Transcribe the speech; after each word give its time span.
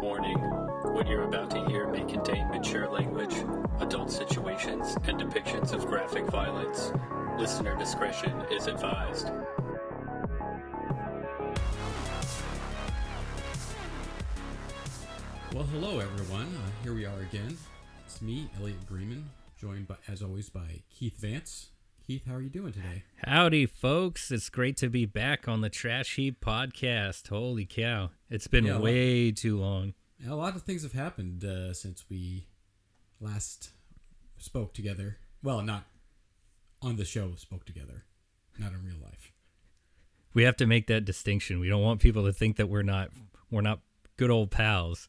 Warning 0.00 0.38
What 0.38 1.06
you're 1.06 1.24
about 1.24 1.50
to 1.50 1.64
hear 1.66 1.86
may 1.88 2.04
contain 2.04 2.48
mature 2.48 2.88
language, 2.90 3.34
adult 3.80 4.10
situations, 4.10 4.96
and 5.04 5.18
depictions 5.20 5.72
of 5.72 5.86
graphic 5.86 6.24
violence. 6.26 6.92
Listener 7.38 7.76
discretion 7.78 8.42
is 8.50 8.66
advised. 8.66 9.30
Well, 15.52 15.64
hello 15.64 15.98
everyone. 15.98 16.46
Uh, 16.56 16.70
here 16.82 16.94
we 16.94 17.04
are 17.04 17.20
again. 17.20 17.56
It's 18.06 18.22
me, 18.22 18.48
Elliot 18.60 18.86
Greenman, 18.86 19.30
joined 19.58 19.88
by, 19.88 19.96
as 20.08 20.22
always, 20.22 20.48
by 20.48 20.82
Keith 20.90 21.18
Vance. 21.18 21.70
Keith, 22.06 22.22
how 22.26 22.34
are 22.34 22.40
you 22.40 22.48
doing 22.48 22.72
today? 22.72 23.02
Howdy, 23.26 23.66
folks. 23.66 24.30
It's 24.30 24.48
great 24.48 24.76
to 24.78 24.88
be 24.88 25.06
back 25.06 25.48
on 25.48 25.60
the 25.60 25.68
Trash 25.68 26.16
Heap 26.16 26.40
podcast. 26.44 27.28
Holy 27.28 27.66
cow. 27.66 28.10
It's 28.28 28.46
been 28.46 28.64
Yeah, 28.64 28.74
well- 28.74 28.82
way 28.82 29.32
too 29.32 29.58
long. 29.58 29.94
A 30.28 30.34
lot 30.34 30.54
of 30.56 30.62
things 30.62 30.82
have 30.82 30.92
happened 30.92 31.44
uh, 31.44 31.72
since 31.72 32.04
we 32.10 32.46
last 33.20 33.70
spoke 34.38 34.74
together. 34.74 35.18
Well, 35.42 35.62
not 35.62 35.84
on 36.82 36.96
the 36.96 37.04
show, 37.04 37.34
spoke 37.36 37.64
together, 37.64 38.04
not 38.58 38.72
in 38.72 38.84
real 38.84 38.96
life. 39.02 39.32
We 40.34 40.42
have 40.44 40.56
to 40.58 40.66
make 40.66 40.86
that 40.88 41.04
distinction. 41.04 41.58
We 41.58 41.68
don't 41.68 41.82
want 41.82 42.00
people 42.00 42.24
to 42.26 42.32
think 42.32 42.56
that 42.56 42.68
we're 42.68 42.82
not 42.82 43.10
we're 43.50 43.62
not 43.62 43.80
good 44.16 44.30
old 44.30 44.50
pals. 44.50 45.08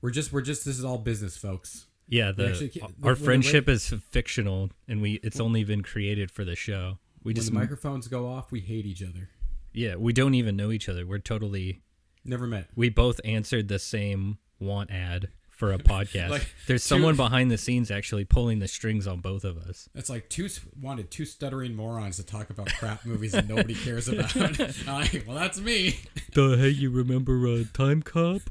We're 0.00 0.10
just, 0.10 0.32
we're 0.32 0.42
just, 0.42 0.64
this 0.64 0.78
is 0.78 0.84
all 0.84 0.98
business, 0.98 1.36
folks. 1.36 1.86
Yeah, 2.08 2.32
the 2.32 2.48
actually 2.48 2.72
our 3.02 3.14
the 3.14 3.24
friendship 3.24 3.66
ra- 3.66 3.74
is 3.74 3.92
fictional 4.10 4.70
and 4.88 5.02
we 5.02 5.14
it's 5.22 5.40
only 5.40 5.64
been 5.64 5.82
created 5.82 6.30
for 6.30 6.44
the 6.44 6.54
show. 6.56 6.98
We 7.22 7.30
When 7.30 7.36
just 7.36 7.48
the 7.48 7.54
microphones 7.54 8.06
go 8.08 8.28
off, 8.28 8.52
we 8.52 8.60
hate 8.60 8.86
each 8.86 9.02
other. 9.02 9.28
yeah, 9.72 9.96
we 9.96 10.12
don't 10.12 10.34
even 10.34 10.56
know 10.56 10.70
each 10.70 10.88
other. 10.88 11.04
We're 11.06 11.18
totally 11.18 11.82
Never 12.24 12.46
met. 12.46 12.68
we 12.76 12.88
both 12.88 13.20
answered 13.24 13.68
the 13.68 13.78
same 13.80 14.38
want 14.58 14.90
ad 14.90 15.28
for 15.48 15.72
a 15.72 15.78
podcast. 15.78 16.28
Like, 16.30 16.48
There's 16.66 16.82
two- 16.82 16.88
someone 16.88 17.16
behind 17.16 17.50
the 17.50 17.58
scenes 17.58 17.90
actually 17.90 18.24
pulling 18.24 18.58
the 18.58 18.68
strings 18.68 19.06
on 19.06 19.20
both 19.20 19.44
of 19.44 19.56
us. 19.56 19.88
It's 19.94 20.10
like 20.10 20.28
two 20.28 20.48
wanted 20.80 21.10
two 21.10 21.24
stuttering 21.24 21.74
morons 21.74 22.16
to 22.16 22.22
talk 22.26 22.50
about 22.50 22.72
crap 22.74 23.04
movies 23.06 23.32
that 23.32 23.48
nobody 23.48 23.74
cares 23.84 24.08
about. 24.08 24.34
Like, 24.86 25.24
well, 25.26 25.36
that's 25.36 25.58
me. 25.60 25.98
The 26.34 26.56
hey, 26.58 26.68
you 26.68 26.90
remember 26.90 27.46
uh, 27.46 27.64
Time 27.72 28.02
Cop? 28.02 28.42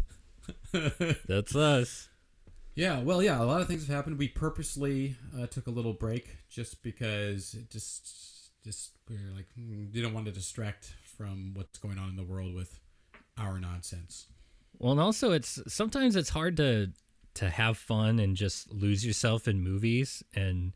That's 1.28 1.56
us. 1.56 2.10
Yeah, 2.76 3.00
well, 3.02 3.24
yeah, 3.24 3.42
a 3.42 3.46
lot 3.46 3.62
of 3.62 3.68
things 3.68 3.88
have 3.88 3.96
happened. 3.96 4.18
We 4.18 4.28
purposely 4.28 5.16
uh, 5.40 5.48
took 5.48 5.68
a 5.68 5.72
little 5.72 5.94
break 5.94 6.38
just 6.50 6.84
because 6.84 7.54
it 7.54 7.70
just, 7.72 8.52
just 8.66 8.92
we 9.10 9.16
are 9.16 9.32
like, 9.34 9.46
hmm, 9.56 9.86
didn't 9.92 10.14
want 10.14 10.26
to 10.26 10.32
distract 10.34 10.94
from 11.18 11.54
what's 11.54 11.80
going 11.80 11.98
on 11.98 12.10
in 12.10 12.16
the 12.18 12.24
world 12.24 12.54
with 12.54 12.80
our 13.38 13.60
nonsense. 13.60 14.26
Well, 14.80 14.92
and 14.92 15.02
also 15.02 15.32
it's 15.32 15.60
sometimes 15.68 16.16
it's 16.16 16.30
hard 16.30 16.58
to 16.58 16.92
to 17.36 17.50
have 17.50 17.78
fun 17.78 18.20
and 18.20 18.36
just 18.36 18.72
lose 18.72 19.06
yourself 19.06 19.48
in 19.48 19.62
movies 19.62 20.24
and 20.34 20.74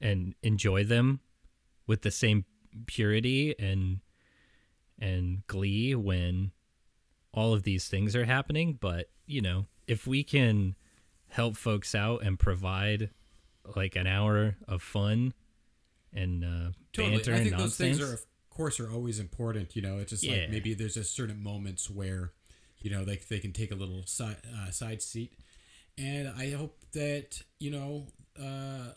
and 0.00 0.34
enjoy 0.42 0.84
them 0.84 1.20
with 1.86 2.02
the 2.02 2.10
same 2.10 2.44
purity 2.86 3.54
and 3.58 4.00
and 4.98 5.46
glee 5.46 5.94
when 5.94 6.52
all 7.32 7.52
of 7.54 7.62
these 7.62 7.88
things 7.88 8.14
are 8.16 8.24
happening. 8.24 8.78
But 8.80 9.10
you 9.26 9.40
know, 9.40 9.66
if 9.86 10.06
we 10.06 10.22
can 10.22 10.74
help 11.28 11.56
folks 11.56 11.94
out 11.94 12.22
and 12.22 12.38
provide 12.38 13.10
like 13.74 13.96
an 13.96 14.06
hour 14.06 14.56
of 14.68 14.80
fun 14.82 15.34
and 16.12 16.44
uh, 16.44 16.70
banter 16.96 17.32
I 17.32 17.36
and 17.36 17.44
think 17.44 17.56
those 17.56 17.78
nonsense, 17.80 17.98
things 17.98 18.00
are, 18.00 18.14
of 18.14 18.24
course, 18.48 18.78
are 18.80 18.90
always 18.90 19.18
important. 19.18 19.74
You 19.74 19.82
know, 19.82 19.98
it's 19.98 20.10
just 20.10 20.22
Yeah. 20.24 20.32
like 20.42 20.50
maybe 20.50 20.72
there's 20.74 20.94
just 20.94 21.14
certain 21.14 21.42
moments 21.42 21.90
where, 21.90 22.32
you 22.80 22.90
know, 22.90 23.04
they 23.04 23.16
they 23.28 23.38
can 23.38 23.52
take 23.52 23.72
a 23.72 23.74
little 23.74 24.04
side 24.06 24.36
uh, 24.56 24.70
side 24.70 25.02
seat, 25.02 25.32
and 25.98 26.28
I 26.28 26.52
hope 26.52 26.78
that 26.92 27.42
you 27.58 27.70
know, 27.70 28.06
uh, 28.38 28.92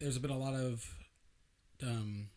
there's 0.00 0.18
been 0.18 0.30
a 0.30 0.38
lot 0.38 0.54
of, 0.54 0.84
um, 1.82 2.28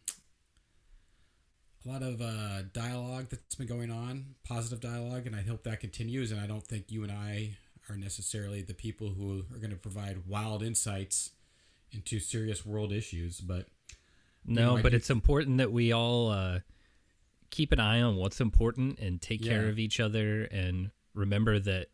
a 1.86 1.90
lot 1.90 2.02
of 2.04 2.22
uh, 2.22 2.64
dialogue 2.74 3.28
that's 3.30 3.56
been 3.56 3.68
going 3.68 3.92
on, 3.92 4.36
positive 4.48 4.80
dialogue, 4.80 5.26
and 5.28 5.36
I 5.36 5.42
hope 5.42 5.64
that 5.64 5.80
continues. 5.80 6.32
And 6.32 6.40
I 6.40 6.48
don't 6.48 6.66
think 6.66 6.92
you 6.92 7.04
and 7.04 7.12
I 7.12 7.58
are 7.90 7.96
necessarily 7.96 8.62
the 8.62 8.74
people 8.74 9.10
who 9.10 9.46
are 9.54 9.58
going 9.58 9.70
to 9.72 9.76
provide 9.76 10.28
wild 10.28 10.64
insights 10.64 11.32
into 11.92 12.20
serious 12.20 12.66
world 12.66 12.92
issues, 12.92 13.40
but 13.40 13.68
No, 14.46 14.76
know, 14.76 14.84
but 14.84 14.90
do 14.90 14.96
it's 14.98 15.10
important 15.10 15.58
that 15.58 15.72
we 15.72 15.92
all 15.92 16.30
uh, 16.30 16.60
keep 17.50 17.72
an 17.72 17.80
eye 17.80 18.02
on 18.02 18.16
what's 18.16 18.42
important 18.42 19.00
and 19.00 19.22
take 19.22 19.44
care 19.44 19.68
of 19.68 19.80
each 19.80 20.00
other 20.00 20.44
and 20.46 20.92
remember 21.14 21.60
that 21.60 21.88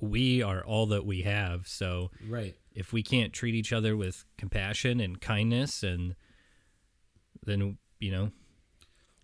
we 0.00 0.42
are 0.42 0.64
all 0.64 0.86
that 0.86 1.06
we 1.06 1.22
have. 1.22 1.68
So 1.68 2.10
right. 2.28 2.54
if 2.74 2.92
we 2.92 3.02
can't 3.02 3.32
treat 3.32 3.54
each 3.54 3.72
other 3.72 3.96
with 3.96 4.24
compassion 4.36 5.00
and 5.00 5.20
kindness, 5.20 5.82
and 5.82 6.16
then 7.44 7.78
you 8.00 8.10
know, 8.10 8.32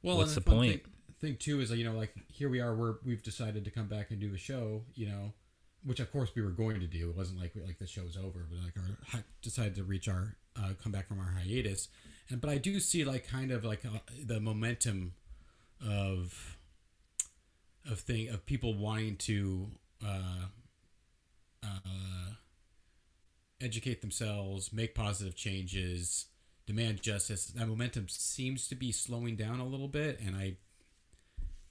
Well, 0.02 0.18
What's 0.18 0.34
the 0.34 0.40
point? 0.40 0.82
Thing, 0.82 0.92
thing 1.20 1.36
too 1.36 1.60
is 1.60 1.70
you 1.70 1.84
know 1.84 1.96
like 1.96 2.14
here 2.28 2.48
we 2.48 2.60
are 2.60 2.74
we're 2.74 2.96
we've 3.04 3.22
decided 3.22 3.64
to 3.64 3.70
come 3.70 3.86
back 3.86 4.10
and 4.10 4.20
do 4.20 4.32
a 4.32 4.38
show 4.38 4.82
you 4.94 5.08
know 5.08 5.32
which 5.84 5.98
of 6.00 6.10
course 6.12 6.30
we 6.34 6.42
were 6.42 6.50
going 6.50 6.78
to 6.78 6.86
do 6.86 7.10
it 7.10 7.16
wasn't 7.16 7.38
like 7.40 7.52
like 7.66 7.78
the 7.78 7.86
show's 7.86 8.16
over 8.16 8.46
but 8.48 8.58
like 8.62 8.74
our 8.76 9.24
decided 9.42 9.74
to 9.74 9.82
reach 9.82 10.08
our 10.08 10.36
uh, 10.56 10.70
come 10.80 10.92
back 10.92 11.08
from 11.08 11.18
our 11.18 11.34
hiatus 11.36 11.88
and 12.30 12.40
but 12.40 12.50
I 12.50 12.58
do 12.58 12.78
see 12.80 13.04
like 13.04 13.26
kind 13.26 13.50
of 13.50 13.64
like 13.64 13.84
uh, 13.84 13.98
the 14.24 14.40
momentum 14.40 15.14
of 15.86 16.56
of 17.90 18.00
thing 18.00 18.28
of 18.28 18.44
people 18.44 18.74
wanting 18.74 19.16
to 19.16 19.70
uh, 20.04 20.46
uh, 21.64 22.32
educate 23.60 24.00
themselves, 24.00 24.72
make 24.72 24.94
positive 24.94 25.34
changes, 25.34 26.26
demand 26.66 27.02
justice. 27.02 27.46
That 27.46 27.66
momentum 27.66 28.08
seems 28.08 28.68
to 28.68 28.74
be 28.74 28.92
slowing 28.92 29.36
down 29.36 29.60
a 29.60 29.66
little 29.66 29.88
bit, 29.88 30.20
and 30.20 30.36
I 30.36 30.56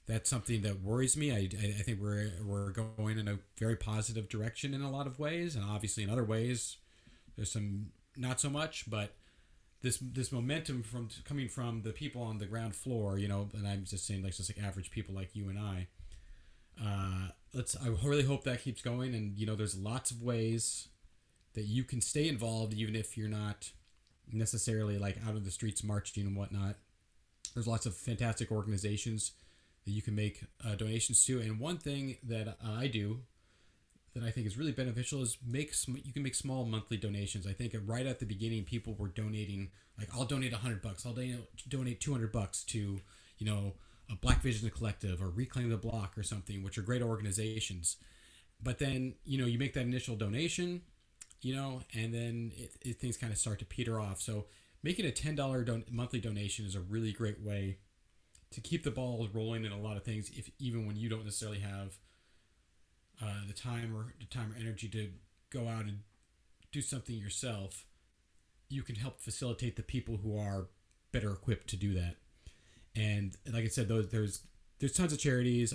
that's 0.06 0.30
something 0.30 0.62
that 0.62 0.82
worries 0.82 1.16
me. 1.16 1.30
I, 1.30 1.48
I, 1.60 1.66
I 1.66 1.82
think 1.82 2.00
we're 2.00 2.32
we're 2.44 2.70
going 2.70 3.18
in 3.18 3.28
a 3.28 3.38
very 3.58 3.76
positive 3.76 4.28
direction 4.28 4.74
in 4.74 4.82
a 4.82 4.90
lot 4.90 5.06
of 5.06 5.18
ways, 5.18 5.54
and 5.54 5.64
obviously 5.64 6.02
in 6.02 6.10
other 6.10 6.24
ways, 6.24 6.78
there's 7.36 7.52
some 7.52 7.92
not 8.16 8.40
so 8.40 8.50
much. 8.50 8.90
But 8.90 9.14
this 9.82 9.98
this 9.98 10.32
momentum 10.32 10.82
from 10.82 11.08
coming 11.24 11.48
from 11.48 11.82
the 11.82 11.92
people 11.92 12.22
on 12.22 12.38
the 12.38 12.46
ground 12.46 12.74
floor, 12.74 13.18
you 13.18 13.28
know, 13.28 13.48
and 13.54 13.66
I'm 13.66 13.84
just 13.84 14.06
saying 14.06 14.22
like 14.22 14.36
just 14.36 14.54
like 14.54 14.64
average 14.64 14.90
people 14.90 15.14
like 15.14 15.34
you 15.34 15.48
and 15.48 15.58
I. 15.58 15.86
Uh, 16.82 17.28
let's. 17.52 17.76
I 17.76 17.88
really 17.88 18.24
hope 18.24 18.44
that 18.44 18.62
keeps 18.62 18.82
going, 18.82 19.14
and 19.14 19.36
you 19.36 19.46
know, 19.46 19.54
there's 19.54 19.76
lots 19.76 20.10
of 20.10 20.22
ways 20.22 20.88
that 21.54 21.64
you 21.64 21.84
can 21.84 22.00
stay 22.00 22.28
involved, 22.28 22.74
even 22.74 22.94
if 22.94 23.16
you're 23.16 23.28
not 23.28 23.70
necessarily 24.32 24.98
like 24.98 25.16
out 25.26 25.34
of 25.34 25.44
the 25.44 25.50
streets 25.50 25.82
marching 25.82 26.26
and 26.26 26.36
whatnot. 26.36 26.76
There's 27.54 27.66
lots 27.66 27.86
of 27.86 27.96
fantastic 27.96 28.52
organizations 28.52 29.32
that 29.84 29.92
you 29.92 30.02
can 30.02 30.14
make 30.14 30.44
uh, 30.64 30.74
donations 30.74 31.24
to, 31.24 31.40
and 31.40 31.58
one 31.58 31.78
thing 31.78 32.18
that 32.22 32.58
I 32.64 32.88
do 32.88 33.20
that 34.14 34.22
I 34.22 34.30
think 34.30 34.46
is 34.46 34.58
really 34.58 34.72
beneficial 34.72 35.22
is 35.22 35.36
make 35.46 35.74
sm- 35.74 35.96
you 36.02 36.12
can 36.12 36.22
make 36.22 36.34
small 36.34 36.64
monthly 36.64 36.96
donations. 36.96 37.46
I 37.46 37.52
think 37.52 37.74
right 37.86 38.06
at 38.06 38.18
the 38.20 38.26
beginning, 38.26 38.64
people 38.64 38.94
were 38.98 39.08
donating 39.08 39.70
like 39.98 40.08
I'll 40.14 40.24
donate 40.24 40.52
hundred 40.52 40.82
bucks, 40.82 41.04
I'll 41.04 41.16
donate 41.68 42.00
two 42.00 42.12
hundred 42.12 42.32
bucks 42.32 42.64
to 42.64 43.00
you 43.38 43.46
know 43.46 43.74
a 44.10 44.16
Black 44.16 44.40
Vision 44.40 44.70
Collective 44.70 45.20
or 45.22 45.28
Reclaim 45.28 45.68
the 45.68 45.76
Block 45.76 46.16
or 46.16 46.22
something, 46.22 46.62
which 46.62 46.78
are 46.78 46.82
great 46.82 47.02
organizations. 47.02 47.96
But 48.62 48.78
then 48.78 49.14
you 49.24 49.38
know 49.38 49.46
you 49.46 49.58
make 49.58 49.74
that 49.74 49.82
initial 49.82 50.16
donation, 50.16 50.82
you 51.42 51.54
know, 51.54 51.82
and 51.94 52.12
then 52.12 52.52
it, 52.56 52.72
it, 52.82 53.00
things 53.00 53.16
kind 53.16 53.32
of 53.32 53.38
start 53.38 53.58
to 53.60 53.64
peter 53.64 54.00
off. 54.00 54.20
So 54.20 54.46
making 54.82 55.06
a 55.06 55.12
ten 55.12 55.34
dollar 55.34 55.62
don- 55.64 55.84
monthly 55.90 56.20
donation 56.20 56.66
is 56.66 56.74
a 56.74 56.80
really 56.80 57.12
great 57.12 57.40
way 57.40 57.78
to 58.50 58.60
keep 58.60 58.82
the 58.82 58.90
ball 58.90 59.28
rolling 59.32 59.64
in 59.64 59.72
a 59.72 59.78
lot 59.78 59.96
of 59.96 60.04
things. 60.04 60.30
If 60.34 60.50
even 60.58 60.86
when 60.86 60.96
you 60.96 61.08
don't 61.08 61.24
necessarily 61.24 61.60
have 61.60 61.98
uh, 63.22 63.46
the 63.46 63.52
time 63.52 63.94
or 63.96 64.14
the 64.18 64.26
time 64.26 64.52
or 64.52 64.60
energy 64.60 64.88
to 64.88 65.10
go 65.50 65.68
out 65.68 65.84
and 65.84 66.00
do 66.72 66.80
something 66.80 67.16
yourself, 67.16 67.84
you 68.68 68.82
can 68.82 68.96
help 68.96 69.20
facilitate 69.20 69.76
the 69.76 69.82
people 69.82 70.18
who 70.18 70.38
are 70.38 70.68
better 71.12 71.32
equipped 71.32 71.68
to 71.68 71.76
do 71.76 71.94
that. 71.94 72.16
And 72.94 73.36
like 73.52 73.64
I 73.64 73.68
said, 73.68 73.88
those 73.88 74.08
there's 74.10 74.42
there's 74.78 74.92
tons 74.92 75.12
of 75.12 75.18
charities. 75.18 75.74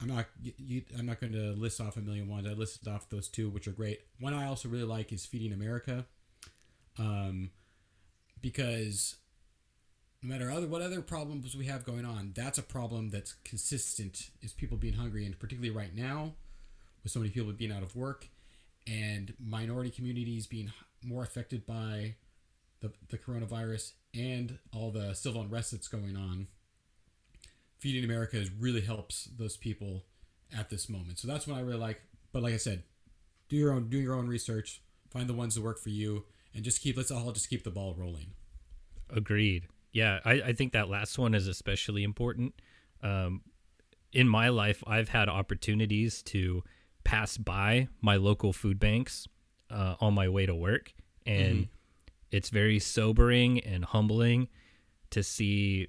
I'm 0.00 0.08
not 0.08 0.26
you, 0.42 0.82
I'm 0.98 1.06
not 1.06 1.20
going 1.20 1.32
to 1.32 1.52
list 1.52 1.80
off 1.80 1.96
a 1.96 2.00
million 2.00 2.28
ones. 2.28 2.46
I 2.46 2.52
listed 2.52 2.86
off 2.88 3.08
those 3.08 3.28
two, 3.28 3.48
which 3.48 3.66
are 3.66 3.72
great. 3.72 4.00
One 4.20 4.34
I 4.34 4.46
also 4.46 4.68
really 4.68 4.84
like 4.84 5.12
is 5.12 5.24
Feeding 5.24 5.52
America, 5.52 6.04
um, 6.98 7.50
because 8.40 9.16
no 10.22 10.28
matter 10.28 10.50
other 10.50 10.66
what 10.66 10.82
other 10.82 11.00
problems 11.00 11.56
we 11.56 11.66
have 11.66 11.84
going 11.84 12.04
on, 12.04 12.32
that's 12.34 12.58
a 12.58 12.62
problem 12.62 13.10
that's 13.10 13.34
consistent. 13.44 14.30
Is 14.42 14.52
people 14.52 14.76
being 14.76 14.94
hungry, 14.94 15.24
and 15.24 15.38
particularly 15.38 15.74
right 15.74 15.94
now, 15.94 16.34
with 17.06 17.12
so 17.12 17.20
many 17.20 17.30
people 17.30 17.52
being 17.52 17.70
out 17.70 17.84
of 17.84 17.94
work, 17.94 18.26
and 18.84 19.32
minority 19.38 19.90
communities 19.90 20.48
being 20.48 20.72
more 21.04 21.22
affected 21.22 21.64
by 21.64 22.16
the, 22.80 22.90
the 23.10 23.16
coronavirus 23.16 23.92
and 24.12 24.58
all 24.74 24.90
the 24.90 25.14
civil 25.14 25.40
unrest 25.40 25.70
that's 25.70 25.86
going 25.86 26.16
on, 26.16 26.48
Feeding 27.78 28.02
America 28.02 28.36
is 28.36 28.50
really 28.50 28.80
helps 28.80 29.28
those 29.38 29.56
people 29.56 30.02
at 30.58 30.68
this 30.68 30.88
moment. 30.88 31.20
So 31.20 31.28
that's 31.28 31.46
what 31.46 31.56
I 31.56 31.60
really 31.60 31.78
like. 31.78 32.00
But 32.32 32.42
like 32.42 32.54
I 32.54 32.56
said, 32.56 32.82
do 33.48 33.54
your 33.54 33.72
own 33.72 33.88
do 33.88 33.98
your 33.98 34.14
own 34.14 34.26
research, 34.26 34.82
find 35.08 35.28
the 35.28 35.34
ones 35.34 35.54
that 35.54 35.62
work 35.62 35.78
for 35.78 35.90
you, 35.90 36.24
and 36.56 36.64
just 36.64 36.80
keep 36.80 36.96
let's 36.96 37.12
all 37.12 37.30
just 37.30 37.48
keep 37.48 37.62
the 37.62 37.70
ball 37.70 37.94
rolling. 37.96 38.32
Agreed. 39.10 39.68
Yeah, 39.92 40.18
I, 40.24 40.32
I 40.32 40.52
think 40.54 40.72
that 40.72 40.88
last 40.88 41.18
one 41.20 41.34
is 41.34 41.46
especially 41.46 42.02
important. 42.02 42.54
Um, 43.00 43.42
in 44.12 44.28
my 44.28 44.48
life, 44.48 44.82
I've 44.88 45.10
had 45.10 45.28
opportunities 45.28 46.20
to 46.24 46.64
pass 47.06 47.36
by 47.36 47.86
my 48.00 48.16
local 48.16 48.52
food 48.52 48.80
banks 48.80 49.28
uh, 49.70 49.94
on 50.00 50.12
my 50.12 50.28
way 50.28 50.44
to 50.44 50.54
work, 50.54 50.92
and 51.24 51.68
it's 52.32 52.50
very 52.50 52.80
sobering 52.80 53.60
and 53.60 53.84
humbling 53.84 54.48
to 55.10 55.22
see 55.22 55.86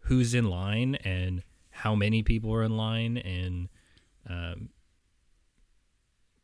who's 0.00 0.34
in 0.34 0.44
line 0.50 0.96
and 0.96 1.44
how 1.70 1.94
many 1.94 2.24
people 2.24 2.52
are 2.52 2.64
in 2.64 2.76
line, 2.76 3.16
and 3.16 3.68
um, 4.28 4.70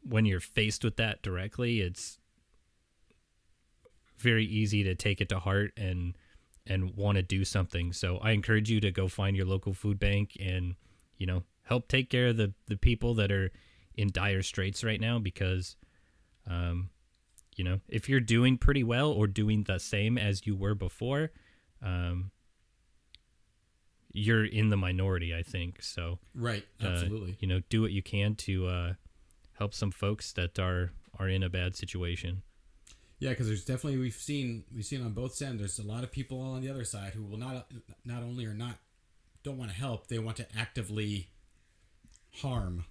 when 0.04 0.24
you're 0.24 0.40
faced 0.40 0.84
with 0.84 0.96
that 0.96 1.20
directly, 1.22 1.80
it's 1.80 2.20
very 4.18 4.44
easy 4.44 4.84
to 4.84 4.94
take 4.94 5.20
it 5.20 5.28
to 5.30 5.40
heart 5.40 5.72
and 5.76 6.16
and 6.64 6.94
want 6.94 7.16
to 7.16 7.22
do 7.22 7.44
something. 7.44 7.92
So 7.92 8.18
I 8.18 8.30
encourage 8.30 8.70
you 8.70 8.80
to 8.82 8.92
go 8.92 9.08
find 9.08 9.36
your 9.36 9.46
local 9.46 9.74
food 9.74 9.98
bank 9.98 10.36
and 10.38 10.76
you 11.18 11.26
know 11.26 11.42
help 11.64 11.88
take 11.88 12.08
care 12.08 12.28
of 12.28 12.36
the 12.36 12.52
the 12.68 12.76
people 12.76 13.14
that 13.14 13.32
are 13.32 13.50
in 13.96 14.08
dire 14.12 14.42
straits 14.42 14.82
right 14.84 15.00
now 15.00 15.18
because 15.18 15.76
um 16.48 16.90
you 17.56 17.64
know 17.64 17.80
if 17.88 18.08
you're 18.08 18.20
doing 18.20 18.56
pretty 18.56 18.82
well 18.84 19.10
or 19.10 19.26
doing 19.26 19.64
the 19.64 19.78
same 19.78 20.16
as 20.18 20.46
you 20.46 20.56
were 20.56 20.74
before 20.74 21.30
um 21.82 22.30
you're 24.12 24.44
in 24.44 24.68
the 24.68 24.76
minority 24.76 25.34
I 25.34 25.42
think 25.42 25.82
so 25.82 26.18
Right. 26.34 26.64
uh, 26.82 26.88
Absolutely. 26.88 27.36
you 27.40 27.48
know 27.48 27.60
do 27.68 27.80
what 27.82 27.92
you 27.92 28.02
can 28.02 28.34
to 28.36 28.66
uh 28.66 28.92
help 29.58 29.74
some 29.74 29.90
folks 29.90 30.32
that 30.34 30.58
are 30.58 30.92
are 31.18 31.28
in 31.28 31.42
a 31.42 31.48
bad 31.48 31.76
situation 31.76 32.42
Yeah, 33.18 33.30
because 33.30 33.46
there's 33.46 33.64
definitely 33.64 33.98
we've 33.98 34.14
seen 34.14 34.64
we've 34.74 34.84
seen 34.84 35.02
on 35.04 35.12
both 35.12 35.34
sides. 35.34 35.58
There's 35.58 35.78
a 35.78 35.86
lot 35.86 36.02
of 36.04 36.10
people 36.10 36.40
on 36.40 36.60
the 36.60 36.68
other 36.70 36.84
side 36.84 37.12
who 37.14 37.22
will 37.22 37.38
not 37.38 37.70
not 38.04 38.22
only 38.22 38.44
are 38.46 38.54
not 38.54 38.78
don't 39.44 39.58
want 39.58 39.70
to 39.70 39.76
help, 39.76 40.06
they 40.08 40.18
want 40.18 40.36
to 40.38 40.46
actively 40.56 41.30
harm. 42.42 42.84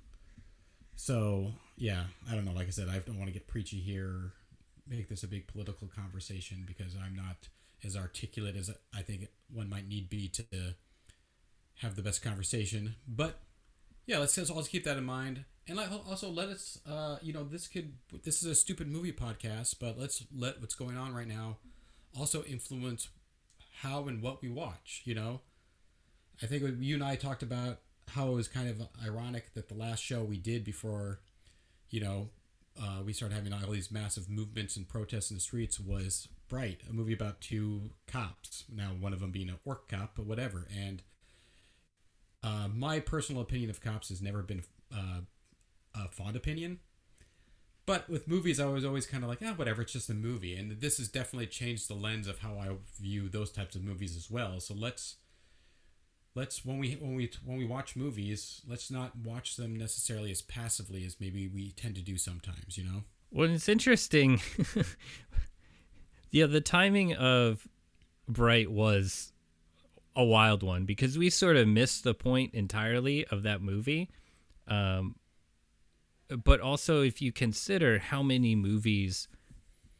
So 1.01 1.51
yeah, 1.77 2.03
I 2.29 2.35
don't 2.35 2.45
know. 2.45 2.51
Like 2.51 2.67
I 2.67 2.69
said, 2.69 2.87
I 2.87 2.99
don't 2.99 3.17
want 3.17 3.25
to 3.25 3.33
get 3.33 3.47
preachy 3.47 3.79
here, 3.79 4.33
make 4.87 5.09
this 5.09 5.23
a 5.23 5.27
big 5.27 5.47
political 5.47 5.87
conversation 5.87 6.63
because 6.67 6.95
I'm 6.95 7.15
not 7.15 7.49
as 7.83 7.97
articulate 7.97 8.55
as 8.55 8.69
I 8.95 9.01
think 9.01 9.27
one 9.51 9.67
might 9.67 9.87
need 9.87 10.11
be 10.11 10.27
to 10.27 10.45
have 11.79 11.95
the 11.95 12.03
best 12.03 12.21
conversation. 12.21 12.97
But 13.07 13.39
yeah, 14.05 14.19
let's 14.19 14.35
just 14.35 14.51
always 14.51 14.67
keep 14.67 14.83
that 14.83 14.95
in 14.95 15.03
mind. 15.03 15.45
And 15.67 15.79
also 16.07 16.29
let 16.29 16.49
us, 16.49 16.77
uh, 16.87 17.17
you 17.23 17.33
know, 17.33 17.45
this 17.45 17.67
could, 17.67 17.93
this 18.23 18.43
is 18.43 18.45
a 18.45 18.53
stupid 18.53 18.87
movie 18.87 19.11
podcast, 19.11 19.77
but 19.79 19.97
let's 19.97 20.23
let 20.31 20.61
what's 20.61 20.75
going 20.75 20.97
on 20.97 21.15
right 21.15 21.27
now 21.27 21.57
also 22.15 22.43
influence 22.43 23.09
how 23.79 24.07
and 24.07 24.21
what 24.21 24.43
we 24.43 24.49
watch, 24.49 25.01
you 25.05 25.15
know? 25.15 25.41
I 26.43 26.45
think 26.45 26.63
you 26.79 26.93
and 26.93 27.03
I 27.03 27.15
talked 27.15 27.41
about 27.41 27.79
how 28.13 28.29
it 28.29 28.35
was 28.35 28.47
kind 28.47 28.69
of 28.69 28.87
ironic 29.05 29.53
that 29.53 29.67
the 29.67 29.75
last 29.75 30.03
show 30.03 30.23
we 30.23 30.37
did 30.37 30.63
before, 30.63 31.19
you 31.89 32.01
know, 32.01 32.29
uh, 32.81 33.01
we 33.05 33.13
started 33.13 33.35
having 33.35 33.53
all 33.53 33.71
these 33.71 33.91
massive 33.91 34.29
movements 34.29 34.75
and 34.75 34.87
protests 34.87 35.29
in 35.29 35.37
the 35.37 35.41
streets 35.41 35.79
was 35.79 36.27
Bright, 36.47 36.81
a 36.89 36.93
movie 36.93 37.13
about 37.13 37.39
two 37.39 37.91
cops. 38.07 38.65
Now, 38.69 38.89
one 38.99 39.13
of 39.13 39.21
them 39.21 39.31
being 39.31 39.47
an 39.47 39.59
orc 39.63 39.87
cop, 39.87 40.15
but 40.15 40.25
whatever. 40.25 40.67
And 40.77 41.01
uh, 42.43 42.67
my 42.73 42.99
personal 42.99 43.41
opinion 43.41 43.69
of 43.69 43.79
cops 43.79 44.09
has 44.09 44.21
never 44.21 44.41
been 44.41 44.63
uh, 44.93 45.21
a 45.95 46.09
fond 46.09 46.35
opinion. 46.35 46.79
But 47.85 48.09
with 48.09 48.27
movies, 48.27 48.59
I 48.59 48.65
was 48.65 48.83
always 48.83 49.05
kind 49.05 49.23
of 49.23 49.29
like, 49.29 49.39
ah, 49.41 49.53
whatever, 49.55 49.81
it's 49.81 49.93
just 49.93 50.09
a 50.09 50.13
movie. 50.13 50.55
And 50.55 50.81
this 50.81 50.97
has 50.97 51.07
definitely 51.07 51.47
changed 51.47 51.87
the 51.87 51.93
lens 51.93 52.27
of 52.27 52.39
how 52.39 52.57
I 52.57 52.75
view 52.99 53.29
those 53.29 53.51
types 53.51 53.75
of 53.75 53.83
movies 53.83 54.17
as 54.17 54.29
well. 54.29 54.59
So 54.59 54.73
let's 54.73 55.15
let's 56.35 56.65
when 56.65 56.79
we 56.79 56.93
when 56.93 57.15
we 57.15 57.29
when 57.45 57.57
we 57.57 57.65
watch 57.65 57.95
movies, 57.95 58.61
let's 58.67 58.89
not 58.89 59.15
watch 59.17 59.55
them 59.55 59.75
necessarily 59.75 60.31
as 60.31 60.41
passively 60.41 61.05
as 61.05 61.17
maybe 61.19 61.47
we 61.47 61.71
tend 61.71 61.95
to 61.95 62.01
do 62.01 62.17
sometimes. 62.17 62.77
You 62.77 62.85
know? 62.85 63.03
Well, 63.31 63.49
it's 63.49 63.69
interesting. 63.69 64.41
yeah, 66.31 66.45
the 66.45 66.61
timing 66.61 67.13
of 67.13 67.67
Bright 68.27 68.71
was 68.71 69.31
a 70.15 70.23
wild 70.23 70.63
one 70.63 70.85
because 70.85 71.17
we 71.17 71.29
sort 71.29 71.55
of 71.55 71.67
missed 71.67 72.03
the 72.03 72.13
point 72.13 72.53
entirely 72.53 73.25
of 73.27 73.43
that 73.43 73.61
movie. 73.61 74.09
Um, 74.67 75.15
but 76.43 76.61
also, 76.61 77.01
if 77.01 77.21
you 77.21 77.31
consider 77.31 77.99
how 77.99 78.23
many 78.23 78.55
movies 78.55 79.27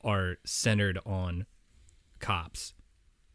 are 0.02 0.38
centered 0.46 0.98
on 1.06 1.46
cops, 2.20 2.74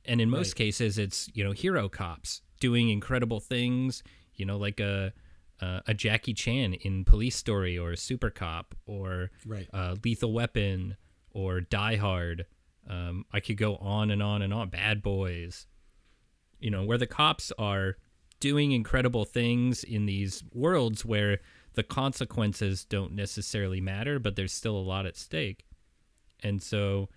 and 0.04 0.20
in 0.20 0.30
most 0.30 0.50
Right. 0.50 0.66
cases, 0.66 0.96
it's 0.96 1.28
you 1.34 1.44
know 1.44 1.52
hero 1.52 1.88
cops 1.90 2.40
doing 2.60 2.88
incredible 2.88 3.40
things. 3.40 4.02
You 4.34 4.46
know, 4.46 4.56
like 4.58 4.80
a 4.80 5.12
uh, 5.60 5.80
a 5.86 5.94
Jackie 5.94 6.34
Chan 6.34 6.74
in 6.74 7.04
Police 7.04 7.36
Story 7.36 7.78
or 7.78 7.96
Super 7.96 8.28
Cop 8.30 8.74
or 8.84 9.30
Right. 9.46 9.66
uh, 9.72 9.96
Lethal 10.04 10.32
Weapon 10.32 10.96
or 11.30 11.60
Die 11.62 11.96
Hard. 11.96 12.44
Um, 12.88 13.24
I 13.32 13.40
could 13.40 13.56
go 13.56 13.76
on 13.76 14.10
and 14.10 14.22
on 14.22 14.42
and 14.42 14.52
on. 14.52 14.68
Bad 14.68 15.02
Boys. 15.02 15.66
You 16.60 16.70
know, 16.70 16.84
where 16.84 16.98
the 16.98 17.06
cops 17.06 17.52
are 17.58 17.96
doing 18.38 18.72
incredible 18.72 19.24
things 19.24 19.82
in 19.82 20.04
these 20.06 20.44
worlds 20.52 21.04
where 21.04 21.38
the 21.72 21.82
consequences 21.82 22.84
don't 22.84 23.12
necessarily 23.12 23.80
matter, 23.80 24.18
but 24.18 24.36
there's 24.36 24.52
still 24.52 24.76
a 24.76 24.80
lot 24.80 25.06
at 25.06 25.16
stake. 25.16 25.64
And 26.42 26.62
so 26.62 27.08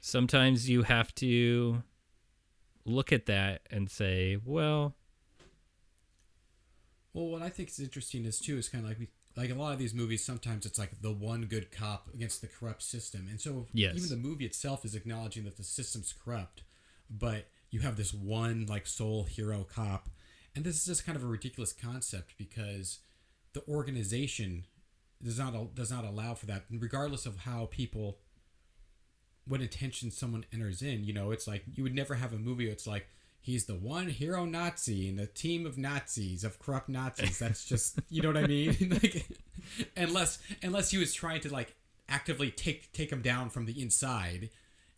sometimes 0.00 0.68
you 0.68 0.82
have 0.82 1.14
to 1.16 1.82
look 2.90 3.12
at 3.12 3.26
that 3.26 3.62
and 3.70 3.90
say, 3.90 4.38
well, 4.44 4.94
Well, 7.12 7.26
what 7.26 7.42
I 7.42 7.48
think 7.48 7.68
is 7.70 7.80
interesting 7.80 8.24
is 8.24 8.38
too 8.38 8.56
is 8.56 8.68
kind 8.68 8.84
of 8.84 8.90
like 8.90 8.98
we 8.98 9.08
like 9.36 9.50
a 9.50 9.54
lot 9.54 9.72
of 9.72 9.78
these 9.78 9.94
movies. 9.94 10.24
Sometimes 10.24 10.64
it's 10.66 10.78
like 10.78 11.00
the 11.02 11.12
one 11.12 11.42
good 11.46 11.72
cop 11.72 12.08
against 12.14 12.40
the 12.40 12.46
corrupt 12.46 12.82
system, 12.82 13.26
and 13.28 13.40
so 13.40 13.66
Yes. 13.72 13.96
even 13.96 14.08
the 14.08 14.16
movie 14.28 14.44
itself 14.46 14.84
is 14.84 14.94
acknowledging 14.94 15.44
that 15.44 15.56
the 15.56 15.64
system's 15.64 16.12
corrupt, 16.12 16.62
but 17.08 17.48
you 17.70 17.80
have 17.80 17.96
this 17.96 18.14
one 18.14 18.66
like 18.66 18.86
sole 18.86 19.24
hero 19.24 19.64
cop, 19.64 20.08
and 20.54 20.64
this 20.64 20.76
is 20.76 20.84
just 20.86 21.04
kind 21.06 21.16
of 21.16 21.24
a 21.24 21.28
ridiculous 21.28 21.72
concept 21.72 22.34
because 22.38 23.00
the 23.52 23.66
organization 23.68 24.66
does 25.22 25.38
not 25.38 25.74
does 25.74 25.90
not 25.90 26.04
allow 26.04 26.34
for 26.34 26.46
that, 26.46 26.64
regardless 26.70 27.26
of 27.26 27.38
how 27.38 27.66
people 27.72 28.18
what 29.46 29.60
intention 29.60 30.10
someone 30.10 30.44
enters 30.52 30.82
in. 30.82 31.04
You 31.04 31.12
know, 31.12 31.30
it's 31.30 31.46
like 31.46 31.64
you 31.74 31.82
would 31.82 31.94
never 31.94 32.14
have 32.14 32.32
a 32.32 32.38
movie. 32.38 32.68
It's 32.68 32.86
like 32.86 33.06
he's 33.40 33.66
the 33.66 33.74
one 33.74 34.08
hero 34.08 34.44
Nazi 34.44 35.08
in 35.08 35.18
a 35.18 35.26
team 35.26 35.66
of 35.66 35.78
Nazis 35.78 36.44
of 36.44 36.58
corrupt 36.58 36.88
Nazis. 36.88 37.38
That's 37.38 37.64
just 37.64 37.98
you 38.08 38.22
know 38.22 38.28
what 38.28 38.36
I 38.36 38.46
mean. 38.46 38.76
like, 39.02 39.26
unless 39.96 40.38
unless 40.62 40.90
he 40.90 40.98
was 40.98 41.14
trying 41.14 41.40
to 41.42 41.52
like 41.52 41.74
actively 42.08 42.50
take 42.50 42.92
take 42.92 43.10
him 43.10 43.22
down 43.22 43.50
from 43.50 43.66
the 43.66 43.80
inside, 43.80 44.50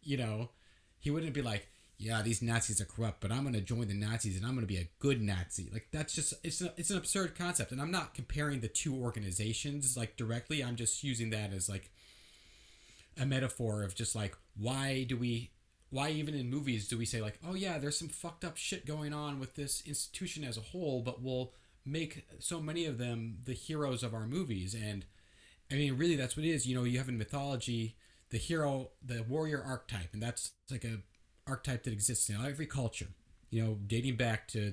you 0.03 0.17
know, 0.17 0.51
he 0.99 1.11
wouldn't 1.11 1.35
be 1.35 1.43
like. 1.43 1.69
Yeah, 1.99 2.21
these 2.21 2.43
Nazis 2.43 2.81
are 2.81 2.85
corrupt, 2.85 3.21
but 3.21 3.31
I'm 3.31 3.45
gonna 3.45 3.61
join 3.61 3.87
the 3.87 3.95
Nazis 3.95 4.37
and 4.37 4.45
I'm 4.45 4.57
gonna 4.57 4.67
be 4.67 4.79
a 4.79 4.89
good 4.99 5.23
Nazi. 5.23 5.71
Like 5.73 5.87
that's 5.93 6.13
just 6.13 6.35
it's 6.43 6.61
an, 6.61 6.71
it's 6.77 6.91
an 6.91 6.97
absurd 6.97 7.39
concept, 7.39 7.71
and 7.71 7.81
I'm 7.81 7.93
not 7.93 8.13
comparing 8.13 8.59
the 8.59 8.67
two 8.67 8.97
organizations 8.97 9.97
like 9.97 10.17
directly. 10.17 10.65
I'm 10.65 10.75
just 10.75 11.05
using 11.05 11.31
that 11.31 11.53
as 11.53 11.69
like 11.69 11.93
a 13.21 13.27
metaphor 13.27 13.83
of 13.83 13.95
just 13.95 14.15
like 14.15 14.37
why 14.57 15.05
do 15.05 15.17
we 15.17 15.51
why 15.91 16.11
even 16.11 16.35
in 16.35 16.49
movies 16.49 16.89
do 16.89 16.97
we 16.97 17.05
say 17.05 17.21
like 17.21 17.39
oh 17.47 17.55
yeah 17.55 17.79
there's 17.79 17.99
some 17.99 18.09
fucked 18.09 18.45
up 18.45 18.57
shit 18.57 18.87
going 18.87 19.13
on 19.13 19.39
with 19.39 19.55
this 19.55 19.83
institution 19.87 20.45
as 20.45 20.57
a 20.57 20.63
whole 20.63 21.03
but 21.03 21.23
we'll 21.23 21.53
make 21.85 22.27
so 22.39 22.61
many 22.61 22.87
of 22.87 22.99
them 22.99 23.39
the 23.45 23.55
heroes 23.55 24.03
of 24.03 24.15
our 24.15 24.27
movies. 24.27 24.75
And 24.75 25.05
i 25.71 25.75
mean 25.75 25.97
really 25.97 26.17
that's 26.17 26.37
what 26.37 26.47
it 26.47 26.51
is. 26.51 26.67
You 26.67 26.75
know 26.75 26.85
you 26.85 26.99
have 26.99 27.09
in 27.09 27.19
mythology 27.19 27.97
the 28.31 28.39
hero 28.39 28.91
the 29.05 29.23
warrior 29.23 29.63
archetype 29.63 30.13
and 30.13 30.23
that's 30.23 30.53
like 30.71 30.85
a 30.85 30.99
archetype 31.47 31.83
that 31.85 31.93
exists 31.93 32.29
in 32.31 32.37
every 32.45 32.67
culture 32.67 33.09
you 33.51 33.63
know 33.63 33.79
dating 33.87 34.17
back 34.17 34.49
to 34.49 34.73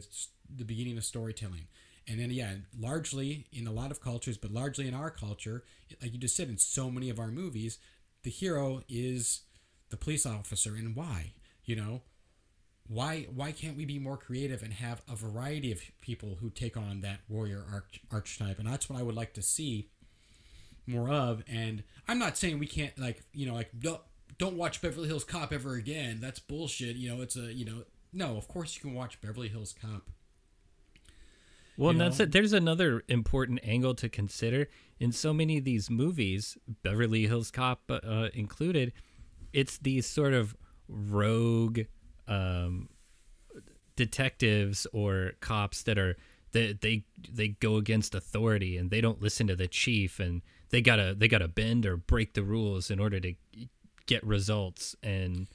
the 0.53 0.65
beginning 0.65 0.97
of 0.97 1.03
storytelling. 1.03 1.67
And 2.07 2.19
then 2.19 2.31
yeah 2.31 2.53
largely 2.77 3.47
in 3.51 3.67
a 3.67 3.71
lot 3.71 3.91
of 3.91 4.01
cultures 4.01 4.37
but 4.37 4.51
largely 4.51 4.87
in 4.87 4.93
our 4.93 5.11
culture 5.11 5.63
like 6.01 6.13
you 6.13 6.19
just 6.19 6.35
said 6.35 6.49
in 6.49 6.57
so 6.57 6.89
many 6.89 7.09
of 7.09 7.19
our 7.19 7.31
movies 7.31 7.79
the 8.23 8.29
hero 8.29 8.81
is 8.89 9.41
the 9.89 9.97
police 9.97 10.25
officer 10.25 10.75
and 10.75 10.95
why 10.95 11.33
you 11.69 11.75
know? 11.75 12.01
Why 12.87 13.27
why 13.31 13.51
can't 13.51 13.77
we 13.77 13.85
be 13.85 13.99
more 13.99 14.17
creative 14.17 14.63
and 14.63 14.73
have 14.73 15.03
a 15.07 15.15
variety 15.15 15.71
of 15.71 15.79
people 16.01 16.39
who 16.41 16.49
take 16.49 16.75
on 16.75 17.01
that 17.01 17.19
warrior 17.29 17.63
arch, 17.71 18.01
archetype? 18.11 18.57
And 18.57 18.67
that's 18.67 18.89
what 18.89 18.97
i 18.97 19.03
would 19.03 19.13
like 19.15 19.33
to 19.33 19.43
see 19.43 19.91
more 20.87 21.09
of. 21.09 21.43
And 21.47 21.83
i'm 22.07 22.17
not 22.17 22.37
saying 22.37 22.57
we 22.57 22.65
can't 22.65 22.97
like 22.97 23.21
you 23.31 23.45
know 23.45 23.53
like 23.53 23.69
don't, 23.77 24.01
don't 24.39 24.57
watch 24.57 24.81
beverly 24.81 25.07
hills 25.07 25.23
cop 25.23 25.53
ever 25.53 25.75
again. 25.75 26.17
That's 26.19 26.39
bullshit 26.39 26.95
you 26.95 27.15
know? 27.15 27.21
It's 27.21 27.35
a 27.35 27.53
you 27.53 27.65
know 27.65 27.83
no 28.11 28.35
of 28.35 28.47
course 28.47 28.75
you 28.75 28.81
can 28.81 28.95
watch 28.95 29.21
beverly 29.21 29.49
hills 29.49 29.75
cop 29.79 30.09
Well, 31.79 31.91
and 31.91 32.01
that's 32.01 32.19
it. 32.19 32.31
There's 32.33 32.51
another 32.53 33.03
important 33.07 33.61
angle 33.63 33.95
to 33.95 34.09
consider 34.09 34.67
in 34.99 35.11
so 35.13 35.33
many 35.33 35.57
of 35.59 35.63
these 35.63 35.89
movies, 35.89 36.57
Beverly 36.83 37.25
Hills 37.27 37.51
Cop 37.51 37.89
uh, 37.89 38.27
included. 38.33 38.91
It's 39.53 39.77
these 39.77 40.05
sort 40.05 40.33
of 40.33 40.55
rogue 40.89 41.81
um, 42.27 42.89
detectives 43.95 44.87
or 44.93 45.33
cops 45.39 45.83
that 45.83 45.97
are 45.97 46.17
they, 46.51 46.73
they 46.73 47.03
they 47.31 47.49
go 47.49 47.77
against 47.77 48.15
authority 48.15 48.77
and 48.77 48.89
they 48.89 49.01
don't 49.01 49.21
listen 49.21 49.47
to 49.47 49.55
the 49.55 49.67
chief 49.67 50.19
and 50.19 50.41
they 50.71 50.81
gotta 50.81 51.15
they 51.17 51.27
gotta 51.27 51.47
bend 51.47 51.85
or 51.85 51.95
break 51.95 52.33
the 52.33 52.43
rules 52.43 52.89
in 52.89 52.99
order 52.99 53.19
to 53.19 53.33
get 54.05 54.23
results 54.25 54.95
and 55.03 55.47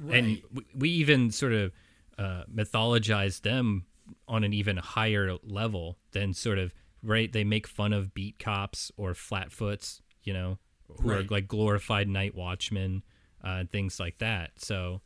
and 0.00 0.10
Right. 0.10 0.42
we, 0.52 0.64
we 0.74 0.90
even 0.90 1.30
sort 1.30 1.52
of 1.52 1.72
uh, 2.18 2.44
mythologize 2.52 3.42
them 3.42 3.84
on 4.26 4.44
an 4.44 4.52
even 4.52 4.76
higher 4.76 5.36
level 5.42 5.98
than 6.12 6.32
sort 6.32 6.58
of 6.58 6.72
right 7.02 7.32
they 7.32 7.44
make 7.44 7.66
fun 7.66 7.92
of 7.92 8.14
beat 8.14 8.38
cops 8.38 8.90
or 8.96 9.12
flatfoots 9.12 10.00
you 10.24 10.32
know 10.32 10.58
who 11.00 11.10
are 11.10 11.22
like 11.24 11.46
glorified 11.46 12.08
night 12.08 12.34
watchmen 12.34 13.02
uh, 13.44 13.64
things 13.70 14.00
like 14.00 14.18
that 14.18 14.50
so 14.56 15.00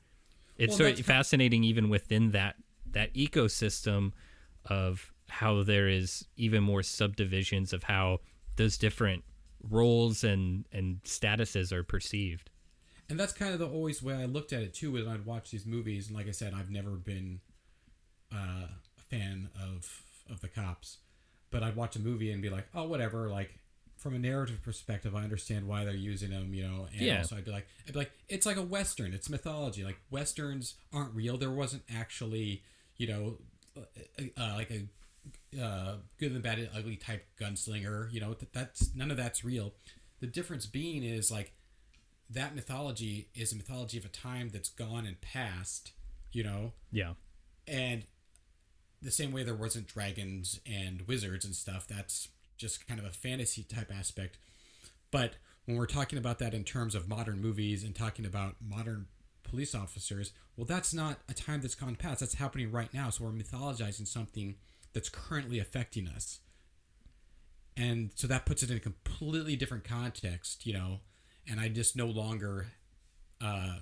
it's 0.57 0.71
Well, 0.71 0.91
sort 0.91 1.01
of 1.01 1.07
fascinating 1.07 1.65
even 1.65 1.89
within 1.89 2.31
that 2.31 2.57
that 2.91 3.13
ecosystem 3.15 4.13
of 4.67 5.13
how 5.29 5.63
there 5.63 5.89
is 5.89 6.27
even 6.37 6.63
more 6.63 6.83
subdivisions 6.83 7.73
of 7.73 7.83
how 7.85 8.21
those 8.57 8.79
different 8.79 9.25
roles 9.69 10.25
and 10.25 10.65
and 10.73 11.03
statuses 11.05 11.73
are 11.73 11.83
perceived 11.83 12.51
and 13.09 13.21
that's 13.21 13.33
kind 13.35 13.53
of 13.53 13.59
the 13.59 13.69
always 13.69 14.03
way 14.03 14.15
I 14.15 14.25
looked 14.25 14.55
at 14.55 14.63
it 14.63 14.73
too. 14.73 14.93
When 14.93 15.07
I'd 15.07 15.27
watch 15.27 15.51
these 15.51 15.67
movies, 15.67 16.07
and 16.07 16.17
like 16.17 16.29
I 16.29 16.31
said, 16.31 16.55
I've 16.55 16.71
never 16.71 16.93
been 16.93 17.41
uh, 18.35 18.69
fan 19.16 19.50
of 19.61 20.02
of 20.31 20.40
the 20.40 20.49
cops, 20.49 20.99
but 21.50 21.62
I'd 21.62 21.76
watch 21.76 21.97
a 21.97 22.00
movie 22.00 22.31
and 22.33 22.40
be 22.40 22.49
like, 22.50 22.66
oh, 22.75 22.85
whatever. 22.88 23.28
Like 23.28 23.59
from 23.99 24.14
a 24.14 24.19
narrative 24.19 24.62
perspective, 24.62 25.14
I 25.14 25.23
understand 25.23 25.69
why 25.69 25.85
they're 25.85 25.95
using 25.95 26.31
them. 26.31 26.54
You 26.54 26.62
know, 26.66 26.87
and 26.92 27.00
Yeah. 27.02 27.19
also 27.19 27.37
I'd 27.37 27.45
be 27.45 27.50
like, 27.50 27.66
I'd 27.87 27.92
be 27.92 27.99
like, 27.99 28.12
it's 28.28 28.47
like 28.47 28.57
a 28.57 28.62
western. 28.62 29.12
It's 29.12 29.28
mythology. 29.28 29.85
Like 29.85 29.99
westerns 30.11 30.75
aren't 30.92 31.14
real. 31.14 31.37
There 31.37 31.50
wasn't 31.50 31.83
actually, 31.95 32.62
you 32.97 33.07
know, 33.09 33.38
uh, 33.76 34.23
uh, 34.37 34.54
like 34.57 34.71
a 34.71 34.87
uh, 35.62 35.97
good 36.19 36.33
and 36.33 36.42
bad 36.42 36.59
and 36.59 36.69
ugly 36.75 36.97
type 36.97 37.25
gunslinger. 37.40 38.11
You 38.12 38.21
know, 38.21 38.35
that, 38.35 38.52
that's 38.52 38.95
none 38.95 39.11
of 39.11 39.16
that's 39.16 39.45
real. 39.45 39.75
The 40.21 40.26
difference 40.26 40.66
being 40.66 41.02
is 41.04 41.31
like 41.31 41.52
that 42.31 42.54
mythology 42.54 43.28
is 43.35 43.52
a 43.52 43.57
mythology 43.57 43.99
of 43.99 44.04
a 44.04 44.09
time 44.09 44.49
that's 44.52 44.71
gone 44.71 45.04
and 45.04 45.21
past. 45.21 45.92
You 46.33 46.45
know, 46.45 46.73
yeah 46.90 47.12
and 47.69 48.04
the 49.03 49.11
same 49.11 49.33
way 49.33 49.43
there 49.43 49.55
wasn't 49.55 49.89
dragons 49.89 50.61
and 50.67 51.03
wizards 51.03 51.45
and 51.45 51.55
stuff. 51.55 51.87
That's 51.89 52.29
just 52.57 52.87
kind 52.87 53.01
of 53.01 53.07
a 53.07 53.11
fantasy 53.11 53.63
type 53.65 53.93
aspect. 53.93 54.39
But 55.11 55.35
when 55.65 55.77
we're 55.77 55.87
talking 55.87 56.19
about 56.19 56.39
that 56.39 56.55
in 56.55 56.65
terms 56.65 56.95
of 56.95 57.09
modern 57.09 57.41
movies 57.41 57.85
and 57.85 57.95
talking 57.95 58.25
about 58.25 58.57
modern 58.61 59.07
police 59.43 59.75
officers, 59.75 60.33
well, 60.57 60.65
that's 60.65 60.95
not 60.95 61.19
a 61.29 61.35
time 61.35 61.61
that's 61.61 61.75
gone 61.75 61.97
past. 61.97 62.21
That's 62.21 62.35
happening 62.35 62.71
right 62.71 62.93
now. 62.95 63.11
So 63.11 63.25
we're 63.25 63.31
mythologizing 63.31 64.07
something 64.07 64.57
that's 64.93 65.09
currently 65.09 65.59
affecting 65.59 66.09
us. 66.09 66.41
And 67.77 68.11
so 68.15 68.27
that 68.27 68.45
puts 68.45 68.63
it 68.63 68.71
in 68.71 68.77
a 68.77 68.81
completely 68.81 69.57
different 69.57 69.85
context, 69.85 70.67
you 70.67 70.75
know. 70.75 71.01
And 71.49 71.59
I 71.59 71.69
just 71.69 71.97
no 71.97 72.07
longer, 72.07 72.67
uh, 73.41 73.79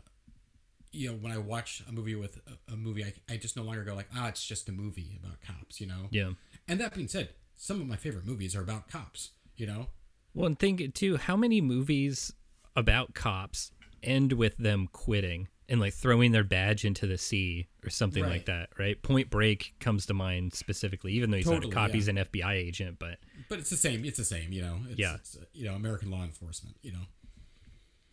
you 0.93 1.09
know, 1.09 1.17
when 1.17 1.33
I 1.33 1.39
watch 1.39 1.83
a 1.89 1.93
movie 1.93 2.15
with 2.15 2.39
a, 2.47 2.73
a 2.73 2.77
movie, 2.77 3.05
I, 3.05 3.13
I 3.33 3.37
just 3.37 3.57
no 3.57 3.63
longer 3.63 3.85
go 3.85 3.95
like, 3.95 4.09
ah, 4.17 4.29
it's 4.29 4.45
just 4.45 4.69
a 4.69 4.73
movie 4.73 5.19
about 5.23 5.41
cops, 5.41 5.81
you 5.81 5.87
know. 5.87 6.09
yeah 6.11 6.31
And 6.69 6.81
that 6.81 6.95
being 6.95 7.09
said, 7.09 7.31
some 7.57 7.81
of 7.81 7.87
my 7.87 7.97
favorite 7.97 8.27
movies 8.27 8.57
are 8.57 8.63
about 8.63 8.89
cops, 8.89 9.31
you 9.57 9.67
know. 9.67 9.89
Well, 10.35 10.47
and 10.47 10.59
think 10.59 10.95
too, 10.95 11.17
how 11.17 11.37
many 11.37 11.61
movies 11.61 12.33
about 12.77 13.15
cops 13.15 13.73
end 14.03 14.33
with 14.33 14.57
them 14.57 14.89
quitting 14.93 15.49
and 15.69 15.81
like 15.81 15.95
throwing 15.95 16.33
their 16.33 16.43
badge 16.45 16.85
into 16.85 17.07
the 17.07 17.17
sea 17.19 17.69
or 17.85 17.91
something 17.91 18.25
like 18.25 18.47
that, 18.47 18.71
right? 18.79 19.01
Point 19.01 19.31
Break 19.31 19.75
comes 19.79 20.07
to 20.07 20.15
mind 20.15 20.53
specifically, 20.53 21.13
even 21.13 21.31
though 21.31 21.37
he's 21.37 21.47
Totally, 21.47 21.69
not 21.69 21.73
a 21.73 21.75
cop, 21.75 21.89
yeah. 21.91 21.95
he's 21.95 22.09
an 22.09 22.17
FBI 22.17 22.53
agent, 22.55 22.97
but 22.99 23.19
But 23.49 23.61
it's 23.61 23.71
the 23.71 23.77
same. 23.77 24.05
It's 24.05 24.19
the 24.19 24.25
same, 24.25 24.53
you 24.53 24.63
know. 24.63 24.79
It's, 24.89 24.99
Yeah. 24.99 25.15
It's, 25.15 25.39
you 25.53 25.67
know, 25.67 25.75
American 25.75 26.11
law 26.11 26.25
enforcement, 26.25 26.77
you 26.83 26.93
know. 26.93 27.03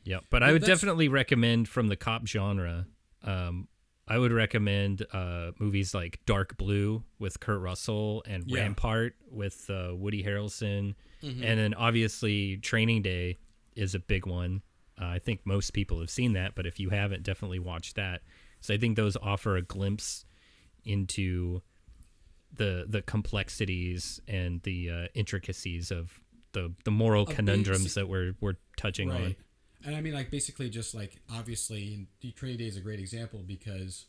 Yeah. 0.08 0.20
But 0.30 0.42
I 0.44 0.52
would 0.54 0.62
that's- 0.62 0.80
definitely 0.80 1.08
recommend 1.10 1.68
from 1.68 1.88
the 1.88 1.96
cop 1.96 2.26
genre. 2.26 2.88
Um, 3.24 3.68
I 4.08 4.18
would 4.18 4.32
recommend 4.32 5.06
uh, 5.12 5.52
movies 5.60 5.94
like 5.94 6.20
Dark 6.26 6.56
Blue 6.58 7.04
with 7.20 7.40
Kurt 7.42 7.60
Russell 7.62 8.24
and 8.26 8.44
Yeah. 8.48 8.62
Rampart 8.62 9.16
with 9.30 9.70
uh, 9.70 9.94
Woody 9.94 10.24
Harrelson, 10.24 10.96
Mm-hmm. 11.24 11.44
and 11.44 11.60
then 11.60 11.74
obviously 11.74 12.58
Training 12.58 13.02
Day 13.02 13.38
is 13.76 13.96
a 13.96 14.00
big 14.00 14.26
one. 14.28 14.62
Uh, 15.02 15.06
I 15.08 15.20
think 15.20 15.42
most 15.46 15.74
people 15.74 16.00
have 16.00 16.10
seen 16.10 16.34
that, 16.34 16.54
but 16.56 16.66
if 16.66 16.80
you 16.80 16.90
haven't, 16.90 17.24
definitely 17.24 17.60
watch 17.60 17.96
that. 17.96 18.22
So 18.62 18.74
I 18.74 18.78
think 18.78 18.96
those 18.96 19.18
offer 19.18 19.58
a 19.58 19.62
glimpse 19.62 20.26
into 20.86 21.62
the 22.54 22.86
the 22.88 23.02
complexities 23.02 24.20
and 24.28 24.62
the 24.64 24.90
uh, 24.90 25.08
intricacies 25.14 25.92
of 25.92 26.12
the 26.54 26.74
the 26.86 26.92
moral 26.92 27.24
Of 27.24 27.36
conundrums 27.36 27.94
that 27.96 28.08
we're 28.08 28.34
we're 28.40 28.56
touching 28.78 29.12
on. 29.12 29.36
And 29.86 29.96
I 29.96 30.02
mean, 30.02 30.14
like, 30.14 30.32
basically, 30.32 30.70
just 30.70 30.94
like, 30.96 31.18
obviously, 31.32 31.94
and 31.94 32.08
D- 32.20 32.32
Training 32.32 32.58
Day 32.58 32.66
is 32.66 32.78
a 32.78 32.82
great 32.82 33.00
example 33.00 33.44
because, 33.46 34.06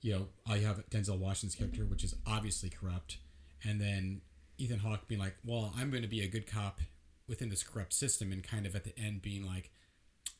you 0.00 0.12
know, 0.12 0.28
I 0.46 0.58
have 0.58 0.88
Denzel 0.90 1.18
Washington's 1.18 1.54
character, 1.54 1.84
which 1.84 2.04
is 2.04 2.14
obviously 2.26 2.68
corrupt. 2.70 3.18
And 3.64 3.80
then 3.80 4.20
Ethan 4.58 4.80
Hawke 4.80 5.08
being 5.08 5.20
like, 5.20 5.36
well, 5.44 5.72
I'm 5.76 5.90
going 5.90 6.02
to 6.02 6.08
be 6.08 6.20
a 6.20 6.28
good 6.28 6.46
cop 6.46 6.80
within 7.26 7.48
this 7.48 7.62
corrupt 7.62 7.94
system. 7.94 8.32
And 8.32 8.42
kind 8.42 8.66
of 8.66 8.76
at 8.76 8.84
the 8.84 8.96
end 8.98 9.22
being 9.22 9.46
like, 9.46 9.70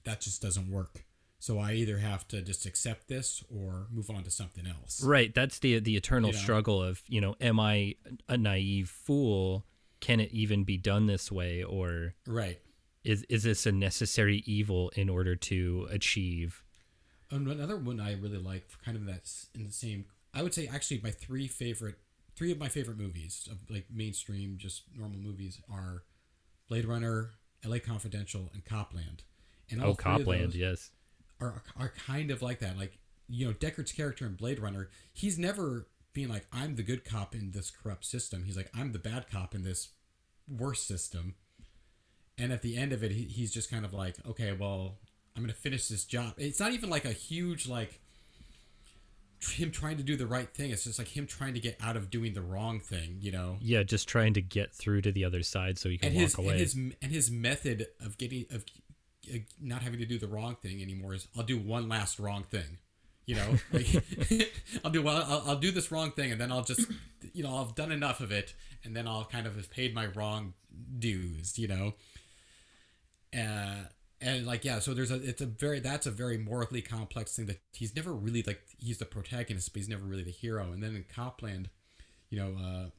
that 0.05 0.21
just 0.21 0.43
doesn't 0.43 0.71
work. 0.71 1.05
So 1.39 1.59
I 1.59 1.73
either 1.73 1.99
have 1.99 2.29
to 2.29 2.41
just 2.41 2.67
accept 2.67 3.09
this 3.09 3.43
or 3.51 3.87
move 3.91 4.11
on 4.11 4.23
to 4.25 4.31
something 4.31 4.65
else. 4.67 5.03
Right. 5.03 5.35
That's 5.35 5.59
the 5.59 5.81
the 5.81 5.97
eternal 5.97 6.31
You 6.31 6.37
know? 6.37 6.43
struggle 6.43 6.81
of 6.83 7.03
you 7.09 7.21
know, 7.21 7.35
am 7.41 7.59
I 7.59 7.97
a 8.29 8.37
naive 8.37 8.89
fool? 8.89 9.65
Can 10.01 10.21
it 10.21 10.31
even 10.33 10.63
be 10.63 10.77
done 10.77 11.07
this 11.07 11.33
way, 11.33 11.65
or 11.65 12.15
Right. 12.29 12.61
Is 13.05 13.25
is 13.29 13.43
this 13.43 13.67
a 13.67 13.73
necessary 13.73 14.43
evil 14.47 14.91
in 14.97 15.09
order 15.09 15.35
to 15.37 15.89
achieve? 15.91 16.63
And 17.31 17.49
another 17.49 17.77
one 17.77 17.99
I 18.01 18.13
really 18.15 18.39
like, 18.39 18.69
kind 18.85 18.97
of 18.97 19.07
that's 19.07 19.49
in 19.55 19.65
the 19.65 19.73
same. 19.73 20.05
I 20.35 20.43
would 20.43 20.55
say 20.55 20.67
actually 20.67 21.01
my 21.03 21.11
three 21.11 21.47
favorite, 21.49 21.97
three 22.37 22.53
of 22.53 22.59
my 22.59 22.69
favorite 22.69 22.99
movies 22.99 23.49
of 23.51 23.59
like 23.71 23.87
mainstream, 23.93 24.57
just 24.59 24.83
normal 24.97 25.19
movies 25.19 25.61
are 25.71 26.05
Blade 26.69 26.85
Runner, 26.85 27.31
L.A. 27.65 27.81
Confidential, 27.81 28.51
and 28.53 28.65
Copland. 28.65 29.23
And 29.71 29.83
Oh, 29.83 29.95
Copland, 29.95 30.55
yes. 30.55 30.91
are 31.41 31.63
are 31.79 31.93
kind 32.07 32.31
of 32.31 32.43
like 32.43 32.61
that. 32.61 32.77
Like 32.77 32.99
you 33.29 33.47
know, 33.47 33.53
Deckard's 33.53 33.93
character 33.93 34.27
in 34.27 34.35
Blade 34.35 34.59
Runner, 34.61 34.91
he's 35.13 35.39
never 35.39 35.87
being 36.13 36.29
like 36.29 36.47
I'm 36.53 36.77
the 36.77 36.83
good 36.83 37.05
cop 37.05 37.35
in 37.35 37.53
this 37.53 37.71
corrupt 37.71 38.05
system. 38.05 38.45
He's 38.45 38.57
like 38.57 38.71
I'm 38.75 38.93
the 38.93 38.99
bad 38.99 39.31
cop 39.31 39.55
in 39.55 39.63
this 39.63 39.89
worse 40.49 40.83
system. 40.83 41.35
And 42.43 42.53
at 42.53 42.61
the 42.61 42.77
end 42.77 42.93
of 42.93 43.05
it, 43.05 43.13
he, 43.13 43.23
he's 43.23 43.53
just 43.53 43.71
kind 43.71 43.85
of 43.85 43.95
like, 43.95 44.17
okay, 44.27 44.53
well, 44.53 44.97
I'm 45.37 45.43
gonna 45.43 45.53
finish 45.53 45.87
this 45.87 46.05
job. 46.05 46.35
It's 46.37 46.59
not 46.59 46.73
even 46.73 46.91
like 46.91 47.05
a 47.05 47.13
huge 47.13 47.69
like 47.69 48.01
him 49.41 49.71
trying 49.71 49.97
to 49.97 50.03
do 50.03 50.17
the 50.17 50.27
right 50.27 50.53
thing. 50.53 50.73
It's 50.73 50.83
just 50.85 50.99
like 50.99 51.09
him 51.09 51.27
trying 51.27 51.55
to 51.55 51.61
get 51.61 51.77
out 51.81 51.97
of 51.97 52.11
doing 52.11 52.35
the 52.35 52.43
wrong 52.43 52.81
thing. 52.81 53.19
You 53.21 53.31
know. 53.31 53.59
Yeah, 53.61 53.85
just 53.85 54.09
trying 54.09 54.35
to 54.35 54.43
get 54.43 54.73
through 54.73 55.03
to 55.03 55.13
the 55.13 55.25
other 55.25 55.45
side 55.45 55.79
so 55.79 55.89
he 55.89 55.99
can 55.99 56.09
and 56.09 56.17
walk 56.17 56.23
his 56.25 56.39
away. 56.39 56.49
and 56.49 56.59
his 56.59 56.75
and 56.75 57.13
his 57.13 57.31
method 57.31 57.87
of 58.01 58.19
getting 58.19 58.47
of 58.51 58.65
uh, 59.33 59.39
not 59.61 59.83
having 59.83 60.01
to 60.01 60.07
do 60.07 60.19
the 60.19 60.27
wrong 60.27 60.57
thing 60.57 60.83
anymore 60.83 61.15
is 61.15 61.29
I'll 61.37 61.45
do 61.45 61.59
one 61.59 61.89
last 61.89 62.19
wrong 62.19 62.43
thing. 62.43 62.79
You 63.25 63.37
know, 63.37 63.59
like, 63.73 63.87
I'll 64.85 64.91
do 64.91 65.01
well. 65.03 65.25
I'll, 65.29 65.51
I'll 65.51 65.59
do 65.59 65.71
this 65.71 65.93
wrong 65.93 66.11
thing, 66.11 66.33
and 66.33 66.41
then 66.41 66.51
I'll 66.51 66.65
just, 66.65 66.91
you 67.33 67.45
know, 67.45 67.57
I've 67.57 67.77
done 67.77 67.93
enough 67.93 68.21
of 68.21 68.33
it, 68.33 68.55
and 68.83 68.97
then 68.97 69.07
I'll 69.07 69.25
kind 69.25 69.47
of 69.47 69.55
have 69.55 69.71
paid 69.71 69.95
my 69.95 70.07
wrong 70.07 70.55
dues. 70.99 71.57
You 71.57 71.69
know, 71.69 71.95
uh, 73.37 73.85
and 74.21 74.47
like 74.47 74.65
yeah, 74.65 74.79
so 74.79 74.95
there's 74.95 75.11
a 75.11 75.17
it's 75.17 75.41
a 75.41 75.47
very 75.47 75.81
that's 75.81 76.07
a 76.07 76.11
very 76.11 76.39
morally 76.39 76.83
complex 76.83 77.37
thing 77.37 77.47
that 77.47 77.61
he's 77.73 77.95
never 77.97 78.13
really 78.13 78.43
like 78.43 78.63
he's 78.79 78.99
the 78.99 79.05
protagonist, 79.05 79.73
but 79.73 79.81
he's 79.81 79.89
never 79.89 80.05
really 80.05 80.23
the 80.23 80.31
hero. 80.31 80.73
And 80.73 80.83
then 80.83 80.95
in 80.95 81.05
Copland, 81.13 81.69
you 82.31 82.39
know, 82.39 82.57
uh, 82.63 82.91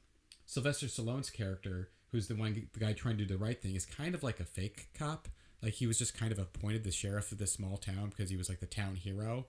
Sylvester 0.44 0.86
Stallone's 0.86 1.30
character, 1.30 1.90
who's 2.12 2.28
the 2.28 2.34
one 2.34 2.68
the 2.72 2.80
guy 2.80 2.92
trying 2.92 3.16
to 3.16 3.24
do 3.24 3.36
the 3.36 3.42
right 3.42 3.60
thing, 3.60 3.74
is 3.74 3.86
kind 3.86 4.14
of 4.14 4.22
like 4.22 4.38
a 4.38 4.44
fake 4.44 4.88
cop. 4.94 5.28
Like 5.62 5.74
he 5.74 5.86
was 5.86 5.98
just 5.98 6.16
kind 6.16 6.30
of 6.30 6.38
appointed 6.38 6.84
the 6.84 6.92
sheriff 6.92 7.32
of 7.32 7.38
this 7.38 7.52
small 7.52 7.78
town 7.78 8.10
because 8.10 8.28
he 8.28 8.36
was 8.36 8.50
like 8.50 8.60
the 8.60 8.66
town 8.66 8.96
hero. 8.96 9.46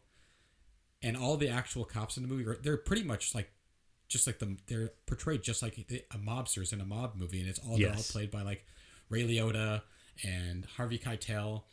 And 1.03 1.17
all 1.17 1.35
the 1.35 1.49
actual 1.49 1.83
cops 1.83 2.15
in 2.15 2.23
the 2.23 2.29
movie, 2.29 2.47
are, 2.47 2.55
they're 2.55 2.77
pretty 2.77 3.03
much 3.03 3.35
like, 3.35 3.51
just 4.07 4.25
like 4.25 4.39
the 4.39 4.55
they're 4.67 4.91
portrayed 5.07 5.43
just 5.43 5.61
like 5.61 5.77
a 6.11 6.17
mobsters 6.17 6.71
in 6.71 6.79
a 6.79 6.85
mob 6.85 7.15
movie, 7.15 7.41
and 7.41 7.49
it's 7.49 7.59
all 7.59 7.77
they're 7.77 7.89
all 7.89 8.03
played 8.03 8.31
by 8.31 8.43
like 8.43 8.65
Ray 9.09 9.27
Liotta 9.27 9.81
and 10.23 10.65
Harvey 10.77 10.97
Keitel, 10.97 11.63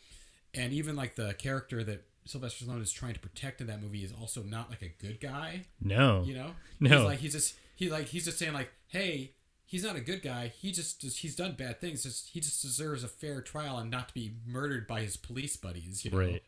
and 0.55 0.73
even 0.73 0.97
like 0.97 1.15
the 1.17 1.35
character 1.35 1.83
that 1.85 2.05
Sylvester 2.25 2.65
Stallone 2.65 2.83
is 2.83 2.93
trying 2.93 3.15
to 3.15 3.21
protect 3.21 3.61
in 3.61 3.67
that 3.67 3.83
movie 3.83 4.05
is 4.05 4.13
also 4.13 4.43
not 4.43 4.71
like 4.71 4.83
a 4.83 4.93
good 5.05 5.21
guy. 5.21 5.63
no. 5.81 6.23
You 6.25 6.35
know, 6.35 6.51
No. 6.81 6.91
he's 6.99 7.05
like 7.07 7.19
he's 7.19 7.33
just 7.33 7.55
he 7.75 7.91
like 7.91 8.07
he's 8.09 8.25
just 8.25 8.39
saying 8.39 8.53
like, 8.53 8.71
hey, 8.89 9.33
he's 9.65 9.83
not 9.85 9.97
a 9.97 10.01
good 10.01 10.23
guy. 10.23 10.53
He 10.55 10.71
just, 10.71 11.03
he's 11.03 11.35
done 11.35 11.53
bad 11.59 11.81
things. 11.81 12.03
Just 12.05 12.29
he 12.29 12.41
just 12.41 12.63
deserves 12.63 13.03
a 13.03 13.09
fair 13.09 13.41
trial 13.41 13.79
and 13.79 13.91
not 13.91 14.09
to 14.09 14.15
be 14.15 14.35
murdered 14.47 14.87
by 14.87 15.01
his 15.01 15.17
police 15.17 15.57
buddies. 15.57 16.05
You 16.05 16.11
know? 16.11 16.19
Right. 16.19 16.43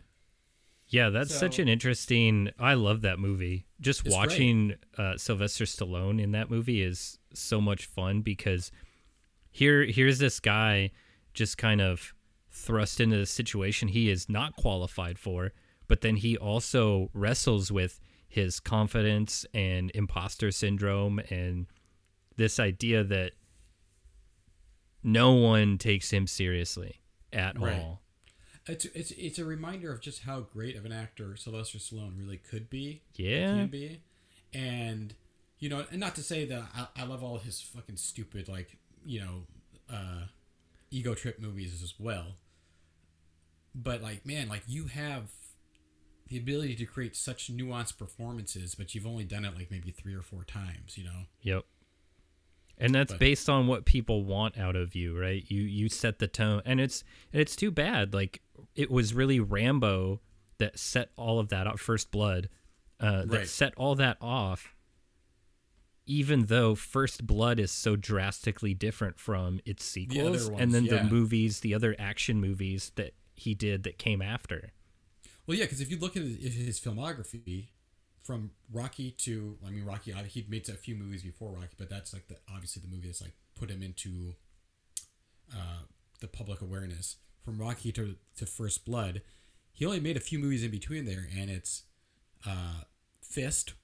Yeah, 0.89 1.09
that's 1.09 1.35
such 1.35 1.59
an 1.59 1.67
interesting. 1.67 2.51
I 2.59 2.75
love 2.75 3.01
that 3.01 3.19
movie. 3.19 3.65
Just 3.81 4.07
watching 4.07 4.75
uh, 4.99 5.17
Sylvester 5.17 5.65
Stallone 5.65 6.23
in 6.23 6.33
that 6.33 6.51
movie 6.51 6.83
is 6.83 7.19
so 7.33 7.61
much 7.61 7.87
fun 7.87 8.21
because 8.21 8.71
here, 9.51 9.85
here's 9.85 10.19
this 10.19 10.39
guy 10.41 10.91
just 11.35 11.59
kind 11.59 11.81
of 11.81 12.15
thrust 12.51 13.01
into 13.01 13.17
the 13.17 13.27
situation 13.27 13.89
he 13.89 14.09
is 14.09 14.29
not 14.29 14.55
qualified 14.57 15.19
for, 15.19 15.53
but 15.89 16.01
then 16.01 16.17
he 16.17 16.37
also 16.37 17.11
wrestles 17.13 17.71
with 17.73 18.01
his 18.29 18.61
confidence 18.61 19.45
and 19.53 19.91
imposter 19.95 20.51
syndrome 20.51 21.19
and 21.31 21.67
this 22.37 22.59
idea 22.59 23.05
that 23.05 23.33
no 25.03 25.33
one 25.33 25.79
takes 25.79 26.11
him 26.13 26.27
seriously 26.27 27.01
at 27.33 27.59
Right. 27.61 27.81
all. 27.81 28.01
It's 28.67 28.87
it's 28.87 29.11
it's 29.13 29.39
a 29.39 29.45
reminder 29.45 29.93
of 29.93 30.01
just 30.01 30.23
how 30.23 30.41
great 30.41 30.75
of 30.75 30.87
an 30.87 30.93
actor 30.93 31.37
Sylvester 31.37 31.77
Stallone 31.79 32.19
really 32.19 32.39
could 32.39 32.71
be. 32.71 33.03
Yeah. 33.15 33.49
can 33.49 33.67
be, 33.69 34.01
and 34.55 35.15
you 35.59 35.69
know, 35.69 35.85
and 35.91 36.01
not 36.01 36.15
to 36.15 36.23
say 36.23 36.47
that 36.47 36.63
I, 36.75 36.87
I 37.03 37.05
love 37.05 37.23
all 37.23 37.37
his 37.39 37.61
fucking 37.61 37.99
stupid 37.99 38.49
like 38.49 38.79
you 39.05 39.21
know, 39.21 39.43
uh, 39.93 40.23
ego 40.95 41.15
trip 41.15 41.41
movies 41.41 41.83
as 41.83 41.95
well. 41.99 42.37
But 43.75 44.03
like, 44.03 44.25
man, 44.25 44.49
like 44.49 44.63
you 44.67 44.87
have 44.87 45.31
the 46.29 46.39
ability 46.39 46.77
to 46.77 46.87
create 46.87 47.17
such 47.17 47.51
nuanced 47.55 47.99
performances, 47.99 48.75
but 48.75 48.95
you've 48.95 49.07
only 49.07 49.25
done 49.25 49.45
it 49.45 49.55
like 49.57 49.71
maybe 49.71 49.91
three 49.91 50.15
or 50.15 50.23
four 50.23 50.45
times. 50.45 50.97
You 50.97 51.05
know, 51.05 51.21
Yep. 51.43 51.65
And 52.77 52.93
that's 52.95 53.13
But- 53.13 53.21
based 53.21 53.49
on 53.49 53.67
what 53.69 53.85
people 53.85 54.25
want 54.25 54.59
out 54.59 54.75
of 54.75 54.95
you, 54.97 55.17
right? 55.19 55.45
You 55.49 55.63
you 55.63 55.89
set 55.89 56.19
the 56.19 56.27
tone, 56.27 56.61
and 56.65 56.81
it's 56.81 57.05
and 57.33 57.41
it's 57.41 57.55
too 57.55 57.71
bad. 57.71 58.13
Like 58.15 58.43
it 58.75 58.91
was 58.91 59.15
really 59.15 59.39
Rambo 59.39 60.21
that 60.59 60.79
set 60.79 61.11
all 61.17 61.39
of 61.39 61.49
that 61.51 61.67
up. 61.69 61.79
First 61.79 62.11
Blood, 62.11 62.49
uh, 63.01 63.27
that 63.27 63.29
Right. 63.31 63.49
set 63.49 63.75
all 63.77 63.95
that 63.97 64.17
off. 64.21 64.74
Even 66.07 66.47
though 66.47 66.75
First 66.75 67.27
Blood 67.27 67.59
is 67.59 67.73
so 67.73 67.97
drastically 67.97 68.75
different 68.75 69.19
from 69.19 69.61
its 69.65 69.85
sequels, 69.85 70.51
ones, 70.51 70.61
and 70.61 70.75
then 70.75 70.85
yeah. 70.85 70.97
the 70.97 71.05
movies, 71.05 71.61
the 71.61 71.75
other 71.75 71.97
action 71.99 72.41
movies 72.41 72.93
that 72.97 73.15
he 73.35 73.55
did 73.55 73.85
that 73.85 73.99
came 73.99 74.21
after. 74.21 74.73
Well, 75.47 75.57
yeah, 75.57 75.65
because 75.65 75.81
if 75.81 75.91
you 75.91 75.99
look 75.99 76.17
at 76.17 76.23
his, 76.23 76.55
his 76.55 76.81
filmography, 76.81 77.69
from 78.25 78.51
Rocky 78.73 79.11
to, 79.11 79.59
I 79.65 79.71
mean, 79.71 79.85
Rocky, 79.85 80.13
uh, 80.13 80.23
he'd 80.25 80.49
made 80.49 80.69
a 80.69 80.73
few 80.73 80.97
movies 80.97 81.23
before 81.23 81.53
Rocky, 81.53 81.75
but 81.77 81.91
that's 81.91 82.13
like 82.13 82.27
the 82.27 82.37
obviously 82.53 82.83
the 82.83 82.89
movie 82.89 83.07
that's 83.07 83.21
like 83.21 83.35
put 83.55 83.71
him 83.71 83.83
into 83.83 84.35
uh, 85.53 85.83
the 86.21 86.27
public 86.27 86.61
awareness. 86.63 87.17
From 87.45 87.59
Rocky 87.59 87.93
to 87.93 88.17
to 88.39 88.47
First 88.47 88.87
Blood, 88.87 89.21
he 89.73 89.85
only 89.85 90.01
made 90.01 90.17
a 90.17 90.21
few 90.21 90.39
movies 90.39 90.65
in 90.65 90.71
between 90.71 91.05
there, 91.05 91.29
and 91.37 91.51
it's 91.51 91.83
uh, 92.47 92.85
Fist, 93.21 93.75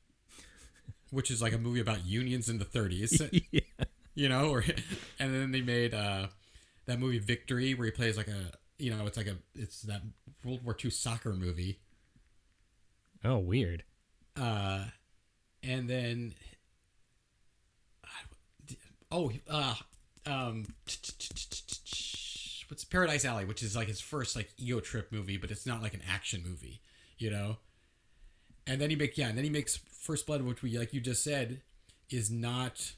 which 1.11 1.31
is 1.31 1.43
like 1.43 1.53
a 1.53 1.59
movie 1.59 1.81
about 1.81 2.05
unions 2.07 2.49
in 2.49 2.59
the 2.59 2.65
30s, 2.65 3.29
yeah. 3.51 3.61
you 4.15 4.29
know, 4.29 4.51
or 4.51 4.61
and 5.19 5.35
then 5.35 5.51
they 5.53 5.61
made 5.61 5.95
uh, 5.95 6.29
that 6.87 6.99
movie 6.99 7.19
Victory, 7.19 7.75
where 7.75 7.87
he 7.87 7.91
plays 7.93 8.17
like 8.17 8.29
a, 8.29 8.53
you 8.79 8.91
know, 8.95 9.07
it's 9.07 9.17
like 9.17 9.27
a, 9.27 9.37
it's 9.55 9.83
that 9.83 10.03
World 10.45 10.65
War 10.65 10.77
II 10.83 10.91
soccer 10.91 11.33
movie. 11.33 11.81
Oh, 13.25 13.39
weird. 13.39 13.85
uh, 14.41 14.85
and 15.63 15.91
then 15.91 16.35
oh 19.13 19.31
uh 19.51 19.75
um 20.27 20.65
what's 22.69 22.85
Paradise 22.85 23.25
Alley, 23.25 23.45
which 23.45 23.63
is 23.63 23.75
like 23.75 23.89
his 23.89 24.01
first 24.01 24.37
like 24.37 24.53
ego 24.57 24.81
trip 24.81 25.11
movie, 25.13 25.37
but 25.37 25.51
it's 25.51 25.67
not 25.67 25.83
like 25.83 25.95
an 25.95 26.03
action 26.09 26.43
movie, 26.47 26.81
you 27.19 27.31
know. 27.31 27.57
And 28.67 28.81
then 28.81 28.91
he 28.91 28.97
makes 28.97 29.19
yeah, 29.19 29.29
and 29.29 29.37
then 29.37 29.45
he 29.45 29.51
makes 29.51 29.79
First 30.01 30.27
Blood, 30.27 30.43
which 30.43 30.63
we 30.63 30.77
like 30.79 30.93
you 30.95 31.01
just 31.01 31.23
said 31.23 31.61
is 32.09 32.31
not. 32.31 32.93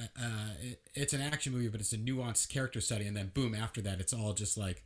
Uh, 0.00 0.04
uh, 0.20 0.50
it, 0.62 0.80
it's 0.94 1.12
an 1.12 1.20
action 1.20 1.52
movie, 1.52 1.68
but 1.68 1.80
it's 1.80 1.92
a 1.92 1.98
nuanced 1.98 2.48
character 2.48 2.80
study, 2.80 3.06
and 3.06 3.16
then 3.16 3.30
boom, 3.34 3.54
after 3.54 3.80
that, 3.82 4.00
it's 4.00 4.12
all 4.12 4.32
just 4.32 4.56
like, 4.56 4.84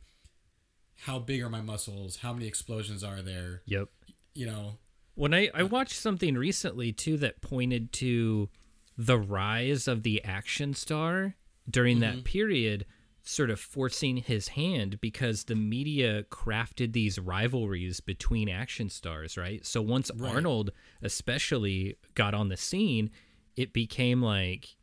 how 1.01 1.19
big 1.19 1.41
are 1.41 1.49
my 1.49 1.61
muscles? 1.61 2.17
How 2.17 2.33
many 2.33 2.47
explosions 2.47 3.03
are 3.03 3.21
there? 3.21 3.61
Yep. 3.65 3.89
You 4.33 4.47
know, 4.47 4.77
When 5.15 5.33
I, 5.33 5.49
I 5.53 5.63
watched 5.63 5.93
something 5.95 6.35
recently 6.35 6.91
too 6.91 7.17
that 7.17 7.41
pointed 7.41 7.93
to 7.93 8.49
the 8.97 9.17
rise 9.17 9.87
of 9.87 10.03
the 10.03 10.23
action 10.23 10.73
star 10.73 11.35
during 11.69 11.99
that 11.99 12.23
period, 12.23 12.85
sort 13.25 13.49
of 13.49 13.57
forcing 13.59 14.17
his 14.17 14.49
hand 14.49 14.99
because 14.99 15.45
the 15.45 15.55
media 15.55 16.23
crafted 16.23 16.91
these 16.91 17.17
rivalries 17.17 18.01
between 18.01 18.49
action 18.49 18.89
stars, 18.89 19.37
right? 19.37 19.65
So 19.65 19.81
once 19.81 20.11
Right. 20.15 20.33
Arnold 20.35 20.71
especially 21.01 21.95
got 22.15 22.33
on 22.33 22.49
the 22.49 22.57
scene, 22.57 23.09
it 23.55 23.71
became 23.73 24.21
like 24.21 24.75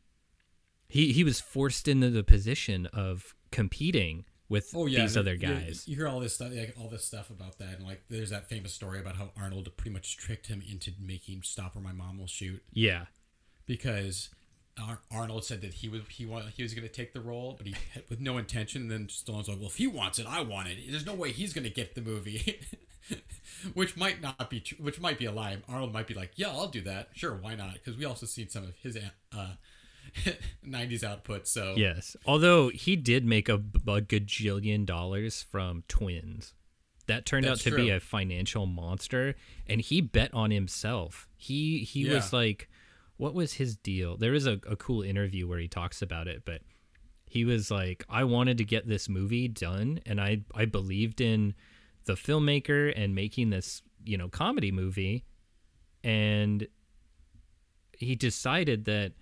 he 0.88 1.12
he 1.12 1.22
was 1.22 1.38
forced 1.40 1.86
into 1.86 2.08
the 2.10 2.24
position 2.24 2.86
of 2.86 3.34
competing 3.52 4.24
with 4.48 4.72
oh 4.74 4.86
yeah 4.86 5.00
these 5.02 5.16
other 5.16 5.32
you- 5.34 5.38
guys. 5.38 5.84
You, 5.86 5.96
hear 5.96 6.08
all 6.08 6.18
this 6.20 6.34
stuff, 6.34 6.50
like 6.52 6.74
all 6.80 6.88
this 6.88 7.04
stuff 7.04 7.28
about 7.30 7.58
that, 7.58 7.74
and 7.76 7.84
like 7.86 8.04
there's 8.08 8.30
that 8.30 8.48
famous 8.48 8.72
story 8.72 8.98
about 9.00 9.16
how 9.16 9.30
Arnold 9.36 9.68
pretty 9.76 9.90
much 9.92 10.16
tricked 10.16 10.46
him 10.46 10.62
into 10.68 10.92
making 10.98 11.42
"Stop 11.42 11.76
or 11.76 11.80
My 11.80 11.92
Mom 11.92 12.18
Will 12.18 12.26
Shoot" 12.26 12.62
yeah. 12.72 13.04
because 13.66 14.30
Ar- 14.80 15.00
Arnold 15.10 15.44
said 15.44 15.60
that 15.62 15.74
he 15.74 15.88
was 15.88 16.02
he 16.08 16.26
wa- 16.26 16.42
he 16.54 16.62
was 16.62 16.74
going 16.74 16.86
to 16.86 16.92
take 16.92 17.12
the 17.12 17.20
role, 17.20 17.54
but 17.56 17.66
he 17.66 17.74
with 18.08 18.20
no 18.20 18.38
intention. 18.38 18.82
And 18.82 18.90
then 18.90 19.06
Stallone's 19.06 19.48
like, 19.48 19.58
"Well, 19.58 19.68
if 19.68 19.76
he 19.76 19.86
wants 19.86 20.18
it, 20.18 20.26
I 20.28 20.42
want 20.42 20.68
it. 20.68 20.78
There's 20.90 21.06
no 21.06 21.14
way 21.14 21.32
he's 21.32 21.52
going 21.52 21.64
to 21.64 21.70
get 21.70 21.94
the 21.94 22.00
movie." 22.00 22.60
which 23.74 23.96
might 23.96 24.20
not 24.20 24.48
be 24.50 24.60
true, 24.60 24.78
which 24.80 25.00
might 25.00 25.18
be 25.18 25.26
a 25.26 25.32
lie. 25.32 25.56
Arnold 25.68 25.92
might 25.92 26.06
be 26.06 26.14
like, 26.14 26.32
"Yeah, 26.36 26.48
I'll 26.48 26.68
do 26.68 26.80
that. 26.82 27.08
Sure, 27.14 27.34
why 27.34 27.54
not?" 27.54 27.74
Because 27.74 27.96
we 27.96 28.04
also 28.04 28.26
seen 28.26 28.48
some 28.48 28.64
of 28.64 28.74
his 28.76 28.96
uh, 28.96 29.46
90s 30.66 31.04
output. 31.04 31.46
So 31.48 31.74
Yes. 31.76 32.16
Although 32.26 32.68
he 32.68 32.96
did 32.96 33.24
make 33.24 33.48
a, 33.48 33.54
a 33.54 34.00
gajillion 34.00 34.86
dollars 34.86 35.42
from 35.42 35.84
Twins. 35.88 36.54
That 37.06 37.26
turned 37.26 37.44
That's 37.44 37.66
out 37.66 37.70
to 37.70 37.76
be 37.76 37.90
a 37.90 37.98
financial 37.98 38.66
monster 38.66 39.34
and 39.66 39.80
he 39.80 40.00
bet 40.00 40.32
on 40.32 40.52
himself. 40.52 41.26
He 41.36 41.78
he 41.80 42.08
was 42.08 42.32
like 42.32 42.69
what 43.20 43.34
was 43.34 43.54
his 43.54 43.76
deal? 43.76 44.16
There 44.16 44.32
is 44.34 44.46
a, 44.46 44.58
a 44.68 44.76
cool 44.76 45.02
interview 45.02 45.46
where 45.46 45.58
he 45.58 45.68
talks 45.68 46.00
about 46.02 46.26
it, 46.26 46.42
but 46.44 46.62
he 47.26 47.44
was 47.44 47.70
like, 47.70 48.04
I 48.08 48.24
wanted 48.24 48.56
to 48.58 48.64
get 48.64 48.88
this 48.88 49.08
movie 49.08 49.46
done 49.46 50.00
and 50.06 50.20
I 50.20 50.42
I 50.54 50.64
believed 50.64 51.20
in 51.20 51.54
the 52.06 52.14
filmmaker 52.14 52.92
and 52.96 53.14
making 53.14 53.50
this, 53.50 53.82
you 54.04 54.16
know, 54.16 54.28
comedy 54.28 54.72
movie 54.72 55.24
and 56.02 56.66
he 57.92 58.14
decided 58.14 58.84
that 58.86 59.12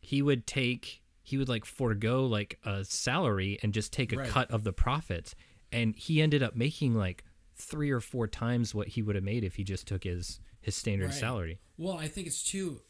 he 0.00 0.22
would 0.22 0.46
take 0.46 1.02
he 1.22 1.36
would 1.36 1.48
like 1.48 1.64
forego 1.64 2.24
like 2.24 2.58
a 2.64 2.84
salary 2.84 3.58
and 3.62 3.74
just 3.74 3.92
take 3.92 4.12
a 4.12 4.16
Right. 4.16 4.28
cut 4.30 4.50
of 4.50 4.62
the 4.64 4.72
profits 4.72 5.34
and 5.72 5.94
he 5.96 6.22
ended 6.22 6.42
up 6.42 6.54
making 6.54 6.94
like 6.94 7.24
three 7.56 7.90
or 7.90 8.00
four 8.00 8.26
times 8.28 8.74
what 8.74 8.88
he 8.88 9.02
would 9.02 9.16
have 9.16 9.24
made 9.24 9.42
if 9.44 9.56
he 9.56 9.64
just 9.64 9.86
took 9.86 10.04
his 10.04 10.40
his 10.62 10.74
standard 10.74 11.06
Right. 11.10 11.14
salary 11.14 11.58
Well, 11.76 11.98
I 11.98 12.08
think 12.08 12.26
it's 12.26 12.42
too, 12.42 12.80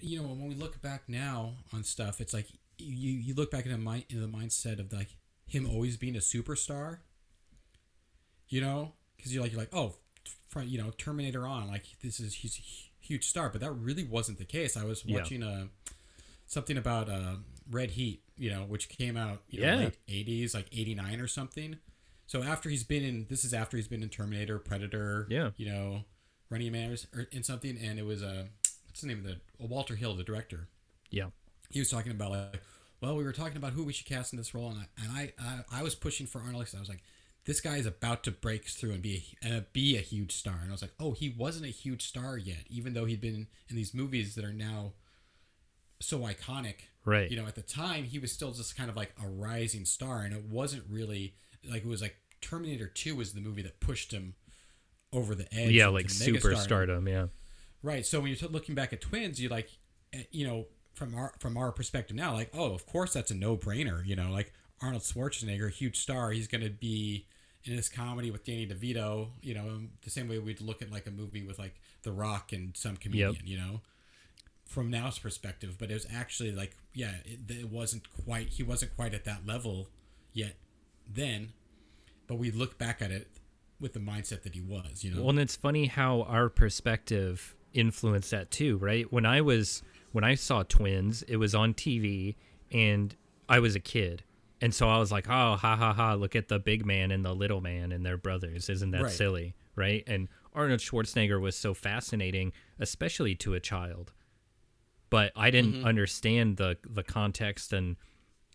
you 0.00 0.20
know, 0.20 0.28
when 0.28 0.48
we 0.48 0.54
look 0.54 0.80
back 0.82 1.02
now 1.08 1.54
on 1.72 1.84
stuff, 1.84 2.20
it's 2.20 2.32
like 2.34 2.46
you 2.78 3.10
you 3.12 3.34
look 3.34 3.50
back 3.50 3.66
into 3.66 3.78
my 3.78 4.04
into 4.08 4.20
the 4.24 4.28
mindset 4.28 4.78
of 4.80 4.92
like 4.92 5.08
him 5.46 5.68
always 5.68 5.96
being 5.96 6.16
a 6.16 6.20
superstar. 6.20 6.98
You 8.48 8.60
know, 8.60 8.92
because 9.16 9.32
you're 9.34 9.42
like 9.42 9.52
you're 9.52 9.60
like 9.60 9.74
oh, 9.74 9.94
you 10.64 10.78
know 10.78 10.90
Terminator 10.96 11.46
on 11.46 11.68
like 11.68 11.84
this 12.02 12.20
is 12.20 12.34
he's 12.34 12.58
a 12.58 13.04
huge 13.04 13.26
star, 13.26 13.48
but 13.48 13.60
that 13.60 13.72
really 13.72 14.04
wasn't 14.04 14.38
the 14.38 14.44
case. 14.44 14.76
I 14.76 14.84
was 14.84 15.04
Yeah. 15.04 15.18
watching 15.18 15.42
uh 15.42 15.66
something 16.46 16.76
about 16.76 17.08
uh 17.08 17.36
Red 17.70 17.92
Heat, 17.92 18.22
you 18.36 18.50
know, 18.50 18.62
which 18.64 18.88
came 18.88 19.16
out 19.16 19.42
you 19.48 19.60
know, 19.62 19.66
Yeah. 19.68 19.76
late 19.76 19.96
'80s, 20.08 20.54
like 20.54 20.66
'89 20.72 21.20
or 21.20 21.26
something. 21.26 21.78
So 22.26 22.42
after 22.42 22.68
he's 22.70 22.84
been 22.84 23.02
in, 23.04 23.26
this 23.28 23.44
is 23.44 23.52
after 23.52 23.76
he's 23.76 23.88
been 23.88 24.02
in 24.02 24.08
Terminator, 24.08 24.58
Predator, 24.58 25.26
Yeah. 25.30 25.50
you 25.56 25.66
know, 25.66 26.04
Running 26.50 26.72
Man 26.72 26.96
or, 27.14 27.22
in 27.32 27.42
something, 27.42 27.76
and 27.78 27.98
it 27.98 28.04
was 28.04 28.22
uh, 28.22 28.46
what's 28.94 29.00
the 29.00 29.08
name 29.08 29.18
of 29.18 29.24
the 29.24 29.32
uh, 29.32 29.66
Walter 29.66 29.96
Hill, 29.96 30.14
the 30.14 30.22
director. 30.22 30.68
yeah. 31.10 31.26
He 31.68 31.80
was 31.80 31.90
talking 31.90 32.12
about 32.12 32.30
like, 32.30 32.62
well, 33.00 33.16
we 33.16 33.24
were 33.24 33.32
talking 33.32 33.56
about 33.56 33.72
who 33.72 33.82
we 33.82 33.92
should 33.92 34.06
cast 34.06 34.32
in 34.32 34.36
this 34.36 34.54
role, 34.54 34.70
and 34.70 34.78
I 34.78 35.02
and 35.02 35.12
I 35.12 35.32
I, 35.72 35.80
I 35.80 35.82
was 35.82 35.96
pushing 35.96 36.28
for 36.28 36.40
Arnold. 36.40 36.68
I 36.76 36.78
was 36.78 36.88
like, 36.88 37.02
this 37.44 37.60
guy 37.60 37.78
is 37.78 37.86
about 37.86 38.22
to 38.24 38.30
break 38.30 38.66
through 38.68 38.92
and 38.92 39.02
be 39.02 39.36
a, 39.42 39.46
and 39.46 39.64
be 39.72 39.96
a 39.96 40.00
huge 40.00 40.30
star, 40.30 40.60
and 40.62 40.68
I 40.68 40.72
was 40.72 40.82
like, 40.82 40.94
oh, 41.00 41.10
he 41.10 41.34
wasn't 41.36 41.64
a 41.64 41.70
huge 41.70 42.06
star 42.06 42.38
yet, 42.38 42.64
even 42.70 42.94
though 42.94 43.06
he'd 43.06 43.20
been 43.20 43.48
in 43.68 43.74
these 43.74 43.92
movies 43.92 44.36
that 44.36 44.44
are 44.44 44.52
now 44.52 44.92
so 46.00 46.20
iconic. 46.20 46.74
Right. 47.04 47.28
You 47.28 47.36
know 47.36 47.48
at 47.48 47.56
the 47.56 47.62
time 47.62 48.04
he 48.04 48.20
was 48.20 48.30
still 48.30 48.52
just 48.52 48.76
kind 48.76 48.88
of 48.88 48.94
like 48.94 49.12
a 49.20 49.26
rising 49.26 49.86
star 49.86 50.20
and 50.22 50.32
it 50.32 50.44
wasn't 50.44 50.84
really 50.88 51.34
like 51.68 51.82
it 51.84 51.88
was 51.88 52.00
like 52.00 52.16
terminator 52.40 52.86
2 52.86 53.16
was 53.16 53.32
the 53.32 53.40
movie 53.40 53.62
that 53.62 53.80
pushed 53.80 54.12
him 54.12 54.34
over 55.12 55.34
the 55.34 55.52
edge 55.54 55.72
yeah 55.72 55.88
like 55.88 56.08
super 56.08 56.54
stardom 56.56 57.06
yeah 57.08 57.26
right 57.84 58.04
so 58.04 58.20
when 58.20 58.34
you're 58.34 58.50
looking 58.50 58.74
back 58.74 58.92
at 58.92 59.00
twins 59.00 59.40
you 59.40 59.48
like 59.48 59.70
eh, 60.12 60.22
you 60.32 60.46
know 60.46 60.66
from 60.94 61.14
our 61.14 61.34
from 61.38 61.56
our 61.56 61.72
perspective 61.72 62.16
now, 62.16 62.32
like, 62.32 62.50
oh, 62.54 62.72
of 62.72 62.86
course 62.86 63.12
that's 63.12 63.30
a 63.30 63.34
no 63.34 63.56
brainer. 63.56 64.04
You 64.06 64.16
know, 64.16 64.30
like 64.30 64.52
Arnold 64.80 65.02
Schwarzenegger, 65.02 65.70
huge 65.70 65.98
star, 65.98 66.30
he's 66.30 66.46
gonna 66.46 66.70
be 66.70 67.26
in 67.64 67.76
this 67.76 67.88
comedy 67.88 68.30
with 68.30 68.44
Danny 68.44 68.66
DeVito. 68.66 69.28
You 69.42 69.54
know, 69.54 69.80
the 70.02 70.10
same 70.10 70.28
way 70.28 70.38
we'd 70.38 70.60
look 70.60 70.80
at 70.80 70.90
like 70.90 71.06
a 71.06 71.10
movie 71.10 71.42
with 71.42 71.58
like 71.58 71.74
The 72.02 72.12
Rock 72.12 72.52
and 72.52 72.76
some 72.76 72.96
comedian. 72.96 73.36
You 73.44 73.58
know, 73.58 73.80
from 74.64 74.90
now's 74.90 75.18
perspective, 75.18 75.76
but 75.78 75.90
it 75.90 75.94
was 75.94 76.06
actually 76.12 76.52
like, 76.52 76.76
yeah, 76.94 77.14
it, 77.24 77.50
it 77.50 77.68
wasn't 77.68 78.04
quite. 78.24 78.50
He 78.50 78.62
wasn't 78.62 78.94
quite 78.96 79.14
at 79.14 79.24
that 79.24 79.46
level 79.46 79.88
yet 80.32 80.56
then, 81.12 81.52
but 82.26 82.36
we 82.36 82.50
look 82.50 82.78
back 82.78 83.02
at 83.02 83.10
it 83.10 83.28
with 83.80 83.92
the 83.92 84.00
mindset 84.00 84.42
that 84.44 84.54
he 84.54 84.60
was. 84.60 85.02
You 85.02 85.12
know, 85.12 85.22
Well, 85.22 85.30
and 85.30 85.40
it's 85.40 85.56
funny 85.56 85.86
how 85.86 86.22
our 86.22 86.48
perspective 86.48 87.56
influenced 87.74 88.30
that 88.30 88.50
too, 88.50 88.78
right? 88.78 89.12
When 89.12 89.26
I 89.26 89.40
was 89.40 89.82
when 90.12 90.24
I 90.24 90.34
saw 90.36 90.62
Twins, 90.62 91.22
it 91.24 91.36
was 91.36 91.54
on 91.54 91.74
TV, 91.74 92.36
and 92.72 93.14
I 93.48 93.58
was 93.58 93.74
a 93.76 93.80
kid, 93.80 94.22
and 94.60 94.72
so 94.74 94.88
I 94.88 94.98
was 94.98 95.10
like, 95.12 95.26
"Oh, 95.28 95.56
ha 95.56 95.76
ha 95.76 95.92
ha! 95.92 96.14
Look 96.14 96.34
at 96.36 96.48
the 96.48 96.58
big 96.58 96.86
man 96.86 97.10
and 97.10 97.24
the 97.24 97.34
little 97.34 97.60
man 97.60 97.92
and 97.92 98.06
their 98.06 98.16
brothers. 98.16 98.68
Isn't 98.70 98.92
that 98.92 99.02
Right. 99.02 99.12
silly?" 99.12 99.54
Right? 99.76 100.04
And 100.06 100.28
Arnold 100.52 100.78
Schwarzenegger 100.80 101.40
was 101.40 101.56
so 101.56 101.74
fascinating, 101.74 102.52
especially 102.78 103.34
to 103.36 103.54
a 103.54 103.60
child. 103.60 104.12
But 105.10 105.32
I 105.36 105.50
didn't 105.50 105.74
Mm-hmm. 105.74 105.84
understand 105.86 106.56
the 106.56 106.78
the 106.88 107.02
context 107.02 107.72
and 107.72 107.96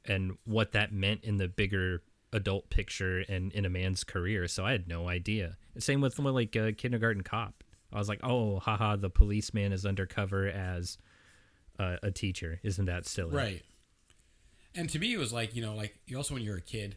and 0.05 0.37
what 0.45 0.71
that 0.71 0.93
meant 0.93 1.23
in 1.25 1.37
the 1.37 1.47
bigger 1.49 2.03
adult 2.31 2.69
picture 2.69 3.19
and 3.27 3.51
in 3.53 3.65
a 3.65 3.69
man's 3.69 4.03
career. 4.03 4.47
So 4.47 4.65
I 4.65 4.71
had 4.71 4.87
no 4.87 5.09
idea. 5.09 5.57
Same 5.77 5.99
with 5.99 6.17
like 6.19 6.55
a 6.55 6.71
Kindergarten 6.71 7.23
Cop. 7.23 7.58
I 7.91 7.97
was 7.97 8.07
like, 8.09 8.19
oh, 8.23 8.59
haha, 8.59 8.95
the 8.95 9.09
policeman 9.09 9.71
is 9.73 9.85
undercover 9.85 10.47
as 10.47 10.97
uh, 11.79 11.97
a 12.03 12.11
teacher. 12.11 12.59
Isn't 12.63 12.85
that 12.85 13.05
silly? 13.05 13.35
Right. 13.35 13.63
And 14.75 14.89
to 14.91 14.99
me, 14.99 15.13
it 15.13 15.17
was 15.17 15.33
like 15.33 15.55
you 15.55 15.61
know, 15.61 15.75
like 15.75 15.97
you 16.05 16.17
also 16.17 16.35
when 16.35 16.43
you're 16.43 16.57
a 16.57 16.61
kid, 16.61 16.95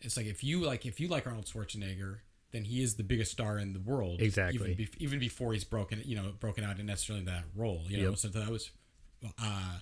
it's 0.00 0.16
like 0.16 0.26
if 0.26 0.42
you 0.42 0.60
like 0.60 0.86
if 0.86 0.98
you 1.00 1.08
like 1.08 1.26
Arnold 1.26 1.44
Schwarzenegger, 1.46 2.18
then 2.52 2.64
he 2.64 2.82
is 2.82 2.94
the 2.94 3.02
biggest 3.02 3.30
star 3.30 3.58
in 3.58 3.72
the 3.74 3.80
world. 3.80 4.22
Exactly. 4.22 4.72
Even, 4.72 4.86
bef- 4.86 4.96
even 4.98 5.18
before 5.18 5.52
he's 5.52 5.64
broken, 5.64 6.02
you 6.04 6.16
know, 6.16 6.32
broken 6.40 6.64
out 6.64 6.80
in 6.80 6.86
necessarily 6.86 7.24
that 7.26 7.44
role. 7.54 7.82
You 7.86 7.98
know, 7.98 8.08
Yep. 8.10 8.18
so 8.18 8.28
that 8.28 8.48
was, 8.48 8.70
uh, 9.40 9.78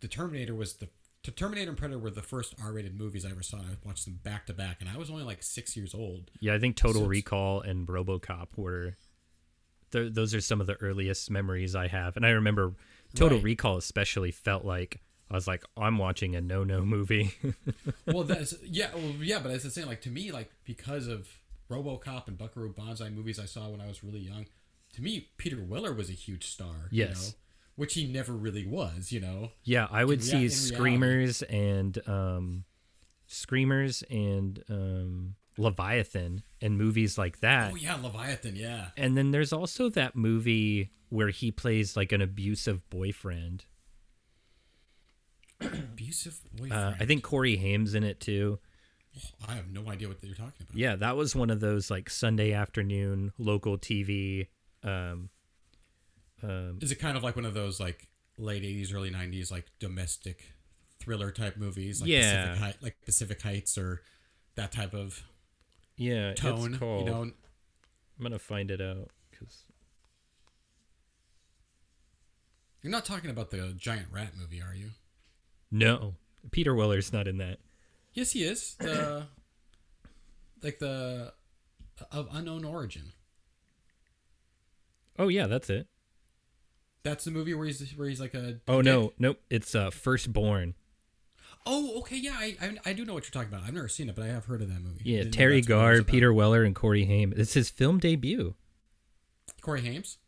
the 0.00 0.08
Terminator 0.08 0.54
was 0.54 0.74
the. 0.74 0.88
The 1.24 1.32
Terminator 1.32 1.68
and 1.70 1.76
Predator 1.76 1.98
were 1.98 2.10
the 2.10 2.22
first 2.22 2.54
R-rated 2.62 2.96
movies 2.98 3.26
I 3.26 3.30
ever 3.30 3.42
saw. 3.42 3.58
I 3.58 3.76
watched 3.84 4.04
them 4.04 4.20
back 4.22 4.46
to 4.46 4.54
back, 4.54 4.76
and 4.80 4.88
I 4.88 4.96
was 4.96 5.10
only 5.10 5.24
like 5.24 5.42
six 5.42 5.76
years 5.76 5.92
old. 5.92 6.30
Yeah, 6.40 6.54
I 6.54 6.58
think 6.60 6.76
Total 6.76 7.02
So 7.02 7.08
Recall 7.08 7.60
and 7.60 7.86
RoboCop 7.86 8.46
were. 8.56 8.96
Th- 9.92 10.12
those 10.12 10.34
are 10.34 10.40
some 10.40 10.60
of 10.60 10.66
the 10.66 10.74
earliest 10.74 11.30
memories 11.30 11.74
I 11.74 11.88
have, 11.88 12.16
and 12.16 12.24
I 12.26 12.30
remember 12.30 12.74
Total 13.14 13.38
Right. 13.38 13.44
Recall 13.44 13.76
especially 13.78 14.30
felt 14.30 14.64
like 14.64 15.00
I 15.30 15.34
was 15.34 15.46
like, 15.46 15.62
I'm 15.76 15.98
watching 15.98 16.34
a 16.36 16.40
no-no 16.40 16.84
movie. 16.84 17.34
well, 18.06 18.24
that's 18.24 18.54
yeah, 18.64 18.90
well, 18.94 19.14
yeah, 19.20 19.38
but 19.40 19.50
as 19.52 19.64
I 19.66 19.68
say, 19.70 19.84
like 19.84 20.00
to 20.02 20.10
me, 20.10 20.30
like 20.32 20.50
because 20.64 21.06
of 21.06 21.28
RoboCop 21.70 22.28
and 22.28 22.36
Buckaroo 22.38 22.72
Banzai 22.72 23.10
movies 23.10 23.38
I 23.38 23.44
saw 23.44 23.68
when 23.68 23.80
I 23.80 23.86
was 23.86 24.02
really 24.02 24.20
young, 24.20 24.46
to 24.94 25.02
me, 25.02 25.30
Peter 25.36 25.62
Weller 25.62 25.92
was 25.92 26.08
a 26.10 26.14
huge 26.14 26.46
star. 26.46 26.88
You 26.90 27.04
Yes. 27.06 27.28
know? 27.28 27.34
which 27.76 27.94
he 27.94 28.06
never 28.10 28.32
really 28.32 28.66
was. 28.66 29.12
You 29.12 29.20
know, 29.20 29.52
Yeah, 29.62 29.86
I 29.90 30.04
would 30.04 30.24
see 30.24 30.48
Screamers 30.48 31.42
and 31.42 31.96
um, 32.08 32.64
Screamers 33.28 34.02
and 34.10 34.62
um, 34.68 35.34
Leviathan 35.58 36.42
and 36.62 36.78
movies 36.78 37.18
like 37.18 37.40
that. 37.40 37.72
oh 37.72 37.76
yeah, 37.76 37.96
Leviathan, 38.00 38.56
yeah, 38.56 38.88
And 38.96 39.16
then 39.16 39.30
there's 39.32 39.52
also 39.52 39.88
that 39.90 40.16
movie 40.16 40.90
where 41.08 41.28
he 41.30 41.50
plays 41.50 41.96
like 41.96 42.12
an 42.12 42.20
abusive 42.20 42.88
boyfriend. 42.90 43.64
abusive 45.60 46.40
boyfriend. 46.54 46.72
Uh, 46.72 46.94
I 47.00 47.04
think 47.04 47.22
Corey 47.22 47.56
Haim's 47.56 47.94
in 47.94 48.04
it 48.04 48.20
too. 48.20 48.58
I 49.48 49.54
have 49.54 49.68
no 49.70 49.88
idea 49.90 50.06
what 50.08 50.22
you're 50.22 50.34
talking 50.34 50.52
about. 50.60 50.76
Yeah, 50.76 50.96
that 50.96 51.16
was 51.16 51.34
one 51.34 51.50
of 51.50 51.60
those 51.60 51.90
like 51.90 52.08
Sunday 52.08 52.52
afternoon 52.52 53.32
local 53.38 53.76
TV. 53.76 54.46
Um, 54.84 55.30
um, 56.42 56.78
Is 56.80 56.92
it 56.92 56.96
kind 57.00 57.16
of 57.16 57.24
like 57.24 57.34
one 57.34 57.44
of 57.44 57.54
those 57.54 57.80
like 57.80 58.06
late 58.36 58.62
'80s, 58.62 58.94
early 58.94 59.10
'90s 59.10 59.50
like 59.50 59.66
domestic 59.80 60.52
thriller 61.00 61.32
type 61.32 61.56
movies? 61.56 62.00
Like 62.00 62.10
Yeah. 62.10 62.54
Pacific 62.54 62.76
like 62.82 62.96
Pacific 63.04 63.42
Heights 63.42 63.76
or 63.76 64.02
that 64.54 64.70
type 64.70 64.94
of 64.94 65.24
yeah, 65.98 66.32
tone. 66.34 66.70
it's 66.70 66.78
called. 66.78 67.06
You 67.06 67.12
know, 67.12 67.20
I'm 67.22 67.34
gonna 68.22 68.38
find 68.38 68.70
it 68.70 68.80
out 68.80 69.10
because 69.30 69.64
you're 72.82 72.90
not 72.90 73.04
talking 73.04 73.30
about 73.30 73.50
the 73.50 73.74
giant 73.76 74.06
rat 74.10 74.30
movie, 74.38 74.62
are 74.62 74.74
you? 74.74 74.90
no, 75.70 76.14
Peter 76.50 76.74
Weller's 76.74 77.12
not 77.12 77.28
in 77.28 77.38
that. 77.38 77.58
Yes, 78.14 78.32
he 78.32 78.44
is. 78.44 78.76
The 78.78 79.26
like 80.62 80.78
the 80.78 81.34
of 82.10 82.28
unknown 82.32 82.64
origin. 82.64 83.12
Oh 85.18 85.28
yeah, 85.28 85.46
that's 85.46 85.68
it. 85.68 85.88
That's 87.02 87.24
the 87.24 87.30
movie 87.30 87.54
where 87.54 87.66
he's 87.66 87.90
where 87.96 88.08
he's 88.08 88.20
like 88.20 88.34
a. 88.34 88.60
Oh 88.66 88.82
dick? 88.82 88.92
no, 88.92 89.12
nope, 89.18 89.40
it's 89.50 89.74
uh, 89.74 89.90
Firstborn. 89.90 90.74
Oh, 91.66 91.98
okay, 92.00 92.16
yeah, 92.16 92.34
I, 92.38 92.56
I 92.62 92.76
I 92.86 92.92
do 92.94 93.04
know 93.04 93.12
what 93.14 93.24
you're 93.24 93.30
talking 93.42 93.52
about. 93.54 93.66
I've 93.66 93.74
never 93.74 93.88
seen 93.88 94.08
it, 94.08 94.14
but 94.16 94.24
I 94.24 94.28
have 94.28 94.46
heard 94.46 94.62
of 94.62 94.68
that 94.68 94.80
movie. 94.80 95.02
Yeah, 95.04 95.24
Teri 95.24 95.24
that's 95.24 95.36
what 95.36 95.50
it 95.50 95.56
was 95.56 95.66
Garr. 95.66 96.02
Peter 96.02 96.32
Weller, 96.32 96.64
and 96.64 96.74
Corey 96.74 97.04
Haim. 97.04 97.34
It's 97.36 97.52
his 97.54 97.68
film 97.70 97.98
debut. 97.98 98.54
Corey 99.60 99.82
Haim's, 99.82 100.18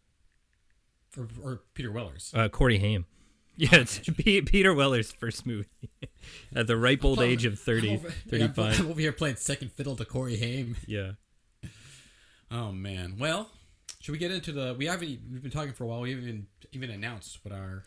or, 1.17 1.29
or 1.43 1.63
Peter 1.75 1.91
Weller's. 1.91 2.33
Uh, 2.35 2.49
Corey 2.49 2.79
Haim. 2.79 3.07
Yeah, 3.57 3.75
it's 3.81 3.99
P- 3.99 4.41
Peter 4.41 4.73
Weller's 4.73 5.13
first 5.13 5.45
movie 5.45 5.69
at 6.55 6.67
the 6.67 6.79
ripe 6.79 7.05
old 7.05 7.21
age 7.21 7.45
of 7.45 7.59
30, 7.61 7.91
I'm 7.91 7.97
over, 7.99 8.09
yeah, 8.09 8.47
35. 8.49 8.81
I'm 8.81 8.87
over 8.89 9.01
here 9.01 9.13
playing 9.13 9.37
second 9.37 9.71
fiddle 9.73 9.97
to 9.97 10.07
Corey 10.07 10.37
Haim. 10.37 10.77
Yeah. 10.87 11.13
Oh 12.51 12.73
man. 12.73 13.17
Well, 13.19 13.51
should 14.01 14.13
we 14.13 14.19
get 14.19 14.31
into 14.31 14.51
the? 14.53 14.75
We 14.77 14.87
haven't. 14.87 15.21
We've 15.31 15.43
been 15.43 15.51
talking 15.53 15.73
for 15.73 15.85
a 15.85 15.87
while. 15.87 16.01
We 16.01 16.11
haven't 16.11 16.25
even 16.27 16.47
even 16.73 16.91
announced 16.91 17.39
what 17.45 17.53
our. 17.55 17.85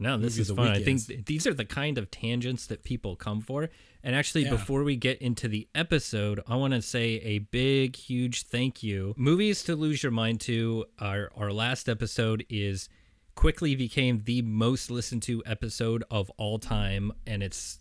No, 0.00 0.16
this 0.16 0.38
is 0.38 0.50
fun. 0.50 0.68
I 0.68 0.82
think 0.82 1.26
these 1.26 1.46
are 1.46 1.54
the 1.54 1.64
kind 1.64 1.98
of 1.98 2.10
tangents 2.10 2.66
that 2.66 2.84
people 2.84 3.16
come 3.16 3.40
for. 3.40 3.68
And 4.04 4.14
actually, 4.14 4.44
Yeah. 4.44 4.50
before 4.50 4.84
we 4.84 4.94
get 4.94 5.20
into 5.20 5.48
the 5.48 5.66
episode, 5.74 6.40
I 6.46 6.54
want 6.54 6.72
to 6.72 6.80
say 6.82 7.14
a 7.24 7.40
big, 7.40 7.96
huge 7.96 8.44
thank 8.44 8.82
you. 8.82 9.12
Movies 9.16 9.64
to 9.64 9.74
lose 9.74 10.02
your 10.04 10.12
mind 10.12 10.40
to. 10.42 10.84
Our 11.00 11.30
our 11.34 11.52
last 11.52 11.88
episode 11.88 12.46
is 12.48 12.88
quickly 13.34 13.74
became 13.74 14.22
the 14.24 14.42
most 14.42 14.90
listened 14.90 15.22
to 15.24 15.42
episode 15.46 16.04
of 16.10 16.30
all 16.38 16.58
time, 16.58 17.12
and 17.26 17.42
it's 17.42 17.80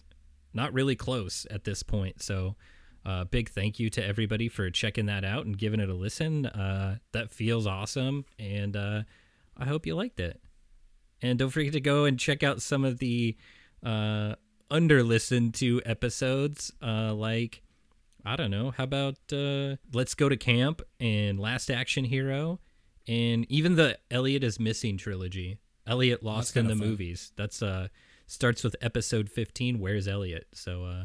not 0.54 0.74
really 0.74 0.96
close 0.96 1.46
at 1.52 1.66
this 1.66 1.84
point. 1.84 2.22
So, 2.24 2.56
uh, 3.06 3.26
big 3.26 3.50
thank 3.50 3.80
you 3.80 3.90
to 3.92 4.04
everybody 4.04 4.50
for 4.50 4.70
checking 4.72 5.06
that 5.06 5.24
out 5.24 5.46
and 5.46 5.56
giving 5.58 5.80
it 5.80 5.90
a 5.90 5.94
listen. 5.94 6.48
Uh, 6.48 6.98
that 7.12 7.30
feels 7.32 7.68
awesome, 7.68 8.26
and 8.40 8.76
uh, 8.76 9.04
I 9.56 9.66
hope 9.66 9.86
you 9.86 9.94
liked 9.96 10.20
it. 10.20 10.42
And 11.22 11.40
don't 11.40 11.50
forget 11.50 11.74
to 11.74 11.80
go 11.82 12.06
and 12.06 12.20
check 12.20 12.44
out 12.44 12.62
some 12.62 12.86
of 12.86 13.00
the 13.00 13.36
uh, 13.84 14.36
under 14.70 15.04
listened 15.04 15.54
to 15.56 15.82
episodes, 15.86 16.72
uh, 16.82 17.14
like 17.14 17.64
I 18.26 18.36
don't 18.36 18.52
know, 18.52 18.72
how 18.72 18.84
about 18.84 19.16
uh, 19.32 19.78
Let's 19.94 20.14
Go 20.14 20.28
to 20.30 20.36
Camp 20.38 20.82
and 21.00 21.40
Last 21.40 21.72
Action 21.72 22.04
Hero, 22.04 22.60
and 23.08 23.46
even 23.50 23.76
the 23.76 23.98
Elliot 24.12 24.44
is 24.44 24.60
Missing 24.60 24.98
trilogy. 24.98 25.60
Elliot 25.88 26.22
Lost 26.22 26.58
in 26.58 26.68
the 26.68 26.76
fun. 26.76 26.88
movies. 26.88 27.32
That's 27.38 27.62
uh 27.62 27.88
starts 28.28 28.64
with 28.64 28.76
episode 28.82 29.30
fifteen. 29.30 29.80
Where's 29.80 30.08
Elliot? 30.08 30.48
So 30.54 30.84
uh, 30.84 31.04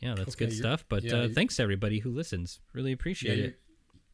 yeah, 0.00 0.14
that's 0.16 0.34
Okay, 0.34 0.46
good 0.46 0.52
stuff. 0.54 0.84
But 0.88 1.04
yeah, 1.04 1.14
uh, 1.14 1.28
thanks 1.32 1.60
everybody 1.60 2.00
who 2.00 2.10
listens. 2.10 2.60
Really 2.72 2.92
appreciate 2.92 3.38
Yeah, 3.38 3.44
it. 3.44 3.60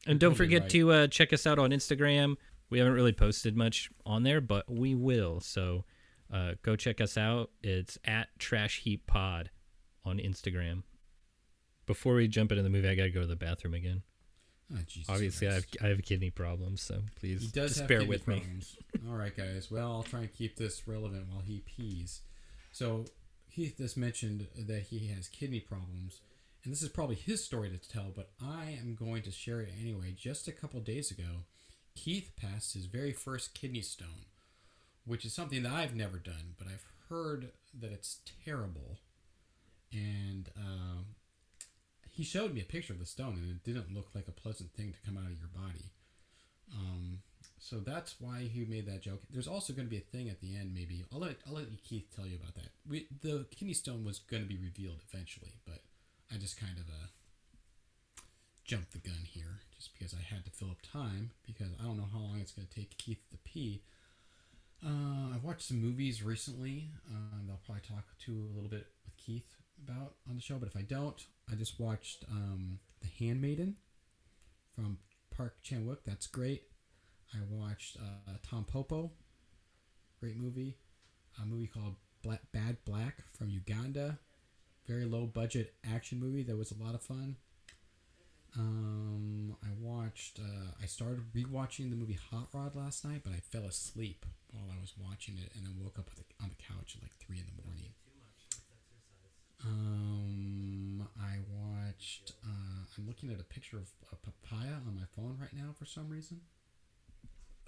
And 0.07 0.21
don't 0.21 0.35
forget 0.35 0.63
right. 0.63 0.71
to 0.71 0.93
uh, 0.93 1.07
check 1.09 1.33
us 1.33 1.47
out 1.47 1.59
on 1.59 1.71
Instagram. 1.71 2.37
We 2.71 2.79
haven't 2.79 2.95
really 2.95 3.13
posted 3.13 3.57
much 3.57 3.91
on 4.07 4.23
there, 4.23 4.41
but 4.41 4.71
we 4.71 4.95
will. 4.95 5.41
So 5.41 5.85
uh, 6.33 6.53
go 6.63 6.77
check 6.77 7.01
us 7.01 7.19
out. 7.19 7.51
It's 7.63 7.99
at 8.05 8.29
Trash 8.39 8.81
Heap 8.81 9.07
Pod 9.07 9.51
on 10.05 10.19
Instagram. 10.19 10.85
Before 11.87 12.15
we 12.15 12.29
jump 12.29 12.53
into 12.53 12.63
the 12.63 12.71
movie, 12.71 12.89
I 12.89 12.95
gotta 12.95 13.11
go 13.11 13.21
to 13.21 13.27
the 13.27 13.37
bathroom 13.37 13.75
again. 13.75 14.03
Oh, 14.73 14.79
Obviously, 15.09 15.49
I 15.49 15.55
have. 15.55 15.67
I 15.83 15.87
have 15.89 16.03
kidney 16.03 16.31
problems, 16.31 16.81
so 16.81 17.03
please 17.19 17.41
He 17.41 17.49
does 17.49 17.75
just 17.75 17.89
bear 17.89 18.05
with 18.05 18.29
me. 18.29 18.45
All 19.09 19.17
right, 19.17 19.37
guys. 19.37 19.69
Well, 19.71 19.91
I'll 19.91 20.03
try 20.05 20.21
and 20.21 20.33
keep 20.33 20.57
this 20.57 20.87
relevant 20.87 21.27
while 21.29 21.43
he 21.43 21.65
pees. 21.67 22.21
So 22.71 23.07
Keith 23.53 23.79
just 23.79 23.97
mentioned 23.97 24.47
that 24.57 24.83
he 24.83 25.09
has 25.09 25.27
kidney 25.27 25.59
problems, 25.59 26.21
and 26.63 26.73
this 26.73 26.83
is 26.83 26.89
probably 26.89 27.17
his 27.17 27.45
story 27.45 27.71
to 27.71 27.89
tell, 27.89 28.13
but 28.15 28.31
I 28.41 28.79
am 28.81 28.95
going 28.95 29.23
to 29.23 29.33
share 29.33 29.61
it 29.61 29.73
anyway. 29.81 30.15
Just 30.17 30.47
a 30.47 30.53
couple 30.53 30.79
days 30.81 31.11
ago, 31.11 31.45
Keith 32.03 32.31
passed 32.37 32.75
his 32.75 32.87
very 32.87 33.13
first 33.13 33.55
kidney 33.55 33.83
stone, 33.83 34.25
which 35.05 35.25
is 35.27 35.35
something 35.35 35.63
that 35.65 35.73
I've 35.73 35.95
never 35.95 36.19
done, 36.19 36.55
but 36.59 36.67
I've 36.67 36.87
heard 37.09 37.51
that 37.81 37.93
it's 37.93 38.21
terrible. 38.45 38.91
And 39.93 40.45
um, 40.57 41.05
he 42.11 42.25
showed 42.25 42.55
me 42.55 42.61
a 42.63 42.73
picture 42.75 42.95
of 42.95 43.01
the 43.01 43.07
stone, 43.17 43.35
and 43.41 43.51
it 43.51 43.65
didn't 43.65 43.95
look 43.95 44.09
like 44.15 44.29
a 44.29 44.41
pleasant 44.43 44.73
thing 44.73 44.93
to 44.93 45.07
come 45.07 45.19
out 45.19 45.31
of 45.31 45.39
your 45.39 45.51
body. 45.55 45.87
Um, 46.73 47.19
So 47.59 47.77
that's 47.81 48.15
why 48.21 48.49
he 48.55 48.65
made 48.65 48.87
that 48.87 49.03
joke. 49.03 49.21
There's 49.31 49.49
also 49.49 49.73
going 49.75 49.87
to 49.87 49.91
be 49.97 49.99
a 50.05 50.13
thing 50.13 50.31
at 50.31 50.41
the 50.41 50.57
end, 50.57 50.73
maybe. 50.75 51.05
I'll 51.13 51.21
let 51.21 51.37
I'll 51.47 51.55
let 51.55 51.67
Keith 51.85 52.09
tell 52.17 52.27
you 52.27 52.37
about 52.43 52.55
that. 52.55 52.71
We 52.89 53.07
the 53.21 53.47
kidney 53.55 53.75
stone 53.75 54.05
was 54.05 54.19
going 54.31 54.43
to 54.43 54.49
be 54.49 54.57
revealed 54.57 55.01
eventually, 55.13 55.53
but 55.67 55.81
I 56.33 56.39
just 56.39 56.59
kind 56.59 56.79
of 56.79 56.87
uh 56.89 57.09
jumped 58.71 58.93
the 58.93 58.99
gun 58.99 59.19
here 59.25 59.59
just 59.77 59.91
because 59.99 60.15
I 60.15 60.23
had 60.33 60.45
to 60.45 60.51
fill 60.53 60.71
up 60.71 60.81
time 60.81 61.33
because 61.45 61.71
I 61.81 61.85
don't 61.85 61.97
know 61.97 62.07
how 62.13 62.21
long 62.21 62.39
it's 62.41 62.53
going 62.53 62.69
to 62.69 62.73
take 62.73 62.97
Keith 62.99 63.19
to 63.33 63.39
pee. 63.39 63.83
Uh, 64.87 65.35
I've 65.35 65.43
watched 65.43 65.67
some 65.67 65.83
movies 65.83 66.23
recently. 66.23 66.91
Um, 67.11 67.49
I'll 67.51 67.59
probably 67.67 67.83
talk 67.83 68.05
to 68.27 68.31
a 68.31 68.55
little 68.55 68.71
bit 68.71 68.87
with 69.05 69.17
Keith 69.17 69.57
about 69.85 70.15
on 70.29 70.37
the 70.37 70.41
show. 70.41 70.55
But 70.55 70.69
if 70.69 70.77
I 70.77 70.83
don't, 70.83 71.21
I 71.51 71.57
just 71.57 71.81
watched 71.81 72.25
um, 72.31 72.79
The 73.03 73.09
Handmaiden 73.19 73.75
from 74.73 74.99
Park 75.37 75.57
Chan 75.65 75.85
Wook. 75.85 76.05
That's 76.07 76.29
great. 76.29 76.63
I 77.35 77.39
watched 77.51 77.97
uh, 77.97 78.35
Tampopo. 78.49 79.11
Great 80.21 80.37
movie. 80.37 80.77
A 81.43 81.45
movie 81.45 81.67
called 81.67 81.97
Black, 82.23 82.43
Bad 82.53 82.77
Black 82.85 83.25
from 83.37 83.51
Uganda. 83.51 84.21
Very 84.87 85.07
low 85.07 85.27
budget 85.27 85.75
action 85.93 86.21
movie 86.21 86.45
that 86.45 86.57
was 86.57 86.71
a 86.71 86.81
lot 86.81 86.95
of 86.95 87.03
fun. 87.03 87.35
Um, 88.59 89.57
I 89.63 89.69
watched. 89.81 90.39
Uh, 90.39 90.73
I 90.83 90.87
started 90.87 91.21
rewatching 91.35 91.91
the 91.91 91.97
movie 91.97 92.19
Hot 92.31 92.49
Rod 92.53 92.75
last 92.75 93.05
night, 93.05 93.23
but 93.25 93.33
I 93.33 93.41
fell 93.41 93.65
asleep 93.65 94.27
while 94.53 94.71
I 94.77 94.81
was 94.81 94.95
watching 94.99 95.37
it, 95.39 95.53
and 95.55 95.65
then 95.65 95.75
woke 95.83 95.99
up 95.99 96.11
the, 96.15 96.23
on 96.43 96.51
the 96.51 96.57
couch 96.57 96.97
at 96.97 97.03
like 97.03 97.17
three 97.19 97.39
in 97.39 97.45
the 97.47 97.63
morning. 97.65 97.93
Um, 99.63 101.09
I 101.21 101.37
watched. 101.49 102.33
Uh, 102.45 102.85
I'm 102.99 103.07
looking 103.07 103.31
at 103.31 103.41
a 103.41 103.45
picture 103.45 103.77
of 103.77 103.89
a 104.13 104.17
papaya 104.17 104.75
on 104.87 104.97
my 104.97 105.05
phone 105.15 105.37
right 105.41 105.53
now 105.53 105.73
for 105.79 105.85
some 105.85 106.09
reason. 106.09 106.41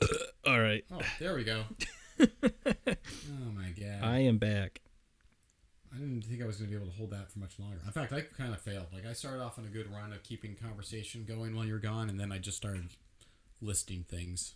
All 0.47 0.61
right. 0.61 0.85
Oh, 0.91 1.01
there 1.21 1.35
we 1.35 1.45
go. 1.45 1.65
oh 2.21 2.27
my 3.55 3.71
god! 3.79 4.03
I 4.03 4.21
am 4.21 4.39
back. 4.39 4.81
I 5.95 5.99
didn't 5.99 6.23
think 6.23 6.43
I 6.43 6.47
was 6.47 6.57
going 6.57 6.71
to 6.71 6.77
be 6.77 6.83
able 6.83 6.91
to 6.91 6.97
hold 6.99 7.11
that 7.11 7.31
for 7.31 7.39
much 7.39 7.59
longer. 7.59 7.77
In 7.85 7.93
fact, 7.93 8.13
I 8.13 8.23
kind 8.23 8.53
of 8.53 8.61
failed. 8.61 8.87
Like 8.93 9.07
I 9.07 9.13
started 9.13 9.43
off 9.43 9.59
on 9.59 9.67
a 9.67 9.69
good 9.69 9.93
run 9.93 10.13
of 10.13 10.23
keeping 10.23 10.55
conversation 10.57 11.25
going 11.29 11.55
while 11.55 11.67
you 11.67 11.75
were 11.75 11.79
gone, 11.79 12.09
and 12.09 12.19
then 12.19 12.33
I 12.33 12.39
just 12.39 12.57
started 12.57 12.89
listing 13.61 14.05
things. 14.09 14.55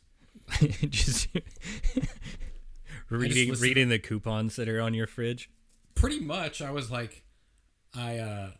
just 0.89 1.29
reading 3.11 3.51
listened- 3.51 3.63
reading 3.63 3.89
the 3.89 3.99
coupons 3.99 4.57
that 4.57 4.69
are 4.69 4.81
on 4.81 4.95
your 4.95 5.07
fridge. 5.07 5.51
Pretty 5.95 6.21
much, 6.21 6.61
I 6.63 6.71
was 6.71 6.91
like, 6.91 7.23
I 7.95 8.19
uh, 8.19 8.51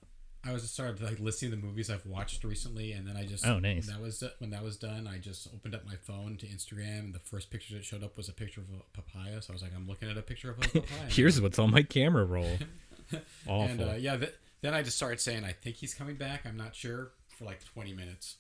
I 0.49 0.53
was 0.53 0.63
just 0.63 0.75
started 0.75 1.01
like 1.03 1.19
listing 1.21 1.51
the 1.51 1.57
movies 1.57 1.91
I've 1.91 2.07
watched 2.07 2.45
recently, 2.45 2.93
and 2.93 3.07
then 3.07 3.17
I 3.17 3.25
just 3.25 3.47
Oh, 3.47 3.59
nice. 3.59 3.87
That 3.87 4.01
was 4.01 4.23
when 4.39 4.51
that 4.51 4.63
was 4.63 4.77
done. 4.77 5.07
I 5.07 5.19
just 5.19 5.49
opened 5.55 5.75
up 5.75 5.87
my 5.87 5.97
phone 5.97 6.37
to 6.39 6.47
Instagram, 6.47 7.01
and 7.01 7.15
the 7.15 7.19
first 7.21 7.51
picture 7.51 7.75
that 7.75 7.85
showed 7.85 8.03
up 8.05 8.17
was 8.17 8.29
a 8.29 8.33
picture 8.33 8.61
of 8.61 8.67
a 8.69 9.01
papaya. 9.01 9.41
So 9.43 9.53
I 9.53 9.55
was 9.55 9.63
like, 9.63 9.73
I'm 9.75 9.87
looking 9.89 10.11
at 10.11 10.17
a 10.17 10.23
picture 10.23 10.51
of 10.51 10.59
a 10.59 10.61
papaya. 10.69 11.09
Here's 11.09 11.41
what's 11.41 11.59
on 11.59 11.71
my 11.71 11.83
camera 11.83 12.25
roll. 12.25 12.59
Awful. 13.47 13.65
and 13.71 13.81
uh, 13.81 13.95
yeah, 13.99 14.17
th- 14.17 14.35
then 14.61 14.75
I 14.75 14.83
just 14.83 14.97
started 14.97 15.21
saying, 15.21 15.45
I 15.45 15.53
think 15.53 15.77
he's 15.77 15.95
coming 15.95 16.17
back. 16.17 16.47
I'm 16.47 16.57
not 16.57 16.75
sure 16.75 17.13
for 17.29 17.45
like 17.45 17.65
20 17.65 17.93
minutes. 17.93 18.37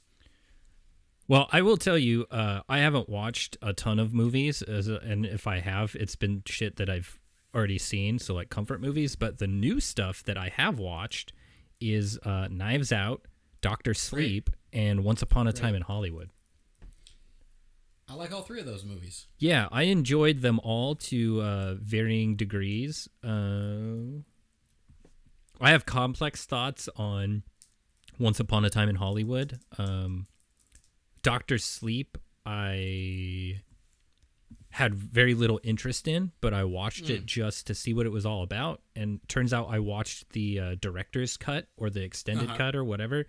Well, 1.29 1.49
I 1.51 1.63
will 1.63 1.77
tell 1.77 1.99
you, 1.99 2.27
uh, 2.31 2.61
I 2.69 2.79
haven't 2.79 3.09
watched 3.09 3.57
a 3.61 3.73
ton 3.73 3.99
of 3.99 4.15
movies, 4.15 4.63
as 4.63 4.87
a, 4.87 4.99
and 4.99 5.27
if 5.27 5.47
I 5.47 5.59
have, 5.59 5.97
it's 5.99 6.15
been 6.15 6.43
shit 6.47 6.77
that 6.77 6.89
I've 6.89 7.19
already 7.55 7.79
seen, 7.79 8.19
so 8.21 8.35
like 8.35 8.49
comfort 8.49 8.81
movies. 8.81 9.17
But 9.17 9.39
the 9.39 9.49
new 9.49 9.81
stuff 9.81 10.23
that 10.25 10.37
I 10.37 10.51
have 10.57 10.79
watched 10.79 11.33
is 11.81 12.19
uh, 12.25 12.49
Knives 12.51 12.93
Out, 12.93 13.27
Doctor 13.61 13.95
Sleep, 13.95 14.51
and 14.73 15.05
Once 15.05 15.23
Upon 15.23 15.47
a 15.47 15.53
Time 15.53 15.75
in 15.75 15.83
Hollywood. 15.83 16.31
I 18.09 18.15
like 18.15 18.33
all 18.33 18.43
three 18.43 18.61
of 18.61 18.67
those 18.67 18.85
movies. 18.85 19.27
Yeah, 19.39 19.69
I 19.73 19.85
enjoyed 19.85 20.41
them 20.41 20.61
all 20.63 20.95
to 20.95 21.43
uh, 21.43 21.75
varying 21.75 22.37
degrees. 22.37 23.09
Uh, 23.25 24.21
I 25.61 25.71
have 25.71 25.87
complex 25.87 26.45
thoughts 26.47 26.89
on 26.97 27.43
Once 28.19 28.39
Upon 28.39 28.65
a 28.65 28.71
Time 28.71 28.89
in 28.89 28.97
Hollywood. 28.97 29.59
Um, 29.77 30.29
Doctor 31.23 31.59
Sleep, 31.59 32.17
I 32.45 33.63
had 34.77 34.95
very 34.95 35.33
little 35.33 35.59
interest 35.63 36.07
in, 36.07 36.33
but 36.43 36.53
I 36.53 36.63
watched 36.65 37.09
it 37.09 37.25
just 37.25 37.67
to 37.67 37.75
see 37.75 37.95
what 37.95 38.05
it 38.05 38.11
was 38.13 38.27
all 38.27 38.43
about. 38.43 38.83
And 38.95 39.27
turns 39.27 39.55
out 39.55 39.69
I 39.71 39.79
watched 39.79 40.31
the 40.35 40.61
uh, 40.61 40.75
director's 40.79 41.39
cut 41.39 41.67
or 41.79 41.89
the 41.89 42.03
extended 42.03 42.49
Uh-huh. 42.49 42.59
cut 42.59 42.77
or 42.77 42.85
whatever, 42.85 43.27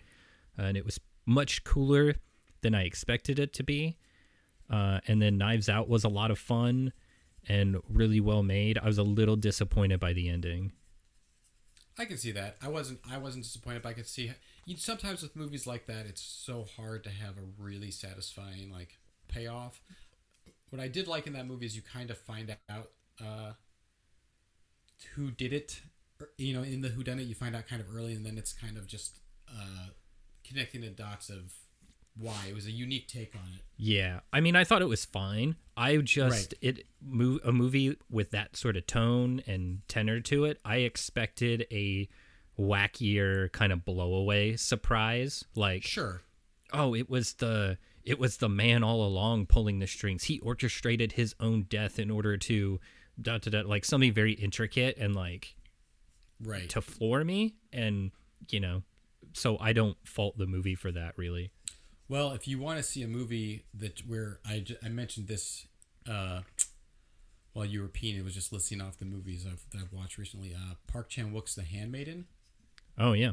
and 0.57 0.75
it 0.75 0.83
was 0.83 0.99
much 1.25 1.63
cooler 1.63 2.15
than 2.61 2.75
I 2.75 2.83
expected 2.83 3.39
it 3.39 3.53
to 3.53 3.63
be. 3.63 3.95
Uh, 4.69 4.99
and 5.07 5.21
then 5.21 5.37
Knives 5.37 5.69
Out 5.69 5.87
was 5.87 6.03
a 6.03 6.09
lot 6.09 6.31
of 6.31 6.37
fun 6.37 6.91
and 7.47 7.77
really 7.87 8.19
well 8.19 8.43
made. 8.43 8.77
I 8.77 8.85
was 8.85 8.97
a 8.97 9.03
little 9.03 9.37
disappointed 9.37 10.01
by 10.01 10.11
the 10.11 10.27
ending. 10.27 10.73
I 11.97 12.03
can 12.03 12.17
see 12.17 12.33
that. 12.33 12.57
I 12.61 12.67
wasn't. 12.67 12.99
I 13.09 13.17
wasn't 13.19 13.45
disappointed, 13.45 13.83
but 13.83 13.89
I 13.89 13.93
could 13.93 14.07
see. 14.07 14.33
You 14.65 14.75
sometimes 14.75 15.21
with 15.21 15.33
movies 15.33 15.65
like 15.65 15.85
that, 15.87 16.05
it's 16.07 16.21
so 16.21 16.65
hard 16.75 17.05
to 17.05 17.09
have 17.09 17.37
a 17.37 17.45
really 17.57 17.89
satisfying 17.89 18.69
like 18.69 18.97
payoff. 19.29 19.81
What 20.69 20.81
I 20.81 20.87
did 20.87 21.07
like 21.07 21.27
in 21.27 21.33
that 21.33 21.47
movie 21.47 21.65
is 21.65 21.75
you 21.75 21.81
kind 21.81 22.09
of 22.11 22.17
find 22.17 22.55
out 22.69 22.89
uh, 23.23 23.51
who 25.15 25.31
did 25.31 25.53
it. 25.53 25.81
You 26.37 26.53
know, 26.53 26.63
in 26.63 26.81
the 26.81 26.89
who 26.89 27.03
done 27.03 27.19
it, 27.19 27.23
you 27.23 27.35
find 27.35 27.55
out 27.55 27.67
kind 27.67 27.81
of 27.81 27.87
early, 27.95 28.13
and 28.13 28.25
then 28.25 28.37
it's 28.37 28.51
kind 28.53 28.77
of 28.77 28.87
just 28.87 29.19
uh, 29.49 29.89
connecting 30.43 30.81
the 30.81 30.89
dots 30.89 31.29
of 31.29 31.53
why 32.19 32.45
it 32.49 32.55
was 32.55 32.65
a 32.65 32.71
unique 32.71 33.07
take 33.07 33.35
on 33.35 33.53
it. 33.55 33.61
Yeah, 33.77 34.21
I 34.33 34.41
mean, 34.41 34.55
I 34.55 34.63
thought 34.63 34.81
it 34.81 34.87
was 34.89 35.05
fine. 35.05 35.55
I 35.75 35.97
just 35.97 36.55
it 36.61 36.85
move 36.99 37.41
a 37.45 37.51
movie 37.51 37.95
with 38.09 38.31
that 38.31 38.57
sort 38.57 38.75
of 38.75 38.87
tone 38.87 39.43
and 39.45 39.81
tenor 39.87 40.19
to 40.21 40.45
it. 40.45 40.59
I 40.65 40.77
expected 40.77 41.67
a 41.71 42.09
wackier 42.59 43.51
kind 43.51 43.71
of 43.71 43.85
blowaway 43.85 44.57
surprise, 44.57 45.45
like 45.53 45.83
Sure. 45.83 46.21
oh, 46.73 46.95
it 46.95 47.07
was 47.07 47.33
the 47.33 47.77
it 48.07 48.17
was 48.19 48.37
the 48.37 48.49
man 48.49 48.83
all 48.83 49.03
along 49.05 49.45
pulling 49.47 49.79
the 49.79 49.87
strings. 49.87 50.23
He 50.25 50.39
orchestrated 50.39 51.11
his 51.13 51.35
own 51.39 51.63
death 51.63 51.99
in 51.99 52.09
order 52.09 52.37
to 52.37 52.79
da, 53.21 53.37
da, 53.37 53.51
da, 53.51 53.67
like 53.67 53.83
something 53.85 54.13
very 54.13 54.31
intricate 54.33 54.97
and 54.97 55.15
like 55.15 55.55
Right. 56.39 56.69
to 56.69 56.81
floor 56.81 57.23
me 57.23 57.55
and 57.73 58.11
you 58.51 58.59
know 58.59 58.83
so 59.33 59.57
i 59.59 59.73
don't 59.73 59.97
fault 60.05 60.37
the 60.37 60.45
movie 60.45 60.75
for 60.75 60.91
that 60.91 61.17
really 61.17 61.49
Well, 62.07 62.31
if 62.33 62.47
you 62.47 62.59
want 62.59 62.77
to 62.77 62.83
see 62.83 63.01
a 63.01 63.07
movie 63.07 63.65
that 63.73 64.01
where 64.07 64.39
I, 64.45 64.63
I 64.83 64.89
mentioned 64.89 65.27
this 65.27 65.65
uh, 66.07 66.41
while 67.53 67.65
you 67.65 67.81
were 67.81 67.87
peeing, 67.87 68.17
it 68.19 68.23
was 68.23 68.35
just 68.35 68.53
listing 68.53 68.81
off 68.81 68.99
the 68.99 69.05
movies 69.05 69.45
I've, 69.51 69.65
that 69.71 69.81
I've 69.81 69.91
watched 69.91 70.17
recently. 70.19 70.53
Uh, 70.53 70.75
Park 70.85 71.09
Chan 71.09 71.33
Wook's 71.33 71.55
The 71.55 71.63
Handmaiden. 71.63 72.25
oh 72.99 73.13
yeah 73.13 73.31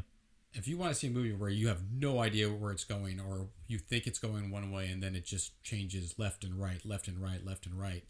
If 0.57 0.67
you 0.67 0.77
want 0.77 0.93
to 0.93 0.95
see 0.95 1.07
a 1.07 1.11
movie 1.11 1.33
where 1.33 1.49
you 1.49 1.67
have 1.67 1.81
no 1.91 2.19
idea 2.21 2.47
where 2.49 2.71
it's 2.71 2.85
going, 2.85 3.19
or 3.19 3.49
you 3.67 3.77
think 3.77 4.07
it's 4.07 4.19
going 4.19 4.49
one 4.49 4.71
way 4.71 4.87
and 4.87 5.03
then 5.03 5.15
it 5.15 5.25
just 5.25 5.61
changes 5.63 6.15
left 6.17 6.43
and 6.43 6.55
right, 6.59 6.83
left 6.85 7.07
and 7.07 7.21
right, 7.21 7.45
left 7.45 7.65
and 7.65 7.79
right, 7.79 8.03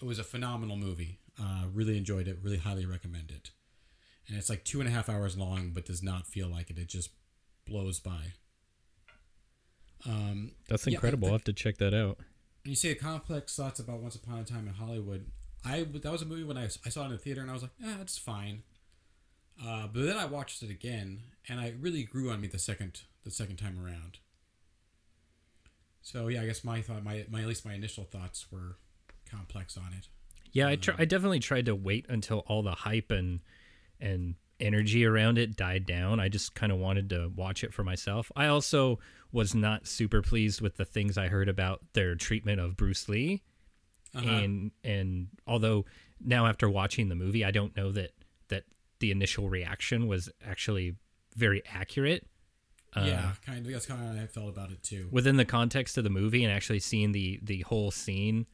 it 0.00 0.04
was 0.04 0.18
a 0.18 0.24
phenomenal 0.24 0.76
movie. 0.76 1.18
Uh, 1.40 1.64
really 1.72 1.96
enjoyed 1.98 2.28
it. 2.28 2.38
Really 2.42 2.58
highly 2.58 2.86
recommend 2.86 3.30
it. 3.30 3.50
And 4.28 4.36
it's 4.38 4.48
like 4.48 4.64
two 4.64 4.80
and 4.80 4.88
a 4.88 4.92
half 4.92 5.08
hours 5.08 5.36
long, 5.36 5.70
but 5.74 5.84
does 5.86 6.02
not 6.02 6.26
feel 6.26 6.48
like 6.48 6.70
it. 6.70 6.78
It 6.78 6.88
just 6.88 7.10
blows 7.66 7.98
by. 7.98 8.32
Um, 10.06 10.52
that's 10.68 10.86
Yeah, 10.86 10.94
incredible 10.94 11.26
the- 11.26 11.32
i'll 11.32 11.38
have 11.38 11.44
to 11.44 11.52
check 11.52 11.76
that 11.78 11.92
out 11.92 12.16
when 12.62 12.70
you 12.70 12.76
say 12.76 12.94
complex 12.94 13.56
thoughts 13.56 13.80
about 13.80 14.00
Once 14.00 14.14
Upon 14.14 14.38
a 14.38 14.44
Time 14.44 14.68
in 14.68 14.74
Hollywood, 14.74 15.26
I 15.64 15.82
that 15.84 16.12
was 16.12 16.20
a 16.22 16.26
movie 16.26 16.44
when 16.44 16.58
I, 16.58 16.64
I 16.84 16.88
saw 16.90 17.02
it 17.02 17.06
in 17.06 17.12
the 17.12 17.18
theater 17.18 17.40
and 17.40 17.50
I 17.50 17.54
was 17.54 17.62
like, 17.62 17.70
ah, 17.84 17.96
it's 18.02 18.18
fine. 18.18 18.62
Uh, 19.62 19.86
but 19.92 20.04
then 20.06 20.16
I 20.16 20.24
watched 20.24 20.62
it 20.62 20.70
again 20.70 21.20
and 21.48 21.60
I 21.60 21.74
really 21.78 22.02
grew 22.04 22.30
on 22.30 22.40
me 22.40 22.48
the 22.48 22.58
second 22.58 23.02
the 23.24 23.30
second 23.30 23.56
time 23.56 23.78
around. 23.84 24.18
So 26.02 26.28
yeah, 26.28 26.42
I 26.42 26.46
guess 26.46 26.64
my 26.64 26.80
thought, 26.82 27.04
my, 27.04 27.24
my 27.30 27.42
at 27.42 27.46
least 27.46 27.64
my 27.66 27.74
initial 27.74 28.04
thoughts 28.04 28.46
were 28.50 28.76
complex 29.30 29.76
on 29.76 29.92
it. 29.96 30.08
yeah 30.52 30.66
I, 30.68 30.76
tr- 30.76 30.92
I 30.98 31.04
definitely 31.04 31.38
tried 31.38 31.66
to 31.66 31.74
wait 31.74 32.06
until 32.08 32.40
all 32.48 32.62
the 32.62 32.72
hype 32.72 33.10
and 33.12 33.40
and 34.00 34.34
energy 34.58 35.04
around 35.06 35.38
it 35.38 35.54
died 35.56 35.86
down 35.86 36.18
i 36.20 36.28
just 36.28 36.54
kind 36.54 36.70
of 36.72 36.78
wanted 36.78 37.08
to 37.10 37.30
watch 37.36 37.62
it 37.64 37.72
for 37.72 37.82
myself 37.84 38.30
i 38.36 38.46
also 38.46 38.98
was 39.32 39.54
not 39.54 39.86
super 39.86 40.20
pleased 40.20 40.60
with 40.60 40.76
the 40.76 40.84
things 40.84 41.16
i 41.16 41.28
heard 41.28 41.48
about 41.48 41.80
their 41.92 42.14
treatment 42.16 42.60
of 42.60 42.76
bruce 42.76 43.08
lee 43.08 43.40
Uh-huh. 44.14 44.28
and 44.28 44.72
and 44.82 45.28
although 45.46 45.84
now 46.22 46.46
after 46.46 46.68
watching 46.68 47.08
the 47.08 47.14
movie 47.14 47.44
i 47.44 47.50
don't 47.52 47.74
know 47.76 47.92
that 47.92 48.10
that 48.48 48.64
the 49.00 49.10
initial 49.10 49.48
reaction 49.48 50.06
was 50.06 50.30
actually 50.46 50.94
very 51.36 51.62
accurate 51.72 52.26
uh, 52.96 53.04
yeah, 53.06 53.32
kind 53.46 53.64
of. 53.64 53.72
That's 53.72 53.86
kind 53.86 54.00
of 54.02 54.16
how 54.16 54.22
I 54.22 54.26
felt 54.26 54.48
about 54.48 54.72
it 54.72 54.82
too. 54.82 55.06
within 55.12 55.36
the 55.36 55.44
context 55.44 55.96
of 55.96 56.02
the 56.02 56.10
movie 56.10 56.42
and 56.42 56.52
actually 56.52 56.80
seeing 56.80 57.12
the 57.12 57.38
the 57.42 57.60
whole 57.60 57.90
scene 57.92 58.46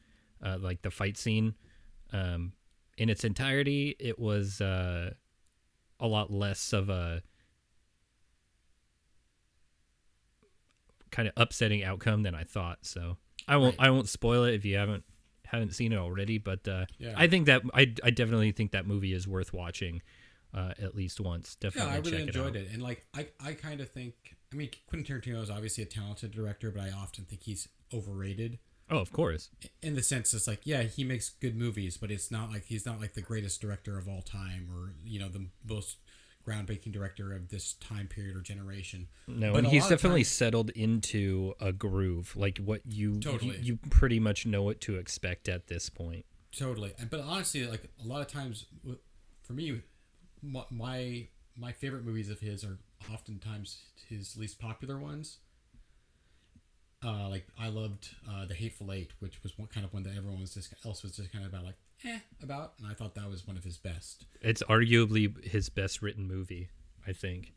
uh, 0.45 0.57
like 0.59 0.83
the 0.83 0.91
fight 0.91 1.17
scene 1.17 1.55
um, 2.13 2.53
in 2.99 3.09
its 3.09 3.23
entirety 3.23 3.95
it 3.99 4.19
was 4.19 4.61
uh, 4.61 5.11
a 5.99 6.07
lot 6.07 6.31
less 6.31 6.71
of 6.71 6.89
a 6.89 7.23
kind 11.11 11.27
of 11.27 11.33
upsetting 11.37 11.83
outcome 11.83 12.21
than 12.23 12.35
i 12.35 12.43
thought 12.43 12.79
so 12.81 13.17
I 13.47 13.55
won't 13.57 13.77
Right. 13.79 13.87
I 13.87 13.91
won't 13.91 14.09
spoil 14.09 14.43
it 14.43 14.55
if 14.55 14.65
you 14.65 14.75
haven't 14.77 15.03
haven't 15.45 15.73
seen 15.73 15.93
it 15.93 15.97
already, 15.97 16.37
but 16.37 16.67
uh, 16.67 16.85
Yeah. 16.99 17.13
I 17.15 17.27
think 17.27 17.45
that 17.45 17.61
I 17.73 17.93
I 18.03 18.09
definitely 18.09 18.51
think 18.51 18.71
that 18.71 18.85
movie 18.85 19.13
is 19.13 19.25
worth 19.25 19.53
watching 19.53 20.01
uh, 20.53 20.73
at 20.81 20.95
least 20.95 21.19
once. 21.19 21.55
Definitely, 21.55 21.91
yeah, 21.91 21.95
I 21.97 21.99
really 21.99 22.21
enjoyed 22.23 22.55
it, 22.55 22.67
it, 22.67 22.73
and 22.73 22.81
like 22.83 23.05
I, 23.15 23.27
I 23.43 23.53
kind 23.53 23.81
of 23.81 23.89
think. 23.89 24.13
I 24.51 24.55
mean, 24.55 24.69
Quentin 24.87 25.19
Tarantino 25.21 25.41
is 25.43 25.49
obviously 25.49 25.83
a 25.83 25.87
talented 25.87 26.31
director, 26.31 26.71
but 26.71 26.81
I 26.83 26.91
often 26.91 27.25
think 27.25 27.43
he's 27.43 27.67
overrated 27.93 28.59
Oh, 28.89 28.99
of 28.99 29.11
course. 29.11 29.49
in 29.81 29.95
the 29.95 30.01
sense 30.03 30.33
it's 30.33 30.47
like, 30.47 30.61
yeah, 30.63 30.83
he 30.83 31.03
makes 31.03 31.29
good 31.29 31.57
movies, 31.57 31.97
but 31.97 32.09
it's 32.11 32.31
not 32.31 32.49
like 32.49 32.63
he's 32.65 32.85
not 32.85 33.01
like 33.01 33.13
the 33.13 33.21
greatest 33.21 33.59
director 33.59 33.97
of 33.97 34.07
all 34.07 34.21
time, 34.21 34.69
or 34.73 34.93
you 35.03 35.19
know, 35.19 35.27
the 35.27 35.47
most 35.67 35.97
groundbreaking 36.47 36.93
director 36.93 37.33
of 37.35 37.49
this 37.49 37.73
time 37.73 38.07
period 38.07 38.37
or 38.37 38.39
generation. 38.39 39.09
No, 39.27 39.51
But 39.51 39.65
and 39.65 39.67
he's 39.67 39.87
definitely 39.89 40.21
times- 40.21 40.29
settled 40.29 40.69
into 40.69 41.53
a 41.59 41.73
groove, 41.73 42.33
like 42.37 42.57
what 42.59 42.83
you, 42.85 43.19
Totally. 43.19 43.57
you 43.57 43.61
you 43.63 43.79
pretty 43.89 44.17
much 44.21 44.45
know 44.45 44.63
what 44.63 44.79
to 44.81 44.95
expect 44.95 45.49
at 45.49 45.67
this 45.67 45.89
point. 45.89 46.25
Totally, 46.55 46.93
And- 46.97 47.09
but 47.09 47.19
honestly, 47.19 47.67
like 47.67 47.89
a 48.01 48.07
lot 48.07 48.21
of 48.21 48.27
times, 48.27 48.65
for 49.43 49.51
me, 49.51 49.81
my 50.41 50.63
my, 50.69 51.27
my 51.57 51.71
favorite 51.71 52.05
movies 52.05 52.29
of 52.29 52.39
his 52.39 52.63
are 52.63 52.77
oftentimes 53.13 53.79
his 54.09 54.37
least 54.37 54.59
popular 54.59 54.97
ones. 54.97 55.37
Uh, 57.05 57.29
like 57.29 57.47
I 57.59 57.69
loved 57.69 58.09
uh, 58.29 58.45
the 58.45 58.55
Hateful 58.55 58.91
Eight, 58.91 59.11
which 59.19 59.43
was 59.43 59.57
one 59.57 59.67
kind 59.67 59.85
of 59.85 59.93
one 59.93 60.03
that 60.03 60.15
everyone 60.17 60.41
was 60.41 60.53
just 60.53 60.73
else 60.85 61.03
was 61.03 61.15
just 61.15 61.31
kind 61.31 61.45
of 61.45 61.53
about 61.53 61.65
like 61.65 61.75
eh 62.03 62.19
about, 62.41 62.73
and 62.79 62.87
I 62.87 62.93
thought 62.93 63.15
that 63.15 63.29
was 63.29 63.45
one 63.45 63.55
of 63.55 63.63
his 63.63 63.77
best. 63.77 64.25
It's 64.41 64.63
arguably 64.63 65.43
his 65.43 65.69
best 65.69 66.01
written 66.01 66.27
movie, 66.27 66.69
I 67.07 67.13
think. 67.13 67.53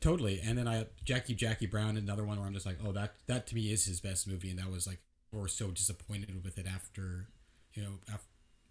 Totally, 0.00 0.40
and 0.40 0.56
then 0.56 0.68
I 0.68 0.86
Jackie 1.04 1.34
Jackie 1.34 1.66
Brown, 1.66 1.96
another 1.96 2.24
one 2.24 2.38
where 2.38 2.46
I'm 2.46 2.54
just 2.54 2.66
like, 2.66 2.78
oh, 2.86 2.92
that 2.92 3.14
that 3.26 3.48
to 3.48 3.54
me 3.56 3.72
is 3.72 3.84
his 3.84 4.00
best 4.00 4.28
movie, 4.28 4.50
and 4.50 4.58
that 4.60 4.70
was 4.70 4.86
like 4.86 5.00
we're 5.32 5.48
so 5.48 5.70
disappointed 5.70 6.42
with 6.44 6.58
it 6.58 6.66
after, 6.66 7.28
you 7.74 7.82
know, 7.82 7.98
after, 8.12 8.26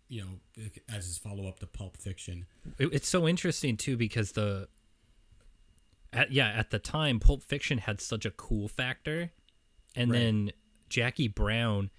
you 0.09 0.21
know, 0.21 0.63
as 0.93 1.05
his 1.05 1.17
follow 1.17 1.47
up 1.47 1.59
to 1.59 1.67
Pulp 1.67 1.97
Fiction. 1.97 2.45
It, 2.77 2.93
it's 2.93 3.07
so 3.07 3.27
interesting 3.27 3.77
too 3.77 3.97
because 3.97 4.33
the 4.33 4.67
at 6.13 6.31
yeah 6.31 6.47
at 6.49 6.69
the 6.71 6.79
time 6.79 7.19
Pulp 7.19 7.43
Fiction 7.43 7.79
had 7.79 7.99
such 8.01 8.25
a 8.25 8.31
cool 8.31 8.67
factor, 8.67 9.31
and 9.95 10.11
Right. 10.11 10.19
then 10.19 10.51
Jackie 10.89 11.27
Brown 11.27 11.89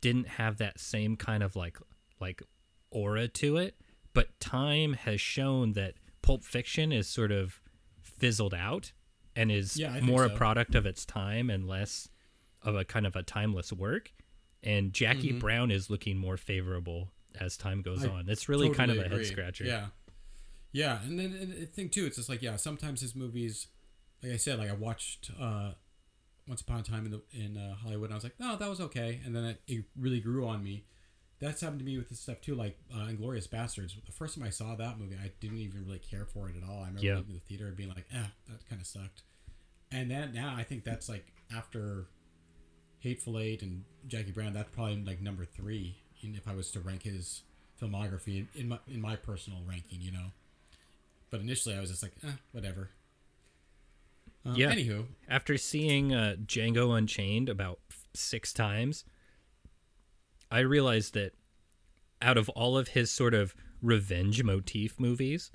didn't 0.00 0.28
have 0.28 0.58
that 0.58 0.80
same 0.80 1.16
kind 1.16 1.42
of 1.42 1.56
like 1.56 1.78
like 2.20 2.42
aura 2.90 3.28
to 3.28 3.56
it. 3.56 3.76
But 4.14 4.40
time 4.40 4.94
has 4.94 5.20
shown 5.20 5.74
that 5.74 5.94
Pulp 6.22 6.44
Fiction 6.44 6.92
is 6.92 7.06
sort 7.06 7.30
of 7.30 7.60
fizzled 8.02 8.54
out 8.54 8.92
and 9.36 9.52
is 9.52 9.76
Yeah, 9.76 10.00
more 10.00 10.24
a 10.24 10.30
product 10.30 10.74
of 10.74 10.86
its 10.86 11.04
time 11.04 11.50
and 11.50 11.68
less 11.68 12.08
of 12.62 12.74
a 12.74 12.84
kind 12.84 13.06
of 13.06 13.14
a 13.14 13.22
timeless 13.22 13.72
work. 13.72 14.12
And 14.62 14.92
Jackie 14.92 15.28
mm-hmm. 15.30 15.38
Brown 15.38 15.70
is 15.70 15.88
looking 15.88 16.18
more 16.18 16.36
favorable 16.36 17.12
as 17.40 17.56
time 17.56 17.82
goes. 17.82 18.04
I 18.04 18.08
on. 18.08 18.28
It's 18.28 18.48
really 18.48 18.70
kind 18.70 18.90
of 18.90 18.98
a 18.98 19.08
head 19.08 19.26
scratcher. 19.26 19.64
Yeah, 19.64 19.86
yeah, 20.72 21.02
and 21.02 21.18
then 21.18 21.32
and 21.40 21.52
the 21.52 21.66
thing 21.66 21.88
too, 21.88 22.06
it's 22.06 22.16
just 22.16 22.28
like 22.28 22.42
yeah, 22.42 22.56
sometimes 22.56 23.00
his 23.00 23.14
movies, 23.14 23.66
like 24.22 24.32
I 24.32 24.36
said, 24.36 24.58
like 24.58 24.70
I 24.70 24.74
watched 24.74 25.30
uh, 25.40 25.72
Once 26.46 26.60
Upon 26.60 26.80
a 26.80 26.82
Time 26.82 27.04
in 27.06 27.10
the 27.12 27.22
in 27.32 27.56
uh, 27.56 27.74
Hollywood, 27.76 28.06
and 28.10 28.14
I 28.14 28.16
was 28.16 28.24
like, 28.24 28.38
no, 28.38 28.56
that 28.56 28.68
was 28.68 28.80
okay, 28.80 29.20
and 29.24 29.34
then 29.34 29.44
it, 29.44 29.60
it 29.66 29.84
really 29.98 30.20
grew 30.20 30.46
on 30.46 30.62
me. 30.62 30.84
That's 31.40 31.60
happened 31.60 31.78
to 31.78 31.84
me 31.84 31.96
with 31.96 32.08
this 32.08 32.18
stuff 32.18 32.40
too, 32.40 32.56
like 32.56 32.78
uh, 32.92 33.06
Inglourious 33.06 33.48
Basterds. 33.48 33.94
The 34.04 34.10
first 34.12 34.34
time 34.36 34.44
I 34.44 34.50
saw 34.50 34.74
that 34.74 34.98
movie, 34.98 35.14
I 35.22 35.30
didn't 35.38 35.58
even 35.58 35.84
really 35.86 36.00
care 36.00 36.24
for 36.24 36.48
it 36.48 36.56
at 36.56 36.68
all. 36.68 36.78
I 36.82 36.86
remember 36.88 37.06
Yeah. 37.06 37.16
leaving 37.18 37.34
the 37.34 37.40
theater 37.40 37.68
and 37.68 37.76
being 37.76 37.90
like, 37.90 38.06
ah, 38.12 38.32
that 38.48 38.68
kind 38.68 38.80
of 38.80 38.88
sucked. 38.88 39.22
And 39.92 40.10
then 40.10 40.32
now 40.34 40.54
I 40.56 40.64
think 40.64 40.82
that's 40.82 41.08
like 41.08 41.26
after 41.56 42.06
Hateful 42.98 43.38
Eight 43.38 43.62
and 43.62 43.84
Jackie 44.08 44.32
Brown, 44.32 44.52
that's 44.52 44.70
probably 44.70 44.96
like 45.04 45.20
number 45.20 45.44
three. 45.44 46.02
If 46.22 46.48
I 46.48 46.54
was 46.54 46.70
to 46.72 46.80
rank 46.80 47.02
his 47.02 47.42
filmography 47.80 48.46
in, 48.54 48.68
my 48.68 48.78
in 48.88 49.00
my 49.00 49.16
personal 49.16 49.60
ranking, 49.68 50.00
you 50.00 50.10
know. 50.12 50.32
But 51.30 51.40
initially, 51.40 51.76
I 51.76 51.80
was 51.80 51.90
just 51.90 52.02
like, 52.02 52.12
eh, 52.24 52.32
whatever. 52.52 52.90
Uh, 54.46 54.54
Yeah. 54.56 54.72
Anywho, 54.72 55.06
After 55.28 55.56
seeing 55.58 56.14
uh, 56.14 56.36
Django 56.44 56.96
Unchained 56.96 57.48
about 57.48 57.80
six 58.14 58.52
times, 58.52 59.04
I 60.50 60.60
realized 60.60 61.14
that 61.14 61.34
out 62.22 62.36
of 62.38 62.48
all 62.50 62.76
of 62.78 62.88
his 62.88 63.10
sort 63.10 63.34
of 63.34 63.54
revenge 63.82 64.42
motif 64.42 64.98
movies, 64.98 65.50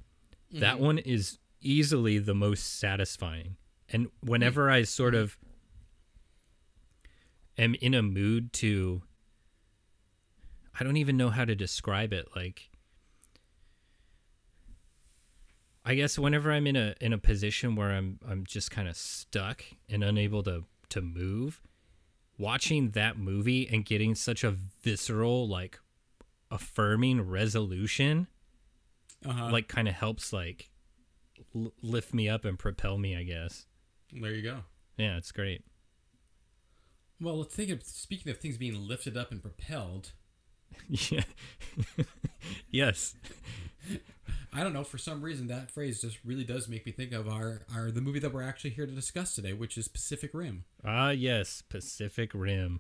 that 0.52 0.80
one 0.80 1.00
is 1.00 1.40
easily 1.62 2.20
the 2.20 2.36
most 2.36 2.80
satisfying. 2.80 3.58
And 3.90 4.08
whenever 4.22 4.70
I 4.70 4.84
sort 4.84 5.16
of 5.16 5.38
am 7.58 7.76
in 7.76 7.94
a 7.94 8.04
mood 8.04 8.54
to, 8.54 9.02
I 10.80 10.84
don't 10.84 10.98
even 10.98 11.18
know 11.18 11.30
how 11.30 11.46
to 11.46 11.56
describe 11.56 12.14
it. 12.14 12.30
Like, 12.36 12.70
I 15.86 15.96
guess 15.96 16.18
whenever 16.18 16.52
I'm 16.52 16.68
in 16.68 16.76
a 16.76 16.96
in 17.00 17.14
a 17.14 17.18
position 17.18 17.76
where 17.76 17.92
I'm 17.92 18.20
I'm 18.28 18.46
just 18.46 18.72
kind 18.72 18.88
of 18.88 18.96
stuck 18.96 19.64
and 19.90 20.04
unable 20.04 20.44
to 20.44 20.66
to 20.90 21.02
move, 21.02 21.62
watching 22.38 22.92
that 22.92 23.18
movie 23.18 23.68
and 23.72 23.86
getting 23.86 24.16
such 24.16 24.44
a 24.44 24.52
visceral 24.52 25.48
like 25.48 25.80
affirming 26.52 27.20
resolution 27.22 28.28
uh-huh. 29.26 29.50
like 29.52 29.68
kind 29.68 29.88
of 29.88 29.96
helps 29.96 30.34
like 30.34 30.70
l- 31.56 31.74
lift 31.82 32.14
me 32.14 32.30
up 32.30 32.46
and 32.46 32.58
propel 32.60 32.98
me, 32.98 33.16
I 33.16 33.24
guess. 33.24 33.66
there 34.12 34.32
you 34.32 34.42
go. 34.42 34.60
Yeah, 34.98 35.18
it's 35.18 35.32
great. 35.32 35.64
Well, 37.20 37.40
let's 37.40 37.56
think 37.56 37.70
of 37.70 37.84
speaking 37.84 38.32
of 38.32 38.38
things 38.38 38.58
being 38.58 38.88
lifted 38.88 39.16
up 39.18 39.32
and 39.32 39.42
propelled. 39.42 40.12
Yeah. 40.88 41.24
yes. 42.70 43.16
I 44.56 44.64
don't 44.64 44.74
know. 44.74 44.84
For 44.84 44.98
some 44.98 45.22
reason, 45.22 45.48
that 45.48 45.72
phrase 45.72 46.02
just 46.02 46.20
really 46.24 46.44
does 46.44 46.68
make 46.68 46.86
me 46.86 46.92
think 46.92 47.12
of 47.12 47.28
our, 47.28 47.64
our 47.74 47.90
the 47.90 48.02
movie 48.02 48.20
that 48.20 48.34
we're 48.34 48.44
actually 48.44 48.72
here 48.72 48.86
to 48.86 48.92
discuss 48.92 49.34
today, 49.34 49.54
which 49.54 49.78
is 49.78 49.88
Pacific 49.88 50.32
Rim. 50.34 50.66
Ah, 50.86 51.10
yes, 51.10 51.64
Pacific 51.68 52.32
Rim. 52.34 52.80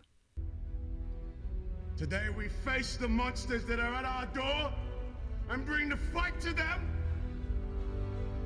Today 1.98 2.28
we 2.36 2.50
face 2.50 2.98
the 2.98 3.08
monsters 3.08 3.66
that 3.66 3.80
are 3.80 3.94
at 3.94 4.06
our 4.06 4.26
door 4.28 4.72
and 5.50 5.66
bring 5.66 5.90
the 5.90 5.98
fight 6.14 6.40
to 6.42 6.54
them. 6.54 6.88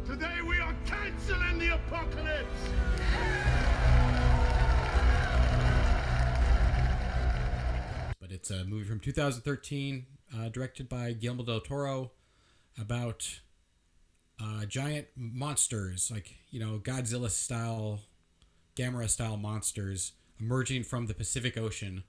Today 0.05 0.37
we 0.47 0.59
are 0.59 0.75
canceling 0.85 1.59
the 1.59 1.75
apocalypse. 1.75 2.69
It's 8.49 8.61
a 8.61 8.63
movie 8.63 8.85
from 8.85 8.99
2013, 9.01 10.05
uh, 10.33 10.47
directed 10.47 10.87
by 10.87 11.11
Guillermo 11.11 11.43
del 11.43 11.59
Toro, 11.59 12.11
about 12.79 13.39
uh, 14.41 14.63
giant 14.65 15.07
monsters, 15.17 16.09
like 16.09 16.35
you 16.49 16.57
know 16.57 16.79
Godzilla 16.81 17.29
style, 17.29 17.99
Gamera 18.77 19.09
style 19.09 19.35
monsters 19.35 20.13
emerging 20.39 20.83
from 20.83 21.07
the 21.07 21.13
Pacific 21.13 21.57
Ocean, 21.57 22.03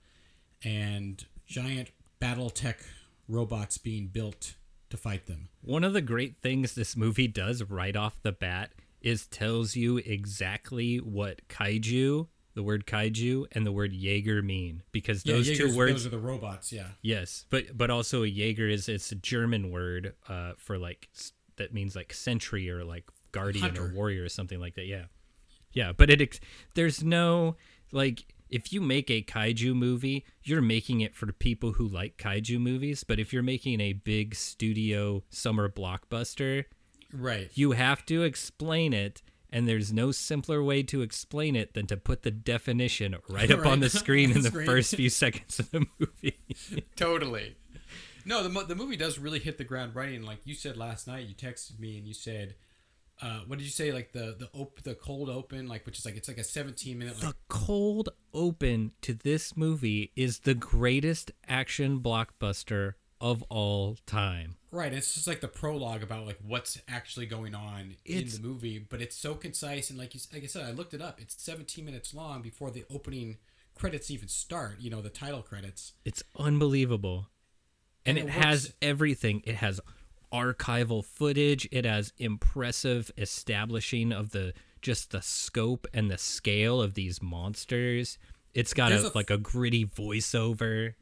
and 0.63 1.25
giant 1.45 1.89
battle 2.19 2.49
tech 2.49 2.79
robots 3.27 3.77
being 3.77 4.07
built 4.07 4.53
to 4.91 4.95
fight 4.95 5.25
them. 5.25 5.49
One 5.61 5.83
of 5.83 5.91
the 5.91 6.01
great 6.01 6.37
things 6.41 6.73
this 6.73 6.95
movie 6.95 7.27
does 7.27 7.63
right 7.63 7.97
off 7.97 8.21
the 8.21 8.31
bat 8.31 8.71
is 9.01 9.27
tells 9.27 9.75
you 9.75 9.97
exactly 9.97 10.97
what 10.97 11.49
kaiju, 11.49 12.27
the 12.59 12.63
word 12.63 12.85
kaiju, 12.85 13.45
and 13.53 13.65
the 13.65 13.71
word 13.71 13.93
Jaeger 13.93 14.41
mean 14.41 14.83
because 14.91 15.23
those 15.23 15.47
two 15.57 15.73
words 15.77 15.93
Those 15.93 16.05
are 16.07 16.09
the 16.09 16.19
robots. 16.19 16.73
Yeah. 16.73 16.87
Yes, 17.01 17.45
but 17.49 17.77
but 17.77 17.89
also 17.89 18.23
a 18.23 18.27
Jaeger 18.27 18.67
is 18.67 18.89
it's 18.89 19.13
a 19.13 19.15
German 19.15 19.71
word 19.71 20.13
uh, 20.27 20.51
for 20.57 20.77
like 20.77 21.07
that 21.55 21.73
means 21.73 21.95
like 21.95 22.11
sentry 22.11 22.69
or 22.69 22.83
like 22.83 23.05
guardian 23.31 23.77
or 23.77 23.93
warrior 23.95 24.25
or 24.25 24.29
something 24.29 24.59
like 24.59 24.75
that. 24.75 24.87
Yeah, 24.87 25.05
yeah. 25.71 25.93
But 25.93 26.09
it 26.09 26.21
ex- 26.21 26.41
there's 26.75 27.01
no 27.01 27.55
like 27.93 28.25
if 28.49 28.73
you 28.73 28.81
make 28.81 29.09
a 29.09 29.21
kaiju 29.21 29.73
movie, 29.73 30.25
you're 30.43 30.61
making 30.61 30.99
it 30.99 31.15
for 31.15 31.31
people 31.31 31.71
who 31.73 31.87
like 31.87 32.17
kaiju 32.17 32.59
movies. 32.59 33.05
But 33.05 33.19
if 33.21 33.31
you're 33.31 33.41
making 33.41 33.79
a 33.79 33.93
big 33.93 34.35
studio 34.35 35.23
summer 35.29 35.69
blockbuster, 35.69 36.65
Right. 37.13 37.49
you 37.53 37.71
have 37.71 38.05
to 38.07 38.23
explain 38.23 38.91
it. 38.91 39.21
And 39.51 39.67
there's 39.67 39.91
no 39.91 40.11
simpler 40.11 40.61
way 40.61 40.83
to 40.83 41.01
explain 41.01 41.55
it 41.55 41.73
than 41.73 41.87
to 41.87 41.97
put 41.97 42.21
the 42.21 42.31
definition 42.31 43.15
right 43.29 43.49
up 43.49 43.61
Right 43.61 43.71
on 43.71 43.79
the 43.79 43.89
screen 43.89 44.31
in 44.35 44.41
the 44.41 44.51
first 44.51 44.95
few 44.95 45.09
seconds 45.09 45.59
of 45.59 45.71
the 45.71 45.85
movie. 45.99 46.37
totally. 46.95 47.55
No, 48.25 48.47
the, 48.47 48.65
the 48.65 48.75
movie 48.75 48.97
does 48.97 49.17
really 49.17 49.39
hit 49.39 49.57
the 49.57 49.63
ground 49.63 49.95
running. 49.95 50.21
Like 50.21 50.39
you 50.45 50.53
said 50.53 50.77
last 50.77 51.07
night, 51.07 51.27
you 51.27 51.33
texted 51.33 51.79
me 51.79 51.97
and 51.97 52.07
you 52.07 52.13
said, 52.13 52.55
uh, 53.21 53.39
"What 53.47 53.57
did 53.57 53.65
you 53.65 53.71
say? 53.71 53.91
Like 53.91 54.11
the 54.11 54.35
the 54.37 54.49
op- 54.53 54.83
the 54.83 54.93
cold 54.93 55.29
open, 55.29 55.67
like 55.67 55.85
which 55.85 55.97
is 55.97 56.05
like 56.05 56.15
it's 56.15 56.27
like 56.27 56.37
a 56.37 56.43
17 56.43 56.97
minute. 56.97 57.15
Like, 57.23 57.33
the 57.33 57.37
cold 57.47 58.09
open 58.33 58.91
to 59.01 59.13
this 59.13 59.57
movie 59.57 60.11
is 60.15 60.39
the 60.39 60.53
greatest 60.53 61.31
action 61.47 62.01
blockbuster 62.01 62.93
of 63.19 63.41
all 63.43 63.97
time. 64.05 64.57
Right. 64.71 64.93
It's 64.93 65.13
just 65.13 65.27
like 65.27 65.41
the 65.41 65.47
prologue 65.47 66.03
about 66.03 66.25
like 66.25 66.37
what's 66.45 66.79
actually 66.87 67.25
going 67.25 67.55
on 67.55 67.95
It's- 68.05 68.35
in 68.35 68.41
the 68.41 68.47
movie, 68.47 68.79
but 68.79 69.01
it's 69.01 69.15
so 69.15 69.35
concise 69.35 69.89
and 69.89 69.97
like 69.99 70.13
you 70.13 70.19
like 70.33 70.43
I 70.43 70.47
said, 70.47 70.65
I 70.65 70.71
looked 70.71 70.93
it 70.93 71.01
up. 71.01 71.19
It's 71.21 71.41
17 71.41 71.83
minutes 71.85 72.13
long 72.13 72.41
before 72.41 72.71
the 72.71 72.85
opening 72.89 73.37
credits 73.75 74.11
even 74.11 74.27
start. 74.27 74.77
You 74.79 74.89
know, 74.89 75.01
the 75.01 75.09
title 75.09 75.41
credits. 75.41 75.93
It's 76.05 76.23
unbelievable. 76.37 77.27
And, 78.05 78.17
And 78.17 78.29
it, 78.29 78.31
it 78.31 78.41
has 78.43 78.73
everything. 78.81 79.41
It 79.45 79.55
has 79.55 79.79
archival 80.31 81.03
footage. 81.03 81.67
It 81.71 81.85
has 81.85 82.13
impressive 82.17 83.11
establishing 83.17 84.11
of 84.11 84.31
the 84.31 84.53
just 84.81 85.11
the 85.11 85.21
scope 85.21 85.85
and 85.93 86.09
the 86.09 86.17
scale 86.17 86.81
of 86.81 86.93
these 86.93 87.21
monsters. 87.21 88.17
It's 88.53 88.73
got 88.73 88.91
a, 88.91 89.11
like 89.13 89.29
a 89.29 89.37
gritty 89.37 89.85
voiceover. 89.85 90.93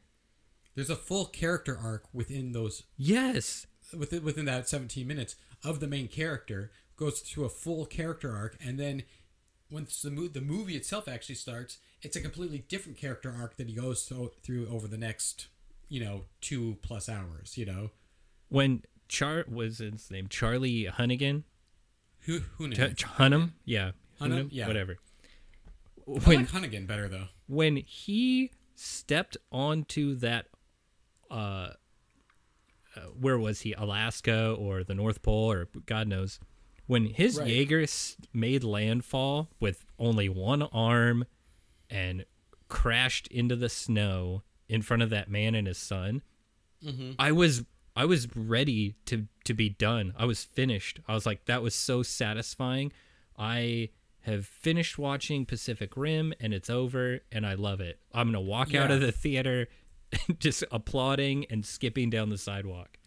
There's 0.78 0.90
a 0.90 0.94
full 0.96 1.26
character 1.26 1.76
arc 1.76 2.04
within 2.12 2.52
those 2.52 2.84
Yes. 2.96 3.66
within 3.92 4.22
within 4.22 4.44
that 4.44 4.68
17 4.68 5.04
minutes 5.08 5.34
of 5.64 5.80
the 5.80 5.88
main 5.88 6.06
character 6.06 6.70
goes 6.96 7.18
through 7.18 7.46
a 7.46 7.48
full 7.48 7.84
character 7.84 8.32
arc 8.32 8.56
and 8.64 8.78
then 8.78 9.02
once 9.72 10.00
the, 10.02 10.10
mo- 10.12 10.28
the 10.28 10.40
movie 10.40 10.76
itself 10.76 11.08
actually 11.08 11.34
starts 11.34 11.78
it's 12.00 12.14
a 12.14 12.20
completely 12.20 12.64
different 12.68 12.96
character 12.96 13.34
arc 13.36 13.56
that 13.56 13.68
he 13.68 13.74
goes 13.74 14.04
thro- 14.04 14.30
through 14.44 14.68
over 14.68 14.86
the 14.86 14.96
next 14.96 15.48
you 15.88 15.98
know 16.04 16.26
two 16.40 16.76
plus 16.80 17.08
hours 17.08 17.58
you 17.58 17.66
know 17.66 17.90
When 18.50 18.82
Char 19.08 19.44
was 19.48 19.78
his 19.78 20.10
name 20.12 20.28
Charlie 20.28 20.84
Hunnigan, 20.84 21.42
who 22.20 22.38
who 22.56 22.70
Ch- 22.70 23.04
Hunnam, 23.04 23.50
yeah, 23.64 23.90
Hunnam? 24.20 24.48
Yeah. 24.52 24.68
whatever. 24.68 24.98
I 26.06 26.10
When 26.24 26.36
like 26.38 26.50
Hunnigan 26.50 26.86
better 26.86 27.08
though 27.08 27.28
when 27.48 27.76
he 27.78 28.52
stepped 28.76 29.36
onto 29.50 30.14
that 30.16 30.46
uh, 31.30 31.70
uh 32.96 33.00
where 33.20 33.38
was 33.38 33.60
he? 33.62 33.72
Alaska 33.74 34.52
or 34.58 34.84
the 34.84 34.94
north 34.94 35.22
pole 35.22 35.50
or 35.50 35.68
god 35.86 36.08
knows. 36.08 36.40
When 36.86 37.06
his 37.06 37.38
Right. 37.38 37.48
jaeger 37.48 37.84
made 38.32 38.64
landfall 38.64 39.50
with 39.60 39.84
only 39.98 40.28
one 40.28 40.62
arm 40.62 41.26
and 41.90 42.24
crashed 42.68 43.26
into 43.28 43.56
the 43.56 43.68
snow 43.68 44.42
in 44.68 44.82
front 44.82 45.02
of 45.02 45.10
that 45.10 45.30
man 45.30 45.54
and 45.54 45.66
his 45.66 45.78
son 45.78 46.22
i 47.18 47.32
was 47.32 47.64
i 47.96 48.04
was 48.04 48.28
ready 48.36 48.94
to 49.06 49.26
to 49.44 49.52
be 49.54 49.68
done. 49.68 50.12
I 50.16 50.26
was 50.26 50.44
finished. 50.44 51.00
I 51.08 51.14
was 51.14 51.26
like 51.26 51.46
that 51.46 51.60
was 51.62 51.74
so 51.74 52.02
satisfying. 52.04 52.92
I 53.36 53.88
have 54.20 54.46
finished 54.46 54.98
watching 54.98 55.44
pacific 55.46 55.96
rim 55.96 56.32
and 56.38 56.52
it's 56.54 56.70
over 56.70 57.20
and 57.32 57.44
i 57.46 57.54
love 57.54 57.80
it. 57.80 57.98
I'm 58.12 58.28
gonna 58.28 58.40
walk 58.40 58.74
out 58.74 58.90
of 58.92 59.00
the 59.00 59.10
theater 59.10 59.66
just 60.38 60.64
applauding 60.70 61.44
and 61.46 61.64
skipping 61.64 62.10
down 62.10 62.28
the 62.28 62.38
sidewalk. 62.38 62.98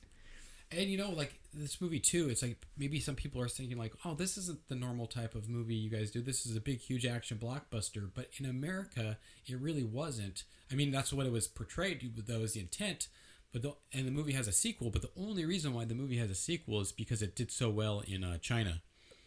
And 0.72 0.90
you 0.90 0.98
know 0.98 1.10
like 1.10 1.34
this 1.54 1.82
movie 1.82 2.00
too 2.00 2.30
it's 2.30 2.42
like 2.42 2.66
maybe 2.78 3.02
some 3.02 3.16
people 3.16 3.42
are 3.42 3.50
thinking 3.50 3.78
like 3.78 3.94
oh 4.06 4.14
this 4.14 4.38
isn't 4.38 4.70
the 4.70 4.76
normal 4.76 5.06
type 5.06 5.36
of 5.36 5.50
movie 5.50 5.76
you 5.76 5.90
guys 5.90 6.12
do. 6.12 6.22
This 6.22 6.46
is 6.46 6.56
a 6.56 6.62
big 6.62 6.80
huge 6.80 7.06
action 7.06 7.38
blockbuster. 7.38 8.10
But 8.14 8.30
in 8.38 8.46
america 8.46 9.18
it 9.46 9.60
really 9.60 9.84
wasn't. 9.84 10.44
I 10.72 10.76
mean 10.76 10.92
that's 10.92 11.12
what 11.12 11.26
it 11.26 11.32
was 11.32 11.48
portrayed 11.48 12.26
that 12.26 12.40
was 12.40 12.54
the 12.54 12.62
intent. 12.62 13.08
But 13.52 13.64
the, 13.64 13.76
and 13.92 14.08
the 14.08 14.12
movie 14.12 14.32
has 14.32 14.48
a 14.48 14.54
sequel 14.54 14.92
but 14.92 15.02
the 15.02 15.12
only 15.18 15.44
reason 15.44 15.74
why 15.74 15.84
the 15.84 15.96
movie 15.96 16.18
has 16.18 16.30
a 16.30 16.36
sequel 16.36 16.80
is 16.80 16.94
because 16.94 17.22
it 17.22 17.36
did 17.36 17.52
so 17.52 17.70
well 17.70 18.02
in 18.08 18.24
uh, 18.24 18.38
china. 18.38 18.82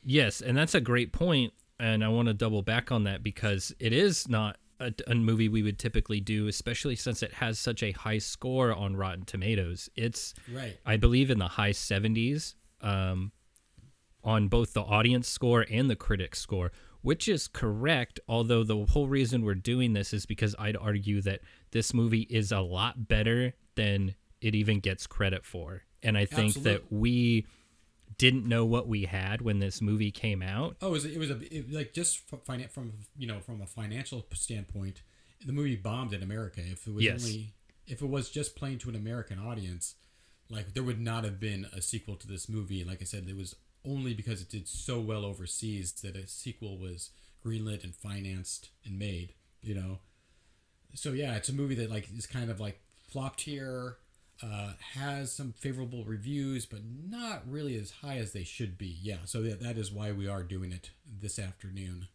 Yes, 0.05 0.41
and 0.43 0.57
that's 0.57 0.75
a 0.75 0.83
great 0.83 1.13
point, 1.13 1.55
and 1.81 2.05
I 2.05 2.09
want 2.09 2.29
to 2.29 2.35
double 2.35 2.61
back 2.63 2.93
on 2.93 3.05
that 3.05 3.23
because 3.23 3.75
it 3.81 3.93
is 3.93 4.29
not 4.29 4.59
a, 4.81 4.93
a 5.07 5.15
movie 5.15 5.49
we 5.49 5.63
would 5.63 5.79
typically 5.79 6.21
do, 6.21 6.47
especially 6.49 6.97
since 6.97 7.23
it 7.23 7.35
has 7.35 7.59
such 7.59 7.83
a 7.83 7.93
high 7.93 8.19
score 8.19 8.73
on 8.73 8.97
Rotten 8.97 9.25
Tomatoes. 9.25 9.89
It's, 9.97 10.35
right 10.53 10.77
I 10.85 10.97
believe, 10.97 11.31
in 11.31 11.39
the 11.39 11.49
high 11.49 11.71
70s 11.71 12.55
um, 12.81 13.33
on 14.23 14.49
both 14.49 14.73
the 14.73 14.83
audience 14.83 15.29
score 15.29 15.65
and 15.71 15.89
the 15.89 15.97
critic 15.97 16.35
score, 16.35 16.73
which 17.03 17.29
is 17.29 17.49
correct. 17.49 18.21
Although 18.29 18.65
the 18.65 18.87
whole 18.87 19.09
reason 19.09 19.45
we're 19.45 19.55
doing 19.55 19.93
this 19.93 20.13
is 20.13 20.27
because 20.27 20.55
I'd 20.59 20.77
argue 20.77 21.21
that 21.23 21.41
this 21.71 21.95
movie 21.95 22.27
is 22.31 22.53
a 22.53 22.61
lot 22.61 23.09
better 23.09 23.55
than 23.75 24.15
it 24.41 24.55
even 24.55 24.81
gets 24.81 25.07
credit 25.07 25.45
for, 25.45 25.83
and 26.03 26.19
I 26.19 26.27
think 26.27 26.55
that 26.65 26.93
we 26.93 27.47
didn't 28.19 28.47
know 28.47 28.65
what 28.65 28.87
we 28.89 29.05
had 29.05 29.41
when 29.43 29.59
this 29.59 29.81
movie 29.81 30.11
came 30.11 30.43
out. 30.43 30.77
oh 30.83 30.89
it 30.89 30.91
was, 30.91 31.05
it 31.05 31.19
was 31.19 31.31
a 31.31 31.39
it, 31.57 31.73
like 31.73 31.93
just 31.93 32.29
from, 32.29 32.41
from 32.69 32.93
you 33.17 33.27
know 33.27 33.41
from 33.41 33.61
a 33.61 33.67
financial 33.67 34.25
standpoint 34.35 35.03
the 35.45 35.53
movie 35.53 35.77
bombed 35.77 36.13
in 36.13 36.23
america 36.23 36.61
if 36.61 36.87
it 36.87 36.95
was 36.95 37.05
Yes. 37.05 37.25
only 37.25 37.53
if 37.87 38.01
it 38.03 38.09
was 38.09 38.31
just 38.31 38.57
playing 38.57 38.79
to 38.79 38.89
an 38.89 38.95
american 38.97 39.39
audience 39.39 39.95
like 40.51 40.75
there 40.75 40.83
would 40.83 41.01
not 41.01 41.25
have 41.25 41.39
been 41.41 41.67
a 41.73 41.83
sequel 41.83 42.17
to 42.17 42.27
this 42.27 42.49
movie 42.49 42.85
like 42.85 43.01
i 43.03 43.05
said 43.05 43.27
it 43.29 43.37
was 43.37 43.57
only 43.87 44.15
because 44.15 44.41
it 44.41 44.49
did 44.51 44.67
so 44.69 45.01
well 45.01 45.25
overseas 45.25 45.93
that 46.03 46.17
a 46.17 46.27
sequel 46.27 46.79
was 46.79 47.11
greenlit 47.45 47.85
and 47.85 47.95
financed 47.95 48.71
and 48.85 48.99
made 48.99 49.35
you 49.63 49.75
know 49.75 49.99
so 50.95 51.13
yeah 51.13 51.35
it's 51.35 51.49
a 51.49 51.53
movie 51.53 51.75
that 51.75 51.91
like 51.91 52.09
is 52.17 52.27
kind 52.27 52.51
of 52.51 52.61
like 52.61 52.81
flopped 53.11 53.43
here 53.43 53.97
uh, 54.45 54.73
has 54.95 55.33
some 55.33 55.53
favorable 55.53 56.05
reviews 56.05 56.67
but 56.67 56.81
not 57.09 57.43
really 57.49 57.79
as 57.79 57.91
high 58.03 58.19
as 58.19 58.33
they 58.33 58.45
should 58.45 58.77
be 58.77 58.99
yeah 59.01 59.19
so 59.25 59.41
that, 59.43 59.61
that 59.61 59.79
is 59.79 59.91
why 59.91 60.13
we 60.13 60.29
are 60.29 60.43
doing 60.43 60.73
it 60.73 60.91
this 61.21 61.39
afternoon 61.39 62.09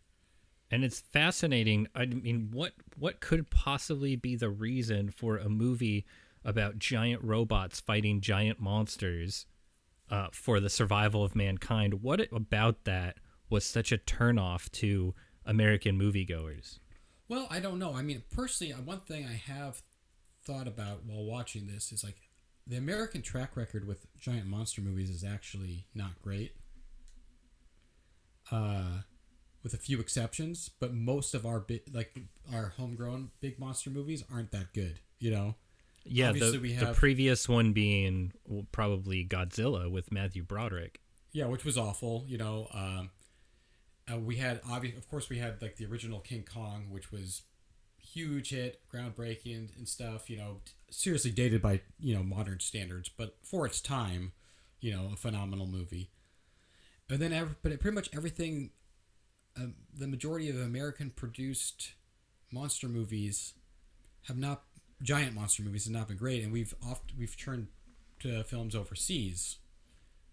and 0.72 0.84
it's 0.84 1.00
fascinating. 1.00 1.88
I 1.96 2.06
mean, 2.06 2.50
what 2.52 2.74
what 2.98 3.20
could 3.20 3.50
possibly 3.50 4.16
be 4.16 4.36
the 4.36 4.50
reason 4.50 5.10
for 5.10 5.38
a 5.38 5.50
movie 5.50 6.06
about 6.46 6.80
giant 6.80 7.24
robots 7.24 7.80
fighting 7.80 8.22
giant 8.22 8.60
monsters 8.60 9.46
uh, 10.10 10.28
for 10.32 10.60
the 10.60 10.70
survival 10.70 11.24
of 11.24 11.36
mankind? 11.36 12.02
What 12.02 12.22
about 12.32 12.84
that 12.86 13.18
was 13.50 13.66
such 13.66 13.92
a 13.92 13.98
turnoff 13.98 14.70
to 14.74 15.16
American 15.46 16.00
moviegoers? 16.00 16.80
Well, 17.28 17.48
I 17.50 17.60
don't 17.60 17.80
know. 17.80 17.94
I 17.94 18.02
mean, 18.02 18.24
personally, 18.34 18.74
one 18.74 19.02
thing 19.02 19.26
I 19.26 19.34
have 19.52 19.82
thought 20.50 20.68
about 20.68 21.06
while 21.06 21.24
watching 21.24 21.68
this 21.68 21.92
is 21.92 22.04
like 22.04 22.16
the 22.66 22.76
American 22.76 23.22
track 23.22 23.56
record 23.56 23.88
with 23.88 24.08
giant 24.20 24.48
monster 24.48 24.82
movies 24.82 25.10
is 25.10 25.24
actually 25.24 25.86
not 25.94 26.20
great. 26.22 26.56
Uh, 28.52 29.02
with 29.62 29.74
a 29.74 29.78
few 29.78 30.00
exceptions, 30.00 30.72
but 30.80 30.94
most 30.94 31.36
of 31.36 31.46
our 31.46 31.60
big, 31.60 31.82
like 31.94 32.18
our 32.54 32.74
homegrown 32.78 33.30
big 33.42 33.60
monster 33.60 33.90
movies 33.90 34.24
aren't 34.34 34.52
that 34.52 34.74
good. 34.74 35.00
You 35.20 35.32
know. 35.32 35.56
Yeah, 36.06 36.32
the, 36.32 36.58
we 36.60 36.74
the 36.74 36.94
previous 36.94 37.48
one 37.48 37.74
being 37.74 38.32
probably 38.72 39.26
Godzilla 39.26 39.92
with 39.92 40.12
Matthew 40.12 40.44
Broderick. 40.44 41.02
Yeah, 41.32 41.46
which 41.46 41.66
was 41.66 41.78
awful. 41.78 42.24
You 42.28 42.38
know, 42.38 42.68
um, 42.74 43.12
uh, 44.12 44.18
we 44.18 44.38
had 44.38 44.62
obvious, 44.68 44.98
of 44.98 45.08
course, 45.10 45.30
we 45.30 45.38
had 45.38 45.62
like 45.62 45.76
the 45.76 45.86
original 45.86 46.20
King 46.20 46.46
Kong, 46.52 46.88
which 46.90 47.12
was 47.12 47.44
huge 48.14 48.50
hit, 48.50 48.82
groundbreaking 48.94 49.76
and 49.78 49.88
stuff. 49.88 50.30
You 50.30 50.38
know, 50.38 50.58
seriously 50.90 51.32
dated 51.32 51.62
by 51.62 51.82
you 52.00 52.16
know 52.16 52.24
modern 52.24 52.60
standards, 52.60 53.10
but 53.10 53.38
for 53.44 53.66
its 53.66 53.82
time, 53.82 54.34
you 54.80 54.92
know, 54.92 55.10
a 55.14 55.16
phenomenal 55.16 55.68
movie. 55.68 56.10
And 57.10 57.20
then, 57.20 57.34
ev- 57.34 57.56
but 57.64 57.80
pretty 57.80 57.96
much 57.96 58.10
everything, 58.14 58.70
um, 59.58 59.74
the 59.98 60.08
majority 60.08 60.50
of 60.50 60.58
American 60.58 61.10
produced 61.10 61.94
monster 62.52 62.88
movies 62.88 63.54
have 64.28 64.38
not 64.38 64.64
giant 65.02 65.34
monster 65.34 65.64
movies 65.64 65.86
have 65.86 65.94
not 65.94 66.08
been 66.08 66.18
great, 66.18 66.44
and 66.44 66.52
we've 66.52 66.74
oft 66.86 67.14
we've 67.18 67.38
turned 67.38 67.68
to 68.20 68.44
films 68.44 68.76
overseas 68.76 69.58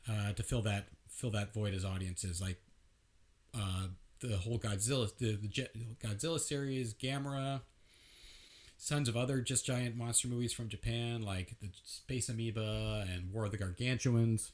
uh, 0.09 0.33
to 0.33 0.43
fill 0.43 0.62
that 0.62 0.89
fill 1.09 1.31
that 1.31 1.55
void 1.55 1.72
as 1.72 1.85
audiences 1.85 2.41
like 2.41 2.61
uh, 3.55 3.87
the 4.21 4.37
whole 4.37 4.59
Godzilla 4.59 5.11
the, 5.19 5.37
the 5.37 5.49
Godzilla 6.03 6.41
series 6.41 6.95
Gamera 6.95 7.61
sons 8.79 9.09
of 9.09 9.17
other 9.17 9.41
just 9.41 9.64
giant 9.67 9.97
monster 9.97 10.29
movies 10.29 10.53
from 10.53 10.69
Japan 10.69 11.23
like 11.23 11.57
the 11.61 11.69
Space 11.85 12.29
Amoeba 12.29 13.07
and 13.11 13.33
War 13.33 13.47
of 13.47 13.51
the 13.51 13.59
Gargantuans 13.59 14.53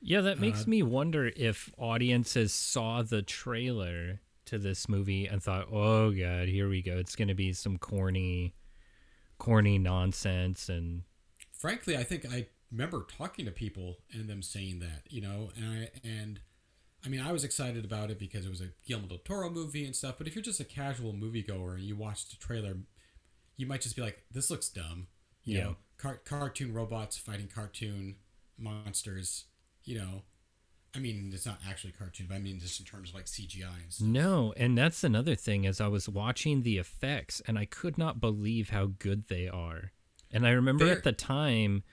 Yeah, 0.00 0.20
that 0.22 0.38
makes 0.38 0.62
Uh, 0.66 0.70
me 0.70 0.82
wonder 0.82 1.32
if 1.36 1.70
audiences 1.76 2.52
saw 2.52 3.02
the 3.02 3.22
trailer 3.22 4.20
to 4.46 4.58
this 4.58 4.88
movie 4.88 5.26
and 5.26 5.42
thought, 5.42 5.68
"Oh 5.70 6.10
god, 6.10 6.48
here 6.48 6.68
we 6.68 6.80
go. 6.82 6.96
It's 6.98 7.16
going 7.16 7.28
to 7.28 7.34
be 7.34 7.52
some 7.52 7.78
corny 7.78 8.54
corny 9.38 9.78
nonsense 9.78 10.68
and 10.68 11.02
frankly 11.52 11.96
I 11.96 12.02
think 12.04 12.26
I 12.26 12.46
remember 12.72 13.06
talking 13.16 13.44
to 13.46 13.52
people 13.52 13.98
and 14.12 14.28
them 14.28 14.42
saying 14.42 14.80
that 14.80 15.02
you 15.10 15.20
know 15.20 15.50
and 15.56 15.64
I 15.66 15.90
and 16.04 16.40
I 17.08 17.10
mean 17.10 17.20
I 17.22 17.32
was 17.32 17.42
excited 17.42 17.86
about 17.86 18.10
it 18.10 18.18
because 18.18 18.44
it 18.44 18.50
was 18.50 18.60
a 18.60 18.68
Guillermo 18.86 19.08
del 19.08 19.18
Toro 19.18 19.48
movie 19.48 19.86
and 19.86 19.96
stuff 19.96 20.16
but 20.18 20.26
if 20.26 20.34
you're 20.34 20.42
just 20.42 20.60
a 20.60 20.64
casual 20.64 21.14
moviegoer 21.14 21.74
and 21.76 21.84
you 21.84 21.96
watch 21.96 22.28
the 22.28 22.36
trailer 22.36 22.76
you 23.56 23.66
might 23.66 23.80
just 23.80 23.96
be 23.96 24.02
like 24.02 24.24
this 24.30 24.50
looks 24.50 24.68
dumb 24.68 25.06
you 25.42 25.56
Yeah. 25.56 25.64
know 25.64 25.76
car- 25.96 26.20
cartoon 26.22 26.74
robots 26.74 27.16
fighting 27.16 27.48
cartoon 27.48 28.16
monsters 28.58 29.46
you 29.84 29.96
know 29.98 30.22
I 30.94 30.98
mean 30.98 31.30
it's 31.32 31.46
not 31.46 31.60
actually 31.66 31.92
cartoon 31.92 32.26
but 32.28 32.34
I 32.34 32.40
mean 32.40 32.58
just 32.60 32.78
in 32.78 32.84
terms 32.84 33.08
of 33.08 33.14
like 33.14 33.24
CGI 33.24 33.82
and 33.84 33.90
stuff 33.92 34.06
No, 34.06 34.52
and 34.58 34.76
that's 34.76 35.02
another 35.02 35.34
thing 35.34 35.66
as 35.66 35.80
I 35.80 35.88
was 35.88 36.10
watching 36.10 36.60
the 36.62 36.76
effects 36.76 37.40
and 37.46 37.58
I 37.58 37.64
could 37.64 37.96
not 37.96 38.20
believe 38.20 38.68
how 38.70 38.86
good 38.98 39.28
they 39.28 39.48
are. 39.48 39.92
And 40.30 40.46
I 40.46 40.50
remember 40.50 40.84
They're- 40.84 40.96
at 40.96 41.04
the 41.04 41.12
time 41.12 41.84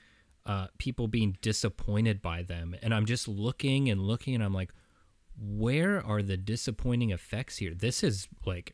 uh, 0.46 0.68
people 0.78 1.08
being 1.08 1.38
disappointed 1.42 2.22
by 2.22 2.44
them 2.44 2.76
and 2.82 2.94
I'm 2.94 3.06
just 3.06 3.28
looking 3.28 3.90
and 3.90 4.02
looking 4.02 4.36
and 4.36 4.44
I'm 4.44 4.54
like 4.54 4.72
where 5.40 6.06
are 6.06 6.22
the 6.22 6.38
disappointing 6.38 7.12
effects 7.12 7.58
here? 7.58 7.74
This 7.74 8.04
is 8.04 8.28
like 8.46 8.74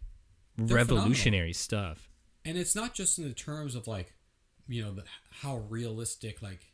They're 0.57 0.75
revolutionary 0.77 1.53
stuff. 1.53 2.09
and 2.45 2.57
it's 2.57 2.75
not 2.75 2.93
just 2.93 3.17
in 3.17 3.23
the 3.27 3.33
terms 3.33 3.75
of 3.75 3.87
like 3.87 4.13
you 4.67 4.81
know 4.83 4.91
the, 4.91 5.03
how 5.41 5.57
realistic 5.69 6.41
like 6.41 6.67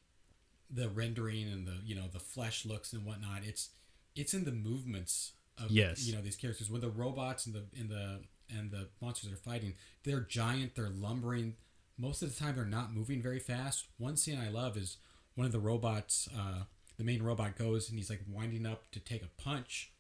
the 0.70 0.90
rendering 0.90 1.44
and 1.52 1.66
the 1.68 1.76
you 1.86 1.96
know 1.96 2.08
the 2.12 2.20
flesh 2.20 2.66
looks 2.66 2.92
and 2.94 3.06
whatnot 3.06 3.42
it's 3.46 3.70
it's 4.16 4.34
in 4.34 4.44
the 4.44 4.52
movements 4.52 5.34
of 5.58 5.72
Yes. 5.72 6.06
you 6.06 6.14
know 6.14 6.22
these 6.22 6.36
characters 6.36 6.70
when 6.70 6.82
the 6.82 6.90
robots 6.90 7.46
and 7.46 7.56
the 7.56 7.64
and 7.80 7.90
the 7.90 8.22
and 8.50 8.72
the 8.72 8.90
monsters 9.02 9.32
are 9.32 9.38
fighting 9.38 9.74
they're 10.04 10.20
giant 10.22 10.76
they're 10.76 10.90
lumbering 10.90 11.56
most 11.98 12.22
of 12.22 12.32
the 12.34 12.38
time 12.40 12.56
they're 12.56 12.66
not 12.66 12.94
moving 12.94 13.22
very 13.22 13.40
fast 13.40 13.88
one 13.98 14.18
scene 14.18 14.38
i 14.40 14.50
love 14.50 14.76
is 14.78 14.98
one 15.36 15.46
of 15.46 15.52
the 15.54 15.60
robots 15.60 16.28
uh 16.38 16.64
the 16.98 17.04
main 17.04 17.22
robot 17.24 17.56
goes 17.58 17.90
and 17.90 17.98
he's 17.98 18.10
like 18.10 18.22
winding 18.30 18.66
up 18.66 18.90
to 18.92 19.00
take 19.00 19.24
a 19.24 19.42
punch 19.42 19.92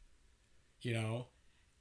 you 0.81 0.93
know, 0.93 1.25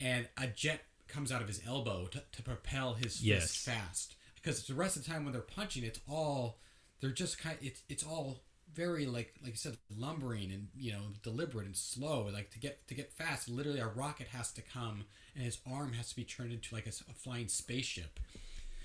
and 0.01 0.27
a 0.39 0.47
jet 0.47 0.81
comes 1.07 1.31
out 1.31 1.43
of 1.43 1.49
his 1.49 1.61
elbow 1.67 2.07
to, 2.07 2.23
to 2.33 2.43
propel 2.43 2.95
his 2.95 3.23
Yes. 3.23 3.43
fist 3.43 3.64
fast. 3.67 4.14
Because 4.35 4.67
the 4.67 4.75
rest 4.75 4.97
of 4.97 5.05
the 5.05 5.11
time 5.11 5.25
when 5.25 5.33
they're 5.35 5.43
punching, 5.43 5.85
it's 5.85 6.01
all 6.09 6.59
they're 7.01 7.11
just 7.12 7.39
kind. 7.39 7.59
It's 7.61 7.83
it's 7.91 8.03
all 8.03 8.41
very 8.73 9.05
like 9.07 9.35
like 9.43 9.53
you 9.53 9.57
said, 9.57 9.77
lumbering 9.95 10.51
and 10.51 10.69
you 10.77 10.93
know 10.93 11.03
deliberate 11.23 11.67
and 11.67 11.77
slow. 11.77 12.29
Like 12.33 12.51
to 12.53 12.59
get 12.59 12.89
to 12.89 12.95
get 12.95 13.12
fast, 13.12 13.49
literally 13.51 13.81
a 13.81 13.87
rocket 13.87 14.29
has 14.29 14.51
to 14.53 14.62
come 14.62 15.05
and 15.35 15.45
his 15.45 15.59
arm 15.71 15.93
has 15.93 16.09
to 16.09 16.17
be 16.17 16.25
turned 16.25 16.53
into 16.53 16.75
like 16.75 16.87
a 16.87 16.93
flying 16.93 17.49
spaceship. 17.49 18.19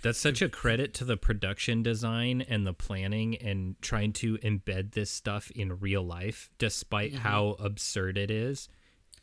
That's 0.01 0.17
such 0.19 0.41
a 0.41 0.49
credit 0.49 0.93
to 0.95 1.05
the 1.05 1.17
production 1.17 1.83
design 1.83 2.41
and 2.41 2.65
the 2.65 2.73
planning 2.73 3.35
and 3.37 3.75
trying 3.81 4.13
to 4.13 4.37
embed 4.39 4.93
this 4.93 5.11
stuff 5.11 5.51
in 5.51 5.79
real 5.79 6.03
life, 6.03 6.49
despite 6.57 7.11
Mm-hmm. 7.13 7.21
how 7.21 7.49
absurd 7.59 8.17
it 8.17 8.31
is. 8.31 8.67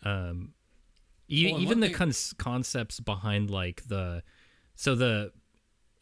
Um, 0.04 0.54
e- 1.28 1.50
Well, 1.52 1.60
even 1.60 1.80
the 1.80 1.90
concepts 2.38 3.00
behind 3.00 3.50
like 3.50 3.88
the, 3.88 4.22
so 4.76 4.94
the, 4.94 5.32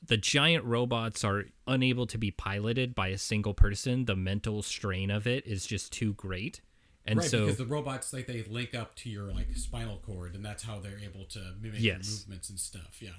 the 0.06 0.18
giant 0.18 0.64
robots 0.64 1.24
are 1.24 1.44
unable 1.66 2.06
to 2.08 2.18
be 2.18 2.30
piloted 2.30 2.94
by 2.94 3.08
a 3.08 3.18
single 3.18 3.54
person. 3.54 4.04
The 4.04 4.14
mental 4.14 4.62
strain 4.62 5.10
of 5.10 5.26
it 5.26 5.46
is 5.46 5.66
just 5.66 5.90
too 5.92 6.12
great, 6.14 6.60
and 7.06 7.18
right, 7.20 7.28
so 7.30 7.40
because 7.46 7.56
the 7.56 7.64
robots 7.66 8.12
like 8.12 8.26
they 8.26 8.42
link 8.44 8.74
up 8.74 8.94
to 8.96 9.08
your 9.10 9.32
like 9.32 9.48
spinal 9.56 9.96
cord, 10.04 10.34
and 10.34 10.44
that's 10.44 10.62
how 10.62 10.78
they're 10.80 10.98
able 11.02 11.24
to 11.30 11.54
mimic 11.60 11.80
Yes. 11.80 12.06
your 12.08 12.16
movements 12.18 12.50
and 12.50 12.60
stuff. 12.60 12.98
Yeah. 13.00 13.10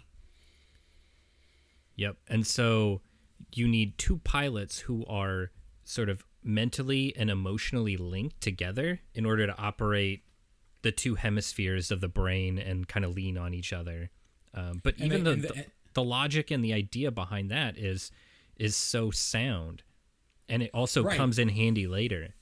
Yep. 1.97 2.15
And 2.29 2.47
so 2.47 3.01
you 3.53 3.67
need 3.67 3.97
two 3.97 4.19
pilots 4.19 4.79
who 4.79 5.05
are 5.07 5.51
sort 5.83 6.09
of 6.09 6.23
mentally 6.43 7.13
and 7.17 7.29
emotionally 7.29 7.97
linked 7.97 8.39
together 8.41 9.01
in 9.13 9.25
order 9.25 9.45
to 9.47 9.57
operate 9.57 10.23
the 10.83 10.91
two 10.91 11.15
hemispheres 11.15 11.91
of 11.91 11.99
the 12.01 12.07
brain 12.07 12.57
and 12.57 12.87
kind 12.87 13.03
of 13.03 13.13
lean 13.15 13.37
on 13.37 13.53
each 13.53 13.73
other. 13.73 14.09
Um, 14.53 14.79
but 14.83 14.95
even 14.99 15.23
they- 15.23 15.35
the, 15.35 15.47
the, 15.47 15.65
the- 15.93 16.03
logic 16.03 16.51
and 16.51 16.63
the 16.63 16.73
idea 16.73 17.11
behind 17.11 17.49
that 17.51 17.77
is 17.77 18.11
is 18.55 18.75
so 18.75 19.11
sound, 19.11 19.83
and 20.49 20.63
it 20.63 20.71
also 20.73 21.03
Right. 21.03 21.17
comes 21.17 21.37
in 21.37 21.49
handy 21.49 21.85
later. 21.87 22.33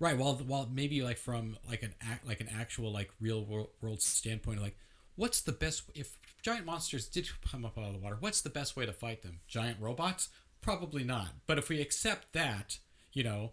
Right. 0.00 0.16
Well, 0.18 0.40
well, 0.46 0.68
maybe 0.72 1.02
like 1.02 1.16
from 1.18 1.56
like 1.68 1.82
an 1.82 1.94
act, 2.00 2.26
like 2.26 2.40
an 2.40 2.48
actual 2.48 2.92
like 2.92 3.10
real 3.20 3.44
world, 3.44 3.68
world 3.80 4.02
standpoint, 4.02 4.60
like 4.60 4.76
what's 5.16 5.40
the 5.40 5.52
best 5.52 5.84
if 5.94 6.16
giant 6.44 6.66
monsters 6.66 7.08
did 7.08 7.28
come 7.50 7.64
up 7.64 7.78
out 7.78 7.86
of 7.86 7.92
the 7.94 7.98
water? 7.98 8.18
What's 8.20 8.42
the 8.42 8.50
best 8.50 8.76
way 8.76 8.84
to 8.84 8.92
fight 8.92 9.22
them? 9.22 9.40
Giant 9.48 9.78
robots? 9.80 10.28
Probably 10.60 11.02
not. 11.02 11.28
But 11.46 11.58
if 11.58 11.68
we 11.68 11.80
accept 11.80 12.34
that, 12.34 12.78
you 13.12 13.24
know, 13.24 13.52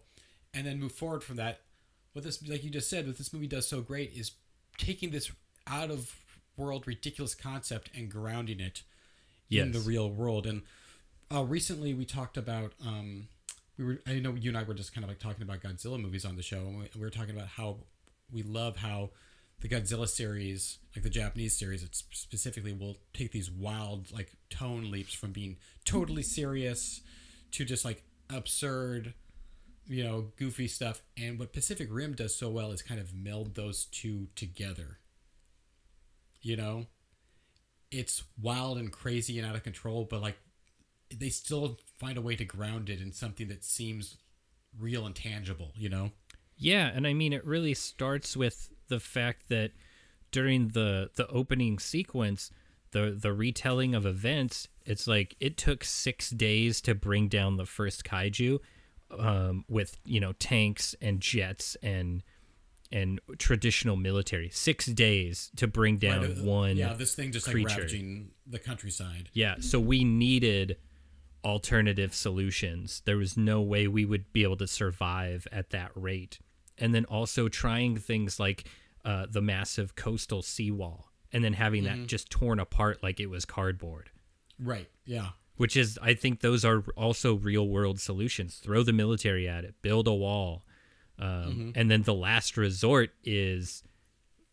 and 0.54 0.66
then 0.66 0.78
move 0.78 0.92
forward 0.92 1.24
from 1.24 1.36
that, 1.36 1.60
what 2.12 2.24
this, 2.24 2.46
like 2.46 2.62
you 2.62 2.70
just 2.70 2.90
said, 2.90 3.06
what 3.06 3.16
this 3.16 3.32
movie 3.32 3.46
does 3.46 3.66
so 3.66 3.80
great 3.80 4.12
is 4.14 4.32
taking 4.76 5.10
this 5.10 5.32
out 5.66 5.90
of 5.90 6.14
world 6.56 6.86
ridiculous 6.86 7.34
concept 7.34 7.90
and 7.96 8.10
grounding 8.10 8.60
it 8.60 8.82
in 9.50 9.72
the 9.72 9.80
real 9.80 10.10
world. 10.10 10.46
And 10.46 10.62
uh, 11.34 11.44
recently 11.44 11.94
we 11.94 12.04
talked 12.04 12.36
about 12.36 12.72
um, 12.86 13.28
we 13.78 13.84
were 13.84 14.00
I 14.06 14.18
know 14.18 14.34
you 14.34 14.50
and 14.50 14.58
I 14.58 14.64
were 14.64 14.74
just 14.74 14.94
kind 14.94 15.04
of 15.04 15.08
like 15.08 15.18
talking 15.18 15.42
about 15.42 15.60
Godzilla 15.60 16.00
movies 16.00 16.26
on 16.26 16.36
the 16.36 16.42
show, 16.42 16.58
and 16.58 16.78
we, 16.78 16.90
we 16.94 17.00
were 17.00 17.10
talking 17.10 17.34
about 17.34 17.48
how 17.48 17.78
we 18.30 18.42
love 18.42 18.76
how 18.76 19.10
the 19.62 19.68
Godzilla 19.68 20.08
series, 20.08 20.78
like 20.94 21.04
the 21.04 21.10
Japanese 21.10 21.56
series, 21.56 21.84
it 21.84 21.94
specifically 21.94 22.72
will 22.72 22.96
take 23.14 23.30
these 23.30 23.50
wild 23.50 24.10
like 24.12 24.32
tone 24.50 24.90
leaps 24.90 25.14
from 25.14 25.30
being 25.30 25.56
totally 25.84 26.22
serious 26.22 27.00
to 27.52 27.64
just 27.64 27.84
like 27.84 28.02
absurd, 28.28 29.14
you 29.86 30.02
know, 30.02 30.32
goofy 30.36 30.66
stuff. 30.66 31.00
And 31.16 31.38
what 31.38 31.52
Pacific 31.52 31.88
Rim 31.92 32.14
does 32.14 32.34
so 32.34 32.50
well 32.50 32.72
is 32.72 32.82
kind 32.82 33.00
of 33.00 33.14
meld 33.14 33.54
those 33.54 33.84
two 33.84 34.26
together. 34.34 34.98
You 36.40 36.56
know, 36.56 36.86
it's 37.92 38.24
wild 38.40 38.78
and 38.78 38.90
crazy 38.90 39.38
and 39.38 39.48
out 39.48 39.54
of 39.54 39.62
control, 39.62 40.08
but 40.10 40.20
like 40.20 40.38
they 41.16 41.28
still 41.28 41.78
find 42.00 42.18
a 42.18 42.22
way 42.22 42.34
to 42.34 42.44
ground 42.44 42.90
it 42.90 43.00
in 43.00 43.12
something 43.12 43.46
that 43.46 43.62
seems 43.62 44.16
real 44.76 45.06
and 45.06 45.14
tangible, 45.14 45.70
you 45.76 45.88
know? 45.88 46.10
Yeah, 46.56 46.90
and 46.92 47.06
I 47.06 47.12
mean 47.12 47.32
it 47.32 47.46
really 47.46 47.74
starts 47.74 48.36
with 48.36 48.70
the 48.92 49.00
fact 49.00 49.48
that 49.48 49.70
during 50.30 50.68
the 50.68 51.10
the 51.16 51.26
opening 51.28 51.78
sequence, 51.78 52.50
the 52.90 53.16
the 53.18 53.32
retelling 53.32 53.94
of 53.94 54.04
events, 54.04 54.68
it's 54.84 55.06
like 55.06 55.34
it 55.40 55.56
took 55.56 55.82
6 55.82 56.30
days 56.30 56.82
to 56.82 56.94
bring 56.94 57.28
down 57.28 57.56
the 57.56 57.64
first 57.64 58.04
kaiju 58.04 58.58
um, 59.18 59.64
with, 59.66 59.96
you 60.04 60.20
know, 60.20 60.32
tanks 60.34 60.94
and 61.00 61.20
jets 61.20 61.74
and 61.82 62.22
and 62.90 63.18
traditional 63.38 63.96
military. 63.96 64.50
6 64.50 64.86
days 64.86 65.50
to 65.56 65.66
bring 65.66 65.96
down 65.96 66.20
Right, 66.20 66.38
uh, 66.38 66.42
one 66.42 66.76
Yeah, 66.76 66.92
this 66.92 67.14
thing 67.14 67.32
just 67.32 67.46
like 67.46 67.56
ravaging 67.56 68.32
the 68.46 68.58
countryside. 68.58 69.30
Yeah, 69.32 69.54
so 69.60 69.80
we 69.80 70.04
needed 70.04 70.76
alternative 71.42 72.14
solutions. 72.14 73.00
There 73.06 73.16
was 73.16 73.38
no 73.38 73.62
way 73.62 73.88
we 73.88 74.04
would 74.04 74.34
be 74.34 74.42
able 74.42 74.58
to 74.58 74.66
survive 74.66 75.48
at 75.50 75.70
that 75.70 75.92
rate. 75.94 76.38
And 76.76 76.94
then 76.94 77.06
also 77.06 77.48
trying 77.48 77.96
things 77.96 78.38
like 78.38 78.66
uh, 79.04 79.26
the 79.30 79.40
massive 79.40 79.94
coastal 79.96 80.42
seawall 80.42 81.10
and 81.32 81.42
then 81.42 81.54
having 81.54 81.84
that 81.84 82.06
just 82.06 82.30
torn 82.30 82.60
apart 82.60 83.02
like 83.02 83.18
it 83.20 83.26
was 83.26 83.44
cardboard. 83.44 84.10
Right. 84.58 84.88
Yeah. 85.04 85.30
Which 85.56 85.76
is, 85.76 85.98
I 86.02 86.14
think 86.14 86.40
those 86.40 86.64
are 86.64 86.80
also 86.96 87.34
real 87.34 87.68
world 87.68 88.00
solutions. 88.00 88.56
Throw 88.56 88.82
the 88.82 88.92
military 88.92 89.48
at 89.48 89.64
it, 89.64 89.74
build 89.82 90.06
a 90.08 90.14
wall. 90.14 90.62
Um, 91.18 91.72
And 91.76 91.90
then 91.90 92.02
the 92.02 92.14
last 92.14 92.56
resort 92.56 93.10
is 93.24 93.82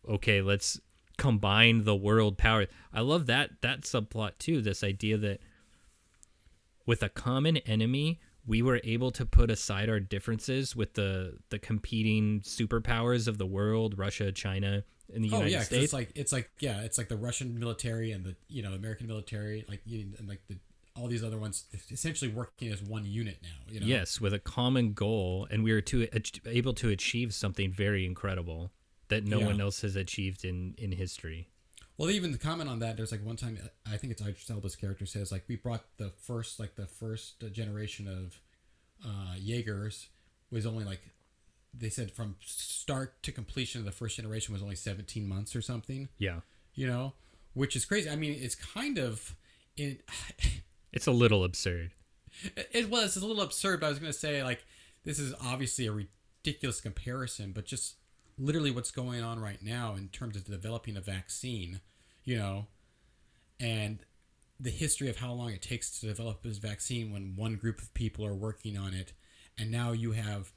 okay, 0.08 0.40
let's 0.42 0.80
combine 1.18 1.84
the 1.84 1.96
world 1.96 2.38
power. 2.38 2.66
I 2.92 3.00
love 3.00 3.26
that 3.26 3.60
that 3.60 3.82
subplot 3.82 4.38
too. 4.38 4.62
This 4.62 4.82
idea 4.82 5.18
that 5.18 5.40
with 6.86 7.02
a 7.02 7.08
common 7.08 7.58
enemy, 7.58 8.20
we 8.46 8.62
were 8.62 8.80
able 8.84 9.10
to 9.12 9.26
put 9.26 9.50
aside 9.50 9.88
our 9.88 10.00
differences 10.00 10.74
with 10.74 10.94
the 10.94 11.38
the 11.50 11.58
competing 11.58 12.40
superpowers 12.40 13.28
of 13.28 13.38
the 13.38 13.46
world, 13.46 13.98
Russia, 13.98 14.32
China, 14.32 14.84
and 15.14 15.24
the 15.24 15.28
Oh 15.30 15.36
United 15.38 15.50
yeah, 15.52 15.62
States. 15.62 15.84
it's 15.84 15.92
like 15.92 16.10
it's 16.14 16.32
like 16.32 16.50
yeah, 16.60 16.80
it's 16.82 16.98
like 16.98 17.08
the 17.08 17.16
Russian 17.16 17.58
military 17.58 18.12
and 18.12 18.24
the 18.24 18.36
you 18.48 18.62
know 18.62 18.72
American 18.72 19.06
military, 19.06 19.64
like 19.68 19.82
and 19.86 20.26
like 20.28 20.40
the 20.48 20.56
all 20.96 21.06
these 21.06 21.22
other 21.22 21.38
ones, 21.38 21.64
essentially 21.90 22.30
working 22.30 22.70
as 22.72 22.82
one 22.82 23.04
unit 23.06 23.38
now. 23.42 23.48
You 23.72 23.80
know. 23.80 23.86
Yes, 23.86 24.20
with 24.20 24.34
a 24.34 24.38
common 24.40 24.92
goal, 24.92 25.46
and 25.50 25.62
we 25.62 25.72
were 25.72 25.80
to 25.82 26.08
able 26.46 26.74
to 26.74 26.88
achieve 26.88 27.32
something 27.34 27.70
very 27.70 28.04
incredible 28.04 28.72
that 29.08 29.24
no 29.24 29.38
Yeah. 29.40 29.46
one 29.46 29.60
else 29.60 29.82
has 29.82 29.96
achieved 29.96 30.44
in 30.44 30.74
in 30.78 30.92
history. 30.92 31.49
Well, 32.00 32.10
even 32.10 32.30
even 32.30 32.38
comment 32.38 32.70
on 32.70 32.78
that. 32.78 32.96
There's 32.96 33.12
like 33.12 33.22
one 33.22 33.36
time 33.36 33.58
I 33.86 33.98
think 33.98 34.10
it's 34.10 34.22
Idris 34.22 34.48
Elba's 34.48 34.74
character 34.74 35.04
says 35.04 35.30
like 35.30 35.44
we 35.48 35.56
brought 35.56 35.84
the 35.98 36.08
first 36.08 36.58
like 36.58 36.74
the 36.74 36.86
first 36.86 37.44
generation 37.52 38.08
of 38.08 38.40
uh, 39.04 39.34
Jaegers 39.38 40.08
was 40.50 40.64
only 40.64 40.82
like 40.82 41.02
they 41.74 41.90
said 41.90 42.10
from 42.10 42.36
start 42.40 43.22
to 43.24 43.32
completion 43.32 43.80
of 43.80 43.84
the 43.84 43.92
first 43.92 44.16
generation 44.16 44.54
was 44.54 44.62
only 44.62 44.76
17 44.76 45.28
months 45.28 45.54
or 45.54 45.60
something. 45.60 46.08
Yeah, 46.16 46.40
You 46.72 46.86
know, 46.86 47.12
which 47.52 47.76
is 47.76 47.84
crazy. 47.84 48.08
I 48.08 48.16
mean, 48.16 48.34
it's 48.40 48.54
kind 48.54 48.96
of 48.96 49.36
it. 49.76 50.00
it's 50.94 51.06
a 51.06 51.12
little 51.12 51.44
absurd. 51.44 51.90
It 52.72 52.88
was 52.88 53.14
it's 53.14 53.22
a 53.22 53.26
little 53.26 53.42
absurd, 53.42 53.80
but 53.80 53.88
I 53.88 53.90
was 53.90 53.98
gonna 53.98 54.14
say 54.14 54.42
like 54.42 54.64
this 55.04 55.18
is 55.18 55.34
obviously 55.44 55.86
a 55.86 55.92
ridiculous 55.92 56.80
comparison, 56.80 57.52
but 57.52 57.66
just 57.66 57.96
literally 58.38 58.70
what's 58.70 58.90
going 58.90 59.22
on 59.22 59.38
right 59.38 59.62
now 59.62 59.94
in 59.96 60.08
terms 60.08 60.34
of 60.34 60.46
developing 60.46 60.96
a 60.96 61.00
vaccine, 61.02 61.82
you 62.24 62.36
know, 62.36 62.66
and 63.58 64.00
the 64.58 64.70
history 64.70 65.08
of 65.08 65.16
how 65.16 65.32
long 65.32 65.50
it 65.50 65.62
takes 65.62 66.00
to 66.00 66.06
develop 66.06 66.42
this 66.42 66.58
vaccine 66.58 67.12
when 67.12 67.34
one 67.36 67.56
group 67.56 67.80
of 67.80 67.92
people 67.94 68.26
are 68.26 68.34
working 68.34 68.76
on 68.76 68.94
it, 68.94 69.12
and 69.58 69.70
now 69.70 69.92
you 69.92 70.12
have 70.12 70.52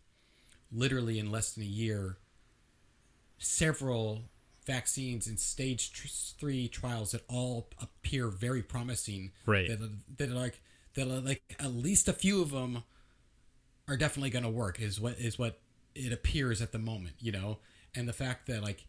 literally 0.72 1.20
in 1.20 1.32
less 1.32 1.54
than 1.54 1.64
a 1.64 1.68
year 1.68 2.18
several 3.38 4.24
vaccines 4.66 5.28
in 5.28 5.38
stage 5.38 5.92
three 6.40 6.68
trials 6.68 7.12
that 7.12 7.24
all 7.28 7.70
appear 7.82 8.30
very 8.30 8.64
promising. 8.64 9.32
Right. 9.46 9.68
that, 9.68 10.18
that 10.18 10.30
are 10.30 10.34
like 10.34 10.62
that 10.96 11.08
are 11.08 11.20
like 11.20 11.44
at 11.60 11.74
least 11.74 12.08
a 12.08 12.14
few 12.14 12.42
of 12.42 12.52
them 12.52 12.84
are 13.88 13.98
definitely 13.98 14.30
going 14.30 14.44
to 14.44 14.50
work 14.50 14.80
is 14.80 15.00
what 15.00 15.20
is 15.20 15.38
what 15.38 15.60
it 15.96 16.14
appears 16.14 16.62
at 16.62 16.72
the 16.72 16.80
moment 16.80 17.16
you 17.20 17.32
know? 17.32 17.60
And 17.96 18.08
the 18.08 18.14
fact 18.14 18.48
that 18.48 18.64
like 18.64 18.86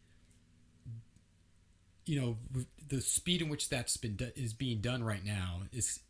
you 2.06 2.20
know 2.20 2.36
the 2.88 3.00
speed 3.00 3.42
in 3.42 3.48
which 3.48 3.68
that's 3.68 3.96
been 3.96 4.16
do- 4.16 4.32
is 4.36 4.52
being 4.52 4.80
done 4.80 5.02
right 5.02 5.24
now 5.24 5.62
is 5.72 6.00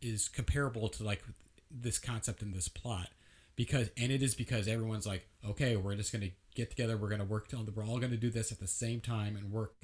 is 0.00 0.28
comparable 0.28 0.88
to 0.88 1.04
like 1.04 1.22
this 1.70 1.98
concept 1.98 2.42
in 2.42 2.52
this 2.52 2.68
plot. 2.68 3.08
Because 3.56 3.90
and 3.96 4.10
it 4.10 4.22
is 4.22 4.34
because 4.34 4.66
everyone's 4.66 5.06
like 5.06 5.28
okay 5.48 5.76
we're 5.76 5.94
just 5.94 6.12
to 6.22 6.30
get 6.54 6.70
together 6.70 6.96
we're 6.96 7.08
to 7.20 7.24
work 7.24 7.48
on 7.56 7.66
the 7.66 7.72
we're 7.72 7.84
all 7.84 7.98
to 8.10 8.16
do 8.16 8.30
this 8.30 8.50
at 8.50 8.58
the 8.58 8.66
same 8.66 9.00
time 9.00 9.36
and 9.36 9.52
work. 9.52 9.74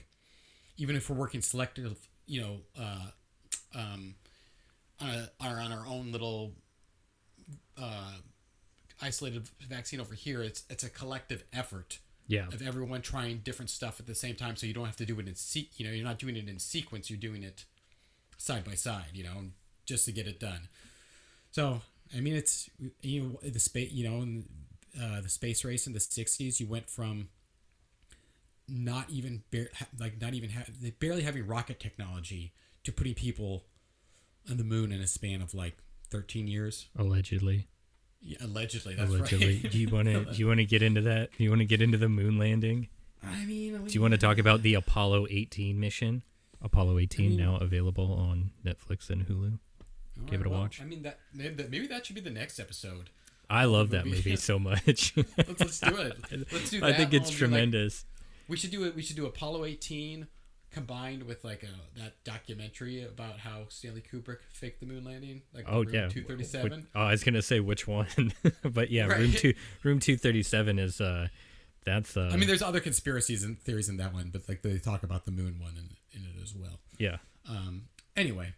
Even 0.76 0.96
if 0.96 1.08
we're 1.08 1.16
working 1.16 1.40
selective 1.40 2.08
you 2.26 2.40
know 2.40 2.56
uh 2.78 3.10
um 3.74 4.14
uh, 5.00 5.26
are 5.40 5.60
on 5.60 5.72
our 5.72 5.86
own 5.86 6.10
little 6.10 6.52
uh 7.80 8.14
isolated 9.00 9.48
vaccine 9.68 10.00
over 10.00 10.14
here 10.14 10.42
it's 10.42 10.64
it's 10.68 10.84
a 10.84 10.90
collective 10.90 11.42
effort 11.52 12.00
Yeah. 12.30 12.46
of 12.46 12.62
everyone 12.62 13.02
trying 13.02 13.38
different 13.38 13.70
stuff 13.70 13.98
at 13.98 14.06
the 14.06 14.14
same 14.14 14.36
time 14.36 14.54
so 14.54 14.64
you 14.66 14.72
don't 14.72 14.86
have 14.86 14.96
to 14.96 15.04
do 15.04 15.18
it 15.18 15.26
in 15.26 15.34
se- 15.34 15.70
you 15.76 15.84
know 15.86 15.92
you're 15.92 16.04
not 16.06 16.18
doing 16.18 16.36
it 16.36 16.48
in 16.48 16.58
sequence 16.60 17.10
you're 17.10 17.18
doing 17.18 17.42
it 17.42 17.64
side 18.38 18.64
by 18.64 18.74
side 18.74 19.10
you 19.14 19.24
know 19.24 19.36
just 19.84 20.04
to 20.04 20.12
get 20.12 20.26
it 20.28 20.38
done 20.38 20.68
so 21.50 21.80
i 22.16 22.20
mean 22.20 22.36
it's 22.36 22.70
you 23.02 23.20
know 23.20 23.50
the 23.50 23.58
space 23.58 23.90
you 23.92 24.08
know 24.08 24.22
in, 24.22 24.44
uh, 25.02 25.20
the 25.20 25.28
space 25.28 25.64
race 25.64 25.86
in 25.88 25.92
the 25.92 25.98
60s 25.98 26.60
you 26.60 26.66
went 26.68 26.88
from 26.88 27.28
not 28.68 29.10
even 29.10 29.42
bar- 29.50 29.70
like 29.98 30.20
not 30.20 30.34
even 30.34 30.50
ha- 30.50 30.64
barely 31.00 31.22
having 31.22 31.46
rocket 31.46 31.80
technology 31.80 32.52
to 32.84 32.92
putting 32.92 33.14
people 33.14 33.64
on 34.48 34.56
the 34.56 34.64
moon 34.64 34.92
in 34.92 35.00
a 35.00 35.06
span 35.06 35.42
of 35.42 35.52
like 35.54 35.76
13 36.10 36.46
years 36.46 36.86
Allegedly. 36.96 37.66
Yeah, 38.22 38.38
allegedly 38.42 38.94
that's 38.94 39.10
Allegedly. 39.10 39.60
right 39.62 39.72
Do 39.72 39.78
you 39.78 39.88
want 39.88 40.06
to? 40.08 40.24
Do 40.32 40.36
you 40.38 40.46
want 40.46 40.58
to 40.58 40.64
get 40.66 40.82
into 40.82 41.00
that? 41.02 41.30
Do 41.36 41.44
you 41.44 41.50
want 41.50 41.60
to 41.60 41.66
get 41.66 41.80
into 41.82 41.98
the 41.98 42.08
moon 42.08 42.38
landing? 42.38 42.88
i 43.22 43.44
mean 43.44 43.84
Do 43.86 43.92
you 43.92 44.00
want 44.00 44.12
to 44.12 44.18
talk 44.18 44.38
about 44.38 44.62
the 44.62 44.74
Apollo 44.74 45.26
18 45.30 45.78
mission? 45.78 46.22
Apollo 46.62 46.98
18 46.98 47.30
mean- 47.30 47.38
now 47.38 47.56
available 47.56 48.12
on 48.12 48.50
Netflix 48.64 49.08
and 49.10 49.26
Hulu. 49.26 49.58
Give 50.26 50.40
it 50.42 50.46
a 50.46 50.50
well, 50.50 50.60
watch. 50.60 50.80
i 50.82 50.84
mean 50.84 51.02
that 51.02 51.18
maybe, 51.34 51.86
that 51.86 52.04
should 52.04 52.14
be 52.14 52.20
the 52.20 52.28
next 52.30 52.58
episode 52.58 53.08
I 53.48 53.64
love 53.64 53.90
that 53.90 54.04
movie. 54.04 54.16
movie 54.18 54.36
so 54.36 54.58
much. 54.70 55.14
let's, 55.16 55.60
let's 55.60 55.80
do 55.80 55.96
it. 55.96 56.16
Let's 56.52 56.70
do 56.70 56.80
that. 56.80 56.90
I 56.90 56.92
think 56.92 57.14
it's 57.14 57.24
I'll 57.24 57.30
like- 57.30 57.38
tremendous. 57.38 58.04
we 58.48 58.56
should 58.56 58.70
do 58.70 58.84
it. 58.84 58.94
We 58.94 59.02
should 59.02 59.16
do 59.16 59.26
Apollo 59.26 59.64
18 59.64 60.26
combined 60.70 61.24
with 61.24 61.44
like 61.44 61.62
a 61.62 61.98
that 62.00 62.22
documentary 62.24 63.02
about 63.04 63.38
how 63.40 63.64
Stanley 63.68 64.02
Kubrick 64.02 64.38
faked 64.52 64.80
the 64.80 64.86
moon 64.86 65.04
landing. 65.04 65.42
Like 65.54 65.64
Oh 65.68 65.84
Room 65.84 65.92
yeah. 65.94 66.08
237. 66.08 66.86
Oh, 66.94 67.00
I 67.00 67.10
was 67.10 67.24
gonna 67.24 67.42
say 67.42 67.60
which 67.60 67.86
one, 67.88 68.32
but 68.62 68.90
yeah, 68.90 69.06
Right. 69.06 69.18
room 69.18 69.32
two, 69.32 69.54
room 69.82 70.00
two 70.00 70.16
thirty 70.16 70.42
seven 70.42 70.78
is 70.78 71.00
uh, 71.00 71.28
that's 71.84 72.16
uh, 72.16 72.30
I 72.32 72.36
mean, 72.36 72.46
there's 72.48 72.62
other 72.62 72.80
conspiracies 72.80 73.42
and 73.42 73.58
theories 73.60 73.88
in 73.88 73.96
that 73.96 74.12
one, 74.12 74.30
but 74.32 74.48
like 74.48 74.62
they 74.62 74.78
talk 74.78 75.02
about 75.02 75.24
the 75.24 75.30
moon 75.32 75.58
one 75.60 75.72
in, 75.76 75.90
in 76.20 76.26
it 76.26 76.42
as 76.42 76.54
well. 76.54 76.78
yeah, 76.98 77.16
Um. 77.48 77.84
Anyway. 78.16 78.54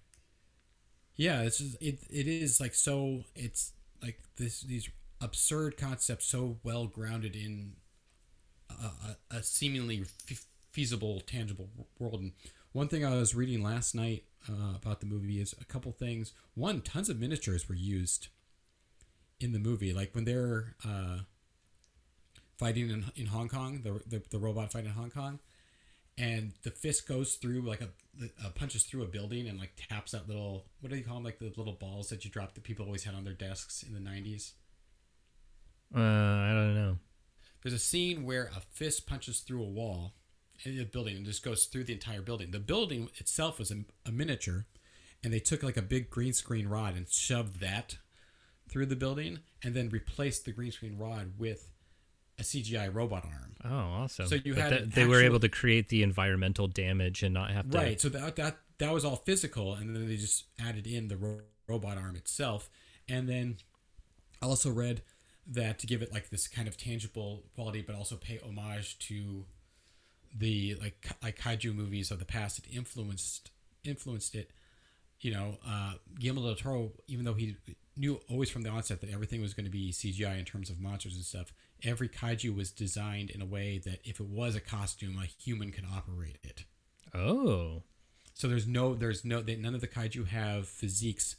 Yeah, 1.15 1.43
it's 1.43 1.59
just, 1.59 1.77
it. 1.81 2.01
It 2.11 2.27
is 2.27 2.59
like 2.61 2.75
so. 2.75 3.25
It's 3.37 3.73
like 4.03 4.19
this 4.39 4.63
these 4.63 4.89
absurd 5.21 5.77
concepts 5.77 6.27
so 6.27 6.57
well 6.65 6.87
grounded 6.87 7.37
in 7.37 7.75
a, 8.71 8.73
a, 9.35 9.37
a 9.39 9.43
seemingly 9.43 10.03
f- 10.29 10.47
feasible, 10.73 11.21
tangible 11.21 11.69
world. 11.99 12.21
And 12.21 12.33
one 12.73 12.89
thing 12.89 13.05
I 13.05 13.15
was 13.17 13.35
reading 13.35 13.63
last 13.63 13.95
night 13.95 14.25
uh, 14.49 14.75
about 14.75 15.01
the 15.01 15.07
movie 15.07 15.41
is 15.41 15.55
a 15.61 15.65
couple 15.65 15.93
things. 15.93 16.33
One, 16.55 16.81
tons 16.81 17.09
of 17.09 17.21
miniatures 17.21 17.69
were 17.69 17.75
used 17.75 18.29
in 19.39 19.53
the 19.53 19.59
movie, 19.59 19.93
like 19.93 20.15
when 20.15 20.25
they're 20.25 20.75
uh, 20.87 21.19
fighting 22.59 22.91
in, 22.91 23.05
in 23.17 23.27
Hong 23.27 23.49
Kong, 23.49 23.81
the, 23.83 24.01
the 24.07 24.23
the 24.31 24.39
robot 24.39 24.73
fight 24.73 24.85
in 24.85 24.93
Hong 24.93 25.11
Kong, 25.11 25.41
and 26.17 26.53
the 26.63 26.71
fist 26.71 27.09
goes 27.09 27.35
through 27.35 27.63
like 27.63 27.81
a 27.81 27.89
uh, 28.45 28.51
punches 28.55 28.85
through 28.85 29.03
a 29.03 29.07
building 29.07 29.49
and 29.49 29.59
like 29.59 29.73
taps 29.89 30.13
that 30.13 30.29
little 30.29 30.67
what 30.81 30.91
do 30.91 30.97
you 30.97 31.05
call 31.05 31.15
them 31.17 31.25
like 31.25 31.39
the 31.39 31.53
little 31.57 31.73
balls 31.73 32.09
that 32.11 32.25
you 32.25 32.31
drop 32.31 32.55
that 32.55 32.63
people 32.63 32.85
always 32.85 33.05
had 33.05 33.15
on 33.15 33.25
their 33.25 33.33
desks 33.33 33.83
in 33.83 33.95
the 33.95 34.11
90s 34.11 34.53
uh, 35.95 36.01
I 36.01 36.53
don't 36.53 36.75
know. 36.75 36.99
there's 37.63 37.75
a 37.75 37.79
scene 37.79 38.25
where 38.25 38.51
a 38.57 38.61
fist 38.61 39.07
punches 39.07 39.41
through 39.41 39.63
a 39.63 39.69
wall 39.69 40.13
a 40.67 40.85
building 40.85 41.17
and 41.17 41.27
just 41.27 41.43
goes 41.43 41.65
through 41.67 41.85
the 41.85 41.93
entire 41.93 42.23
building 42.23 42.51
the 42.51 42.59
building 42.61 43.09
itself 43.17 43.59
was 43.59 43.71
a, 43.71 43.79
a 44.07 44.13
miniature 44.13 44.67
and 45.25 45.33
they 45.33 45.39
took 45.41 45.63
like 45.63 45.77
a 45.77 45.83
big 45.83 46.11
green 46.11 46.33
screen 46.33 46.69
rod 46.69 46.97
and 46.97 47.09
shoved 47.09 47.61
that 47.61 47.97
through 48.69 48.87
the 48.87 48.97
building 48.97 49.41
and 49.63 49.75
then 49.75 49.89
replaced 49.89 50.45
the 50.45 50.53
green 50.53 50.71
screen 50.73 50.97
rod 50.99 51.33
with 51.39 51.71
a 52.39 52.43
cgi 52.43 52.93
robot 52.95 53.25
arm 53.25 53.49
Oh, 53.65 53.69
awesome! 54.03 54.27
So 54.27 54.35
you 54.35 54.55
But 54.55 54.63
had 54.63 54.73
that- 54.73 54.91
they 54.93 55.05
were 55.07 55.23
able 55.23 55.39
to 55.39 55.49
create 55.49 55.89
the 55.89 56.03
environmental 56.03 56.67
damage 56.67 57.23
and 57.23 57.33
not 57.33 57.53
have 57.53 57.71
to. 57.71 57.79
Right. 57.79 58.01
So 58.01 58.09
that 58.09 58.35
that 58.35 58.59
that 58.79 58.93
was 58.93 59.05
all 59.05 59.15
physical, 59.15 59.75
and 59.75 59.95
then 59.95 60.09
they 60.09 60.17
just 60.17 60.47
added 60.59 60.85
in 60.85 61.07
the 61.07 61.17
ro- 61.17 61.43
robot 61.69 61.97
arm 61.97 62.17
itself, 62.17 62.69
and 63.09 63.29
then 63.29 63.59
I 64.43 64.47
also 64.47 64.69
read 64.73 65.03
that 65.47 65.79
to 65.79 65.87
give 65.87 66.03
it 66.03 66.13
like 66.13 66.31
this 66.31 66.49
kind 66.49 66.67
of 66.67 66.77
tangible 66.77 67.45
quality, 67.55 67.83
but 67.83 67.95
also 67.95 68.17
pay 68.17 68.41
homage 68.45 68.99
to 69.07 69.45
the 70.37 70.77
like 70.81 71.07
like 71.23 71.39
kaiju 71.39 71.75
movies 71.75 72.11
of 72.11 72.19
the 72.19 72.25
past 72.25 72.63
that 72.63 72.71
influenced 72.71 73.51
influenced 73.85 74.35
it. 74.35 74.51
You 75.21 75.33
know, 75.33 75.59
uh, 75.67 75.95
Guillermo 76.19 76.47
del 76.47 76.57
Toro, 76.57 76.93
even 77.07 77.25
though 77.25 77.35
he 77.35 77.57
knew 77.97 78.21
always 78.29 78.51
from 78.51 78.63
the 78.63 78.71
onset 78.71 79.01
that 79.03 79.11
everything 79.11 79.41
was 79.41 79.55
going 79.55 79.65
to 79.65 79.71
be 79.71 79.93
CGI 79.93 80.39
in 80.39 80.45
terms 80.45 80.69
of 80.69 80.81
monsters 80.81 81.15
and 81.15 81.25
stuff, 81.25 81.53
every 81.83 82.09
kaiju 82.09 82.55
was 82.55 82.71
designed 82.71 83.31
in 83.31 83.41
a 83.41 83.47
way 83.47 83.79
that 83.85 84.01
if 84.05 84.19
it 84.19 84.27
was 84.27 84.57
a 84.57 84.61
costume, 84.61 85.19
a 85.23 85.27
human 85.27 85.71
could 85.71 85.85
operate 85.95 86.39
it. 86.43 86.65
Oh, 87.15 87.83
So 88.35 88.49
there's 88.49 88.67
no, 88.67 88.95
there's 88.95 89.25
no, 89.25 89.43
they, 89.43 89.55
none 89.57 89.75
of 89.75 89.81
the 89.81 89.87
kaiju 89.87 90.27
have 90.29 90.67
physiques 90.67 91.37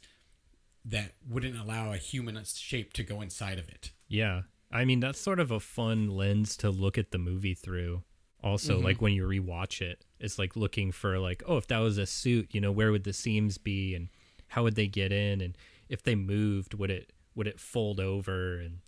that 0.84 1.12
wouldn't 1.28 1.58
allow 1.58 1.92
a 1.92 1.96
human 1.96 2.40
shape 2.44 2.92
to 2.94 3.02
go 3.02 3.20
inside 3.20 3.58
of 3.58 3.68
it. 3.68 3.90
yeah. 4.08 4.42
I 4.72 4.84
mean, 4.84 4.98
that's 4.98 5.20
sort 5.20 5.38
of 5.38 5.52
a 5.52 5.60
fun 5.60 6.08
lens 6.08 6.56
to 6.56 6.70
look 6.70 6.98
at 6.98 7.12
the 7.12 7.18
movie 7.18 7.54
through. 7.54 8.02
Also, 8.44 8.74
Mm-hmm. 8.76 8.84
like 8.84 9.00
when 9.00 9.14
you 9.14 9.26
rewatch 9.26 9.80
it, 9.80 10.04
it's 10.20 10.38
like 10.38 10.54
looking 10.54 10.92
for 10.92 11.18
like, 11.18 11.42
oh, 11.46 11.56
if 11.56 11.66
that 11.68 11.78
was 11.78 11.96
a 11.98 12.04
suit, 12.06 12.48
you 12.52 12.60
know, 12.60 12.70
where 12.70 12.92
would 12.92 13.04
the 13.04 13.12
seams 13.14 13.56
be, 13.58 13.94
and 13.94 14.08
how 14.48 14.62
would 14.64 14.76
they 14.76 14.86
get 14.86 15.10
in, 15.12 15.40
and 15.40 15.56
if 15.88 16.02
they 16.02 16.14
moved, 16.14 16.74
would 16.74 16.90
it 16.90 17.12
would 17.34 17.46
it 17.46 17.58
fold 17.58 17.98
over, 17.98 18.58
and 18.60 18.80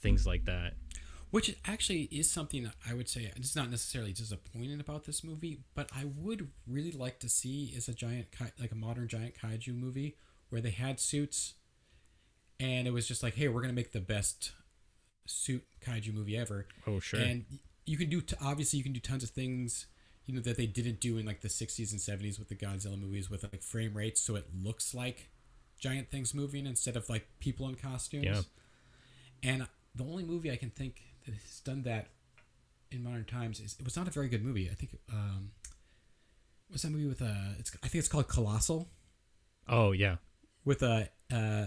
things 0.00 0.26
like 0.26 0.44
that. 0.46 0.74
Which 1.30 1.56
actually 1.64 2.02
is 2.12 2.30
something 2.30 2.64
that 2.64 2.74
I 2.88 2.94
would 2.94 3.08
say 3.08 3.32
it's 3.36 3.56
not 3.56 3.70
necessarily 3.70 4.12
disappointing 4.12 4.78
about 4.80 5.04
this 5.04 5.22
movie, 5.24 5.60
but 5.74 5.88
I 5.96 6.04
would 6.04 6.48
really 6.66 6.92
like 6.92 7.18
to 7.20 7.28
see 7.28 7.72
is 7.74 7.88
a 7.88 7.94
giant 7.94 8.26
like 8.60 8.72
a 8.72 8.76
modern 8.76 9.06
giant 9.08 9.34
kaiju 9.40 9.74
movie 9.78 10.16
where 10.50 10.60
they 10.60 10.70
had 10.70 10.98
suits, 11.00 11.54
and 12.58 12.86
it 12.88 12.92
was 12.92 13.06
just 13.06 13.22
like, 13.22 13.34
hey, 13.34 13.46
we're 13.48 13.60
gonna 13.62 13.72
make 13.72 13.92
the 13.92 14.00
best 14.00 14.52
suit 15.26 15.64
kaiju 15.84 16.12
movie 16.12 16.36
ever. 16.36 16.66
Oh, 16.86 16.98
sure. 17.00 17.20
And 17.20 17.44
you 17.86 17.96
can 17.96 18.08
do 18.08 18.20
t- 18.20 18.36
obviously 18.42 18.78
you 18.78 18.82
can 18.82 18.92
do 18.92 19.00
tons 19.00 19.22
of 19.22 19.30
things, 19.30 19.86
you 20.26 20.34
know, 20.34 20.40
that 20.40 20.56
they 20.56 20.66
didn't 20.66 21.00
do 21.00 21.18
in 21.18 21.26
like 21.26 21.40
the 21.40 21.48
'60s 21.48 21.92
and 21.92 22.00
'70s 22.00 22.38
with 22.38 22.48
the 22.48 22.54
Godzilla 22.54 23.00
movies 23.00 23.30
with 23.30 23.42
like 23.42 23.62
frame 23.62 23.94
rates, 23.94 24.20
so 24.20 24.36
it 24.36 24.46
looks 24.54 24.94
like 24.94 25.30
giant 25.78 26.10
things 26.10 26.34
moving 26.34 26.66
instead 26.66 26.96
of 26.96 27.08
like 27.08 27.26
people 27.40 27.68
in 27.68 27.74
costumes. 27.74 28.24
Yeah. 28.24 28.40
And 29.42 29.66
the 29.94 30.04
only 30.04 30.24
movie 30.24 30.50
I 30.50 30.56
can 30.56 30.70
think 30.70 31.02
that 31.26 31.34
has 31.34 31.60
done 31.60 31.82
that 31.82 32.08
in 32.90 33.02
modern 33.02 33.24
times 33.24 33.60
is 33.60 33.76
it 33.78 33.84
was 33.84 33.96
not 33.96 34.08
a 34.08 34.10
very 34.10 34.28
good 34.28 34.44
movie. 34.44 34.70
I 34.70 34.74
think 34.74 34.96
um, 35.12 35.50
what's 36.68 36.82
that 36.82 36.90
movie 36.90 37.06
with 37.06 37.22
uh 37.22 37.54
it's 37.58 37.76
I 37.82 37.88
think 37.88 38.00
it's 38.00 38.08
called 38.08 38.28
Colossal 38.28 38.88
Oh 39.68 39.92
yeah, 39.92 40.16
with 40.64 40.82
uh, 40.82 41.04
uh 41.32 41.66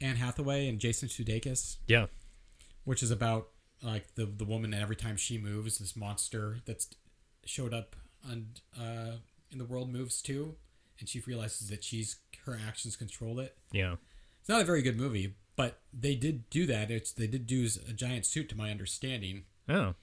Anne 0.00 0.16
Hathaway 0.16 0.68
and 0.68 0.78
Jason 0.78 1.08
Sudeikis, 1.08 1.78
yeah, 1.86 2.06
which 2.84 3.02
is 3.02 3.10
about 3.10 3.48
like 3.82 4.14
the 4.14 4.26
the 4.26 4.44
woman 4.44 4.72
and 4.74 4.82
every 4.82 4.96
time 4.96 5.16
she 5.16 5.38
moves, 5.38 5.78
this 5.78 5.96
monster 5.96 6.58
that's 6.66 6.88
showed 7.44 7.72
up 7.74 7.96
on 8.28 8.46
uh 8.78 9.12
in 9.50 9.58
the 9.58 9.64
world 9.64 9.90
moves 9.92 10.20
too, 10.20 10.54
and 11.00 11.08
she 11.08 11.20
realizes 11.20 11.68
that 11.68 11.82
she's 11.84 12.16
her 12.44 12.58
actions 12.66 12.96
control 12.96 13.38
it. 13.40 13.56
yeah. 13.72 13.96
It's 14.40 14.48
not 14.48 14.60
a 14.62 14.64
very 14.64 14.80
good 14.82 14.96
movie, 14.96 15.34
but 15.56 15.78
they 15.92 16.14
did 16.14 16.48
do 16.50 16.64
that. 16.66 16.90
It's 16.90 17.12
they 17.12 17.26
did 17.26 17.46
do 17.46 17.68
a 17.88 17.92
giant 17.92 18.24
suit, 18.26 18.48
to 18.50 18.56
my 18.56 18.70
understanding. 18.70 19.44
Oh, 19.68 19.94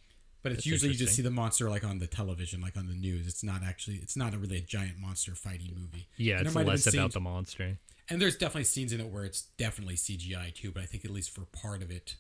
But 0.43 0.51
it's 0.51 0.57
That's 0.59 0.65
usually 0.67 0.91
you 0.91 0.97
just 0.97 1.15
see 1.15 1.23
the 1.23 1.31
monster 1.31 1.67
like 1.69 1.83
on 1.83 1.97
the 1.97 2.05
television, 2.05 2.61
like 2.61 2.77
on 2.77 2.87
the 2.87 2.93
news. 2.93 3.25
It's 3.27 3.43
not 3.43 3.63
actually. 3.63 3.95
It's 3.97 4.15
not 4.15 4.33
a 4.35 4.37
really 4.37 4.57
a 4.57 4.61
giant 4.61 4.99
monster 4.99 5.33
fighting 5.33 5.73
movie. 5.75 6.07
yeah. 6.17 6.37
And 6.37 6.45
It's 6.47 6.55
less 6.55 6.85
about 6.85 6.93
scenes- 6.93 7.13
the 7.15 7.19
monster. 7.19 7.77
And 8.07 8.21
there's 8.21 8.35
definitely 8.35 8.65
scenes 8.65 8.93
in 8.93 9.01
it 9.01 9.07
where 9.07 9.25
it's 9.25 9.41
definitely 9.57 9.95
CGI 9.95 10.53
too. 10.53 10.71
But 10.71 10.83
I 10.83 10.85
think 10.85 11.05
at 11.05 11.09
least 11.11 11.31
for 11.31 11.41
part 11.45 11.81
of 11.81 11.89
it, 11.89 12.17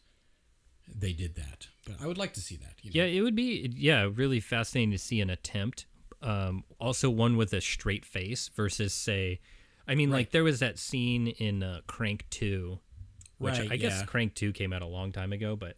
they 0.93 1.13
did 1.13 1.35
that. 1.35 1.67
But 1.85 2.01
I 2.01 2.07
would 2.07 2.17
like 2.17 2.33
to 2.33 2.41
see 2.41 2.57
that. 2.57 2.73
You 2.81 2.91
know? 2.91 3.05
Yeah, 3.05 3.11
it 3.11 3.21
would 3.21 3.35
be 3.35 3.71
yeah 3.75 4.09
really 4.13 4.39
fascinating 4.39 4.91
to 4.91 4.97
see 4.97 5.21
an 5.21 5.29
attempt. 5.29 5.85
Um, 6.21 6.63
also, 6.79 7.09
one 7.09 7.37
with 7.37 7.53
a 7.53 7.61
straight 7.61 8.05
face 8.05 8.49
versus 8.55 8.93
say, 8.93 9.39
I 9.87 9.95
mean, 9.95 10.09
like 10.09 10.31
there 10.31 10.43
was 10.43 10.59
that 10.59 10.79
scene 10.79 11.27
in 11.27 11.61
uh, 11.61 11.81
Crank 11.87 12.25
Two, 12.29 12.79
which 13.37 13.59
Right, 13.59 13.71
I 13.71 13.75
guess 13.77 13.99
yeah. 13.99 14.05
Crank 14.05 14.33
Two 14.33 14.51
came 14.51 14.73
out 14.73 14.81
a 14.81 14.87
long 14.87 15.11
time 15.11 15.33
ago, 15.33 15.55
but 15.55 15.77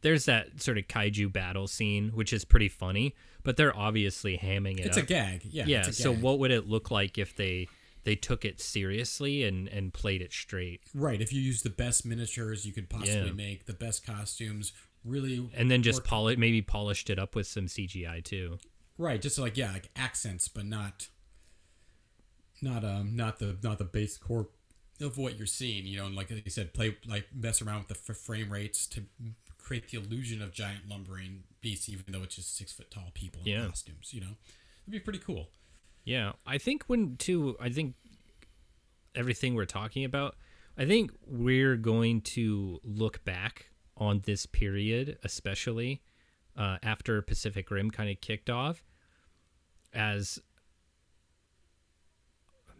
there's 0.00 0.26
that 0.26 0.60
sort 0.60 0.76
of 0.76 0.86
kaiju 0.86 1.32
battle 1.32 1.66
scene, 1.66 2.10
which 2.10 2.32
is 2.32 2.44
pretty 2.44 2.68
funny, 2.68 3.14
but 3.42 3.56
they're 3.56 3.76
obviously 3.76 4.36
hamming 4.36 4.78
it 4.78 4.86
It's 4.86 4.98
a 4.98 5.02
gag. 5.02 5.42
Yeah. 5.44 5.64
yeah. 5.66 5.82
So 5.82 6.12
gag. 6.12 6.22
what 6.22 6.38
would 6.40 6.50
it 6.50 6.68
look 6.68 6.90
like 6.90 7.16
if 7.16 7.34
they 7.36 7.68
they 8.04 8.14
took 8.16 8.44
it 8.44 8.60
seriously 8.60 9.42
and 9.44 9.66
and 9.68 9.92
played 9.92 10.22
it 10.22 10.32
straight, 10.32 10.82
Right. 10.94 11.20
If 11.20 11.32
you 11.32 11.40
use 11.40 11.62
the 11.62 11.70
best 11.70 12.04
miniatures 12.06 12.64
you 12.66 12.72
could 12.72 12.88
possibly 12.88 13.26
Yeah. 13.28 13.32
make, 13.32 13.66
the 13.66 13.72
best 13.74 14.06
costumes, 14.06 14.72
really. 15.04 15.48
and 15.54 15.70
then 15.70 15.82
just 15.82 15.98
work- 16.00 16.06
poli- 16.06 16.36
maybe 16.36 16.62
polished 16.62 17.10
it 17.10 17.18
up 17.18 17.34
with 17.34 17.46
some 17.46 17.66
CGI 17.68 18.20
too. 18.22 18.58
Right. 18.96 19.20
Just 19.20 19.38
like 19.38 19.56
yeah, 19.56 19.72
like 19.72 19.90
accents, 19.96 20.48
but 20.48 20.64
not. 20.66 21.08
Not 22.62 22.84
um 22.84 23.16
not 23.16 23.38
the 23.38 23.58
not 23.62 23.78
the 23.78 23.84
base 23.84 24.16
core 24.16 24.48
of 25.00 25.18
what 25.18 25.36
you're 25.36 25.46
seeing. 25.46 25.86
You 25.86 25.98
know, 25.98 26.06
and 26.06 26.14
like 26.14 26.30
you 26.30 26.50
said, 26.50 26.72
play 26.72 26.96
like 27.06 27.26
mess 27.34 27.60
around 27.60 27.80
with 27.80 27.88
the 27.88 28.12
f- 28.12 28.16
frame 28.16 28.50
rates 28.52 28.86
to 28.88 29.04
create 29.58 29.88
the 29.88 29.98
illusion 29.98 30.40
of 30.42 30.52
giant 30.52 30.88
lumbering 30.88 31.42
beasts, 31.60 31.88
even 31.88 32.04
though 32.08 32.22
it's 32.22 32.36
just 32.36 32.56
six 32.56 32.72
foot 32.72 32.90
tall 32.90 33.10
people 33.14 33.40
in 33.42 33.48
Yeah. 33.48 33.66
costumes. 33.66 34.12
You 34.14 34.20
know, 34.20 34.36
it'd 34.84 34.92
be 34.92 35.00
pretty 35.00 35.18
cool. 35.18 35.50
Yeah, 36.04 36.32
I 36.46 36.58
think 36.58 36.84
when 36.86 37.16
too, 37.16 37.56
I 37.60 37.70
think 37.70 37.94
everything 39.14 39.54
we're 39.54 39.64
talking 39.64 40.04
about, 40.04 40.36
I 40.76 40.84
think 40.84 41.12
we're 41.26 41.76
going 41.76 42.20
to 42.22 42.80
look 42.82 43.24
back 43.24 43.70
on 43.96 44.22
this 44.24 44.44
period, 44.44 45.18
especially 45.22 46.02
uh, 46.56 46.78
after 46.82 47.22
Pacific 47.22 47.70
Rim 47.70 47.90
kind 47.90 48.10
of 48.10 48.20
kicked 48.20 48.50
off, 48.50 48.84
as 49.92 50.40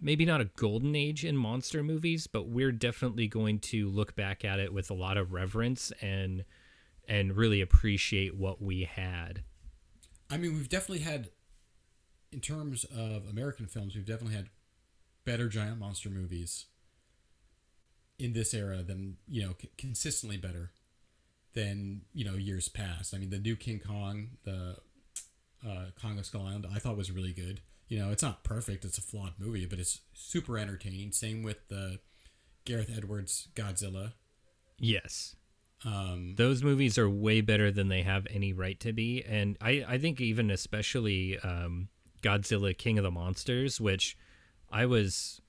maybe 0.01 0.25
not 0.25 0.41
a 0.41 0.47
golden 0.57 0.95
age 0.95 1.25
in 1.25 1.37
monster 1.37 1.83
movies, 1.83 2.27
but 2.27 2.49
we're 2.49 2.73
definitely 2.73 3.27
going 3.27 3.59
to 3.59 3.89
look 3.89 4.15
back 4.15 4.45
at 4.45 4.59
it 4.59 4.73
with 4.73 4.91
a 4.91 4.95
lot 4.95 5.17
of 5.17 5.33
reverence 5.33 5.93
and 6.03 6.45
and 7.07 7.37
really 7.37 7.61
appreciate 7.61 8.37
what 8.37 8.63
we 8.63 8.85
had. 8.85 9.43
I 10.31 10.39
mean, 10.39 10.55
we've 10.55 10.69
definitely 10.71 11.05
had, 11.05 11.29
in 12.35 12.41
terms 12.41 12.83
of 12.85 13.29
American 13.31 13.67
films, 13.67 13.95
we've 13.95 14.05
definitely 14.05 14.35
had 14.35 14.49
better 15.25 15.49
giant 15.49 15.79
monster 15.79 16.11
movies 16.11 16.67
in 18.19 18.33
this 18.33 18.53
era 18.53 18.83
than 18.83 19.17
you 19.29 19.43
know 19.43 19.55
c- 19.61 19.71
consistently 19.79 20.37
better 20.37 20.73
than 21.55 22.03
you 22.13 22.25
know 22.25 22.35
years 22.35 22.69
past. 22.69 23.15
I 23.15 23.19
mean, 23.19 23.31
the 23.31 23.39
new 23.39 23.55
King 23.55 23.79
Kong, 23.79 24.31
the 24.45 24.77
uh, 25.65 25.87
Kong 26.01 26.19
of 26.19 26.27
Skull 26.27 26.45
Island, 26.45 26.67
I 26.75 26.81
thought 26.81 26.97
was 26.97 27.13
really 27.13 27.33
good. 27.33 27.61
You 27.87 28.01
know, 28.01 28.11
it's 28.11 28.23
not 28.23 28.43
perfect; 28.43 28.85
it's 28.85 28.99
a 28.99 29.03
flawed 29.03 29.35
movie, 29.39 29.67
but 29.67 29.79
it's 29.79 30.01
super 30.13 30.59
entertaining. 30.59 31.13
Same 31.13 31.45
with 31.45 31.69
the 31.69 32.01
Gareth 32.65 32.91
Edwards 32.95 33.47
Godzilla. 33.55 34.15
Yes. 34.81 35.37
Um, 35.85 36.35
those 36.37 36.65
movies 36.65 36.99
are 36.99 37.09
way 37.09 37.43
better 37.43 37.71
than 37.71 37.89
they 37.89 38.03
have 38.03 38.27
any 38.31 38.55
right 38.55 38.81
to 38.81 38.95
be 38.95 39.23
and 39.23 39.59
i 39.61 39.85
i 39.87 39.99
think 39.99 40.19
even 40.19 40.51
especially 40.51 41.39
um 41.41 41.89
godzilla 42.25 42.77
king 42.77 42.99
of 42.99 43.05
the 43.05 43.11
monsters 43.11 43.81
which 43.81 44.17
i 44.71 44.85
was 44.87 45.41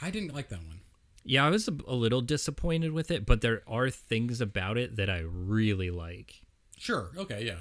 I 0.00 0.10
didn't 0.10 0.34
like 0.34 0.48
that 0.48 0.58
one. 0.64 0.80
yeah 1.24 1.44
i 1.46 1.50
was 1.50 1.66
a, 1.68 1.76
a 1.86 1.94
little 1.94 2.20
disappointed 2.20 2.92
with 2.92 3.10
it 3.10 3.26
but 3.26 3.40
there 3.40 3.62
are 3.66 3.90
things 3.90 4.40
about 4.40 4.78
it 4.78 4.96
that 4.96 5.10
i 5.10 5.18
really 5.24 5.90
like 5.90 6.42
Sure. 6.76 7.10
Okay. 7.16 7.44
Yeah. 7.46 7.60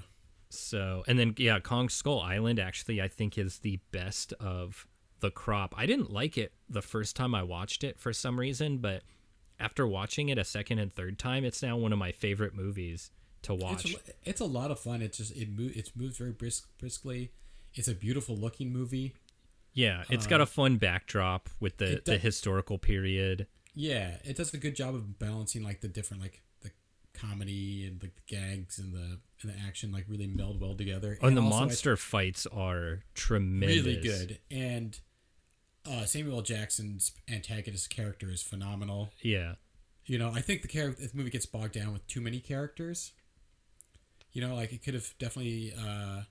so 0.49 1.03
and 1.07 1.17
then 1.19 1.33
yeah 1.37 1.59
kong 1.59 1.89
skull 1.89 2.19
island 2.21 2.59
actually 2.59 3.01
i 3.01 3.07
think 3.07 3.37
is 3.37 3.59
the 3.59 3.79
best 3.91 4.33
of 4.39 4.85
the 5.19 5.31
crop 5.31 5.73
i 5.77 5.85
didn't 5.85 6.11
like 6.11 6.37
it 6.37 6.51
the 6.69 6.81
first 6.81 7.15
time 7.15 7.33
i 7.33 7.41
watched 7.43 7.83
it 7.83 7.99
for 7.99 8.11
some 8.13 8.39
reason 8.39 8.77
but 8.79 9.03
after 9.59 9.87
watching 9.87 10.29
it 10.29 10.37
a 10.37 10.43
second 10.43 10.79
and 10.79 10.91
third 10.93 11.17
time 11.17 11.45
it's 11.45 11.61
now 11.63 11.77
one 11.77 11.93
of 11.93 11.99
my 11.99 12.11
favorite 12.11 12.53
movies 12.55 13.11
to 13.43 13.53
watch 13.53 13.85
It's, 13.85 14.09
it's 14.23 14.41
a 14.41 14.45
lot 14.45 14.71
of 14.71 14.79
fun. 14.79 15.01
It 15.01 15.11
just 15.13 15.35
it 15.35 15.49
mo- 15.49 15.69
it's 15.75 15.95
moves 15.97 16.17
very 16.17 16.31
brisk 16.31 16.67
briskly. 16.79 17.31
It's 17.75 17.87
a 17.87 17.95
beautiful 17.95 18.35
looking 18.35 18.71
movie. 18.71 19.15
Yeah, 19.73 20.03
it's 20.09 20.27
got 20.27 20.39
a 20.41 20.45
fun 20.45 20.77
backdrop 20.77 21.49
with 21.59 21.77
the, 21.77 21.85
Uh, 21.85 21.89
it 21.95 22.05
the 22.05 22.17
historical 22.19 22.77
period. 22.77 23.47
Yeah, 23.73 24.17
it 24.23 24.37
does 24.37 24.53
a 24.53 24.57
good 24.57 24.75
job 24.75 24.93
of 24.93 25.17
balancing 25.17 25.63
like 25.63 25.81
the 25.81 25.87
different 25.87 26.21
like 26.21 26.43
the 26.61 26.69
comedy 27.15 27.87
and 27.87 27.99
like 28.01 28.13
the 28.15 28.21
gags 28.35 28.77
and 28.77 28.93
the 28.93 29.19
and 29.41 29.51
the 29.51 29.55
action 29.67 29.91
like 29.91 30.05
really 30.07 30.27
meld 30.27 30.61
well 30.61 30.75
together. 30.75 31.17
Oh, 31.21 31.27
and 31.27 31.35
the 31.35 31.41
also, 31.41 31.55
I- 31.55 31.59
monster 31.61 31.97
fights 31.97 32.45
are 32.45 33.03
tremendous. 33.15 33.83
really 33.83 33.99
good. 34.01 34.39
And 34.51 34.99
uh, 35.89 36.05
Samuel 36.05 36.43
Jackson's 36.43 37.11
antagonist 37.27 37.89
character 37.89 38.29
is 38.29 38.43
phenomenal. 38.43 39.09
Yeah. 39.23 39.55
You 40.05 40.19
know, 40.19 40.29
I 40.29 40.41
think 40.41 40.61
the 40.61 40.67
character 40.67 41.01
the 41.07 41.17
movie 41.17 41.31
gets 41.31 41.47
bogged 41.47 41.73
down 41.73 41.93
with 41.93 42.05
too 42.07 42.21
many 42.21 42.39
characters. 42.39 43.13
You 44.33 44.41
know, 44.47 44.53
like 44.55 44.71
it 44.71 44.83
could 44.83 44.93
have 44.93 45.13
definitely 45.17 45.73
uh, 45.73 46.21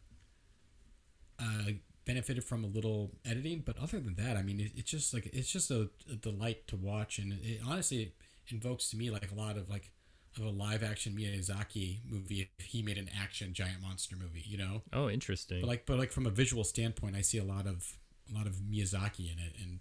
uh, 1.42 1.72
benefited 2.04 2.44
from 2.44 2.64
a 2.64 2.66
little 2.66 3.10
editing, 3.24 3.62
but 3.64 3.76
other 3.78 3.98
than 4.00 4.14
that, 4.16 4.36
I 4.36 4.42
mean, 4.42 4.60
it, 4.60 4.72
it's 4.76 4.90
just 4.90 5.12
like 5.14 5.26
it's 5.32 5.50
just 5.50 5.70
a, 5.70 5.88
a 6.10 6.14
delight 6.16 6.66
to 6.68 6.76
watch, 6.76 7.18
and 7.18 7.32
it 7.42 7.60
honestly 7.66 8.02
it 8.02 8.12
invokes 8.48 8.90
to 8.90 8.96
me 8.96 9.10
like 9.10 9.30
a 9.30 9.34
lot 9.34 9.56
of 9.56 9.68
like 9.68 9.90
of 10.38 10.44
a 10.44 10.50
live 10.50 10.82
action 10.82 11.12
Miyazaki 11.14 11.98
movie 12.08 12.48
if 12.58 12.64
he 12.66 12.82
made 12.82 12.96
an 12.96 13.10
action 13.20 13.52
giant 13.52 13.82
monster 13.82 14.16
movie. 14.16 14.42
You 14.46 14.58
know, 14.58 14.82
Oh, 14.92 15.08
interesting. 15.10 15.60
but 15.60 15.66
like 15.68 15.86
but 15.86 15.98
like 15.98 16.12
from 16.12 16.26
a 16.26 16.30
visual 16.30 16.64
standpoint, 16.64 17.16
I 17.16 17.20
see 17.20 17.38
a 17.38 17.44
lot 17.44 17.66
of 17.66 17.96
a 18.30 18.34
lot 18.36 18.46
of 18.46 18.54
Miyazaki 18.56 19.30
in 19.32 19.38
it, 19.38 19.54
and 19.62 19.80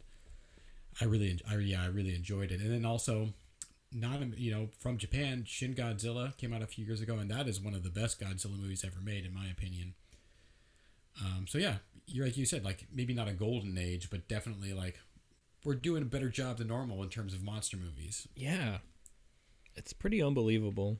I 1.00 1.06
really, 1.06 1.40
I 1.50 1.56
yeah, 1.58 1.84
I 1.84 1.88
really 1.88 2.16
enjoyed 2.16 2.52
it. 2.52 2.60
And 2.60 2.72
then 2.72 2.86
also, 2.86 3.30
not 3.94 4.38
you 4.38 4.52
know 4.52 4.70
from 4.80 4.98
Japan, 4.98 5.44
Shin 5.46 5.74
Godzilla 5.74 6.36
came 6.38 6.54
out 6.54 6.62
a 6.62 6.68
few 6.68 6.86
years 6.86 7.02
ago, 7.02 7.16
and 7.18 7.32
that 7.32 7.48
is 7.48 7.60
one 7.62 7.74
of 7.74 7.84
the 7.84 7.90
best 7.90 8.20
Godzilla 8.20 8.60
movies 8.60 8.84
ever 8.86 9.00
made, 9.02 9.26
in 9.26 9.34
my 9.34 9.48
opinion. 9.48 9.94
Um, 11.20 11.46
so 11.48 11.58
yeah, 11.58 11.76
you're 12.08 12.26
like 12.26 12.38
you 12.38 12.46
said, 12.46 12.64
like 12.64 12.88
maybe 12.94 13.14
not 13.14 13.28
a 13.28 13.34
golden 13.34 13.78
age, 13.78 14.10
but 14.10 14.28
definitely 14.28 14.74
like 14.74 15.00
we're 15.64 15.76
doing 15.76 16.02
a 16.02 16.06
better 16.06 16.30
job 16.30 16.58
than 16.58 16.68
normal 16.68 17.04
in 17.04 17.10
terms 17.10 17.34
of 17.34 17.44
monster 17.44 17.78
movies. 17.78 18.28
yeah. 18.36 18.78
It's 19.74 19.94
pretty 19.94 20.22
unbelievable. 20.22 20.98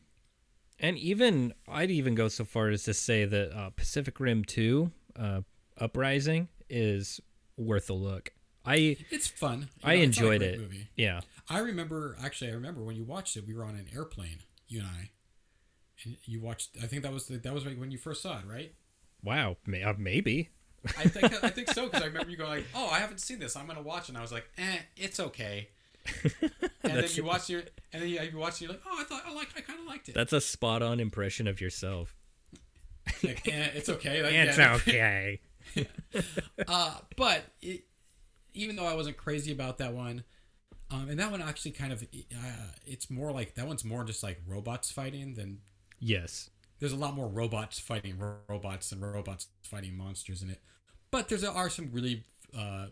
And 0.80 0.98
even 0.98 1.54
I'd 1.68 1.92
even 1.92 2.16
go 2.16 2.30
so 2.30 2.46
far 2.46 2.70
as 2.70 2.84
to 2.84 2.94
say 2.94 3.26
that 3.26 3.52
uh, 3.52 3.70
Pacific 3.72 4.18
Rim 4.18 4.46
2 4.46 4.90
uh, 5.20 5.42
Uprising 5.78 6.48
is 6.70 7.20
worth 7.58 7.90
a 7.90 7.94
look. 7.94 8.32
I 8.66 8.98
It's 9.10 9.28
fun. 9.28 9.68
You 9.84 9.90
I 9.90 9.96
know, 9.98 10.02
it's 10.04 10.18
not 10.18 10.24
a 10.24 10.32
enjoyed 10.32 10.42
it. 10.42 10.60
Movie. 10.60 10.88
Yeah. 10.96 11.20
I 11.50 11.60
remember 11.60 12.16
actually. 12.24 12.52
I 12.52 12.54
remember 12.54 12.82
when 12.82 12.96
you 12.96 13.04
watched 13.04 13.36
it. 13.36 13.46
We 13.46 13.54
were 13.54 13.66
on 13.66 13.76
an 13.76 13.88
airplane, 13.94 14.38
you 14.70 14.80
and 14.80 14.88
I, 14.88 15.10
and 16.06 16.16
you 16.24 16.40
watched. 16.40 16.78
I 16.82 16.86
think 16.86 17.04
that 17.04 17.12
was 17.12 17.28
the, 17.28 17.38
that 17.40 17.54
was 17.54 17.66
when 17.66 17.92
you 17.92 17.98
first 17.98 18.22
saw 18.22 18.40
it, 18.40 18.46
right? 18.48 18.74
Wow, 19.24 19.58
may, 19.66 19.84
uh, 19.84 19.94
maybe. 19.98 20.50
I 20.98 21.04
think 21.08 21.44
I 21.44 21.50
think 21.50 21.70
so 21.70 21.86
because 21.86 22.02
I 22.02 22.08
remember 22.08 22.32
you 22.32 22.38
going 22.38 22.50
like, 22.50 22.66
"Oh, 22.74 22.88
I 22.88 23.00
haven't 23.00 23.20
seen 23.20 23.40
this. 23.40 23.56
I'm 23.56 23.68
gonna 23.68 23.82
watch." 23.82 24.04
it. 24.04 24.10
And 24.10 24.18
I 24.18 24.22
was 24.22 24.32
like, 24.32 24.50
"Eh, 24.58 24.78
it's 24.98 25.20
okay." 25.20 25.70
And 26.84 26.94
then 26.98 27.08
you 27.14 27.24
watch 27.24 27.48
your, 27.48 27.62
and 27.94 28.02
then 28.02 28.10
you, 28.10 28.20
you 28.20 28.38
watch, 28.40 28.56
it, 28.56 28.62
you're 28.62 28.72
like, 28.72 28.82
"Oh, 28.88 28.98
I 29.00 29.04
thought 29.04 29.22
I 29.26 29.34
like, 29.34 29.50
I 29.56 29.62
kind 29.62 29.80
of 29.80 29.86
liked 29.86 30.10
it." 30.10 30.16
That's 30.16 30.34
a 30.34 30.42
spot 30.42 30.82
on 30.82 31.00
impression 31.00 31.48
of 31.48 31.62
yourself. 31.62 32.16
like, 33.24 33.48
eh, 33.48 33.70
it's 33.76 33.88
okay. 33.88 34.24
Like, 34.24 34.34
It's 34.34 34.58
yeah. 34.58 34.74
okay. 34.76 35.40
Uh, 36.68 36.96
but 37.16 37.44
it, 37.62 37.84
even 38.54 38.76
though 38.76 38.86
I 38.86 38.96
wasn't 38.96 39.16
crazy 39.16 39.52
about 39.52 39.78
that 39.78 39.94
one, 39.94 40.24
um, 40.90 41.08
and 41.08 41.20
that 41.20 41.32
one 41.32 41.42
actually 41.42 41.72
kind 41.72 41.94
of, 41.94 42.04
uh, 42.04 42.48
it's 42.86 43.10
more 43.10 43.32
like 43.32 43.56
that 43.56 43.68
one's 43.68 43.86
more 43.86 44.04
just 44.04 44.24
like 44.24 44.42
robots 44.48 44.92
fighting 44.92 45.36
than 45.36 45.60
yes. 46.00 46.50
There's 46.82 46.92
a 46.92 46.98
lot 46.98 47.16
more 47.16 47.28
robots 47.28 47.80
fighting 47.80 48.18
ro- 48.18 48.38
robots 48.50 48.90
than 48.90 49.00
robots 49.00 49.48
fighting 49.62 49.96
monsters 49.96 50.42
in 50.42 50.50
it. 50.50 50.60
But 51.12 51.30
there's 51.30 51.44
are 51.44 51.70
some 51.70 51.90
really 51.94 52.26
uh, 52.58 52.88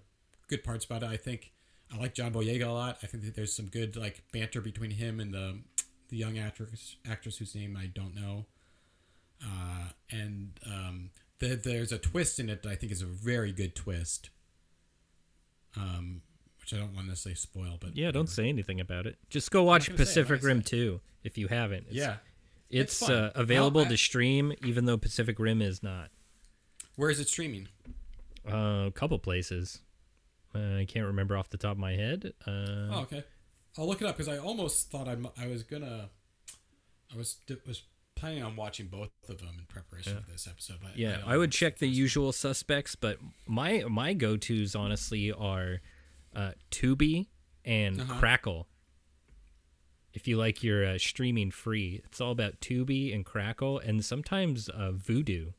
good 0.47 0.63
parts 0.63 0.85
about 0.85 1.01
it. 1.03 1.07
I 1.07 1.17
think 1.17 1.51
I 1.93 1.97
like 1.97 2.13
John 2.13 2.31
Boyega 2.31 2.67
a 2.67 2.71
lot. 2.71 2.99
I 3.03 3.07
think 3.07 3.25
that 3.25 3.35
there's 3.35 3.53
some 3.53 3.65
good 3.65 3.97
like 3.97 4.23
banter 4.31 4.61
between 4.61 4.91
him 4.91 5.19
and 5.19 5.33
the 5.33 5.59
the 6.09 6.17
young 6.17 6.37
actress 6.37 6.97
actress 7.09 7.37
whose 7.37 7.55
name 7.55 7.75
I 7.75 7.87
don't 7.87 8.15
know. 8.15 8.45
Uh, 9.43 9.89
and 10.11 10.51
um, 10.67 11.09
the, 11.39 11.55
there's 11.55 11.91
a 11.91 11.97
twist 11.97 12.39
in 12.39 12.49
it 12.49 12.61
that 12.63 12.69
I 12.69 12.75
think 12.75 12.91
is 12.91 13.01
a 13.01 13.07
very 13.07 13.51
good 13.51 13.73
twist. 13.75 14.29
Um, 15.75 16.21
which 16.59 16.73
I 16.73 16.77
don't 16.77 16.93
want 16.93 17.05
to 17.05 17.09
necessarily 17.09 17.35
spoil, 17.35 17.77
but 17.79 17.95
Yeah, 17.95 18.11
don't 18.11 18.29
say 18.29 18.49
anything 18.49 18.79
about 18.79 19.07
it. 19.07 19.17
Just 19.29 19.49
go 19.49 19.63
watch 19.63 19.87
gonna 19.87 19.97
say 19.97 20.03
Pacific 20.03 20.43
Rim 20.43 20.59
said. 20.59 20.65
2 20.65 21.01
if 21.23 21.37
you 21.37 21.47
haven't. 21.47 21.85
It's, 21.87 21.95
yeah. 21.95 22.17
It's, 22.69 23.01
It's 23.01 23.09
uh, 23.09 23.31
available 23.35 23.79
Well, 23.81 23.87
I- 23.87 23.91
to 23.91 23.97
stream, 23.97 24.53
even 24.65 24.85
though 24.85 24.97
Pacific 24.97 25.39
Rim 25.39 25.61
is 25.61 25.81
not. 25.81 26.09
Where 26.95 27.09
is 27.09 27.19
it 27.19 27.27
streaming? 27.29 27.67
Uh, 28.47 28.85
a 28.87 28.91
couple 28.93 29.17
places. 29.19 29.79
Uh, 30.53 30.77
I 30.77 30.85
can't 30.87 31.05
remember 31.05 31.37
off 31.37 31.49
the 31.49 31.57
top 31.57 31.73
of 31.73 31.77
my 31.77 31.93
head. 31.93 32.33
Uh, 32.45 32.51
Oh, 32.91 32.99
okay. 33.03 33.23
I'll 33.77 33.87
look 33.87 34.01
it 34.01 34.07
up 34.07 34.17
because 34.17 34.27
I 34.27 34.37
almost 34.39 34.91
thought 34.91 35.07
I'm, 35.07 35.27
I 35.39 35.47
was 35.47 35.63
gonna, 35.63 36.09
I 37.13 37.17
was 37.17 37.37
was 37.65 37.83
planning 38.15 38.43
on 38.43 38.55
watching 38.57 38.87
both 38.87 39.11
of 39.29 39.37
them 39.37 39.55
in 39.57 39.65
preparation 39.67 40.21
for 40.21 40.29
this 40.31 40.47
episode. 40.47 40.77
But 40.81 40.97
yeah, 40.97 41.17
don't 41.17 41.27
I 41.29 41.37
would 41.37 41.51
check 41.51 41.77
the 41.77 41.87
usual 41.87 42.31
suspects, 42.33 42.95
but 42.95 43.17
my 43.47 43.83
my 43.87 44.13
go 44.13 44.35
tos 44.37 44.75
honestly 44.75 45.31
are 45.31 45.79
uh, 46.35 46.51
Tubi 46.71 47.27
and 47.63 48.01
Uh-huh. 48.01 48.19
Crackle. 48.19 48.67
If 50.13 50.27
you 50.27 50.37
like 50.37 50.63
your 50.63 50.85
uh, 50.85 50.97
streaming 50.97 51.51
free, 51.51 52.01
it's 52.05 52.19
all 52.19 52.31
about 52.31 52.59
Tubi 52.61 53.13
and 53.13 53.23
Crackle 53.25 53.79
and 53.79 54.03
sometimes 54.03 54.67
uh, 54.69 54.91
Vudu. 54.93 55.53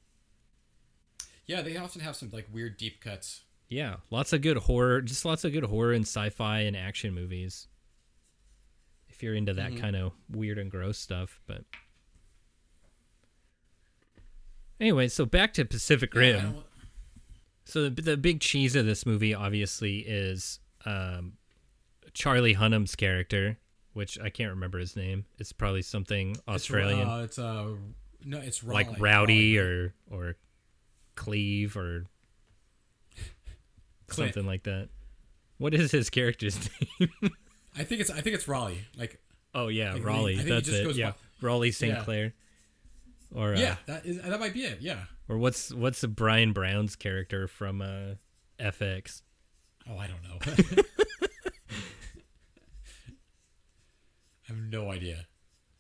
Yeah, 1.46 1.62
they 1.62 1.76
often 1.76 2.00
have 2.00 2.16
some 2.16 2.30
like 2.32 2.46
weird 2.52 2.76
deep 2.76 3.00
cuts. 3.00 3.44
Yeah, 3.68 3.96
lots 4.10 4.32
of 4.32 4.42
good 4.42 4.56
horror, 4.56 5.00
just 5.00 5.24
lots 5.24 5.44
of 5.44 5.52
good 5.52 5.64
horror 5.64 5.92
and 5.92 6.02
sci-fi 6.04 6.60
and 6.60 6.76
action 6.76 7.14
movies. 7.14 7.68
If 9.08 9.22
you're 9.22 9.34
into 9.34 9.52
that 9.54 9.76
kind 9.76 9.94
of 9.96 10.12
weird 10.28 10.58
and 10.58 10.70
gross 10.70 10.98
stuff, 10.98 11.40
but 11.46 11.64
anyway, 14.80 15.08
so 15.08 15.24
back 15.26 15.52
to 15.54 15.64
Pacific 15.64 16.14
Rim. 16.14 16.40
don't- 16.52 16.64
So 17.64 17.88
the, 17.88 18.02
the 18.02 18.16
big 18.16 18.40
cheese 18.40 18.74
of 18.74 18.86
this 18.86 19.06
movie 19.06 19.34
obviously 19.34 19.98
is 19.98 20.58
um, 20.84 21.34
Charlie 22.14 22.54
Hunnam's 22.54 22.96
character, 22.96 23.58
which 23.92 24.18
I 24.18 24.30
can't 24.30 24.50
remember 24.50 24.78
his 24.78 24.96
name. 24.96 25.24
It's 25.38 25.52
probably 25.52 25.82
something 25.82 26.30
it's, 26.32 26.42
Australian, 26.48 27.08
Uh, 27.08 27.18
it's 27.24 27.38
uh, 27.38 27.68
no, 28.24 28.38
it's 28.38 28.62
like 28.64 28.88
Rowdy 28.98 29.56
Raleigh. 29.58 29.58
or 29.58 29.94
or 30.10 30.36
Cleve 31.16 31.76
or 31.76 32.06
Clint. 34.06 34.34
something 34.34 34.46
like 34.46 34.64
that. 34.64 34.88
What 35.58 35.74
is 35.74 35.90
his 35.90 36.10
character's 36.10 36.58
name? 37.00 37.10
I 37.76 37.84
think 37.84 38.00
it's 38.00 38.10
I 38.10 38.20
think 38.20 38.34
it's 38.34 38.48
Raleigh. 38.48 38.84
Like 38.96 39.20
oh 39.54 39.68
yeah, 39.68 39.94
Like, 39.94 40.04
Raleigh. 40.04 40.36
he 40.36 40.48
That's 40.48 40.68
it. 40.68 40.96
Yeah, 40.96 41.10
by- 41.10 41.16
Raleigh 41.48 41.72
St. 41.72 41.94
Yeah. 41.94 42.04
Clair. 42.04 42.32
Or 43.34 43.54
uh, 43.54 43.58
yeah, 43.60 43.76
that 43.86 44.04
is 44.06 44.20
that 44.20 44.40
might 44.40 44.54
be 44.54 44.64
it. 44.64 44.80
Yeah. 44.80 45.04
or 45.28 45.38
what's 45.38 45.72
what's 45.72 46.00
the 46.00 46.08
Bryan 46.08 46.52
Brown's 46.52 46.96
character 46.96 47.46
from 47.46 47.80
uh, 47.80 48.14
FX? 48.58 49.22
Oh, 49.88 49.96
I 49.96 50.06
don't 50.08 50.22
know. 50.22 50.82
I 54.50 54.54
have 54.54 54.62
no 54.64 54.90
idea. 54.90 55.26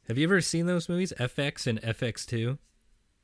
Have 0.08 0.18
you 0.18 0.24
ever 0.24 0.40
seen 0.40 0.66
those 0.66 0.88
movies, 0.88 1.12
FX 1.18 1.66
and 1.66 1.80
FX2? 1.82 2.58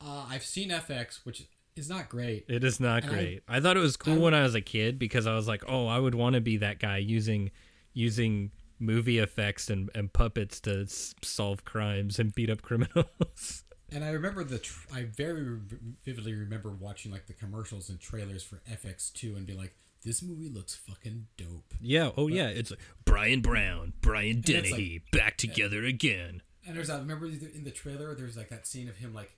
Uh, 0.01 0.25
I've 0.29 0.43
seen 0.45 0.69
FX, 0.69 1.25
which 1.25 1.47
is 1.75 1.89
not 1.89 2.09
great. 2.09 2.45
It 2.47 2.63
is 2.63 2.79
not 2.79 3.03
And 3.03 3.11
I- 3.11 3.15
great. 3.15 3.43
I, 3.47 3.59
thought 3.59 3.77
it 3.77 3.81
was 3.81 3.97
cool 3.97 4.15
I- 4.15 4.17
when 4.17 4.33
I 4.33 4.43
was 4.43 4.55
a 4.55 4.61
kid 4.61 4.99
because 4.99 5.25
I 5.27 5.33
was 5.35 5.47
like, 5.47 5.63
oh, 5.67 5.87
I 5.87 5.99
would 5.99 6.15
want 6.15 6.35
to 6.35 6.41
be 6.41 6.57
that 6.57 6.79
guy 6.79 6.97
using 6.97 7.51
using 7.93 8.51
movie 8.79 9.17
effects 9.17 9.71
and, 9.71 9.89
and 9.95 10.13
puppets 10.13 10.59
to 10.61 10.81
s- 10.83 11.15
solve 11.23 11.65
crimes 11.65 12.19
and 12.19 12.33
beat 12.35 12.49
up 12.49 12.61
criminals. 12.61 13.63
And 13.89 14.03
I 14.03 14.09
remember 14.09 14.43
the 14.43 14.59
tr- 14.59 14.85
I 14.93 15.03
very 15.05 15.59
vividly 16.03 16.33
remember 16.33 16.71
watching 16.71 17.09
like 17.09 17.25
the 17.27 17.33
commercials 17.33 17.87
and 17.87 17.97
trailers 17.97 18.43
for 18.43 18.61
FX2 18.69 19.37
and 19.37 19.45
be 19.47 19.53
like, 19.53 19.73
this 20.03 20.21
movie 20.23 20.49
looks 20.49 20.75
fucking 20.75 21.27
dope. 21.37 21.73
yeah. 21.81 22.11
Oh 22.17 22.27
yeah. 22.27 22.47
It's 22.47 22.71
like 22.71 22.79
Bryan 23.05 23.41
Brown, 23.41 23.93
Brian 24.01 24.39
it's 24.39 24.49
like- 24.49 24.63
Dennehy, 24.69 25.03
back 25.11 25.37
together 25.37 25.83
again. 25.83 26.41
And 26.65 26.75
there's 26.75 26.87
that. 26.89 26.99
Remember 26.99 27.25
in 27.27 27.63
the 27.63 27.71
trailer, 27.71 28.13
there's 28.15 28.35
like 28.37 28.49
that 28.49 28.67
scene 28.67 28.89
of 28.89 28.97
him 28.97 29.13
like, 29.13 29.31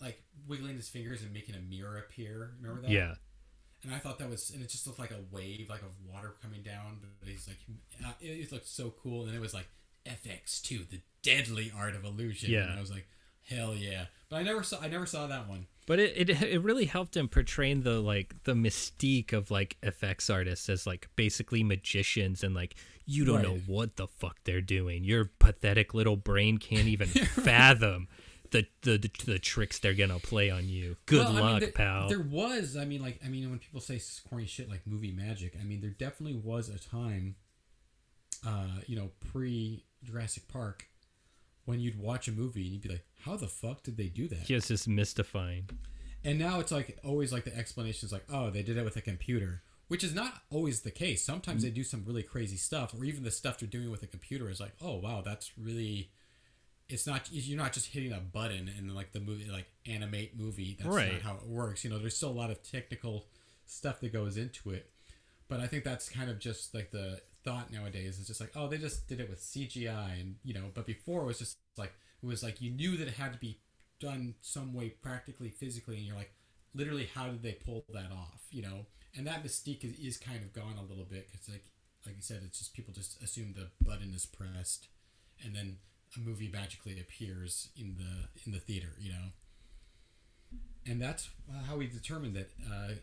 like 0.00 0.22
wiggling 0.46 0.76
his 0.76 0.88
fingers 0.88 1.22
and 1.22 1.32
making 1.32 1.54
a 1.54 1.60
mirror 1.60 1.96
appear. 1.98 2.52
Remember 2.60 2.82
that? 2.82 2.90
Yeah. 2.90 3.14
And 3.84 3.94
I 3.94 3.98
thought 3.98 4.18
that 4.18 4.28
was, 4.28 4.50
and 4.50 4.60
it 4.60 4.68
just 4.68 4.86
looked 4.86 4.98
like 4.98 5.12
a 5.12 5.20
wave, 5.30 5.68
like 5.70 5.82
of 5.82 5.90
water 6.12 6.34
coming 6.42 6.62
down. 6.62 6.98
But 7.20 7.28
he's 7.28 7.46
like, 7.46 7.58
uh, 8.04 8.12
it, 8.20 8.26
it 8.30 8.52
looked 8.52 8.66
so 8.66 8.92
cool. 9.02 9.26
And 9.26 9.34
it 9.36 9.40
was 9.40 9.54
like 9.54 9.68
FX2, 10.06 10.90
the 10.90 11.00
deadly 11.22 11.70
art 11.76 11.94
of 11.94 12.04
illusion. 12.04 12.50
Yeah. 12.50 12.62
And 12.68 12.72
I 12.78 12.80
was 12.80 12.90
like, 12.90 13.06
hell 13.48 13.74
yeah. 13.74 14.06
But 14.28 14.36
I 14.36 14.42
never 14.42 14.62
saw, 14.64 14.80
I 14.80 14.88
never 14.88 15.06
saw 15.06 15.28
that 15.28 15.48
one. 15.48 15.66
But 15.88 15.98
it, 15.98 16.30
it 16.30 16.42
it 16.42 16.62
really 16.62 16.84
helped 16.84 17.16
him 17.16 17.28
portraying 17.28 17.82
the 17.82 17.98
like 18.00 18.34
the 18.44 18.52
mystique 18.52 19.32
of 19.32 19.50
like 19.50 19.78
effects 19.82 20.28
artists 20.28 20.68
as 20.68 20.86
like 20.86 21.08
basically 21.16 21.64
magicians 21.64 22.44
and 22.44 22.54
like 22.54 22.76
you 23.06 23.24
don't 23.24 23.42
know 23.42 23.58
what 23.66 23.96
the 23.96 24.06
fuck 24.06 24.36
they're 24.44 24.60
doing. 24.60 25.02
Your 25.02 25.30
pathetic 25.38 25.94
little 25.94 26.16
brain 26.16 26.58
can't 26.58 26.86
even 26.86 27.08
fathom 27.08 28.06
the, 28.50 28.66
the 28.82 28.98
the 28.98 29.10
the 29.24 29.38
tricks 29.38 29.78
they're 29.78 29.94
gonna 29.94 30.18
play 30.18 30.50
on 30.50 30.68
you. 30.68 30.96
Good 31.06 31.24
Well, 31.24 31.28
I 31.28 31.40
mean, 31.40 31.52
luck, 31.52 31.60
there, 31.60 31.72
pal. 31.72 32.08
There 32.08 32.20
was, 32.20 32.76
I 32.76 32.84
mean, 32.84 33.02
like, 33.02 33.20
I 33.24 33.28
mean, 33.28 33.48
when 33.50 33.58
people 33.58 33.80
say 33.80 34.00
corny 34.28 34.46
shit 34.46 34.68
like 34.68 34.86
movie 34.86 35.12
magic, 35.12 35.56
I 35.60 35.64
mean, 35.64 35.80
there 35.80 35.90
definitely 35.90 36.38
was 36.38 36.68
a 36.68 36.78
time, 36.78 37.36
uh, 38.46 38.80
you 38.86 38.96
know, 38.96 39.10
pre 39.32 39.84
Jurassic 40.04 40.48
Park, 40.48 40.86
when 41.68 41.80
you'd 41.80 41.98
watch 42.00 42.28
a 42.28 42.32
movie 42.32 42.62
and 42.62 42.72
you'd 42.72 42.82
be 42.82 42.88
like, 42.88 43.04
how 43.24 43.36
the 43.36 43.46
fuck 43.46 43.82
did 43.82 43.96
they 43.98 44.08
do 44.08 44.26
that? 44.28 44.48
It's 44.48 44.68
just 44.68 44.88
mystifying. 44.88 45.68
And 46.24 46.38
now 46.38 46.60
it's 46.60 46.72
like 46.72 46.98
always 47.04 47.30
like 47.32 47.44
the 47.44 47.54
explanation 47.56 48.06
is 48.06 48.12
like, 48.12 48.24
oh, 48.32 48.48
they 48.50 48.62
did 48.62 48.76
it 48.78 48.84
with 48.84 48.96
a 48.96 49.02
computer, 49.02 49.62
which 49.88 50.02
is 50.02 50.14
not 50.14 50.42
always 50.50 50.80
the 50.80 50.90
case. 50.90 51.22
Sometimes 51.22 51.62
they 51.62 51.70
do 51.70 51.84
some 51.84 52.04
really 52.06 52.22
crazy 52.22 52.56
stuff, 52.56 52.94
or 52.94 53.04
even 53.04 53.22
the 53.22 53.30
stuff 53.30 53.58
they're 53.58 53.68
doing 53.68 53.90
with 53.90 54.02
a 54.02 54.06
computer 54.06 54.48
is 54.50 54.60
like, 54.60 54.72
oh 54.82 54.96
wow, 54.96 55.20
that's 55.24 55.52
really. 55.58 56.10
It's 56.88 57.06
not 57.06 57.28
you're 57.30 57.58
not 57.58 57.74
just 57.74 57.88
hitting 57.88 58.12
a 58.12 58.18
button 58.20 58.70
and 58.78 58.94
like 58.94 59.12
the 59.12 59.20
movie 59.20 59.50
like 59.50 59.66
animate 59.86 60.38
movie. 60.38 60.74
That's 60.78 60.88
Right. 60.88 61.12
not 61.12 61.22
how 61.22 61.34
it 61.34 61.46
works. 61.46 61.84
You 61.84 61.90
know, 61.90 61.98
there's 61.98 62.16
still 62.16 62.30
a 62.30 62.40
lot 62.42 62.50
of 62.50 62.62
technical 62.62 63.26
stuff 63.66 64.00
that 64.00 64.10
goes 64.12 64.38
into 64.38 64.70
it. 64.70 64.90
But 65.48 65.60
I 65.60 65.66
think 65.66 65.84
that's 65.84 66.08
kind 66.08 66.30
of 66.30 66.38
just 66.38 66.74
like 66.74 66.90
the 66.90 67.20
thought 67.48 67.72
nowadays. 67.72 68.18
It's 68.18 68.28
just 68.28 68.40
like, 68.40 68.52
oh, 68.54 68.68
they 68.68 68.78
just 68.78 69.08
did 69.08 69.20
it 69.20 69.30
with 69.30 69.40
CGI, 69.40 70.20
and 70.20 70.36
you 70.44 70.52
know. 70.52 70.66
But 70.74 70.86
before 70.86 71.22
it 71.22 71.26
was 71.26 71.38
just 71.38 71.56
like 71.76 71.92
it 72.22 72.26
was 72.26 72.42
like 72.42 72.60
you 72.60 72.70
knew 72.70 72.96
that 72.96 73.08
it 73.08 73.14
had 73.14 73.32
to 73.32 73.38
be 73.38 73.58
done 74.00 74.34
some 74.42 74.74
way 74.74 74.90
practically, 74.90 75.48
physically, 75.48 75.96
and 75.96 76.04
you're 76.04 76.16
like, 76.16 76.32
literally, 76.74 77.08
how 77.14 77.26
did 77.26 77.42
they 77.42 77.52
pull 77.52 77.84
that 77.92 78.12
off? 78.12 78.42
You 78.50 78.62
know. 78.62 78.86
And 79.16 79.26
that 79.26 79.42
mystique 79.42 79.84
is, 79.84 79.98
is 79.98 80.18
kind 80.18 80.42
of 80.42 80.52
gone 80.52 80.74
a 80.78 80.82
little 80.82 81.06
bit 81.06 81.28
because, 81.30 81.48
like, 81.48 81.64
like 82.04 82.16
you 82.16 82.22
said, 82.22 82.42
it's 82.44 82.58
just 82.58 82.74
people 82.74 82.92
just 82.92 83.20
assume 83.22 83.54
the 83.54 83.70
button 83.84 84.12
is 84.14 84.26
pressed, 84.26 84.88
and 85.42 85.56
then 85.56 85.78
a 86.16 86.20
movie 86.20 86.50
magically 86.52 87.00
appears 87.00 87.70
in 87.76 87.96
the 87.96 88.28
in 88.44 88.52
the 88.52 88.60
theater. 88.60 88.92
You 89.00 89.12
know. 89.12 89.24
And 90.86 91.00
that's 91.00 91.28
uh, 91.50 91.64
how 91.64 91.76
we 91.76 91.86
determined 91.86 92.34
that 92.36 92.50
uh, 92.70 92.94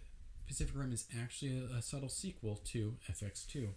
Pacific 0.47 0.73
Rim 0.75 0.91
is 0.91 1.05
actually 1.21 1.59
a, 1.59 1.77
a 1.77 1.81
subtle 1.81 2.09
sequel 2.09 2.59
to 2.65 2.95
FX2. 3.11 3.69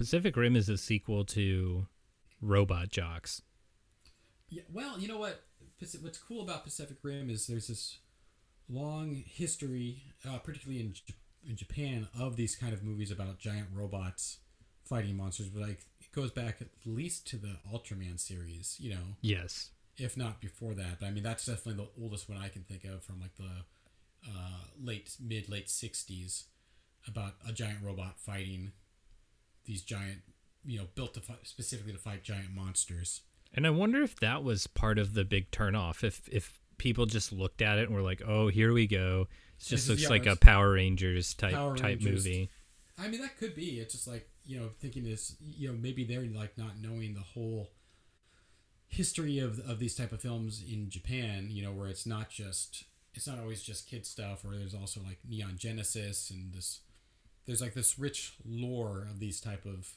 Pacific 0.00 0.34
Rim 0.34 0.56
is 0.56 0.70
a 0.70 0.78
sequel 0.78 1.26
to 1.26 1.86
Robot 2.40 2.88
Jox. 2.88 3.42
Yeah, 4.48 4.62
well, 4.72 4.98
you 4.98 5.06
know 5.06 5.18
what? 5.18 5.42
What's 6.00 6.16
cool 6.16 6.40
about 6.40 6.64
Pacific 6.64 6.96
Rim 7.02 7.28
is 7.28 7.46
there's 7.46 7.68
this 7.68 7.98
long 8.66 9.22
history, 9.26 10.04
uh, 10.26 10.38
particularly 10.38 10.80
in, 10.80 10.94
J- 10.94 11.14
in 11.46 11.54
Japan, 11.54 12.08
of 12.18 12.36
these 12.36 12.56
kind 12.56 12.72
of 12.72 12.82
movies 12.82 13.10
about 13.10 13.38
giant 13.40 13.68
robots 13.74 14.38
fighting 14.84 15.18
monsters. 15.18 15.50
But 15.50 15.60
like, 15.68 15.80
it 16.00 16.10
goes 16.14 16.30
back 16.30 16.62
at 16.62 16.68
least 16.86 17.26
to 17.26 17.36
the 17.36 17.58
Ultraman 17.70 18.18
series, 18.18 18.78
you 18.80 18.92
know, 18.94 19.16
Yes. 19.20 19.68
if 19.98 20.16
not 20.16 20.40
before 20.40 20.72
that. 20.76 21.00
But 21.00 21.08
I 21.08 21.10
mean, 21.10 21.24
that's 21.24 21.44
definitely 21.44 21.84
the 21.84 22.02
oldest 22.02 22.26
one 22.26 22.38
I 22.38 22.48
can 22.48 22.62
think 22.62 22.84
of 22.84 23.04
from 23.04 23.20
like 23.20 23.36
the 23.36 23.66
uh, 24.26 24.64
late, 24.82 25.14
mid, 25.20 25.50
late 25.50 25.66
'60s 25.66 26.44
about 27.06 27.34
a 27.46 27.52
giant 27.52 27.82
robot 27.82 28.18
fighting 28.18 28.72
these 29.70 29.82
giant, 29.82 30.18
you 30.64 30.78
know, 30.78 30.86
built 30.94 31.14
to 31.14 31.20
fight, 31.20 31.38
specifically 31.44 31.92
to 31.92 31.98
fight 31.98 32.22
giant 32.24 32.52
monsters. 32.54 33.22
And 33.54 33.66
I 33.66 33.70
wonder 33.70 34.02
if 34.02 34.18
that 34.20 34.44
was 34.44 34.66
part 34.66 34.98
of 34.98 35.14
the 35.14 35.24
big 35.24 35.50
turnoff. 35.50 36.04
If 36.04 36.28
if 36.30 36.60
people 36.78 37.06
just 37.06 37.32
looked 37.32 37.62
at 37.62 37.78
it 37.78 37.86
and 37.86 37.94
were 37.94 38.02
like, 38.02 38.22
"Oh, 38.26 38.48
here 38.48 38.72
we 38.72 38.86
go." 38.86 39.28
It 39.30 39.58
just 39.58 39.70
This 39.70 39.82
is- 39.84 39.88
looks 39.90 40.02
yeah, 40.02 40.08
like 40.08 40.26
a 40.26 40.36
Power 40.36 40.72
Rangers 40.72 41.34
type 41.34 41.54
Power 41.54 41.76
type 41.76 41.98
Rangers. 42.00 42.24
movie. 42.26 42.50
I 42.98 43.08
mean, 43.08 43.20
that 43.22 43.36
could 43.38 43.54
be. 43.54 43.80
It's 43.80 43.94
just 43.94 44.06
like 44.06 44.28
you 44.44 44.58
know, 44.58 44.68
thinking 44.80 45.04
this. 45.04 45.36
You 45.40 45.68
know, 45.72 45.78
maybe 45.78 46.04
they're 46.04 46.22
like 46.26 46.56
not 46.58 46.78
knowing 46.78 47.14
the 47.14 47.20
whole 47.20 47.70
history 48.88 49.38
of 49.38 49.58
of 49.60 49.78
these 49.78 49.94
type 49.94 50.12
of 50.12 50.20
films 50.20 50.62
in 50.62 50.90
Japan. 50.90 51.48
You 51.50 51.62
know, 51.62 51.72
where 51.72 51.88
it's 51.88 52.06
not 52.06 52.30
just 52.30 52.84
it's 53.14 53.26
not 53.26 53.38
always 53.38 53.62
just 53.62 53.88
kid 53.88 54.06
stuff, 54.06 54.44
or 54.44 54.56
there's 54.56 54.74
also 54.74 55.00
like 55.00 55.18
Neon 55.28 55.56
Genesis 55.58 56.30
and 56.30 56.52
this. 56.54 56.80
There's 57.50 57.60
like 57.60 57.74
this 57.74 57.98
rich 57.98 58.34
lore 58.48 59.08
of 59.10 59.18
these 59.18 59.40
type 59.40 59.66
of. 59.66 59.88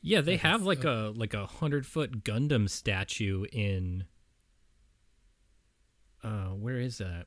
Yeah, 0.00 0.22
they 0.22 0.38
have 0.38 0.62
like 0.62 0.82
a 0.82 1.12
like 1.14 1.34
a 1.34 1.44
hundred 1.44 1.84
foot 1.84 2.24
Gundam 2.24 2.70
statue 2.70 3.44
in. 3.52 4.04
Uh, 6.24 6.52
where 6.54 6.78
is 6.78 6.96
that? 6.96 7.26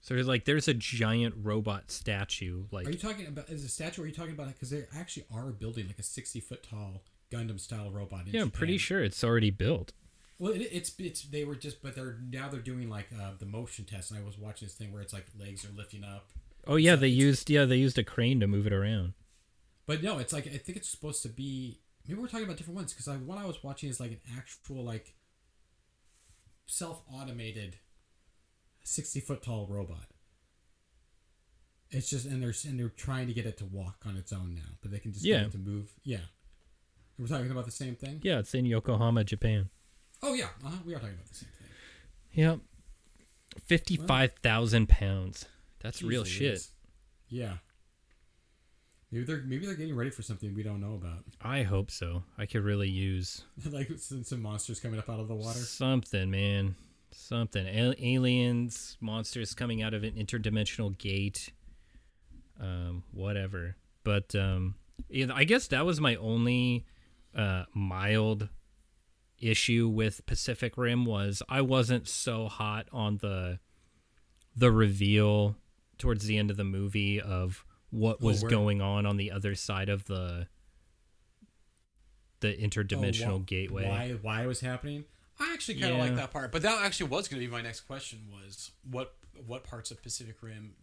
So 0.00 0.14
there's 0.14 0.26
like 0.26 0.46
there's 0.46 0.66
a 0.66 0.72
giant 0.72 1.34
robot 1.36 1.90
statue 1.90 2.64
like 2.70 2.86
Are 2.86 2.90
you 2.92 2.96
talking 2.96 3.26
about 3.26 3.50
is 3.50 3.66
a 3.66 3.68
statue? 3.68 4.04
Are 4.04 4.06
you 4.06 4.14
talking 4.14 4.32
about 4.32 4.48
it? 4.48 4.54
because 4.54 4.70
they 4.70 4.86
actually 4.96 5.26
are 5.30 5.52
building 5.52 5.88
like 5.88 5.98
a 5.98 6.02
sixty 6.02 6.40
foot 6.40 6.62
tall 6.62 7.02
Gundam 7.30 7.60
style 7.60 7.90
robot? 7.90 8.28
In 8.28 8.32
yeah 8.32 8.40
I'm 8.40 8.50
pretty 8.50 8.78
sure 8.78 9.04
it's 9.04 9.22
already 9.22 9.50
built. 9.50 9.92
Well, 10.38 10.52
it, 10.54 10.62
it's 10.72 10.94
it's 10.98 11.20
they 11.24 11.44
were 11.44 11.54
just, 11.54 11.82
but 11.82 11.94
they're 11.94 12.16
now 12.30 12.48
they're 12.48 12.60
doing 12.60 12.88
like 12.88 13.08
uh, 13.12 13.32
the 13.38 13.44
motion 13.44 13.84
test, 13.84 14.10
and 14.10 14.18
I 14.18 14.24
was 14.24 14.38
watching 14.38 14.68
this 14.68 14.74
thing 14.74 14.90
where 14.90 15.02
it's 15.02 15.12
like 15.12 15.26
legs 15.38 15.66
are 15.66 15.76
lifting 15.76 16.02
up. 16.02 16.30
Oh 16.66 16.76
yeah, 16.76 16.94
So 16.94 17.00
they 17.00 17.08
used 17.08 17.48
yeah 17.50 17.64
they 17.64 17.76
used 17.76 17.98
a 17.98 18.04
crane 18.04 18.40
to 18.40 18.46
move 18.46 18.66
it 18.66 18.72
around. 18.72 19.14
But 19.86 20.02
no, 20.02 20.18
it's 20.18 20.32
like 20.32 20.46
I 20.46 20.58
think 20.58 20.76
it's 20.78 20.88
supposed 20.88 21.22
to 21.22 21.28
be. 21.28 21.80
Maybe 22.08 22.20
we're 22.20 22.28
talking 22.28 22.44
about 22.44 22.56
different 22.56 22.76
ones 22.76 22.92
because 22.92 23.08
I, 23.08 23.16
one 23.16 23.38
I 23.38 23.46
was 23.46 23.62
watching 23.64 23.88
is 23.88 23.98
like 24.00 24.12
an 24.12 24.20
actual 24.36 24.84
like 24.84 25.14
self 26.66 27.02
automated 27.12 27.78
sixty 28.82 29.20
foot 29.20 29.42
tall 29.42 29.66
robot. 29.68 30.06
It's 31.90 32.10
just 32.10 32.26
and 32.26 32.42
they're 32.42 32.54
and 32.68 32.78
they're 32.78 32.88
trying 32.88 33.28
to 33.28 33.32
get 33.32 33.46
it 33.46 33.58
to 33.58 33.64
walk 33.64 34.02
on 34.06 34.16
its 34.16 34.32
own 34.32 34.54
now, 34.54 34.74
but 34.82 34.90
they 34.90 34.98
can 34.98 35.12
just 35.12 35.24
Yeah. 35.24 35.38
get 35.38 35.46
it 35.46 35.52
to 35.52 35.58
move. 35.58 35.92
Yeah, 36.02 36.18
We're 37.18 37.28
talking 37.28 37.50
about 37.50 37.64
the 37.64 37.70
same 37.70 37.94
thing. 37.94 38.20
Yeah, 38.22 38.40
it's 38.40 38.54
in 38.54 38.66
Yokohama, 38.66 39.22
Japan. 39.24 39.70
Oh 40.22 40.34
yeah, 40.34 40.48
uh-huh. 40.64 40.78
we 40.84 40.94
are 40.94 40.98
talking 40.98 41.14
about 41.14 41.26
the 41.28 41.34
same 41.34 41.48
thing. 41.58 41.68
Yep. 42.32 42.58
Fifty-five 43.64 44.32
thousand 44.42 44.88
pounds. 44.88 45.46
That's 45.86 46.02
real 46.02 46.24
Jeez 46.24 46.26
shit. 46.26 46.48
Louise. 46.50 46.70
Yeah. 47.28 47.52
Maybe 49.12 49.24
they're 49.24 49.42
maybe 49.46 49.66
they're 49.66 49.76
getting 49.76 49.94
ready 49.94 50.10
for 50.10 50.22
something 50.22 50.52
we 50.52 50.64
don't 50.64 50.80
know 50.80 50.94
about, 50.94 51.22
I 51.40 51.62
hope 51.62 51.92
so. 51.92 52.24
I 52.36 52.46
could 52.46 52.64
really 52.64 52.88
use 52.90 53.44
like 53.70 53.88
some, 53.98 54.24
some 54.24 54.42
monsters 54.42 54.80
coming 54.80 54.98
up 54.98 55.08
out 55.08 55.20
of 55.20 55.28
the 55.28 55.34
water. 55.36 55.58
something, 55.60 56.28
man. 56.28 56.74
Something. 57.12 57.66
A- 57.68 57.94
aliens, 58.04 58.96
monsters 59.00 59.54
coming 59.54 59.80
out 59.80 59.94
of 59.94 60.02
an 60.02 60.14
interdimensional 60.14 60.98
gate. 60.98 61.52
Um, 62.60 63.04
whatever. 63.12 63.76
But 64.02 64.34
um, 64.34 64.74
yeah, 65.08 65.26
I 65.32 65.44
guess 65.44 65.68
that 65.68 65.86
was 65.86 66.00
my 66.00 66.16
only 66.16 66.84
uh, 67.32 67.64
mild 67.74 68.48
issue 69.40 69.86
with 69.88 70.26
Pacific 70.26 70.76
Rim 70.76 71.04
was 71.04 71.44
I 71.48 71.60
wasn't 71.60 72.08
so 72.08 72.48
hot 72.48 72.88
on 72.92 73.18
the 73.18 73.60
the 74.56 74.72
reveal 74.72 75.56
towards 75.98 76.26
the 76.26 76.36
end 76.38 76.50
of 76.50 76.56
the 76.56 76.64
movie 76.64 77.20
of 77.20 77.64
what 77.90 78.18
Oh, 78.20 78.26
was 78.26 78.42
where- 78.42 78.50
going 78.50 78.80
on 78.82 79.06
on 79.06 79.16
the 79.16 79.30
other 79.30 79.54
side 79.54 79.88
of 79.88 80.04
the 80.06 80.48
the 82.40 82.54
interdimensional 82.54 83.28
Oh, 83.28 83.38
wh- 83.40 83.46
gateway. 83.46 83.84
Why 83.88 84.12
why 84.22 84.44
it 84.44 84.46
was 84.46 84.60
happening? 84.60 85.04
I 85.38 85.52
actually 85.52 85.80
kind 85.80 85.92
of 85.92 85.98
Yeah. 85.98 86.04
like 86.04 86.16
that 86.16 86.30
part, 86.30 86.52
but 86.52 86.62
that 86.62 86.82
actually 86.84 87.08
was 87.10 87.28
going 87.28 87.40
to 87.40 87.46
be 87.46 87.50
my 87.52 87.62
next 87.62 87.80
question: 87.82 88.28
was 88.30 88.72
what 88.90 89.16
what 89.46 89.64
parts 89.64 89.90
of 89.90 90.02
Pacific 90.02 90.42
Rim 90.42 90.74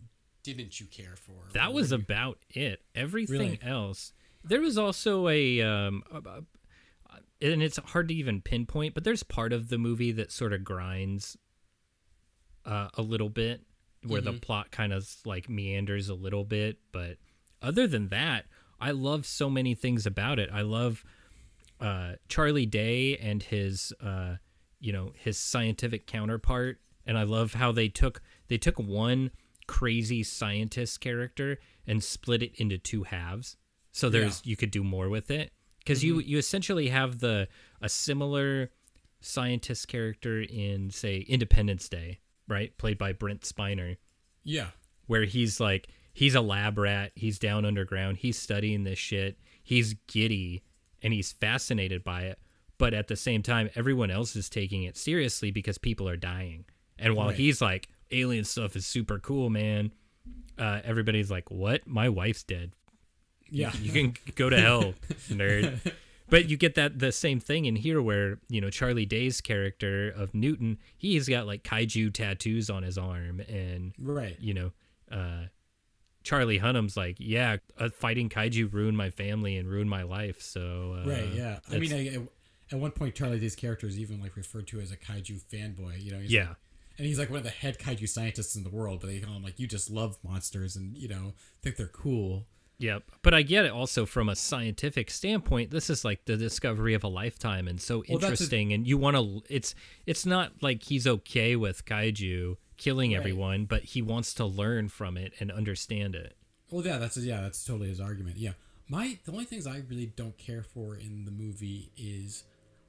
didn't 0.43 0.79
you 0.79 0.85
care 0.87 1.15
for? 1.15 1.47
That 1.53 1.73
was 1.73 1.91
you- 1.91 1.97
about 1.97 2.39
it. 2.49 2.83
Everything 2.95 3.37
Really? 3.39 3.59
else. 3.61 4.13
There 4.43 4.61
was 4.61 4.77
also 4.77 5.27
a, 5.29 5.61
um, 5.61 6.03
a- 6.11 6.17
a- 6.17 6.45
and 7.41 7.63
it's 7.63 7.77
hard 7.77 8.09
to 8.09 8.13
even 8.13 8.41
pinpoint, 8.41 8.93
but 8.93 9.03
there's 9.05 9.23
part 9.23 9.53
of 9.53 9.69
the 9.69 9.77
movie 9.77 10.11
that 10.11 10.31
sort 10.31 10.53
of 10.53 10.63
grinds 10.63 11.37
uh, 12.65 12.89
a 12.95 13.01
little 13.01 13.29
bit, 13.29 13.65
where 14.05 14.21
Mm-hmm. 14.21 14.33
the 14.33 14.39
plot 14.39 14.71
kind 14.71 14.93
of 14.93 15.09
like 15.25 15.49
meanders 15.49 16.09
a 16.09 16.13
little 16.13 16.43
bit. 16.43 16.77
But 16.91 17.17
other 17.61 17.87
than 17.87 18.09
that, 18.09 18.45
I 18.79 18.91
love 18.91 19.25
so 19.25 19.49
many 19.49 19.75
things 19.75 20.05
about 20.05 20.39
it. 20.39 20.49
I 20.51 20.61
love 20.61 21.03
uh, 21.79 22.13
Charlie 22.27 22.65
Day 22.65 23.17
and 23.17 23.41
his, 23.43 23.93
uh, 24.03 24.35
you 24.79 24.91
know, 24.93 25.13
his 25.15 25.37
scientific 25.37 26.07
counterpart, 26.07 26.79
and 27.05 27.17
I 27.17 27.23
love 27.23 27.53
how 27.53 27.71
they 27.71 27.87
took 27.89 28.21
they 28.47 28.57
took 28.57 28.77
one 28.77 29.31
crazy 29.67 30.23
scientist 30.23 30.99
character 30.99 31.57
and 31.87 32.03
split 32.03 32.43
it 32.43 32.51
into 32.55 32.77
two 32.77 33.03
halves. 33.03 33.55
So 33.91 34.09
there's 34.09 34.41
you 34.45 34.55
could 34.57 34.71
do 34.71 34.83
more 34.83 35.07
with 35.09 35.29
it 35.31 35.51
because 35.79 36.03
you 36.03 36.19
you 36.19 36.37
essentially 36.37 36.89
have 36.89 37.19
the 37.19 37.47
a 37.81 37.87
similar 37.89 38.71
scientist 39.21 39.87
character 39.87 40.41
in 40.41 40.89
say 40.89 41.19
Independence 41.29 41.87
Day, 41.87 42.19
right, 42.47 42.75
played 42.77 42.97
by 42.97 43.13
Brent 43.13 43.41
Spiner. 43.41 43.97
Yeah, 44.43 44.67
where 45.07 45.23
he's 45.25 45.59
like 45.59 45.87
he's 46.13 46.35
a 46.35 46.41
lab 46.41 46.77
rat. 46.77 47.11
He's 47.15 47.39
down 47.39 47.65
underground. 47.65 48.17
He's 48.17 48.37
studying 48.37 48.83
this 48.83 48.99
shit. 48.99 49.37
He's 49.63 49.95
giddy 50.07 50.63
and 51.01 51.13
he's 51.13 51.31
fascinated 51.31 52.03
by 52.03 52.23
it. 52.23 52.39
But 52.77 52.93
at 52.93 53.07
the 53.07 53.15
same 53.15 53.41
time 53.43 53.69
everyone 53.75 54.11
else 54.11 54.35
is 54.35 54.49
taking 54.49 54.83
it 54.83 54.97
seriously 54.97 55.51
because 55.51 55.77
people 55.77 56.07
are 56.09 56.17
dying. 56.17 56.65
And 56.99 57.15
while 57.15 57.27
Right. 57.29 57.37
he's 57.37 57.61
like 57.61 57.87
alien 58.11 58.43
stuff 58.43 58.75
is 58.75 58.85
super 58.85 59.17
cool 59.19 59.49
man 59.49 59.91
uh, 60.57 60.81
everybody's 60.83 61.31
like 61.31 61.49
what? 61.49 61.87
My 61.87 62.09
wife's 62.09 62.43
dead. 62.43 62.73
Yeah, 63.49 63.71
you 63.81 63.91
can 63.91 64.15
go 64.35 64.49
to 64.49 64.59
hell 64.59 64.93
nerd 65.29 65.79
but 66.33 66.49
you 66.49 66.57
get 66.57 66.73
that 66.73 66.97
the 66.97 67.11
same 67.11 67.39
thing 67.39 67.65
in 67.65 67.75
here 67.75 68.01
where 68.01 68.39
you 68.49 68.59
know 68.59 68.69
charlie 68.69 69.05
day's 69.05 69.39
character 69.39 70.09
of 70.09 70.33
newton 70.33 70.79
he's 70.97 71.29
got 71.29 71.45
like 71.45 71.63
kaiju 71.63 72.11
tattoos 72.11 72.69
on 72.69 72.81
his 72.81 72.97
arm 72.97 73.39
and 73.41 73.93
right. 73.99 74.35
you 74.39 74.53
know, 74.53 74.71
uh, 75.11 75.45
Charlie 76.23 76.57
Hunnam's 76.57 76.95
like, 76.95 77.17
yeah, 77.19 77.57
uh, 77.77 77.89
fighting 77.89 78.29
kaiju 78.29 78.71
ruined 78.71 78.97
my 78.97 79.09
family 79.09 79.57
and 79.57 79.67
ruined 79.67 79.89
my 79.89 80.03
life. 80.03 80.41
So 80.41 80.95
uh, 81.03 81.09
Right, 81.09 81.27
yeah. 81.33 81.59
I 81.69 81.77
mean, 81.77 81.93
I, 81.93 82.73
at 82.73 82.79
one 82.79 82.91
point, 82.91 83.13
Charlie 83.13 83.39
Day's 83.39 83.57
character 83.57 83.87
is 83.87 83.99
even 83.99 84.21
like 84.21 84.37
referred 84.37 84.67
to 84.67 84.79
as 84.79 84.91
a 84.91 84.97
kaiju 84.97 85.41
fanboy. 85.51 86.01
You 86.01 86.13
know, 86.13 86.19
he's 86.19 86.31
Yeah. 86.31 86.47
like- 86.47 86.57
and 86.97 87.07
he's 87.07 87.19
like 87.19 87.29
one 87.29 87.39
of 87.39 87.43
the 87.43 87.49
head 87.49 87.77
kaiju 87.77 88.07
scientists 88.07 88.55
in 88.55 88.63
the 88.63 88.69
world. 88.69 89.01
But 89.01 89.07
they 89.07 89.19
call 89.19 89.35
him 89.35 89.43
like, 89.43 89.59
you 89.59 89.67
just 89.67 89.89
love 89.89 90.17
monsters 90.23 90.75
and 90.75 90.97
you 90.97 91.09
know 91.09 91.33
think 91.61 91.75
they're 91.75 91.87
cool. 91.87 92.45
Yep. 92.79 93.03
But 93.21 93.33
I 93.33 93.43
get 93.43 93.65
it 93.65 93.71
also 93.71 94.05
from 94.05 94.27
a 94.29 94.35
scientific 94.35 95.09
standpoint. 95.09 95.71
This 95.71 95.89
is 95.89 96.03
like 96.03 96.25
the 96.25 96.35
discovery 96.35 96.93
of 96.93 97.03
a 97.03 97.07
lifetime 97.07 97.67
and 97.67 97.79
so 97.81 98.03
Well, 98.09 98.17
that's 98.19 98.23
a- 98.23 98.27
interesting. 98.33 98.73
and 98.73 98.85
you 98.87 98.97
want 98.97 99.15
to, 99.15 99.41
it's, 99.47 99.73
it's 100.05 100.25
not 100.25 100.51
like 100.61 100.83
he's 100.83 101.07
okay 101.07 101.55
with 101.55 101.85
kaiju 101.85 102.57
killing 102.77 103.11
Right. 103.11 103.17
everyone, 103.19 103.65
but 103.65 103.83
he 103.83 104.01
wants 104.01 104.33
to 104.35 104.45
learn 104.45 104.89
from 104.89 105.15
it 105.17 105.33
and 105.39 105.51
understand 105.51 106.15
it. 106.15 106.35
Well, 106.69 106.85
yeah, 106.85 106.97
that's 106.97 107.15
yeah, 107.17 107.41
that's 107.41 107.63
totally 107.63 107.87
his 107.89 108.01
argument. 108.01 108.37
Yeah, 108.37 108.53
my 108.89 109.19
the 109.25 109.31
only 109.31 109.45
things 109.45 109.67
I 109.67 109.83
really 109.87 110.07
don't 110.07 110.35
care 110.39 110.63
for 110.63 110.95
in 110.95 111.23
the 111.25 111.31
movie 111.31 111.91
is, 111.95 112.43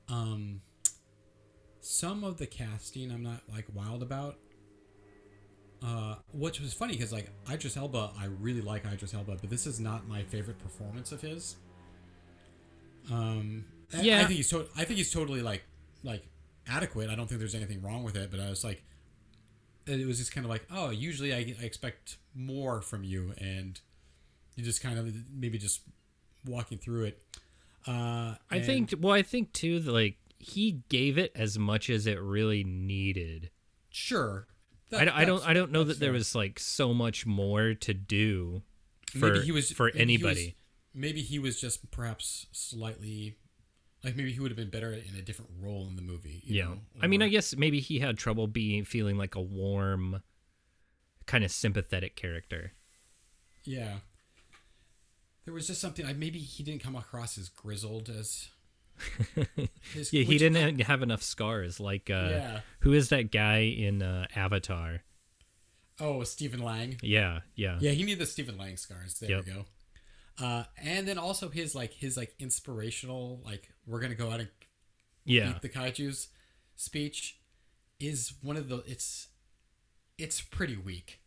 um, 0.09 0.62
some 1.80 2.24
of 2.24 2.39
the 2.39 2.47
casting 2.47 3.11
I'm 3.12 3.22
not 3.22 3.43
like 3.53 3.66
wild 3.74 4.03
about. 4.03 4.37
Uh, 5.85 6.14
which 6.32 6.61
was 6.61 6.72
funny 6.72 6.95
because 6.95 7.12
like 7.12 7.28
Idris 7.53 7.76
Elba, 7.76 8.12
I 8.18 8.24
really 8.41 8.62
like 8.62 8.87
Idris 8.87 9.12
Elba, 9.12 9.37
but 9.41 9.51
this 9.51 9.66
is 9.66 9.78
not 9.80 10.09
my 10.09 10.22
favorite 10.22 10.59
performance 10.59 11.12
of 11.12 11.20
his. 11.20 11.57
Um, 13.11 13.66
I- 13.93 13.99
I 13.99 14.03
Yeah. 14.03 14.26
think 14.26 14.37
he's 14.39 14.49
to- 14.51 14.68
I 14.74 14.85
think 14.85 14.97
he's 14.99 15.11
totally 15.12 15.43
like 15.43 15.64
like 16.03 16.26
adequate. 16.66 17.09
I 17.11 17.14
don't 17.14 17.26
think 17.28 17.39
there's 17.39 17.55
anything 17.55 17.80
wrong 17.82 18.03
with 18.03 18.16
it, 18.16 18.30
but 18.30 18.39
I 18.41 18.49
was 18.51 18.62
like, 18.64 18.82
it 19.87 20.07
was 20.07 20.18
just 20.18 20.32
kind 20.32 20.45
of 20.47 20.51
like, 20.51 20.66
oh, 20.70 20.91
usually 20.91 21.32
I, 21.35 21.39
I 21.39 21.64
expect 21.64 22.16
more 22.35 22.80
from 22.82 23.05
you, 23.05 23.35
and 23.39 23.78
you 24.57 24.64
just 24.64 24.80
kind 24.82 24.99
of 24.99 25.14
maybe 25.30 25.59
just 25.59 25.82
walking 26.47 26.78
through 26.78 27.05
it. 27.05 27.22
Uh, 27.87 28.37
I 28.51 28.57
and- 28.57 28.64
think, 28.64 28.95
well, 28.99 29.12
I 29.14 29.22
think 29.22 29.53
too, 29.53 29.80
that 29.80 29.93
like 29.93 30.16
he 30.39 30.82
gave 30.89 31.16
it 31.18 31.32
as 31.35 31.59
much 31.59 31.89
as 31.91 32.07
it 32.07 32.20
really 32.20 32.64
needed. 32.64 33.51
sure. 33.91 34.47
I, 34.95 35.22
I 35.22 35.24
don't 35.24 35.47
I 35.47 35.53
don't 35.53 35.72
know 35.72 35.84
that 35.84 35.99
there 36.01 36.12
was 36.12 36.34
like 36.34 36.59
so 36.59 36.95
much 36.95 37.26
more 37.26 37.74
to 37.74 37.95
do 37.95 38.62
for 39.11 39.32
maybe 39.32 39.45
he 39.45 39.53
was 39.53 39.70
for 39.72 39.90
maybe 39.95 40.16
he 40.16 40.22
was- 40.24 40.36
anybody. 40.38 40.57
maybe 40.95 41.22
he 41.22 41.38
was 41.38 41.61
just 41.61 41.90
perhaps 41.90 42.47
slightly 42.53 43.36
like 44.03 44.16
maybe 44.16 44.32
he 44.32 44.40
would 44.40 44.51
have 44.51 44.57
been 44.59 44.70
better 44.70 44.92
in 44.92 45.14
a 45.18 45.22
different 45.22 45.51
role 45.61 45.86
in 45.88 45.97
the 45.97 46.03
movie. 46.03 46.42
you 46.45 46.57
yeah. 46.59 46.64
know, 46.64 46.78
I 47.01 47.07
mean, 47.07 47.22
I 47.22 47.28
guess 47.28 47.57
maybe 47.57 47.80
he 47.80 48.01
had 48.01 48.18
trouble 48.18 48.47
being 48.47 48.84
feeling 48.84 49.16
like 49.16 49.34
a 49.34 49.40
warm 49.40 50.22
kind 51.26 51.42
of 51.42 51.51
sympathetic 51.51 52.14
character. 52.14 52.72
yeah. 53.64 53.95
There 55.47 55.53
was 55.55 55.66
just 55.66 55.80
something. 55.80 56.07
Like 56.07 56.16
maybe 56.16 56.38
he 56.38 56.62
didn't 56.62 56.82
come 56.82 56.97
across 56.97 57.36
as 57.36 57.49
grizzled 57.51 58.09
as. 58.09 58.49
His, 59.92 60.12
Yeah, 60.12 60.24
he 60.24 60.38
didn't 60.38 60.80
have 60.80 61.02
enough 61.02 61.22
scars 61.22 61.80
like 61.80 62.11
uh 62.11 62.28
Yeah. 62.30 62.61
who 62.80 62.92
is 62.92 63.09
that 63.11 63.30
guy 63.30 63.59
in 63.61 64.02
uh, 64.02 64.26
Avatar? 64.34 65.02
Oh, 66.00 66.24
Stephen 66.24 66.61
Lang. 66.61 66.98
Yeah, 67.02 67.40
yeah. 67.55 67.78
Yeah, 67.80 67.92
he 67.92 68.02
needed 68.02 68.18
the 68.18 68.26
Stephen 68.26 68.59
Lang 68.59 68.76
scars. 68.76 69.14
There 69.20 69.30
Yep. 69.30 69.44
we 69.46 69.52
go. 69.52 69.64
Uh, 70.36 70.64
and 70.82 71.07
then 71.07 71.18
also 71.18 71.48
his 71.48 71.74
like 71.74 71.92
his 71.92 72.16
like 72.16 72.34
inspirational 72.40 73.40
like 73.44 73.70
we're 73.86 74.00
gonna 74.00 74.14
go 74.16 74.30
out 74.30 74.40
and 74.40 74.48
Yeah. 75.24 75.52
beat 75.52 75.62
the 75.62 75.68
kaiju's 75.68 76.28
speech 76.74 77.38
is 78.00 78.34
one 78.42 78.57
of 78.57 78.68
the 78.68 78.78
it's 78.86 79.28
it's 80.18 80.40
pretty 80.40 80.76
weak. 80.76 81.20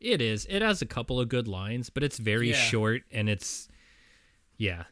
It 0.00 0.20
is. 0.20 0.46
It 0.48 0.62
has 0.62 0.82
a 0.82 0.86
couple 0.86 1.20
of 1.20 1.28
good 1.28 1.46
lines, 1.46 1.88
but 1.90 2.02
it's 2.02 2.18
very 2.18 2.50
Yeah. 2.50 2.56
short 2.56 3.02
and 3.12 3.28
it's 3.28 3.68
yeah. 4.56 4.84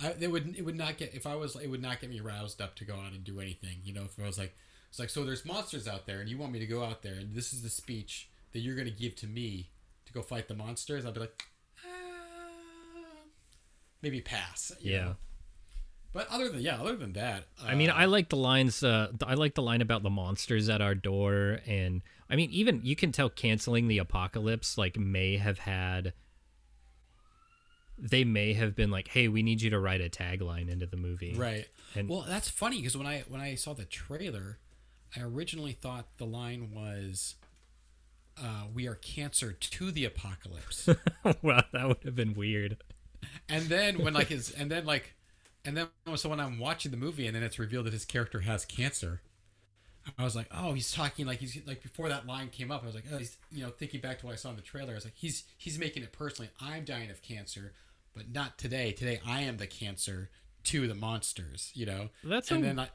I 0.00 0.14
it 0.20 0.30
would 0.30 0.56
it 0.56 0.64
would 0.64 0.76
not 0.76 0.96
get 0.96 1.14
if 1.14 1.26
I 1.26 1.36
was 1.36 1.56
it 1.56 1.68
would 1.68 1.82
not 1.82 2.00
get 2.00 2.10
me 2.10 2.20
roused 2.20 2.60
up 2.60 2.76
to 2.76 2.84
go 2.84 2.94
out 2.94 3.12
and 3.12 3.24
do 3.24 3.40
anything. 3.40 3.78
You 3.84 3.94
know, 3.94 4.04
if 4.04 4.18
I 4.22 4.26
was 4.26 4.38
like 4.38 4.54
it's 4.90 4.98
like 4.98 5.10
so 5.10 5.24
there's 5.24 5.44
monsters 5.44 5.86
out 5.86 6.06
there 6.06 6.20
and 6.20 6.28
you 6.28 6.38
want 6.38 6.52
me 6.52 6.58
to 6.58 6.66
go 6.66 6.84
out 6.84 7.02
there 7.02 7.14
and 7.14 7.34
this 7.34 7.52
is 7.52 7.62
the 7.62 7.70
speech 7.70 8.28
that 8.52 8.60
you're 8.60 8.76
gonna 8.76 8.90
give 8.90 9.16
to 9.16 9.26
me 9.26 9.70
to 10.06 10.12
go 10.12 10.22
fight 10.22 10.48
the 10.48 10.54
monsters. 10.54 11.04
I'd 11.04 11.14
be 11.14 11.20
like, 11.20 11.42
ah, 11.84 11.88
maybe 14.02 14.20
pass. 14.20 14.72
Yeah. 14.80 14.98
know? 14.98 15.16
But 16.12 16.26
other 16.30 16.48
than 16.48 16.60
yeah, 16.60 16.80
other 16.80 16.96
than 16.96 17.12
that, 17.12 17.44
I 17.62 17.74
mean, 17.74 17.90
uh, 17.90 17.94
I 17.94 18.06
like 18.06 18.30
the 18.30 18.36
lines. 18.36 18.82
Uh, 18.82 19.12
I 19.26 19.34
like 19.34 19.54
the 19.54 19.62
line 19.62 19.82
about 19.82 20.02
the 20.02 20.10
monsters 20.10 20.68
at 20.68 20.80
our 20.80 20.94
door, 20.94 21.60
and 21.66 22.00
I 22.30 22.36
mean, 22.36 22.50
even 22.50 22.80
you 22.82 22.96
can 22.96 23.12
tell 23.12 23.28
canceling 23.28 23.88
the 23.88 23.98
apocalypse 23.98 24.78
like 24.78 24.96
may 24.96 25.36
have 25.36 25.60
had. 25.60 26.14
They 27.98 28.24
may 28.24 28.52
have 28.52 28.76
been 28.76 28.90
like, 28.90 29.08
"Hey, 29.08 29.28
we 29.28 29.42
need 29.42 29.60
you 29.60 29.70
to 29.70 29.78
write 29.78 30.00
a 30.00 30.08
tagline 30.08 30.68
into 30.68 30.86
the 30.86 30.96
movie." 30.96 31.34
Right. 31.34 31.66
And- 31.94 32.08
well, 32.08 32.24
that's 32.28 32.48
funny 32.48 32.78
because 32.78 32.96
when 32.96 33.06
I 33.06 33.24
when 33.28 33.40
I 33.40 33.54
saw 33.56 33.74
the 33.74 33.84
trailer, 33.84 34.58
I 35.16 35.20
originally 35.20 35.72
thought 35.72 36.06
the 36.18 36.26
line 36.26 36.70
was, 36.72 37.34
uh, 38.40 38.64
"We 38.72 38.86
are 38.86 38.94
cancer 38.94 39.52
to 39.52 39.90
the 39.90 40.04
apocalypse," 40.04 40.88
well, 41.42 41.62
that 41.72 41.88
would 41.88 42.04
have 42.04 42.14
been 42.14 42.34
weird. 42.34 42.76
and 43.48 43.64
then 43.66 43.98
when 44.02 44.14
like 44.14 44.28
his 44.28 44.50
and 44.52 44.70
then 44.70 44.86
like, 44.86 45.14
And 45.64 45.76
then 45.76 45.88
so 46.14 46.28
when 46.28 46.38
I'm 46.40 46.58
watching 46.58 46.90
the 46.92 46.96
movie 46.96 47.26
and 47.26 47.34
then 47.34 47.42
it's 47.42 47.58
revealed 47.58 47.86
that 47.86 47.92
his 47.92 48.04
character 48.04 48.40
has 48.40 48.64
cancer, 48.64 49.22
I 50.16 50.22
was 50.24 50.36
like, 50.36 50.46
oh, 50.52 50.72
he's 50.72 50.92
talking 50.92 51.26
like 51.26 51.40
he's 51.40 51.58
like 51.66 51.82
before 51.82 52.08
that 52.10 52.26
line 52.26 52.48
came 52.50 52.70
up. 52.70 52.84
I 52.84 52.86
was 52.86 52.94
like, 52.94 53.04
oh, 53.12 53.18
he's 53.18 53.36
you 53.50 53.64
know 53.64 53.70
thinking 53.70 54.00
back 54.00 54.20
to 54.20 54.26
what 54.26 54.32
I 54.32 54.36
saw 54.36 54.50
in 54.50 54.56
the 54.56 54.62
trailer. 54.62 54.92
I 54.92 54.94
was 54.94 55.04
like, 55.04 55.16
he's 55.16 55.42
he's 55.58 55.78
making 55.78 56.04
it 56.04 56.12
personally. 56.12 56.50
I'm 56.60 56.84
dying 56.84 57.10
of 57.10 57.22
cancer, 57.22 57.72
but 58.14 58.30
not 58.32 58.58
today. 58.58 58.92
Today 58.92 59.20
I 59.26 59.42
am 59.42 59.56
the 59.58 59.66
cancer 59.66 60.30
to 60.64 60.86
the 60.88 60.94
monsters. 60.94 61.70
You 61.74 61.86
know. 61.86 62.08
That's 62.24 62.50
and 62.50 62.62
a- 62.64 62.66
then 62.66 62.78
I 62.80 62.88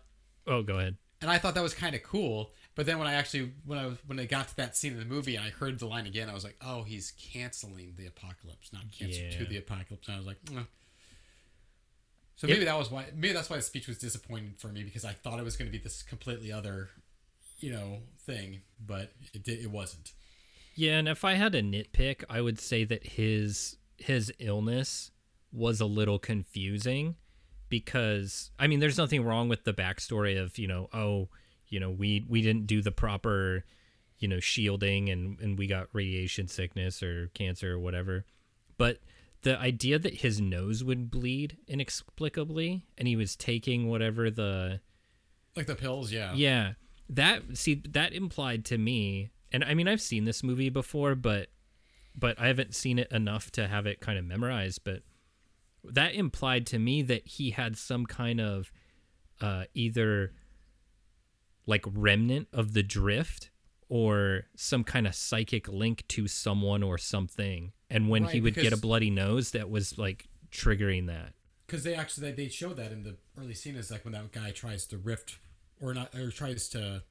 Oh, 0.45 0.61
go 0.63 0.77
ahead. 0.77 0.97
and 1.21 1.31
I 1.31 1.37
thought 1.37 1.55
that 1.55 1.63
was 1.63 1.73
kind 1.73 1.95
of 1.95 2.03
cool. 2.03 2.51
But 2.75 2.85
then 2.87 2.97
when 2.99 3.07
I 3.07 3.13
actually 3.13 3.53
when 3.65 3.77
I 3.79 3.85
was 3.85 3.97
when 4.07 4.19
I 4.19 4.25
got 4.25 4.47
to 4.49 4.55
that 4.57 4.75
scene 4.75 4.93
in 4.93 4.99
the 4.99 5.05
movie 5.05 5.35
and 5.35 5.45
I 5.45 5.49
heard 5.51 5.79
the 5.79 5.85
line 5.87 6.05
again, 6.07 6.29
I 6.29 6.33
was 6.33 6.43
like, 6.43 6.57
oh, 6.65 6.83
he's 6.83 7.11
canceling 7.11 7.93
the 7.97 8.07
apocalypse, 8.07 8.73
not 8.73 8.83
cancer 8.91 9.29
to 9.37 9.45
the 9.45 9.57
apocalypse. 9.57 10.07
And 10.07 10.15
I 10.15 10.17
was 10.19 10.27
like, 10.27 10.37
so 12.35 12.47
Yep. 12.47 12.55
maybe 12.55 12.65
that 12.65 12.77
was 12.77 12.89
why 12.91 13.05
maybe 13.15 13.31
that's 13.33 13.49
why 13.49 13.57
the 13.57 13.61
speech 13.61 13.87
was 13.87 13.97
disappointing 13.99 14.55
for 14.57 14.67
me 14.69 14.83
because 14.83 15.05
I 15.05 15.13
thought 15.13 15.39
it 15.39 15.43
was 15.45 15.55
going 15.55 15.71
to 15.71 15.77
be 15.77 15.81
this 15.81 16.01
completely 16.01 16.51
other, 16.51 16.89
you 17.59 17.71
know, 17.71 17.99
thing, 18.25 18.61
but 18.85 19.11
it 19.33 19.43
did, 19.43 19.59
it 19.59 19.69
wasn't. 19.71 20.11
Yeah, 20.75 20.97
and 20.97 21.07
if 21.07 21.23
I 21.23 21.33
had 21.35 21.53
a 21.53 21.61
nitpick, 21.61 22.23
I 22.29 22.41
would 22.41 22.59
say 22.59 22.83
that 22.85 23.05
his 23.05 23.77
his 23.97 24.31
illness 24.39 25.11
was 25.51 25.79
a 25.79 25.85
little 25.85 26.19
confusing 26.19 27.15
because 27.69 28.51
I 28.59 28.67
mean, 28.67 28.79
there's 28.79 28.97
nothing 28.97 29.23
wrong 29.23 29.49
with 29.49 29.63
the 29.63 29.73
backstory 29.73 30.41
of 30.41 30.57
you 30.57 30.67
know, 30.67 30.89
oh, 30.93 31.29
you 31.67 31.79
know, 31.79 31.89
we 31.89 32.25
we 32.27 32.41
didn't 32.41 32.67
do 32.67 32.81
the 32.81 32.91
proper, 32.91 33.63
you 34.19 34.27
know, 34.27 34.39
shielding 34.39 35.09
and 35.09 35.39
and 35.39 35.57
we 35.57 35.67
got 35.67 35.87
radiation 35.93 36.47
sickness 36.47 37.01
or 37.01 37.31
cancer 37.33 37.73
or 37.73 37.79
whatever, 37.79 38.25
but 38.77 38.99
the 39.43 39.59
idea 39.59 39.99
that 39.99 40.15
his 40.15 40.41
nose 40.41 40.83
would 40.83 41.11
bleed 41.11 41.57
inexplicably 41.67 42.85
and 42.97 43.07
he 43.07 43.15
was 43.15 43.35
taking 43.35 43.89
whatever 43.89 44.31
the 44.31 44.79
Like 45.55 45.67
the 45.67 45.75
pills, 45.75 46.11
yeah. 46.11 46.33
yeah. 46.33 46.73
That 47.09 47.57
see 47.57 47.81
that 47.89 48.13
implied 48.13 48.65
to 48.65 48.77
me 48.77 49.31
and 49.51 49.63
I 49.63 49.73
mean 49.73 49.87
I've 49.87 50.01
seen 50.01 50.25
this 50.25 50.43
movie 50.43 50.69
before 50.69 51.15
but 51.15 51.49
but 52.17 52.39
I 52.39 52.47
haven't 52.47 52.75
seen 52.75 52.99
it 52.99 53.11
enough 53.11 53.51
to 53.51 53.67
have 53.67 53.85
it 53.85 53.99
kind 53.99 54.17
of 54.19 54.25
memorized 54.25 54.83
but 54.83 55.03
that 55.83 56.13
implied 56.15 56.65
to 56.67 56.79
me 56.79 57.01
that 57.01 57.27
he 57.27 57.51
had 57.51 57.77
some 57.77 58.05
kind 58.05 58.39
of 58.39 58.71
uh 59.41 59.65
either 59.73 60.31
like 61.65 61.85
remnant 61.93 62.47
of 62.53 62.73
the 62.73 62.83
drift 62.83 63.49
or 63.89 64.43
some 64.55 64.83
kind 64.83 65.05
of 65.07 65.13
psychic 65.15 65.67
link 65.67 66.03
to 66.07 66.27
someone 66.27 66.81
or 66.83 66.97
something. 66.97 67.71
And 67.89 68.09
when 68.09 68.23
he 68.23 68.39
Right, 68.39 68.43
would 68.43 68.55
get 68.55 68.73
a 68.73 68.77
bloody 68.77 69.09
nose 69.09 69.51
that 69.51 69.69
was 69.69 69.97
like 69.97 70.27
triggering 70.51 71.07
that. 71.07 71.33
Because 71.67 71.83
they 71.83 71.93
actually 71.95 72.31
they, 72.31 72.43
they 72.43 72.49
showed 72.49 72.77
that 72.77 72.91
in 72.91 73.03
the 73.03 73.17
early 73.37 73.53
scene 73.53 73.75
is 73.75 73.91
like 73.91 74.03
when 74.03 74.13
that 74.13 74.31
guy 74.31 74.51
tries 74.51 74.85
to 74.87 74.97
rift 74.97 75.37
or 75.81 75.93
not 75.93 76.13
or 76.15 76.31
tries 76.31 76.67
to 76.69 77.03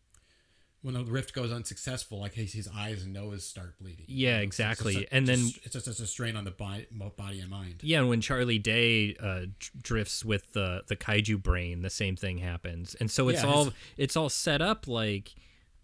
when 0.83 0.95
the 0.95 1.05
rift 1.05 1.33
goes 1.33 1.53
unsuccessful 1.53 2.19
like 2.21 2.35
his, 2.35 2.53
his 2.53 2.69
eyes 2.75 3.05
and 3.05 3.13
nose 3.13 3.45
start 3.45 3.79
bleeding 3.79 4.05
Yeah, 4.09 4.31
You 4.31 4.33
know, 4.35 4.39
it's 4.39 4.45
exactly. 4.47 5.05
a- 5.05 5.15
And 5.15 5.27
then- 5.29 5.51
it's 5.63 5.73
just, 5.73 5.87
it's 5.89 6.01
a 6.01 6.07
strain 6.07 6.35
on 6.37 6.45
the 6.45 6.51
body, 6.51 6.87
body 7.17 7.41
and 7.41 7.49
mind 7.49 7.77
Yeah, 7.83 8.01
and 8.01 8.09
when 8.09 8.21
Charlie 8.21 8.59
Day 8.59 9.15
uh, 9.21 9.47
drifts 9.81 10.25
with 10.25 10.53
the 10.53 10.83
the 10.89 10.97
kaiju 10.97 11.41
brain, 11.43 11.83
the 11.83 11.91
same 11.91 12.17
thing 12.17 12.39
happens. 12.39 12.95
And 13.01 13.11
so 13.11 13.29
it's 13.29 13.43
Yeah, 13.43 13.51
all 13.51 13.73
it's 13.97 14.17
all 14.17 14.29
set 14.29 14.61
up 14.61 14.87
like, 14.89 15.35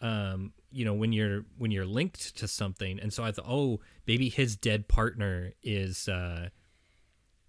um, 0.01 0.53
you 0.71 0.85
know, 0.85 0.95
when 0.95 1.13
you're 1.13 1.45
when 1.57 1.71
you're 1.71 1.87
linked 1.87 2.37
to 2.39 2.49
something. 2.49 2.99
And 3.01 3.13
so 3.13 3.23
I 3.25 3.33
thought, 3.33 3.47
oh, 3.49 3.81
maybe 4.07 4.29
his 4.29 4.57
dead 4.57 4.87
partner 4.89 5.53
is 5.63 6.09
uh, 6.09 6.49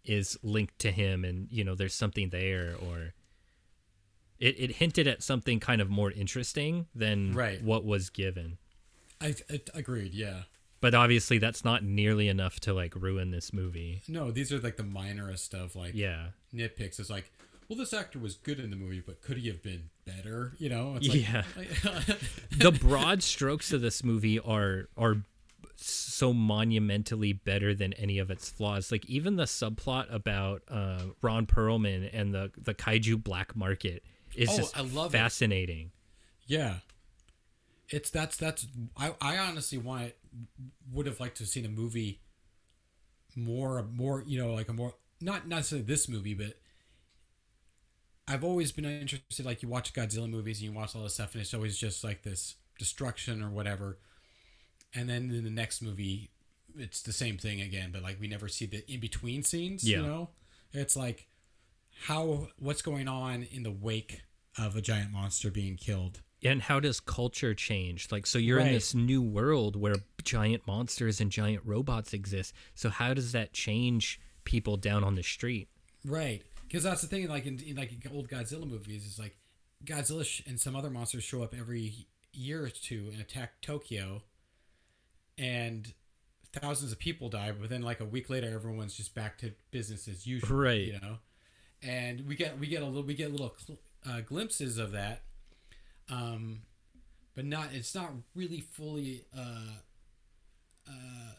is 0.06 0.38
linked 0.44 0.80
to 0.80 0.92
him, 0.92 1.26
and 1.26 1.48
you 1.52 1.64
know, 1.64 1.76
there's 1.76 1.94
something 1.94 2.30
there, 2.30 2.76
or 2.82 3.14
it 4.40 4.60
it 4.60 4.72
hinted 4.78 5.08
at 5.08 5.22
something 5.24 5.60
kind 5.60 5.82
of 5.82 5.90
more 5.90 6.12
interesting 6.12 6.88
than 6.96 7.34
Right. 7.34 7.62
what 7.62 7.86
was 7.86 8.10
given. 8.10 8.58
I, 9.22 9.36
I 9.52 9.60
agreed 9.74 10.14
yeah 10.14 10.44
But 10.82 10.96
obviously, 10.96 11.40
that's 11.40 11.66
not 11.66 11.84
nearly 11.84 12.28
enough 12.30 12.60
to 12.62 12.74
like 12.74 12.96
ruin 12.96 13.32
this 13.32 13.52
movie. 13.54 14.02
no 14.08 14.32
these 14.32 14.52
are 14.54 14.60
like 14.60 14.78
the 14.78 14.84
minorest 14.84 15.54
of 15.54 15.76
like 15.76 15.94
Yeah. 15.94 16.28
nitpicks 16.54 17.00
it's 17.00 17.10
like 17.10 17.32
well 17.68 17.78
this 17.78 17.94
actor 17.94 18.18
was 18.20 18.36
good 18.36 18.60
in 18.60 18.70
the 18.70 18.76
movie 18.78 19.02
but 19.06 19.22
could 19.22 19.38
he 19.38 19.48
have 19.50 19.62
been 19.62 19.90
better 20.06 20.54
you 20.58 20.70
know 20.70 20.96
it's 20.96 21.08
like, 21.10 21.22
Yeah. 21.22 21.44
like- 21.58 22.20
the 22.58 22.72
broad 22.72 23.22
strokes 23.24 23.74
of 23.74 23.82
this 23.82 24.04
movie 24.04 24.40
are 24.40 24.88
are 24.98 25.18
so 25.76 26.34
monumentally 26.34 27.32
better 27.34 27.74
than 27.74 27.94
any 27.94 28.20
of 28.20 28.30
its 28.30 28.50
flaws. 28.50 28.92
Like 28.92 29.06
even 29.06 29.38
the 29.38 29.46
subplot 29.46 30.14
about 30.14 30.62
uh, 30.68 31.04
Ron 31.22 31.46
Perlman 31.46 32.10
and 32.12 32.34
the 32.34 32.52
the 32.58 32.74
kaiju 32.74 33.24
black 33.24 33.56
market 33.56 34.04
is 34.40 34.50
Oh, 34.52 34.58
just 34.58 34.78
I 34.78 34.82
love 34.82 35.14
it. 35.14 35.18
fascinating. 35.18 35.92
Yeah. 36.48 36.76
It's 37.90 38.10
that's 38.10 38.38
that's 38.38 38.68
I, 38.98 39.14
I 39.22 39.38
honestly 39.38 39.78
want 39.78 40.14
would 40.92 41.06
have 41.08 41.20
liked 41.20 41.38
to 41.38 41.44
have 41.44 41.50
seen 41.50 41.66
a 41.66 41.70
movie 41.70 42.20
more 43.36 43.84
more 43.94 44.24
you 44.28 44.40
know 44.40 44.54
like 44.54 44.70
a 44.70 44.74
more 44.74 44.94
not 45.22 45.48
not 45.48 45.58
necessarily 45.58 45.86
this 45.86 46.08
movie 46.08 46.34
but 46.36 46.54
I've 48.28 48.44
always 48.44 48.72
been 48.72 48.86
interested 48.86 49.46
like 49.46 49.64
you 49.64 49.70
watch 49.70 49.94
Godzilla 49.94 50.30
movies 50.30 50.60
and 50.62 50.70
you 50.72 50.78
watch 50.78 50.96
all 50.96 51.04
this 51.04 51.16
stuff 51.16 51.34
and 51.34 51.42
it's 51.42 51.54
always 51.54 51.78
just 51.78 52.04
like 52.04 52.22
this 52.22 52.56
destruction 52.78 53.42
or 53.44 53.50
whatever 53.50 53.98
and 54.94 55.10
then 55.10 55.32
in 55.32 55.44
the 55.44 55.50
next 55.50 55.82
movie 55.82 56.30
it's 56.78 57.02
the 57.02 57.12
same 57.14 57.38
thing 57.38 57.60
again 57.62 57.90
but 57.92 58.04
like 58.04 58.20
we 58.20 58.28
never 58.28 58.48
see 58.48 58.66
the 58.68 58.90
in 58.92 59.00
between 59.00 59.44
scenes 59.44 59.84
Yeah. 59.84 59.98
you 59.98 60.04
know 60.06 60.30
it's 60.74 60.96
like 60.96 61.28
how 62.06 62.48
what's 62.60 62.82
going 62.84 63.08
on 63.08 63.44
in 63.52 63.64
the 63.64 63.72
wake 63.72 64.22
of 64.60 64.76
a 64.76 64.82
giant 64.82 65.12
monster 65.12 65.50
being 65.52 65.76
killed 65.76 66.22
And 66.44 66.62
how 66.62 66.80
does 66.80 67.00
culture 67.00 67.54
change? 67.54 68.12
Like, 68.12 68.26
so 68.26 68.38
you're 68.38 68.60
in 68.60 68.72
this 68.72 68.94
new 68.96 69.22
world 69.22 69.76
where 69.76 69.96
giant 70.24 70.66
monsters 70.66 71.20
and 71.20 71.32
giant 71.32 71.64
robots 71.66 72.14
exist. 72.14 72.54
So 72.76 72.90
how 72.90 73.14
does 73.14 73.34
that 73.34 73.52
change 73.52 74.22
people 74.46 74.78
down 74.78 75.04
on 75.04 75.16
the 75.16 75.24
street? 75.24 75.68
Right, 76.06 76.42
because 76.68 76.84
that's 76.84 77.02
the 77.02 77.08
thing. 77.08 77.28
Like 77.28 77.46
in, 77.46 77.60
in 77.60 77.76
like 77.76 77.92
old 78.14 78.30
Godzilla 78.30 78.66
movies, 78.66 79.06
is 79.06 79.20
like 79.20 79.36
Godzilla 79.84 80.24
sh- 80.26 80.42
and 80.48 80.58
some 80.58 80.76
other 80.78 80.90
monsters 80.90 81.26
show 81.26 81.44
up 81.44 81.54
every 81.58 82.08
year 82.32 82.64
or 82.64 82.70
two 82.70 83.10
and 83.12 83.20
attack 83.20 83.60
Tokyo, 83.62 84.22
and 85.38 85.94
thousands 86.54 86.94
of 86.94 87.00
people 87.00 87.28
die. 87.30 87.52
But 87.52 87.70
then 87.70 87.82
like 87.82 88.00
a 88.00 88.06
week 88.06 88.30
later, 88.30 88.50
everyone's 88.54 88.96
just 88.96 89.14
back 89.14 89.38
to 89.40 89.52
business 89.72 90.08
as 90.08 90.26
usual. 90.26 90.58
Right. 90.58 90.88
You 90.88 91.00
know, 91.02 91.18
and 91.84 92.26
we 92.26 92.36
get 92.36 92.58
we 92.58 92.68
get 92.68 92.82
a 92.82 92.86
little 92.86 93.04
we 93.04 93.14
get 93.14 93.28
a 93.28 93.32
little 93.32 93.54
uh, 94.08 94.22
glimpses 94.22 94.78
of 94.78 94.92
that, 94.92 95.22
um, 96.10 96.62
but 97.36 97.46
not 97.46 97.70
it's 97.74 97.96
not 97.96 98.12
really 98.36 98.62
fully 98.62 99.26
uh, 99.38 99.78
uh, 100.88 101.34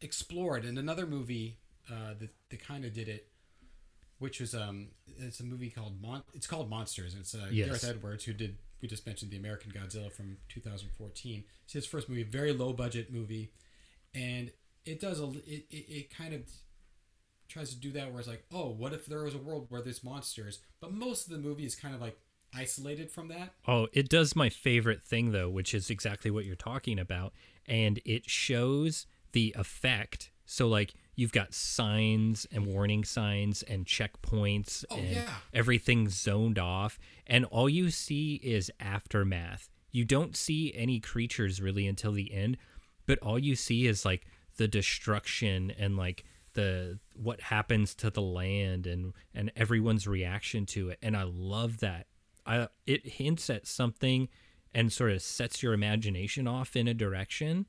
explored. 0.00 0.64
And 0.64 0.78
another 0.78 1.06
movie 1.06 1.58
uh, 1.90 2.14
that 2.18 2.30
that 2.50 2.64
kind 2.64 2.84
of 2.84 2.92
did 2.92 3.08
it 3.08 3.28
which 4.18 4.38
was 4.38 4.54
um 4.54 4.86
it's 5.18 5.40
a 5.40 5.44
movie 5.44 5.68
called 5.68 6.00
Mon- 6.00 6.22
it's 6.32 6.46
called 6.46 6.70
Monsters. 6.70 7.16
It's 7.18 7.34
uh, 7.34 7.48
Yes. 7.50 7.66
Gareth 7.66 7.84
Edwards 7.96 8.24
who 8.24 8.32
did 8.32 8.56
we 8.80 8.86
just 8.88 9.04
mentioned 9.06 9.32
the 9.32 9.36
American 9.36 9.72
Godzilla 9.72 10.12
from 10.12 10.36
2014. 10.48 11.44
It's 11.64 11.72
his 11.72 11.86
first 11.86 12.08
movie, 12.08 12.22
very 12.22 12.52
low 12.52 12.72
budget 12.72 13.12
movie, 13.12 13.52
and 14.14 14.50
it 14.84 15.00
does 15.00 15.20
a 15.20 15.24
it, 15.46 15.66
it, 15.70 15.76
it 15.88 16.14
kind 16.16 16.34
of 16.34 16.42
tries 17.52 17.70
to 17.70 17.76
do 17.76 17.92
that 17.92 18.10
where 18.10 18.18
it's 18.20 18.28
like 18.28 18.44
oh 18.52 18.68
what 18.70 18.92
if 18.92 19.06
there 19.06 19.22
was 19.24 19.34
a 19.34 19.38
world 19.38 19.66
where 19.68 19.82
there's 19.82 20.02
monsters, 20.04 20.60
but 20.80 20.92
most 20.92 21.26
of 21.26 21.32
the 21.32 21.38
movie 21.38 21.64
is 21.64 21.74
kind 21.74 21.94
of 21.94 22.00
like 22.00 22.18
isolated 22.54 23.10
from 23.10 23.28
that. 23.28 23.50
Oh, 23.66 23.88
it 23.92 24.08
does 24.08 24.36
my 24.36 24.48
favorite 24.48 25.02
thing 25.02 25.32
though, 25.32 25.48
which 25.48 25.74
is 25.74 25.90
exactly 25.90 26.30
what 26.30 26.44
you're 26.44 26.54
talking 26.56 26.98
about, 26.98 27.32
and 27.66 28.00
it 28.04 28.28
shows 28.28 29.06
the 29.32 29.54
effect. 29.58 30.30
So 30.44 30.68
like 30.68 30.92
you've 31.14 31.32
got 31.32 31.54
signs 31.54 32.46
and 32.52 32.66
warning 32.66 33.04
signs 33.04 33.62
and 33.62 33.86
checkpoints 33.86 34.84
Oh, 34.90 34.96
and 34.96 35.10
yeah. 35.10 35.30
everything 35.54 36.08
zoned 36.08 36.58
off 36.58 36.98
and 37.26 37.44
all 37.46 37.68
you 37.68 37.90
see 37.90 38.34
is 38.42 38.70
aftermath. 38.80 39.70
You 39.90 40.04
don't 40.04 40.36
see 40.36 40.72
any 40.74 41.00
creatures 41.00 41.60
really 41.60 41.86
until 41.86 42.12
the 42.12 42.32
end, 42.32 42.56
but 43.06 43.18
all 43.20 43.38
you 43.38 43.54
see 43.56 43.86
is 43.86 44.04
like 44.04 44.26
the 44.56 44.68
destruction 44.68 45.70
and 45.78 45.96
like 45.96 46.24
the 46.54 46.98
what 47.14 47.40
happens 47.40 47.94
to 47.96 48.10
the 48.10 48.22
land 48.22 48.86
and 48.86 49.12
and 49.34 49.50
everyone's 49.56 50.06
reaction 50.06 50.66
to 50.66 50.90
it 50.90 50.98
and 51.02 51.16
I 51.16 51.22
love 51.24 51.78
that. 51.80 52.06
I 52.46 52.68
it 52.86 53.06
hints 53.06 53.48
at 53.50 53.66
something 53.66 54.28
and 54.74 54.92
sort 54.92 55.12
of 55.12 55.22
sets 55.22 55.62
your 55.62 55.72
imagination 55.74 56.48
off 56.48 56.74
in 56.76 56.88
a 56.88 56.94
direction 56.94 57.66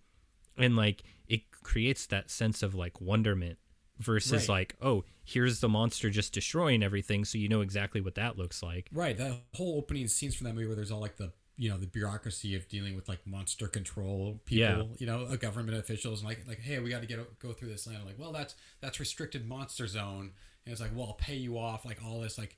and 0.57 0.75
like 0.75 1.03
it 1.27 1.49
creates 1.51 2.05
that 2.07 2.29
sense 2.31 2.63
of 2.63 2.73
like 2.75 2.99
wonderment 3.01 3.57
versus 3.99 4.49
Right. 4.49 4.49
like 4.49 4.75
oh 4.81 5.03
here's 5.23 5.59
the 5.59 5.69
monster 5.69 6.09
just 6.09 6.33
destroying 6.33 6.81
everything 6.83 7.23
so 7.25 7.37
you 7.37 7.47
know 7.47 7.61
exactly 7.61 8.01
what 8.01 8.15
that 8.15 8.37
looks 8.37 8.63
like 8.63 8.89
Right, 8.91 9.15
the 9.17 9.37
whole 9.53 9.77
opening 9.77 10.07
scenes 10.07 10.35
from 10.35 10.45
that 10.45 10.53
movie 10.55 10.65
where 10.67 10.75
there's 10.75 10.91
all 10.91 10.99
like 10.99 11.17
the 11.17 11.31
you 11.57 11.69
know 11.69 11.77
the 11.77 11.85
bureaucracy 11.87 12.55
of 12.55 12.67
dealing 12.67 12.95
with 12.95 13.07
like 13.07 13.19
monster 13.27 13.67
control 13.67 14.39
people 14.45 14.57
Yeah. 14.65 14.83
you 14.97 15.05
know 15.05 15.35
government 15.37 15.77
officials 15.77 16.19
and 16.21 16.27
like 16.29 16.39
like 16.47 16.59
hey 16.59 16.79
we 16.79 16.89
got 16.89 17.01
to 17.01 17.07
get 17.07 17.39
go 17.39 17.53
through 17.53 17.69
this 17.69 17.85
land 17.85 17.99
I'm 18.01 18.07
like 18.07 18.17
well 18.19 18.31
that's 18.31 18.55
that's 18.81 18.99
restricted 18.99 19.47
monster 19.47 19.85
zone 19.87 20.31
and 20.65 20.71
it's 20.71 20.81
like 20.81 20.91
well 20.95 21.07
i'll 21.07 21.13
pay 21.13 21.35
you 21.35 21.57
off 21.59 21.85
like 21.85 21.99
all 22.03 22.21
this 22.21 22.37
like 22.37 22.57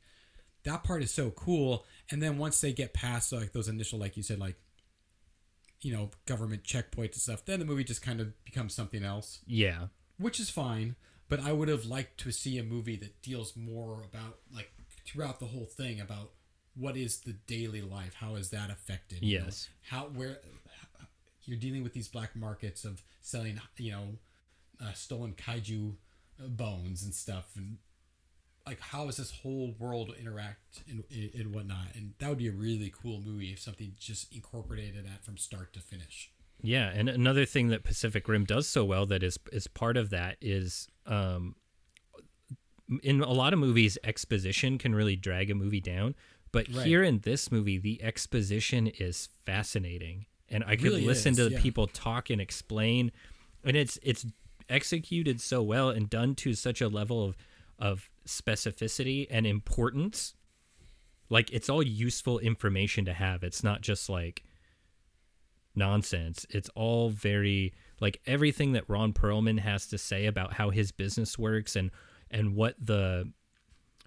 that 0.64 0.84
part 0.84 1.04
is 1.04 1.12
so 1.12 1.30
cool 1.32 1.86
and 2.10 2.24
then 2.24 2.38
once 2.38 2.62
they 2.62 2.72
get 2.72 2.94
past 2.94 3.32
like 3.34 3.52
those 3.52 3.68
initial 3.68 4.00
like 4.00 4.16
you 4.18 4.24
said 4.24 4.40
like 4.40 4.56
you 5.82 5.92
know 5.94 6.10
government 6.26 6.64
checkpoints 6.64 7.14
and 7.14 7.16
stuff 7.16 7.46
then 7.46 7.60
the 7.60 7.66
movie 7.66 7.84
just 7.84 8.02
kind 8.02 8.20
of 8.22 8.32
becomes 8.46 8.74
something 8.74 9.04
else 9.04 9.40
Yeah. 9.46 9.88
which 10.18 10.40
is 10.40 10.50
fine. 10.50 10.96
But 11.28 11.40
I 11.40 11.54
would 11.54 11.70
have 11.70 11.86
liked 11.86 12.20
to 12.20 12.32
see 12.32 12.60
a 12.60 12.64
movie 12.64 12.96
that 12.98 13.20
deals 13.24 13.56
more 13.58 14.04
about 14.04 14.38
like 14.54 14.72
throughout 15.08 15.40
the 15.40 15.48
whole 15.48 15.66
thing 15.66 16.00
about 16.00 16.30
what 16.78 16.98
is 16.98 17.20
the 17.20 17.34
daily 17.48 17.82
life, 17.82 18.16
how 18.16 18.36
is 18.36 18.50
that 18.50 18.70
affected? 18.70 19.22
you 19.22 19.40
know? 19.40 19.46
Yes. 19.46 19.70
how 19.90 20.04
where 20.14 20.40
you're 21.46 21.60
dealing 21.60 21.84
with 21.84 21.94
these 21.94 22.08
black 22.08 22.36
markets 22.36 22.86
of 22.86 23.04
selling, 23.22 23.60
you 23.78 23.92
know, 23.92 24.08
uh, 24.82 24.94
stolen 24.94 25.34
kaiju 25.34 25.94
bones 26.40 27.04
and 27.04 27.14
stuff, 27.14 27.52
and 27.56 27.78
like 28.66 28.80
how 28.80 29.08
is 29.08 29.18
this 29.18 29.32
whole 29.32 29.76
world 29.80 30.14
interact 30.20 30.84
and, 30.90 31.04
and 31.34 31.54
whatnot? 31.54 31.88
And 31.96 32.14
that 32.20 32.30
would 32.30 32.38
be 32.38 32.48
a 32.48 32.52
really 32.52 32.92
cool 33.02 33.22
movie 33.22 33.52
if 33.52 33.60
something 33.60 33.94
just 34.00 34.34
incorporated 34.34 35.06
that 35.06 35.24
from 35.24 35.38
start 35.38 35.72
to 35.74 35.80
finish. 35.80 36.32
Yeah, 36.62 36.90
and 36.94 37.10
another 37.10 37.46
thing 37.46 37.68
that 37.70 37.84
Pacific 37.84 38.28
Rim 38.28 38.46
does 38.46 38.68
so 38.68 38.84
well 38.84 39.06
that 39.08 39.24
is 39.24 39.38
is 39.52 39.68
part 39.68 39.98
of 39.98 40.10
that 40.10 40.38
is 40.42 40.88
um 41.06 41.56
in 43.02 43.22
a 43.22 43.32
lot 43.32 43.54
of 43.54 43.60
movies 43.60 43.98
exposition 44.04 44.78
can 44.78 44.94
really 44.94 45.16
drag 45.16 45.50
a 45.50 45.56
movie 45.56 45.82
down, 45.82 46.16
but 46.56 46.74
Right. 46.74 46.88
here 46.88 47.04
in 47.04 47.20
this 47.20 47.52
movie 47.52 47.78
the 47.78 48.02
exposition 48.02 48.88
is 48.88 49.28
fascinating. 49.44 50.26
And 50.48 50.64
I 50.64 50.76
could 50.76 50.86
Really 50.86 51.06
listen 51.06 51.32
is, 51.32 51.38
to 51.38 51.50
yeah. 51.50 51.62
people 51.62 51.88
talk 51.88 52.30
and 52.30 52.40
explain 52.40 53.12
and 53.64 53.76
it's 53.76 54.00
it's 54.02 54.26
executed 54.70 55.42
so 55.42 55.62
well 55.62 55.90
and 55.90 56.10
done 56.10 56.34
to 56.36 56.54
such 56.54 56.82
a 56.82 56.88
level 56.88 57.24
of 57.26 57.36
of 57.78 58.10
specificity 58.26 59.28
and 59.30 59.46
importance. 59.46 60.34
Like 61.30 61.52
it's 61.52 61.70
all 61.70 61.84
useful 61.84 62.40
information 62.40 63.04
to 63.06 63.14
have. 63.14 63.44
It's 63.44 63.64
not 63.64 63.82
just 63.82 64.08
like 64.10 64.44
nonsense. 65.76 66.46
It's 66.50 66.70
all 66.76 67.10
very 67.10 67.74
like 68.00 68.22
everything 68.26 68.72
that 68.74 68.90
Ron 68.90 69.12
Perlman 69.14 69.60
has 69.60 69.88
to 69.88 69.98
say 69.98 70.26
about 70.26 70.54
how 70.54 70.70
his 70.70 70.92
business 70.92 71.38
works 71.38 71.76
and 71.76 71.92
and 72.32 72.56
what 72.56 72.76
the 72.80 73.32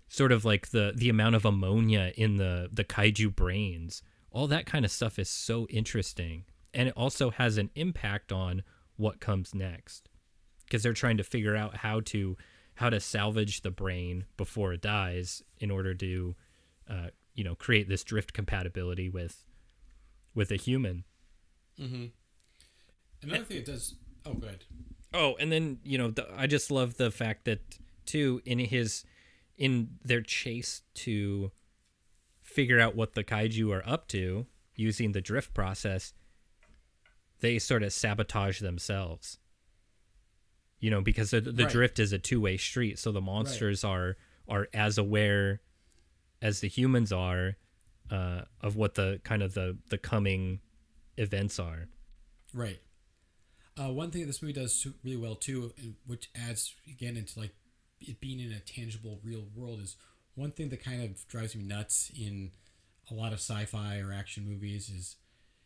sort 0.08 0.32
of 0.32 0.44
like 0.44 0.70
the 0.70 0.92
the 0.94 1.08
amount 1.08 1.34
of 1.34 1.44
ammonia 1.44 2.12
in 2.16 2.36
the 2.36 2.68
the 2.72 2.84
kaiju 2.84 3.34
brains. 3.34 4.02
All 4.30 4.46
that 4.48 4.66
kind 4.66 4.84
of 4.84 4.90
stuff 4.90 5.18
is 5.18 5.28
so 5.28 5.66
interesting 5.68 6.44
and 6.74 6.88
it 6.88 6.94
also 6.96 7.30
has 7.30 7.58
an 7.58 7.70
impact 7.74 8.30
on 8.30 8.62
what 8.96 9.20
comes 9.20 9.54
next 9.54 10.08
because 10.64 10.82
they're 10.82 10.92
trying 10.92 11.16
to 11.16 11.24
figure 11.24 11.56
out 11.56 11.78
how 11.78 12.00
to 12.00 12.36
how 12.74 12.90
to 12.90 13.00
salvage 13.00 13.62
the 13.62 13.70
brain 13.70 14.24
before 14.36 14.72
it 14.74 14.82
dies 14.82 15.42
in 15.58 15.70
order 15.70 15.94
to 15.94 16.36
uh, 16.88 17.08
you 17.34 17.42
know 17.42 17.54
create 17.54 17.88
this 17.88 18.04
drift 18.04 18.32
compatibility 18.32 19.08
with 19.08 19.44
with 20.34 20.50
a 20.50 20.56
human 20.56 21.04
mm-hmm. 21.80 22.06
Another 23.22 23.44
thing 23.44 23.56
it 23.58 23.66
does. 23.66 23.94
Oh, 24.24 24.34
good. 24.34 24.64
Oh, 25.12 25.34
and 25.40 25.50
then 25.50 25.78
you 25.82 25.98
know, 25.98 26.10
the, 26.10 26.28
I 26.36 26.46
just 26.46 26.70
love 26.70 26.96
the 26.96 27.10
fact 27.10 27.44
that 27.46 27.60
too 28.06 28.40
in 28.44 28.58
his 28.58 29.04
in 29.58 29.90
their 30.04 30.22
chase 30.22 30.82
to 30.94 31.50
figure 32.40 32.80
out 32.80 32.94
what 32.96 33.14
the 33.14 33.24
kaiju 33.24 33.70
are 33.74 33.86
up 33.86 34.08
to 34.08 34.46
using 34.74 35.12
the 35.12 35.20
drift 35.20 35.52
process, 35.52 36.14
they 37.40 37.58
sort 37.58 37.82
of 37.82 37.92
sabotage 37.92 38.60
themselves. 38.60 39.38
You 40.80 40.90
know, 40.90 41.00
because 41.00 41.32
the, 41.32 41.40
the 41.40 41.64
Right. 41.64 41.72
drift 41.72 41.98
is 41.98 42.12
a 42.12 42.18
two 42.18 42.40
way 42.40 42.56
street, 42.56 42.98
so 42.98 43.10
the 43.12 43.20
monsters 43.20 43.82
are 43.84 44.16
are 44.48 44.68
as 44.72 44.96
aware 44.96 45.60
as 46.40 46.60
the 46.60 46.68
humans 46.68 47.12
are 47.12 47.56
uh, 48.10 48.42
of 48.60 48.76
what 48.76 48.94
the 48.94 49.20
kind 49.24 49.42
of 49.42 49.54
the 49.54 49.76
the 49.90 49.98
coming 49.98 50.60
events 51.16 51.58
are. 51.58 51.88
Right. 52.54 52.78
Uh, 53.76 53.92
one 53.92 54.10
thing 54.10 54.26
this 54.26 54.40
movie 54.40 54.52
does 54.52 54.86
really 55.04 55.16
well 55.16 55.34
too, 55.34 55.72
which 56.06 56.30
adds 56.34 56.74
again 56.88 57.16
into 57.16 57.40
like 57.40 57.54
it 58.00 58.20
being 58.20 58.40
in 58.40 58.52
a 58.52 58.60
tangible, 58.60 59.20
real 59.24 59.44
world, 59.54 59.80
is 59.80 59.96
one 60.34 60.50
thing 60.50 60.68
that 60.70 60.82
kind 60.82 61.02
of 61.02 61.26
drives 61.28 61.54
me 61.56 61.64
nuts 61.64 62.10
in 62.18 62.52
a 63.10 63.14
lot 63.14 63.32
of 63.32 63.38
sci-fi 63.38 63.98
or 63.98 64.12
action 64.12 64.48
movies 64.48 64.88
is, 64.88 65.16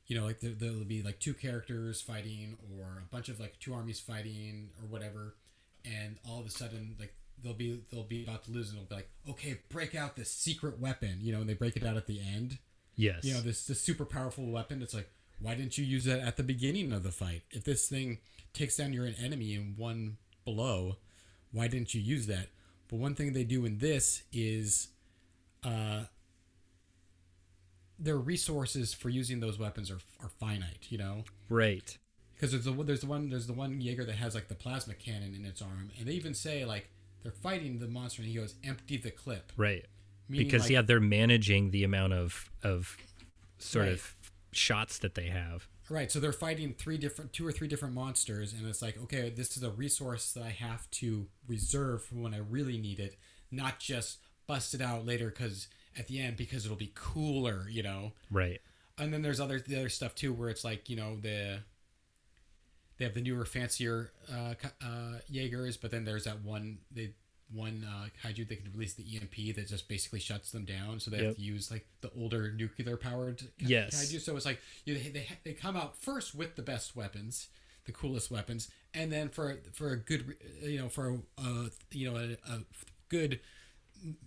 you 0.07 0.19
know, 0.19 0.25
like 0.25 0.41
there, 0.41 0.53
there'll 0.53 0.85
be 0.85 1.03
like 1.03 1.19
two 1.19 1.35
characters 1.35 2.01
fighting 2.01 2.57
or 2.79 3.03
a 3.03 3.15
bunch 3.15 3.29
of 3.29 3.41
like 3.41 3.59
two 3.59 3.75
armies 3.75 4.01
fighting 4.01 4.71
or 4.81 4.87
whatever, 4.87 5.35
and 5.85 6.17
all 6.29 6.41
of 6.41 6.47
a 6.47 6.51
sudden 6.51 6.97
like 6.99 7.15
they'll 7.43 7.55
be 7.55 7.83
they'll 7.91 8.05
be 8.05 8.25
about 8.25 8.45
to 8.45 8.51
lose 8.51 8.71
and 8.71 8.79
they'll 8.79 8.87
be 8.87 8.95
like, 8.95 9.11
okay, 9.29 9.59
break 9.69 9.95
out 9.95 10.17
this 10.17 10.31
secret 10.31 10.79
weapon, 10.79 11.19
you 11.21 11.33
know, 11.33 11.41
and 11.41 11.49
they 11.49 11.55
break 11.55 11.77
it 11.77 11.85
out 11.85 11.97
at 11.97 12.07
the 12.07 12.21
end. 12.21 12.59
Yes. 12.95 13.25
you 13.25 13.33
know 13.33 13.41
this 13.41 13.67
this 13.67 13.81
super 13.81 14.05
powerful 14.05 14.45
weapon 14.45 14.83
it's 14.83 14.93
like 14.93 15.09
why 15.43 15.55
didn't 15.55 15.77
you 15.77 15.85
use 15.85 16.05
that 16.05 16.21
at 16.21 16.37
the 16.37 16.43
beginning 16.43 16.93
of 16.93 17.03
the 17.03 17.11
fight? 17.11 17.43
If 17.51 17.65
this 17.65 17.89
thing 17.89 18.19
takes 18.53 18.77
down 18.77 18.93
your 18.93 19.09
enemy 19.21 19.55
in 19.55 19.75
one 19.77 20.19
blow 20.45 20.97
why 21.53 21.69
didn't 21.69 21.95
you 21.95 22.01
use 22.01 22.27
that 22.27 22.49
but 22.89 22.97
one 22.99 23.15
thing 23.15 23.33
they 23.33 23.45
do 23.45 23.65
in 23.65 23.79
this 23.79 24.23
is 24.33 24.89
uh 25.65 26.03
their 27.99 28.17
resources 28.17 28.93
for 28.93 29.09
using 29.09 29.41
those 29.41 29.59
weapons 29.59 29.91
are, 29.91 29.99
are 30.23 30.29
finite 30.29 30.87
you 30.89 30.99
know 30.99 31.25
right. 31.49 31.99
because 32.35 32.51
there's 32.53 32.65
the 32.65 32.73
one- 32.73 32.87
there's 32.87 33.01
the 33.01 33.07
one 33.07 33.29
there's 33.29 33.47
the 33.47 33.53
one 33.53 33.81
Jaeger 33.81 34.05
that 34.05 34.17
has 34.17 34.35
like 34.35 34.49
the 34.49 34.55
plasma 34.55 34.95
cannon 34.95 35.35
in 35.35 35.45
its 35.45 35.63
arm 35.63 35.91
and 35.99 36.07
they 36.09 36.13
even 36.13 36.35
say 36.35 36.65
like 36.65 36.89
they're 37.23 37.33
fighting 37.33 37.79
the 37.79 37.87
monster 37.87 38.23
and 38.23 38.31
he 38.31 38.37
goes 38.37 38.55
empty 38.65 38.97
the 38.97 39.11
clip 39.11 39.53
Right. 39.57 39.87
Meaning, 40.29 40.47
because 40.47 40.63
like- 40.63 40.71
yeah, 40.71 40.83
they're 40.83 41.01
managing 41.01 41.71
the 41.71 41.85
amount 41.85 42.13
of 42.15 42.51
of 42.63 42.97
sort 43.59 43.85
Right. 43.87 43.93
of 43.95 44.15
shots 44.53 44.99
that 44.99 45.15
they 45.15 45.29
have. 45.29 45.69
Right, 45.89 46.11
so 46.11 46.21
they're 46.21 46.33
fighting 46.33 46.75
three 46.75 46.97
different, 46.97 47.33
two 47.33 47.47
or 47.47 47.53
three 47.53 47.69
different 47.69 47.95
monsters, 47.95 48.53
and 48.53 48.67
it's 48.67 48.81
like, 48.81 48.97
okay, 49.03 49.31
this 49.31 49.57
is 49.57 49.63
a 49.63 49.71
resource 49.71 50.33
that 50.33 50.43
I 50.43 50.51
have 50.51 50.91
to 50.93 51.27
reserve 51.47 52.05
for 52.05 52.15
when 52.15 52.33
I 52.33 52.39
really 52.39 52.79
need 52.79 52.99
it, 52.99 53.17
not 53.51 53.79
just 53.79 54.19
bust 54.47 54.75
it 54.75 54.81
out 54.81 55.05
later 55.05 55.27
because 55.27 55.69
at 55.99 56.09
the 56.09 56.21
end 56.21 56.37
because 56.37 56.65
it'll 56.65 56.77
be 56.77 56.93
cooler, 56.95 57.67
you 57.69 57.83
know. 57.83 58.13
Right. 58.31 58.61
And 58.99 59.13
then 59.13 59.23
there's 59.23 59.41
other 59.41 59.59
the 59.61 59.77
other 59.77 59.89
stuff 59.89 60.15
too, 60.15 60.33
where 60.33 60.49
it's 60.49 60.65
like, 60.65 60.89
you 60.89 60.97
know, 60.97 61.17
the 61.17 61.61
they 62.99 63.05
have 63.05 63.15
the 63.15 63.21
newer, 63.21 63.45
fancier 63.45 64.13
uh, 64.33 64.55
uh, 64.85 65.19
Jaegers, 65.29 65.77
but 65.77 65.91
then 65.91 66.05
there's 66.05 66.25
that 66.25 66.43
one 66.43 66.79
they 66.91 67.15
one 67.55 67.87
uh, 67.89 68.07
kaiju 68.23 68.49
that 68.49 68.63
can 68.65 68.73
release 68.73 68.95
the 68.95 69.05
EMP 69.17 69.55
that 69.57 69.69
just 69.69 69.89
basically 69.89 70.21
shuts 70.21 70.51
them 70.53 70.65
down, 70.65 71.01
so 71.01 71.11
they 71.11 71.19
Yep. 71.19 71.27
have 71.27 71.37
to 71.37 71.43
use 71.43 71.71
like 71.71 71.87
the 72.01 72.11
older 72.19 72.53
nuclear 72.53 72.97
powered 72.97 73.43
Yes. 73.59 73.95
kaiju. 73.95 74.21
So 74.21 74.37
it's 74.37 74.47
like 74.47 74.61
you 74.85 74.95
they, 74.95 75.09
they 75.11 75.29
they 75.45 75.53
come 75.53 75.77
out 75.77 75.97
first 76.01 76.35
with 76.35 76.57
the 76.57 76.63
best 76.63 76.95
weapons, 76.97 77.49
the 77.85 77.93
coolest 77.93 78.31
weapons, 78.31 78.71
and 78.95 79.11
then 79.13 79.29
for 79.29 79.59
for 79.73 79.91
a 79.91 79.97
good 79.97 80.37
you 80.63 80.79
know 80.79 80.89
for 80.89 81.19
a 81.39 81.71
you 81.93 82.11
know 82.11 82.17
a, 82.17 82.33
a 82.53 82.61
good 83.09 83.41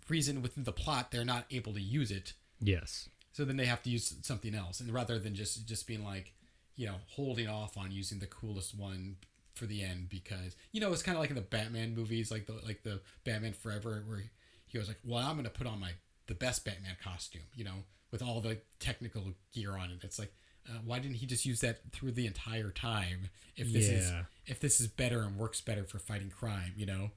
reason 0.10 0.42
within 0.42 0.64
the 0.64 0.72
plot 0.72 1.12
they're 1.12 1.26
not 1.26 1.46
able 1.52 1.74
to 1.74 1.82
use 1.82 2.12
it 2.12 2.34
Yes. 2.62 3.10
so 3.34 3.44
then 3.44 3.58
they 3.58 3.66
have 3.66 3.82
to 3.84 3.90
use 3.90 4.16
something 4.22 4.56
else 4.56 4.80
and 4.80 4.92
rather 4.94 5.20
than 5.20 5.36
just 5.36 5.68
just 5.68 5.88
being 5.88 6.04
like 6.04 6.34
you 6.76 6.86
know 6.86 6.96
holding 7.10 7.48
off 7.48 7.78
on 7.78 7.92
using 7.92 8.20
the 8.20 8.28
coolest 8.28 8.78
one 8.78 9.18
for 9.56 9.66
the 9.66 9.84
end 9.84 10.10
because 10.10 10.56
you 10.72 10.82
know 10.82 10.92
it's 10.92 11.02
kind 11.02 11.16
of 11.16 11.22
like 11.22 11.30
in 11.30 11.36
the 11.36 11.42
batman 11.42 11.96
movies 11.96 12.30
like 12.30 12.46
the 12.46 12.54
like 12.66 12.84
the 12.84 13.02
batman 13.24 13.54
forever 13.54 14.04
where 14.06 14.24
he 14.68 14.78
was 14.78 14.88
like 14.88 15.00
well 15.04 15.26
i'm 15.26 15.36
gonna 15.36 15.50
put 15.50 15.66
on 15.66 15.80
my 15.80 15.92
the 16.28 16.36
best 16.36 16.66
batman 16.66 16.96
costume 17.02 17.42
you 17.56 17.64
know 17.64 17.84
with 18.16 18.22
all 18.22 18.40
the 18.40 18.58
technical 18.80 19.34
gear 19.54 19.76
on 19.76 19.92
it. 19.92 20.04
It's 20.04 20.18
like 20.18 20.34
uh, 20.70 20.80
why 20.86 21.00
didn't 21.00 21.18
he 21.18 21.26
just 21.26 21.46
use 21.46 21.60
that 21.60 21.80
through 21.92 22.14
the 22.14 22.26
entire 22.26 22.72
time 22.72 23.30
if 23.58 23.74
this 23.74 23.90
is 23.90 24.12
if 24.46 24.60
this 24.62 24.80
is 24.80 24.88
better 24.88 25.22
and 25.22 25.38
works 25.38 25.60
better 25.60 25.84
for 25.84 26.00
fighting 26.00 26.30
crime 26.30 26.72
you 26.78 26.86
know? 26.86 27.12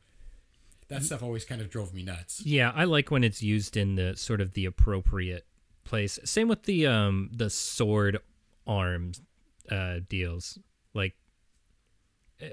That 0.89 1.05
stuff 1.05 1.23
always 1.23 1.45
kind 1.45 1.61
of 1.61 1.69
drove 1.69 1.93
me 1.93 2.03
nuts. 2.03 2.43
Yeah, 2.47 2.73
I 2.75 2.85
like 2.85 3.11
when 3.11 3.23
it's 3.23 3.43
used 3.43 3.77
in 3.77 3.97
the 3.97 4.17
sort 4.17 4.41
of 4.41 4.55
the 4.55 4.65
appropriate 4.65 5.45
place. 5.85 6.19
Same 6.25 6.49
with 6.49 6.65
the 6.65 6.87
um 6.87 7.31
the 7.33 7.51
sword 7.51 8.19
arms 8.67 9.21
uh 9.71 10.01
deals. 10.09 10.59
Like 10.95 11.15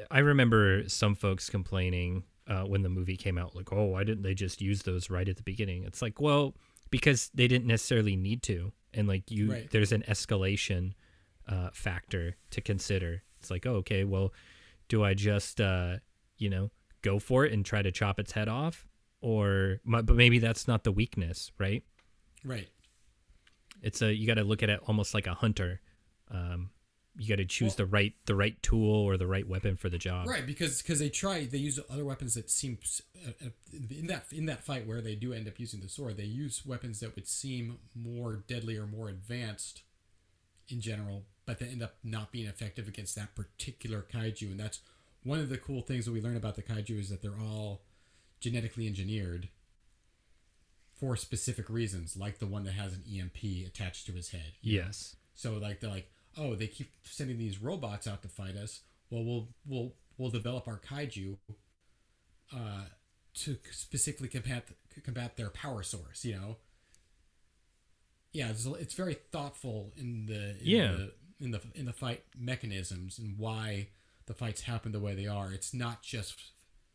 I 0.10 0.20
remember 0.20 0.88
some 0.90 1.16
folks 1.16 1.50
complaining 1.50 2.24
uh, 2.48 2.64
when 2.64 2.82
the 2.84 2.90
movie 2.90 3.18
came 3.18 3.38
out, 3.38 3.56
like, 3.56 3.72
"Oh, 3.72 3.86
why 3.86 4.04
didn't 4.04 4.24
they 4.24 4.34
just 4.34 4.62
use 4.62 4.84
those 4.84 5.10
right 5.10 5.28
at 5.28 5.38
the 5.38 5.44
beginning?" 5.44 5.84
It's 5.84 6.02
like, 6.02 6.20
well, 6.20 6.56
because 6.90 7.30
they 7.34 7.48
didn't 7.48 7.68
necessarily 7.68 8.16
need 8.16 8.42
to, 8.44 8.72
and 8.94 9.08
like 9.08 9.30
you, 9.32 9.52
Right. 9.52 9.70
there's 9.72 9.92
an 9.92 10.04
escalation 10.08 10.94
uh, 11.48 11.70
factor 11.74 12.36
to 12.52 12.62
consider. 12.62 13.24
It's 13.40 13.52
like, 13.52 13.66
oh, 13.66 13.76
okay, 13.76 14.04
well, 14.04 14.34
do 14.88 15.04
I 15.04 15.14
just, 15.14 15.62
uh, 15.62 15.98
you 16.38 16.50
know, 16.50 16.72
go 17.02 17.20
for 17.20 17.46
it 17.46 17.54
and 17.54 17.64
try 17.66 17.82
to 17.82 17.92
chop 17.92 18.20
its 18.20 18.32
head 18.32 18.48
off, 18.48 18.88
or 19.22 19.80
but 19.86 20.16
maybe 20.16 20.40
that's 20.40 20.68
not 20.68 20.84
the 20.84 20.92
weakness, 20.92 21.52
right? 21.60 21.84
right 22.44 22.68
It's 23.82 24.02
a 24.02 24.14
you 24.14 24.26
got 24.28 24.36
to 24.36 24.44
look 24.44 24.64
at 24.64 24.70
it 24.70 24.80
almost 24.88 25.14
like 25.14 25.28
a 25.28 25.34
hunter. 25.36 25.82
Um, 26.32 26.70
you 27.18 27.30
got 27.30 27.38
to 27.38 27.46
choose 27.46 27.76
the 27.76 27.86
right 27.86 28.14
the 28.26 28.36
right 28.36 28.62
tool 28.62 29.06
or 29.06 29.18
the 29.18 29.28
right 29.28 29.48
weapon 29.48 29.76
for 29.78 29.90
the 29.90 29.98
job. 29.98 30.28
Right, 30.28 30.46
because 30.46 30.82
because 30.82 31.00
they 31.00 31.10
try 31.10 31.46
they 31.46 31.58
use 31.58 31.80
other 31.90 32.04
weapons 32.04 32.34
that 32.36 32.50
seem 32.50 32.78
uh, 33.26 33.32
uh, 33.46 33.50
in 33.90 34.08
that 34.08 34.26
in 34.32 34.46
that 34.48 34.64
fight 34.64 34.86
where 34.86 35.02
they 35.02 35.16
do 35.16 35.34
end 35.34 35.48
up 35.48 35.60
using 35.60 35.80
the 35.80 35.90
sword. 35.90 36.18
They 36.18 36.24
use 36.24 36.66
weapons 36.66 37.00
that 37.00 37.16
would 37.16 37.28
seem 37.28 37.78
more 37.96 38.44
deadly 38.48 38.78
or 38.78 38.86
more 38.86 39.10
advanced 39.10 39.84
in 40.68 40.82
general, 40.82 41.24
but 41.46 41.60
they 41.60 41.68
end 41.68 41.84
up 41.84 41.96
not 42.04 42.32
being 42.32 42.48
effective 42.48 42.88
against 42.88 43.16
that 43.16 43.36
particular 43.36 44.06
kaiju. 44.12 44.52
And 44.52 44.60
that's 44.60 44.80
one 45.24 45.40
of 45.40 45.50
the 45.50 45.58
cool 45.58 45.82
things 45.82 46.06
that 46.06 46.12
we 46.12 46.22
learn 46.22 46.38
about 46.38 46.56
the 46.56 46.64
kaiju 46.64 47.00
is 47.00 47.10
that 47.10 47.22
they're 47.22 47.40
all 47.40 47.82
genetically 48.40 48.88
engineered 48.88 49.50
for 51.00 51.16
specific 51.16 51.70
reasons, 51.70 52.16
like 52.18 52.40
the 52.40 52.48
one 52.48 52.64
that 52.64 52.74
has 52.74 52.94
an 52.94 53.04
EMP 53.10 53.68
attached 53.68 54.06
to 54.08 54.14
his 54.14 54.30
head. 54.30 54.54
you 54.62 54.80
know? 54.80 54.86
Yes. 54.86 55.16
So 55.34 55.54
like 55.54 55.80
they're 55.82 55.90
like, 55.90 56.10
oh, 56.38 56.56
they 56.56 56.68
keep 56.68 56.92
sending 57.04 57.38
these 57.38 57.62
robots 57.62 58.08
out 58.08 58.22
to 58.24 58.28
fight 58.28 58.56
us. 58.56 58.82
Well, 59.10 59.24
we'll 59.24 59.48
we'll 59.66 59.94
we'll 60.18 60.32
develop 60.32 60.68
our 60.68 60.80
kaiju 60.80 61.38
uh, 62.54 62.82
to 63.36 63.58
specifically 63.72 64.28
combat 64.28 64.68
combat 65.04 65.38
their 65.38 65.50
power 65.50 65.84
source. 65.84 66.26
You 66.26 66.36
know. 66.36 66.56
Yeah, 68.34 68.50
it's, 68.50 68.66
it's 68.66 68.94
very 68.96 69.16
thoughtful 69.32 69.94
in 69.96 70.26
the 70.26 70.52
in 70.52 70.58
Yeah. 70.62 70.92
the, 70.92 71.12
in 71.40 71.52
the 71.52 71.62
in 71.74 71.86
the 71.86 71.94
fight 71.94 72.24
mechanisms 72.38 73.18
and 73.18 73.38
why 73.38 73.90
the 74.26 74.34
fights 74.34 74.62
happen 74.62 74.92
the 74.92 75.00
way 75.00 75.16
they 75.16 75.28
are. 75.28 75.52
It's 75.54 75.74
not 75.74 76.02
just 76.02 76.36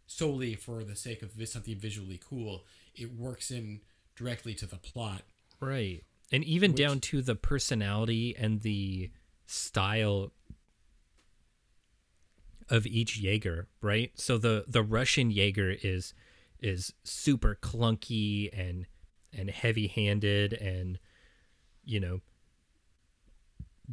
solely 0.06 0.54
for 0.54 0.84
the 0.84 0.96
sake 0.96 1.22
of 1.22 1.30
something 1.48 1.76
visually 1.78 2.20
cool. 2.22 2.64
It 2.94 3.14
works 3.14 3.50
in 3.50 3.80
directly 4.16 4.54
to 4.54 4.66
the 4.66 4.76
plot. 4.76 5.22
Right. 5.60 6.02
And 6.32 6.44
even 6.44 6.74
down 6.74 7.00
to 7.00 7.22
the 7.22 7.34
personality 7.34 8.36
and 8.36 8.60
the 8.60 9.10
style 9.50 10.30
of 12.68 12.86
each 12.86 13.18
Jaeger, 13.18 13.66
right? 13.80 14.12
So 14.14 14.38
the 14.38 14.64
the 14.68 14.82
Russian 14.82 15.30
Jaeger 15.30 15.74
is 15.82 16.14
is 16.60 16.92
super 17.02 17.58
clunky 17.60 18.48
and 18.52 18.86
and 19.36 19.50
heavy-handed 19.50 20.52
and 20.52 20.98
you 21.84 21.98
know 22.00 22.20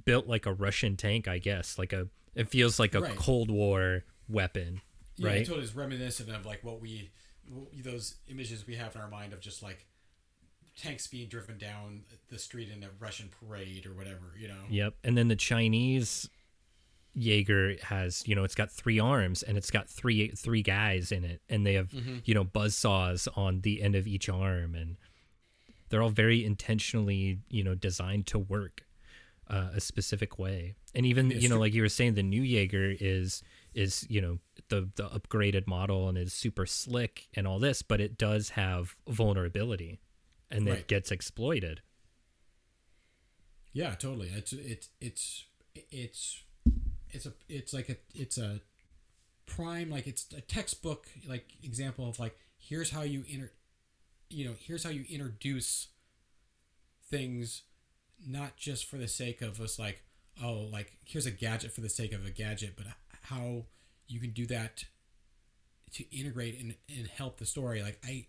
built 0.05 0.27
like 0.27 0.45
a 0.45 0.53
Russian 0.53 0.95
tank, 0.95 1.27
I 1.27 1.39
guess. 1.39 1.79
Like 1.79 1.91
a 1.91 2.07
it 2.35 2.49
feels 2.49 2.79
like 2.79 2.93
a 2.93 3.01
Right. 3.01 3.15
Cold 3.15 3.49
War 3.49 4.03
weapon, 4.29 4.81
Yeah, 5.15 5.29
right? 5.29 5.41
it 5.41 5.45
totally 5.47 5.63
is 5.63 5.75
reminiscent 5.75 6.29
of 6.29 6.45
like 6.45 6.63
what 6.63 6.79
we, 6.79 7.09
those 7.73 8.15
images 8.27 8.67
we 8.67 8.75
have 8.75 8.95
in 8.95 9.01
our 9.01 9.09
mind 9.09 9.33
of 9.33 9.39
just 9.39 9.63
like 9.63 9.87
tanks 10.77 11.07
being 11.07 11.27
driven 11.27 11.57
down 11.57 12.03
the 12.29 12.37
street 12.39 12.69
in 12.69 12.83
a 12.83 12.89
Russian 12.99 13.29
parade 13.29 13.85
or 13.85 13.93
whatever, 13.93 14.33
you 14.39 14.47
know. 14.47 14.61
Yep. 14.69 14.93
And 15.03 15.17
then 15.17 15.27
the 15.27 15.35
Chinese 15.35 16.29
Jaeger 17.15 17.75
has, 17.83 18.23
you 18.27 18.35
know, 18.35 18.43
it's 18.43 18.53
got 18.55 18.71
three 18.71 18.99
arms 18.99 19.41
and 19.41 19.57
it's 19.57 19.71
got 19.71 19.89
three 19.89 20.29
three 20.29 20.61
guys 20.61 21.11
in 21.11 21.23
it, 21.23 21.41
and 21.49 21.65
they 21.65 21.73
have, 21.73 21.91
you 22.25 22.33
know, 22.35 22.43
buzz 22.43 22.75
saws 22.75 23.27
on 23.35 23.61
the 23.61 23.81
end 23.81 23.95
of 23.95 24.05
each 24.07 24.29
arm, 24.29 24.75
and 24.75 24.97
they're 25.89 26.01
all 26.03 26.09
very 26.09 26.45
intentionally, 26.45 27.39
you 27.49 27.63
know, 27.63 27.73
designed 27.73 28.27
to 28.27 28.37
work 28.37 28.83
uh, 29.49 29.69
a 29.73 29.79
specific 29.79 30.37
way. 30.37 30.75
And 30.93 31.05
even, 31.05 31.31
It's 31.31 31.41
you 31.41 31.49
know, 31.49 31.55
true. 31.55 31.61
like 31.61 31.73
you 31.73 31.81
were 31.81 31.89
saying, 31.89 32.13
the 32.15 32.23
new 32.23 32.41
Jaeger 32.43 32.93
is 32.99 33.41
is 33.73 34.05
you 34.09 34.21
know 34.21 34.37
the 34.69 34.89
the 34.95 35.09
upgraded 35.09 35.65
model 35.65 36.09
and 36.09 36.17
is 36.19 36.33
super 36.33 36.67
slick 36.67 37.29
and 37.33 37.47
all 37.47 37.57
this, 37.57 37.81
but 37.81 37.99
it 37.99 38.17
does 38.17 38.49
have 38.49 38.95
vulnerability, 39.07 39.99
and 40.51 40.65
Right. 40.67 40.79
it 40.79 40.87
gets 40.87 41.11
exploited. 41.11 41.81
Yeah, 43.73 43.93
totally. 43.95 44.29
It's 44.29 44.53
it's 44.53 44.89
it's 44.99 45.45
it's 45.91 46.43
it's 47.09 47.25
a 47.25 47.33
it's 47.47 47.73
like 47.73 47.89
a 47.89 47.97
it's 48.15 48.37
a 48.37 48.61
prime 49.45 49.89
like 49.89 50.07
it's 50.07 50.25
a 50.35 50.41
textbook 50.41 51.07
like 51.27 51.45
example 51.63 52.07
of 52.09 52.19
like 52.19 52.37
here's 52.57 52.89
how 52.91 53.01
you 53.03 53.23
inter 53.29 53.49
you 54.29 54.43
know 54.45 54.53
here's 54.59 54.83
how 54.83 54.89
you 54.89 55.05
introduce 55.09 55.87
things 57.09 57.63
not 58.27 58.57
just 58.57 58.85
for 58.89 58.97
the 58.97 59.07
sake 59.07 59.41
of 59.41 59.61
us 59.61 59.79
like 59.79 60.03
oh 60.43 60.67
like 60.73 60.97
here's 61.05 61.25
a 61.25 61.31
gadget 61.31 61.71
for 61.71 61.79
the 61.79 61.87
sake 61.89 62.11
of 62.11 62.25
a 62.25 62.29
gadget 62.29 62.73
but 62.75 62.87
how 63.23 63.63
you 64.07 64.19
can 64.19 64.31
do 64.31 64.45
that 64.45 64.83
to 65.93 66.03
integrate 66.13 66.59
and, 66.59 66.75
and 66.89 67.07
help 67.07 67.37
the 67.37 67.45
story 67.45 67.81
like 67.81 67.97
i 68.05 68.25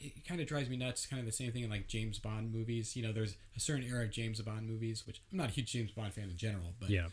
it 0.00 0.26
kind 0.26 0.40
of 0.40 0.46
drives 0.46 0.68
me 0.68 0.76
nuts 0.76 1.06
kind 1.06 1.20
of 1.20 1.26
the 1.26 1.32
same 1.32 1.50
thing 1.52 1.62
in 1.64 1.70
like 1.70 1.86
james 1.88 2.18
bond 2.18 2.52
movies 2.52 2.94
you 2.96 3.02
know 3.02 3.12
there's 3.12 3.36
a 3.56 3.60
certain 3.60 3.84
era 3.84 4.04
of 4.04 4.10
james 4.10 4.40
bond 4.42 4.68
movies 4.68 5.06
which 5.06 5.20
i'm 5.32 5.38
not 5.38 5.48
a 5.48 5.52
huge 5.52 5.72
james 5.72 5.90
bond 5.90 6.12
fan 6.12 6.28
in 6.30 6.36
general 6.36 6.74
but 6.80 6.90
Yeah. 6.90 7.06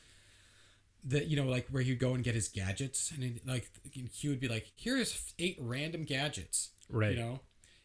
that 1.05 1.27
you 1.27 1.35
know 1.35 1.45
like 1.49 1.67
where 1.69 1.81
he'd 1.81 1.99
go 1.99 2.13
and 2.13 2.23
get 2.23 2.35
his 2.35 2.47
gadgets 2.47 3.11
and 3.11 3.23
it, 3.23 3.47
like 3.47 3.69
he 4.11 4.29
would 4.29 4.39
be 4.39 4.47
like 4.47 4.71
here's 4.75 5.33
eight 5.39 5.57
random 5.59 6.03
gadgets 6.03 6.69
Right. 6.89 7.15
you 7.15 7.19
know 7.23 7.39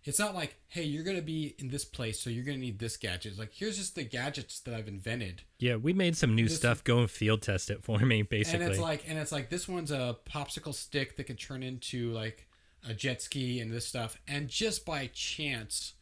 it's 0.04 0.18
not 0.20 0.34
like 0.34 0.56
hey 0.68 0.82
you're 0.84 1.02
gonna 1.02 1.22
be 1.22 1.54
in 1.58 1.68
this 1.68 1.84
place 1.84 2.20
so 2.20 2.28
you're 2.30 2.44
gonna 2.44 2.58
need 2.58 2.78
this 2.78 2.96
gadget 2.96 3.30
it's 3.32 3.38
like 3.38 3.52
here's 3.52 3.76
just 3.78 3.94
the 3.94 4.04
gadgets 4.04 4.60
that 4.60 4.74
i've 4.74 4.86
invented 4.88 5.42
Yeah, 5.58 5.76
we 5.76 5.92
made 5.92 6.16
some 6.16 6.34
new 6.34 6.44
This- 6.48 6.56
stuff. 6.58 6.84
Go 6.84 6.98
and 7.00 7.10
field 7.10 7.42
test 7.42 7.70
it 7.70 7.82
for 7.82 7.98
me, 7.98 8.22
basically. 8.22 8.60
and 8.64 8.70
it's 8.72 8.80
like 8.80 9.04
and 9.08 9.18
it's 9.18 9.32
like 9.32 9.48
this 9.50 9.66
one's 9.66 9.90
a 9.90 10.16
popsicle 10.30 10.74
stick 10.74 11.16
that 11.16 11.24
can 11.24 11.36
turn 11.36 11.62
into 11.62 12.12
like 12.12 12.45
a 12.86 12.94
jet 12.94 13.22
ski 13.22 13.60
and 13.60 13.72
this 13.72 13.86
stuff 13.86 14.18
and 14.28 14.48
just 14.48 14.84
by 14.84 15.08
chance 15.12 15.94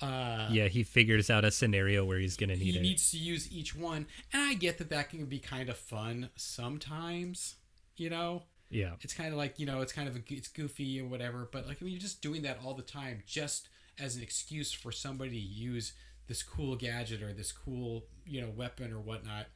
uh 0.00 0.46
yeah, 0.50 0.68
he 0.68 0.84
figures 0.84 1.28
out 1.28 1.44
a 1.44 1.50
scenario 1.50 2.04
where 2.04 2.18
he's 2.18 2.36
gonna 2.36 2.54
need 2.54 2.62
he 2.62 2.70
it. 2.70 2.74
He 2.74 2.80
needs 2.80 3.10
to 3.10 3.18
use 3.18 3.50
each 3.50 3.74
one 3.74 4.06
and 4.32 4.42
i 4.42 4.54
get 4.54 4.78
that 4.78 4.90
that 4.90 5.10
can 5.10 5.26
be 5.26 5.40
kind 5.40 5.68
of 5.68 5.76
fun 5.76 6.30
sometimes 6.36 7.56
you 7.96 8.08
know 8.08 8.42
yeah, 8.70 8.92
it's 9.00 9.14
kind 9.14 9.32
of 9.32 9.38
like 9.38 9.58
you 9.58 9.64
know 9.64 9.80
it's 9.80 9.92
kind 9.92 10.08
of 10.08 10.16
a, 10.16 10.20
it's 10.28 10.48
goofy 10.48 11.00
or 11.00 11.06
whatever 11.06 11.48
but 11.50 11.66
like 11.66 11.78
I 11.80 11.84
mean 11.84 11.94
you're 11.94 12.00
just 12.00 12.20
doing 12.20 12.42
that 12.42 12.58
all 12.62 12.74
the 12.74 12.82
time 12.82 13.22
just 13.26 13.70
as 13.98 14.16
an 14.16 14.22
excuse 14.22 14.72
for 14.72 14.92
somebody 14.92 15.30
to 15.30 15.36
use 15.36 15.94
this 16.26 16.42
cool 16.42 16.76
gadget 16.76 17.22
or 17.22 17.32
this 17.32 17.50
cool 17.50 18.04
you 18.26 18.40
know 18.40 18.50
weapon 18.54 18.92
or 18.92 19.00
whatnot 19.00 19.46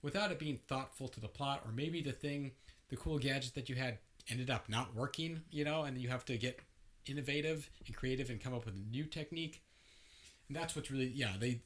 without 0.00 0.32
it 0.32 0.38
being 0.38 0.58
thoughtful 0.68 1.06
to 1.08 1.20
the 1.20 1.28
plot 1.28 1.62
or 1.66 1.72
maybe 1.72 2.00
the 2.00 2.12
thing 2.12 2.52
the 2.88 2.96
cool 2.96 3.18
gadget 3.18 3.54
that 3.54 3.68
you 3.68 3.74
had 3.74 3.98
ended 4.28 4.50
up 4.50 4.68
not 4.68 4.94
working 4.94 5.42
you 5.50 5.64
know 5.64 5.82
and 5.82 5.98
you 5.98 6.08
have 6.08 6.24
to 6.24 6.36
get 6.36 6.60
innovative 7.06 7.68
and 7.86 7.94
creative 7.96 8.30
and 8.30 8.40
come 8.40 8.54
up 8.54 8.64
with 8.64 8.74
a 8.74 8.90
new 8.94 9.04
technique. 9.04 9.62
And 10.48 10.56
that's 10.56 10.76
what's 10.76 10.90
really 10.90 11.12
yeah 11.14 11.32
they 11.38 11.60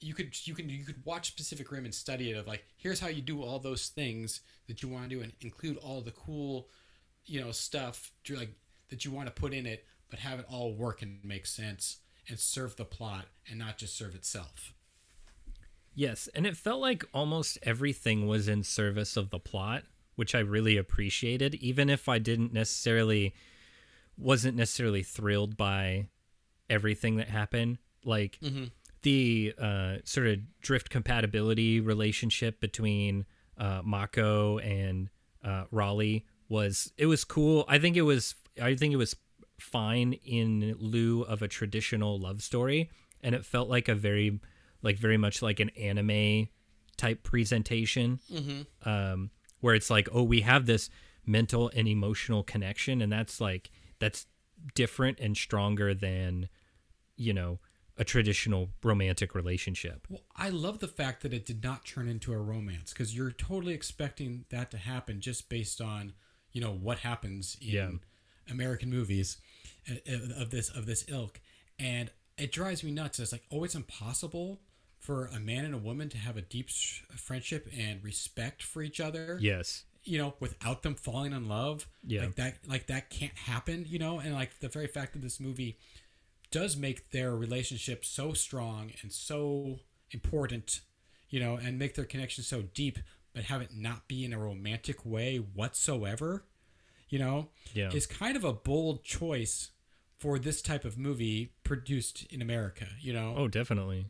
you 0.00 0.14
could 0.14 0.36
you 0.46 0.54
can 0.54 0.68
you 0.68 0.84
could 0.84 1.04
watch 1.04 1.36
Pacific 1.36 1.70
Rim 1.70 1.84
and 1.84 1.94
study 1.94 2.30
it 2.30 2.36
of 2.36 2.46
like 2.46 2.64
here's 2.76 3.00
how 3.00 3.08
you 3.08 3.22
do 3.22 3.42
all 3.42 3.58
those 3.58 3.88
things 3.88 4.40
that 4.68 4.82
you 4.82 4.88
want 4.88 5.08
to 5.08 5.16
do 5.16 5.22
and 5.22 5.32
include 5.40 5.76
all 5.78 6.00
the 6.00 6.10
cool 6.10 6.68
you 7.24 7.40
know 7.40 7.50
stuff 7.50 8.12
like 8.30 8.54
that 8.88 9.04
you 9.04 9.10
want 9.10 9.26
to 9.26 9.32
put 9.32 9.52
in 9.52 9.66
it 9.66 9.84
but 10.10 10.20
have 10.20 10.38
it 10.38 10.46
all 10.48 10.72
work 10.74 11.02
and 11.02 11.18
make 11.24 11.46
sense 11.46 11.98
and 12.28 12.38
serve 12.38 12.76
the 12.76 12.84
plot 12.84 13.26
and 13.48 13.58
not 13.58 13.78
just 13.78 13.96
serve 13.96 14.14
itself. 14.14 14.72
Yes, 15.94 16.28
and 16.34 16.46
it 16.46 16.56
felt 16.56 16.80
like 16.80 17.04
almost 17.14 17.58
everything 17.62 18.26
was 18.26 18.48
in 18.48 18.62
service 18.62 19.16
of 19.16 19.30
the 19.30 19.38
plot, 19.38 19.84
which 20.16 20.34
I 20.34 20.40
really 20.40 20.76
appreciated, 20.76 21.54
even 21.56 21.88
if 21.88 22.08
I 22.08 22.18
didn't 22.18 22.52
necessarily 22.52 23.34
wasn't 24.18 24.56
necessarily 24.56 25.02
thrilled 25.02 25.56
by 25.56 26.08
everything 26.68 27.16
that 27.16 27.28
happened. 27.28 27.78
Like 28.04 28.38
the 29.02 29.54
uh, 29.58 29.96
sort 30.04 30.26
of 30.26 30.38
drift 30.60 30.90
compatibility 30.90 31.80
relationship 31.80 32.60
between 32.60 33.24
uh, 33.58 33.82
Mako 33.84 34.58
and 34.58 35.10
uh, 35.44 35.64
Raleigh 35.70 36.24
was 36.48 36.92
it 36.96 37.06
was 37.06 37.24
cool. 37.24 37.64
I 37.68 37.78
think 37.78 37.96
it 37.96 38.02
was 38.02 38.34
I 38.60 38.74
think 38.74 38.92
it 38.94 38.96
was 38.96 39.14
fine 39.58 40.12
in 40.24 40.76
lieu 40.78 41.22
of 41.22 41.42
a 41.42 41.48
traditional 41.48 42.18
love 42.18 42.42
story, 42.42 42.90
and 43.22 43.34
it 43.34 43.44
felt 43.44 43.68
like 43.68 43.88
a 43.88 43.94
very 43.94 44.40
like 44.82 44.98
very 44.98 45.16
much 45.16 45.42
like 45.42 45.60
an 45.60 45.70
anime 45.70 46.48
type 46.96 47.22
presentation, 47.22 48.20
um, 48.84 49.30
where 49.60 49.74
it's 49.74 49.90
like 49.90 50.08
oh 50.12 50.22
we 50.22 50.40
have 50.42 50.66
this 50.66 50.90
mental 51.24 51.70
and 51.74 51.88
emotional 51.88 52.42
connection, 52.42 53.02
and 53.02 53.12
that's 53.12 53.40
like 53.40 53.70
that's 53.98 54.26
different 54.74 55.18
and 55.20 55.36
stronger 55.36 55.94
than 55.94 56.48
you 57.16 57.32
know 57.32 57.58
a 57.98 58.04
traditional 58.04 58.68
romantic 58.82 59.34
relationship. 59.34 60.06
well 60.10 60.22
I 60.36 60.50
love 60.50 60.80
the 60.80 60.88
fact 60.88 61.22
that 61.22 61.32
it 61.32 61.46
did 61.46 61.62
not 61.64 61.84
turn 61.86 62.08
into 62.08 62.32
a 62.32 62.38
romance 62.38 62.92
because 62.92 63.16
you're 63.16 63.30
totally 63.30 63.72
expecting 63.72 64.44
that 64.50 64.70
to 64.72 64.76
happen 64.76 65.20
just 65.20 65.48
based 65.48 65.80
on 65.80 66.12
you 66.52 66.60
know 66.60 66.72
what 66.72 66.98
happens 66.98 67.56
in 67.60 67.68
Yeah. 67.68 67.90
American 68.50 68.90
movies 68.90 69.38
uh, 69.90 69.94
uh, 70.10 70.42
of 70.42 70.50
this 70.50 70.68
of 70.68 70.84
this 70.86 71.04
ilk 71.08 71.40
and 71.78 72.10
it 72.36 72.52
drives 72.52 72.84
me 72.84 72.90
nuts 72.90 73.18
it's 73.18 73.32
like 73.32 73.44
oh 73.50 73.64
it's 73.64 73.74
impossible 73.74 74.60
for 75.06 75.26
a 75.26 75.38
man 75.40 75.64
and 75.64 75.74
a 75.74 75.78
woman 75.78 76.08
to 76.08 76.18
have 76.18 76.36
a 76.36 76.42
deep 76.42 76.68
s- 76.68 77.00
friendship 77.16 77.68
and 77.76 78.02
respect 78.02 78.62
for 78.62 78.82
each 78.82 79.00
other 79.00 79.38
Yes. 79.40 79.84
you 80.04 80.18
know 80.18 80.34
without 80.40 80.82
them 80.82 80.94
falling 80.94 81.32
in 81.32 81.48
love 81.48 81.86
Yeah. 82.04 82.22
like 82.24 82.34
that 82.36 82.54
like 82.66 82.86
that 82.88 83.08
can't 83.10 83.36
happen 83.36 83.84
you 83.88 83.98
know 83.98 84.18
and 84.18 84.34
like 84.34 84.58
the 84.60 84.68
very 84.68 84.88
fact 84.88 85.12
that 85.12 85.22
this 85.22 85.38
movie 85.40 85.78
does 86.50 86.76
make 86.76 87.10
their 87.10 87.34
relationship 87.36 88.04
so 88.04 88.32
strong 88.32 88.92
and 89.02 89.12
so 89.12 89.80
important, 90.12 90.80
you 91.28 91.40
know, 91.40 91.56
and 91.56 91.76
make 91.76 91.96
their 91.96 92.04
connection 92.04 92.44
so 92.44 92.62
deep, 92.62 93.00
but 93.34 93.42
have 93.44 93.60
it 93.60 93.70
not 93.74 94.06
be 94.06 94.24
in 94.24 94.32
a 94.32 94.38
romantic 94.38 95.04
way 95.04 95.38
whatsoever, 95.38 96.44
you 97.08 97.18
know, 97.18 97.48
Yeah. 97.74 97.90
is 97.92 98.06
kind 98.06 98.36
of 98.36 98.44
a 98.44 98.52
bold 98.52 99.02
choice 99.04 99.70
for 100.18 100.38
this 100.38 100.62
type 100.62 100.84
of 100.84 100.96
movie 100.96 101.52
produced 101.64 102.24
in 102.30 102.40
America, 102.40 102.86
you 103.00 103.12
know 103.12 103.34
Oh, 103.36 103.48
definitely. 103.48 104.06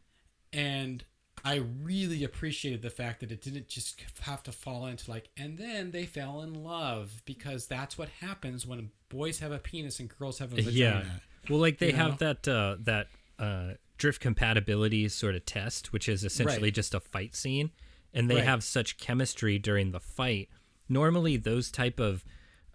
And 0.57 1.05
I 1.45 1.57
really 1.83 2.25
appreciated 2.25 2.83
the 2.83 2.91
fact 2.91 3.21
that 3.21 3.31
it 3.31 3.41
didn't 3.43 3.69
just 3.69 4.03
have 4.23 4.43
to 4.45 4.53
fall 4.53 4.87
into 4.87 5.09
like, 5.11 5.29
and 5.37 5.59
then 5.59 5.91
they 5.93 6.07
fell 6.07 6.41
in 6.43 6.65
love 6.65 7.23
because 7.25 7.67
that's 7.67 7.97
what 7.97 8.09
happens 8.21 8.67
when 8.67 8.91
boys 9.09 9.39
have 9.41 9.53
a 9.53 9.59
penis 9.59 10.01
and 10.01 10.09
girls 10.19 10.39
have 10.41 10.53
a 10.53 10.57
vagina. 10.57 10.73
Yeah. 11.05 11.11
Well, 11.49 11.61
like 11.61 11.79
they 11.79 11.91
You 11.91 11.97
have 11.97 12.19
that 12.19 12.49
uh, 12.49 12.77
that 12.81 13.07
uh, 13.39 13.75
drift 13.99 14.21
compatibility 14.21 15.09
sort 15.09 15.35
of 15.37 15.45
test, 15.45 15.93
which 15.93 16.09
is 16.09 16.25
essentially 16.25 16.69
Right. 16.69 16.75
just 16.75 16.95
a 16.95 17.01
fight 17.01 17.37
scene, 17.37 17.71
and 18.13 18.29
they 18.29 18.37
Right. 18.37 18.45
have 18.45 18.65
such 18.65 18.97
chemistry 18.99 19.59
during 19.59 19.93
the 19.93 20.01
fight. 20.01 20.49
Normally, 20.89 21.37
those 21.37 21.71
type 21.71 22.01
of 22.01 22.25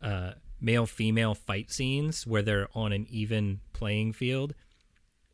uh, 0.01 0.33
male 0.61 0.85
female 0.85 1.35
fight 1.35 1.71
scenes 1.71 2.25
where 2.25 2.41
they're 2.41 2.69
on 2.73 2.93
an 2.93 3.05
even 3.09 3.59
playing 3.73 4.13
field, 4.13 4.53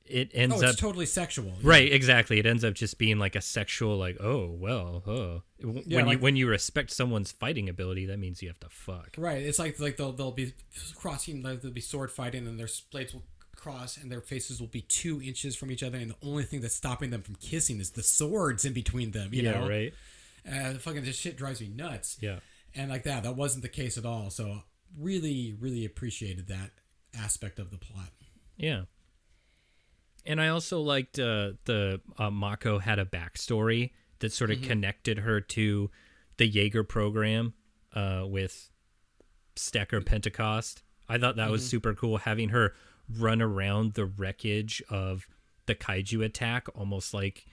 it 0.10 0.32
ends 0.34 0.62
Oh, 0.62 0.68
up 0.68 0.76
totally 0.78 1.06
sexual. 1.06 1.54
Right, 1.62 1.92
exactly. 1.92 2.40
It 2.40 2.46
ends 2.46 2.64
up 2.64 2.74
just 2.74 2.98
being 2.98 3.20
like 3.20 3.36
a 3.36 3.42
sexual, 3.42 3.98
like, 3.98 4.18
oh 4.22 4.50
well, 4.52 5.04
oh. 5.08 5.42
W- 5.62 5.84
Yeah, 5.86 5.98
when 5.98 6.08
you 6.10 6.18
when 6.20 6.36
you 6.36 6.48
respect 6.48 6.92
someone's 6.92 7.32
fighting 7.32 7.70
ability, 7.70 8.06
that 8.08 8.18
means 8.20 8.42
you 8.42 8.48
have 8.50 8.60
to 8.62 8.70
fuck. 8.70 9.16
Right. 9.18 9.42
It's 9.42 9.60
like 9.60 9.80
like 9.80 9.98
they'll 9.98 10.12
they'll 10.14 10.32
be 10.32 10.54
crossing 10.96 11.42
like 11.44 11.62
they'll 11.62 11.72
be 11.72 11.82
sword 11.82 12.12
fighting 12.12 12.48
and 12.48 12.60
their 12.60 12.70
blades 12.92 13.14
will 13.14 13.24
cross 13.56 13.98
and 13.98 14.12
their 14.12 14.22
faces 14.22 14.60
will 14.60 14.68
be 14.68 14.82
two 14.82 15.20
inches 15.22 15.56
from 15.56 15.72
each 15.72 15.82
other 15.82 15.98
and 15.98 16.12
the 16.12 16.16
only 16.22 16.44
thing 16.44 16.62
that's 16.62 16.76
stopping 16.76 17.10
them 17.10 17.22
from 17.24 17.34
kissing 17.36 17.80
is 17.80 17.90
the 17.92 18.04
swords 18.04 18.66
in 18.66 18.74
between 18.74 19.12
them. 19.12 19.34
You 19.34 19.44
yeah, 19.44 19.60
know. 19.60 19.68
right. 19.68 19.94
Uh, 20.50 20.74
fucking 20.76 21.04
this 21.04 21.18
shit 21.18 21.36
drives 21.38 21.60
me 21.60 21.68
nuts. 21.68 22.18
Yeah. 22.22 22.40
And 22.76 22.90
like 22.92 23.04
that, 23.04 23.24
that 23.24 23.36
wasn't 23.36 23.64
the 23.64 23.70
case 23.70 23.98
at 23.98 24.06
all. 24.06 24.30
So 24.30 24.60
really, 24.98 25.56
really 25.60 25.84
appreciated 25.86 26.48
that 26.48 26.70
aspect 27.18 27.58
of 27.60 27.72
the 27.72 27.78
plot. 27.78 28.12
Yeah. 28.58 28.84
And 30.28 30.40
I 30.42 30.50
also 30.50 30.82
liked 30.82 31.18
uh, 31.18 31.52
the 31.66 32.02
uh, 32.20 32.30
Mako 32.30 32.80
had 32.80 33.00
a 33.00 33.06
backstory 33.06 33.92
that 34.20 34.34
sort 34.34 34.52
of 34.52 34.62
connected 34.62 35.20
her 35.20 35.40
to 35.42 35.90
the 36.38 36.46
Jaeger 36.48 36.84
program 36.84 37.54
uh, 37.96 38.24
with 38.28 38.70
Stacker 39.56 40.02
Pentecost. 40.02 40.84
I 41.10 41.18
thought 41.18 41.38
that 41.38 41.50
was 41.50 41.68
super 41.68 41.94
cool 41.94 42.18
having 42.18 42.50
her 42.50 42.74
run 43.18 43.42
around 43.42 43.94
the 43.94 44.06
wreckage 44.06 44.84
of 44.90 45.28
the 45.66 45.76
kaiju 45.76 46.24
attack, 46.26 46.68
almost 46.76 47.14
like 47.14 47.46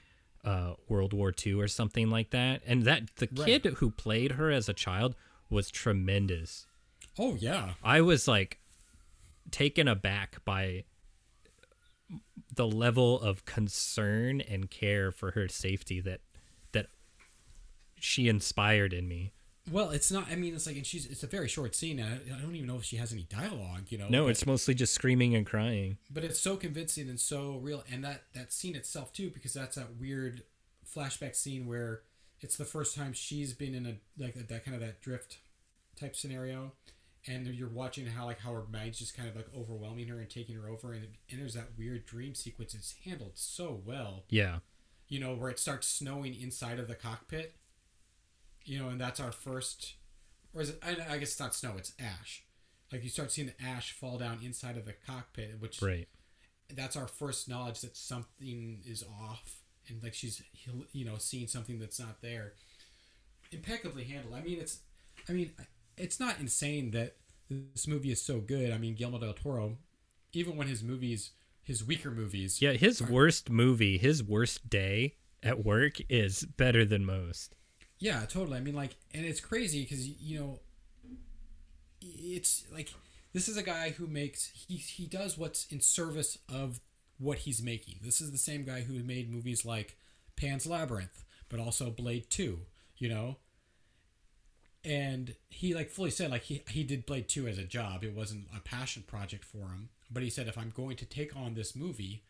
uh, 0.44 0.74
World 0.88 1.12
War 1.12 1.32
II 1.46 1.54
or 1.54 1.68
something 1.68 2.10
like 2.10 2.30
that. 2.30 2.62
And 2.66 2.82
that 2.82 3.14
the 3.16 3.28
Right. 3.32 3.62
kid 3.62 3.74
who 3.76 3.90
played 3.90 4.32
her 4.32 4.50
as 4.50 4.68
a 4.68 4.74
child 4.74 5.14
was 5.48 5.70
tremendous. 5.70 6.66
Oh 7.18 7.36
yeah. 7.36 7.74
I 7.84 8.00
was 8.00 8.26
like 8.26 8.58
taken 9.50 9.86
aback 9.86 10.44
by 10.44 10.84
the 12.54 12.66
level 12.66 13.20
of 13.20 13.44
concern 13.44 14.40
and 14.40 14.70
care 14.70 15.10
for 15.10 15.32
her 15.32 15.48
safety 15.48 16.00
that 16.00 16.20
that 16.72 16.86
she 17.98 18.28
inspired 18.28 18.92
in 18.92 19.08
me. 19.08 19.32
Well, 19.70 19.90
it's 19.90 20.12
not. 20.12 20.30
I 20.30 20.36
mean, 20.36 20.54
it's 20.54 20.66
like, 20.66 20.76
and 20.76 20.84
she's. 20.84 21.06
It's 21.06 21.22
a 21.22 21.26
very 21.26 21.48
short 21.48 21.74
scene. 21.74 21.98
And 21.98 22.20
I, 22.30 22.36
I 22.36 22.40
don't 22.40 22.54
even 22.54 22.66
know 22.66 22.76
if 22.76 22.84
she 22.84 22.96
has 22.96 23.12
any 23.12 23.22
dialogue. 23.22 23.86
You 23.88 23.98
know. 23.98 24.08
No, 24.08 24.24
but, 24.24 24.32
it's 24.32 24.46
mostly 24.46 24.74
just 24.74 24.92
screaming 24.92 25.34
and 25.34 25.46
crying. 25.46 25.96
But 26.10 26.22
it's 26.22 26.38
so 26.38 26.56
convincing 26.56 27.08
and 27.08 27.18
so 27.18 27.58
real, 27.62 27.82
and 27.90 28.04
that 28.04 28.24
that 28.34 28.52
scene 28.52 28.76
itself 28.76 29.12
too, 29.12 29.30
because 29.30 29.54
that's 29.54 29.76
that 29.76 29.96
weird 29.98 30.42
flashback 30.84 31.34
scene 31.34 31.66
where 31.66 32.02
it's 32.40 32.58
the 32.58 32.64
first 32.66 32.94
time 32.94 33.14
she's 33.14 33.54
been 33.54 33.74
in 33.74 33.86
a 33.86 34.22
like 34.22 34.34
that, 34.34 34.48
that 34.48 34.64
kind 34.66 34.74
of 34.74 34.82
that 34.82 35.00
drift 35.00 35.38
type 35.98 36.14
scenario, 36.14 36.72
and 37.26 37.46
you're 37.46 37.68
watching 37.68 38.06
how 38.06 38.26
like 38.26 38.40
how 38.40 38.52
her 38.52 38.64
mind's 38.72 38.98
just 38.98 39.16
kind 39.16 39.28
of 39.28 39.36
like 39.36 39.46
overwhelming 39.56 40.08
her 40.08 40.18
and 40.20 40.28
taking 40.28 40.56
her 40.56 40.68
over, 40.68 40.92
and, 40.92 41.06
and 41.30 41.40
there's 41.40 41.54
that 41.54 41.70
weird 41.78 42.04
dream 42.06 42.34
sequence. 42.34 42.74
It's 42.74 42.94
handled 43.04 43.32
so 43.34 43.80
well. 43.84 44.24
Yeah. 44.28 44.58
you 45.08 45.20
know, 45.20 45.34
where 45.34 45.50
it 45.50 45.58
starts 45.58 45.86
snowing 45.86 46.34
inside 46.40 46.78
of 46.78 46.88
the 46.88 46.94
cockpit. 46.94 47.54
You 48.64 48.78
know, 48.78 48.88
and 48.88 49.00
that's 49.00 49.20
our 49.20 49.32
first, 49.32 49.94
or 50.54 50.62
is 50.62 50.70
it? 50.70 50.78
I, 50.82 50.90
I 51.14 51.18
guess 51.18 51.32
it's 51.32 51.40
not 51.40 51.54
snow; 51.54 51.72
it's 51.76 51.92
ash. 52.00 52.44
Like 52.92 53.02
you 53.02 53.10
start 53.10 53.30
seeing 53.32 53.48
the 53.58 53.64
ash 53.66 53.92
fall 53.92 54.18
down 54.18 54.38
inside 54.42 54.76
of 54.76 54.84
the 54.86 54.94
cockpit, 55.06 55.56
which 55.60 55.82
Right. 55.82 56.08
that's 56.74 56.96
our 56.96 57.06
first 57.08 57.48
knowledge 57.48 57.80
that 57.82 57.96
something 57.96 58.80
is 58.86 59.02
off, 59.20 59.56
and 59.88 60.02
like 60.02 60.14
she's 60.14 60.42
you 60.92 61.04
know 61.04 61.16
seeing 61.18 61.46
something 61.46 61.78
that's 61.78 61.98
not 62.00 62.22
there. 62.22 62.52
Impeccably 63.52 64.04
handled. 64.04 64.34
I 64.34 64.40
mean, 64.42 64.58
it's, 64.58 64.78
I 65.28 65.32
mean, 65.32 65.52
it's 65.96 66.20
not 66.20 66.38
insane 66.40 66.90
that 66.92 67.16
this 67.48 67.86
movie 67.86 68.10
is 68.10 68.20
so 68.22 68.40
good. 68.40 68.72
I 68.72 68.78
mean, 68.78 68.94
Guillermo 68.94 69.18
del 69.18 69.34
Toro, 69.34 69.78
even 70.32 70.56
when 70.56 70.66
his 70.66 70.82
movies, 70.82 71.30
his 71.62 71.84
weaker 71.84 72.10
movies, 72.10 72.60
Yeah, 72.60 72.72
his 72.72 73.02
worst 73.02 73.50
movie, 73.50 73.98
his 73.98 74.22
worst 74.22 74.68
day 74.68 75.16
at 75.42 75.64
work 75.64 75.98
is 76.08 76.44
better 76.44 76.84
than 76.84 77.04
most. 77.04 77.54
Yeah, 77.98 78.24
totally. 78.26 78.58
I 78.58 78.60
mean, 78.60 78.74
like, 78.74 78.96
and 79.12 79.24
it's 79.24 79.40
crazy 79.40 79.82
because 79.82 80.06
you 80.06 80.38
know, 80.40 80.60
it's 82.00 82.64
like 82.72 82.92
this 83.32 83.48
is 83.48 83.56
a 83.56 83.62
guy 83.62 83.90
who 83.90 84.06
makes 84.06 84.50
he 84.68 84.76
he 84.76 85.06
does 85.06 85.38
what's 85.38 85.66
in 85.66 85.80
service 85.80 86.38
of 86.52 86.80
what 87.18 87.38
he's 87.38 87.62
making. 87.62 87.96
This 88.02 88.20
is 88.20 88.32
the 88.32 88.38
same 88.38 88.64
guy 88.64 88.82
who 88.82 89.02
made 89.02 89.30
movies 89.32 89.64
like 89.64 89.96
Pan's 90.36 90.66
Labyrinth, 90.66 91.24
but 91.48 91.60
also 91.60 91.90
Blade 91.90 92.30
Two. 92.30 92.60
You 92.96 93.08
know, 93.08 93.36
and 94.84 95.34
he 95.48 95.74
like 95.74 95.90
fully 95.90 96.10
said 96.10 96.30
like 96.30 96.42
he 96.42 96.62
he 96.68 96.84
did 96.84 97.06
Blade 97.06 97.28
Two 97.28 97.46
as 97.46 97.58
a 97.58 97.64
job. 97.64 98.04
It 98.04 98.14
wasn't 98.14 98.46
a 98.56 98.60
passion 98.60 99.04
project 99.06 99.44
for 99.44 99.68
him, 99.68 99.88
but 100.10 100.22
he 100.22 100.30
said 100.30 100.48
if 100.48 100.58
I'm 100.58 100.70
going 100.70 100.96
to 100.96 101.04
take 101.04 101.36
on 101.36 101.54
this 101.54 101.74
movie. 101.74 102.22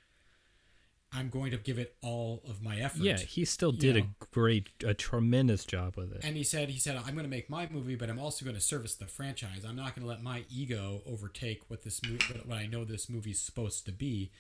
I'm 1.17 1.29
going 1.29 1.53
to 1.53 1.57
give 1.59 1.79
it 1.79 1.95
all 2.03 2.43
of 2.49 2.61
my 2.61 2.77
effort. 2.77 3.03
Yeah, 3.03 3.19
he 3.19 3.45
still 3.45 3.73
you 3.73 3.79
did 3.79 3.95
know. 3.95 4.03
a 4.03 4.25
great, 4.33 4.71
a 4.85 4.95
tremendous 4.95 5.65
job 5.65 5.97
with 5.97 6.13
it. 6.13 6.23
And 6.25 6.37
he 6.37 6.43
said, 6.43 6.71
he 6.71 6.81
said, 6.81 6.97
I'm 6.97 7.15
going 7.15 7.23
to 7.25 7.29
make 7.29 7.49
my 7.49 7.69
movie, 7.71 7.95
but 7.95 8.11
I'm 8.11 8.19
also 8.19 8.45
going 8.45 8.57
to 8.57 8.61
service 8.61 8.97
the 8.97 9.07
franchise. 9.07 9.65
I'm 9.65 9.77
not 9.77 9.95
going 9.95 10.03
to 10.03 10.09
let 10.09 10.25
my 10.25 10.45
ego 10.51 11.03
overtake 11.07 11.63
what 11.69 11.85
this 11.85 12.01
movie, 12.03 12.25
what 12.45 12.59
I 12.59 12.67
know 12.67 12.85
this 12.85 13.09
movie's 13.09 13.41
supposed 13.41 13.87
to 13.87 13.93
be. 13.93 14.33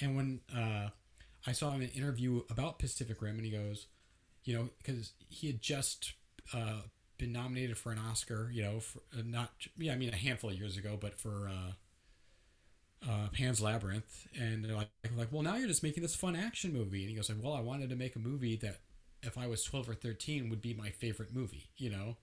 And 0.00 0.16
when 0.16 0.40
uh, 0.56 0.88
I 1.46 1.52
saw 1.52 1.72
him 1.72 1.82
in 1.82 1.88
an 1.88 1.94
interview 1.94 2.42
about 2.48 2.78
Pacific 2.78 3.20
Rim, 3.20 3.36
and 3.36 3.44
he 3.44 3.50
goes, 3.50 3.86
you 4.44 4.56
know, 4.56 4.70
because 4.78 5.12
he 5.28 5.48
had 5.48 5.60
just 5.60 6.14
uh, 6.54 6.82
been 7.18 7.32
nominated 7.32 7.78
for 7.78 7.92
an 7.92 7.98
Oscar, 7.98 8.50
you 8.52 8.62
know, 8.62 8.80
for 8.80 9.00
uh, 9.16 9.22
not, 9.24 9.50
yeah, 9.78 9.92
I 9.92 9.96
mean, 9.96 10.10
a 10.10 10.16
handful 10.16 10.50
of 10.50 10.58
years 10.58 10.76
ago, 10.76 10.98
but 11.00 11.18
for 11.18 11.48
uh, 11.48 13.08
uh, 13.08 13.28
Pan's 13.32 13.60
Labyrinth, 13.60 14.26
and 14.38 14.64
they're 14.64 14.76
like, 14.76 14.88
like, 15.16 15.28
well, 15.30 15.42
now 15.42 15.56
you're 15.56 15.68
just 15.68 15.82
making 15.82 16.02
this 16.02 16.14
fun 16.14 16.34
action 16.36 16.72
movie, 16.72 17.02
and 17.02 17.10
he 17.10 17.16
goes 17.16 17.28
like, 17.28 17.38
well, 17.42 17.54
I 17.54 17.60
wanted 17.60 17.90
to 17.90 17.96
make 17.96 18.16
a 18.16 18.18
movie 18.20 18.56
that 18.56 18.80
if 19.22 19.38
I 19.38 19.46
was 19.46 19.62
12 19.64 19.90
or 19.90 19.94
13 19.94 20.50
would 20.50 20.60
be 20.60 20.74
my 20.74 20.90
favorite 20.90 21.34
movie, 21.34 21.70
you 21.76 21.90
know? 21.90 22.16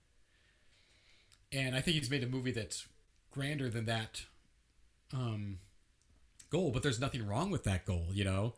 And 1.51 1.75
I 1.75 1.81
think 1.81 1.97
he's 1.97 2.09
made 2.09 2.23
a 2.23 2.27
movie 2.27 2.51
that's 2.51 2.87
grander 3.31 3.69
than 3.69 3.85
that 3.85 4.23
um, 5.13 5.59
goal, 6.49 6.71
but 6.71 6.83
there's 6.83 6.99
nothing 6.99 7.25
wrong 7.25 7.49
with 7.49 7.63
that 7.63 7.85
goal, 7.85 8.07
you 8.11 8.23
know? 8.23 8.53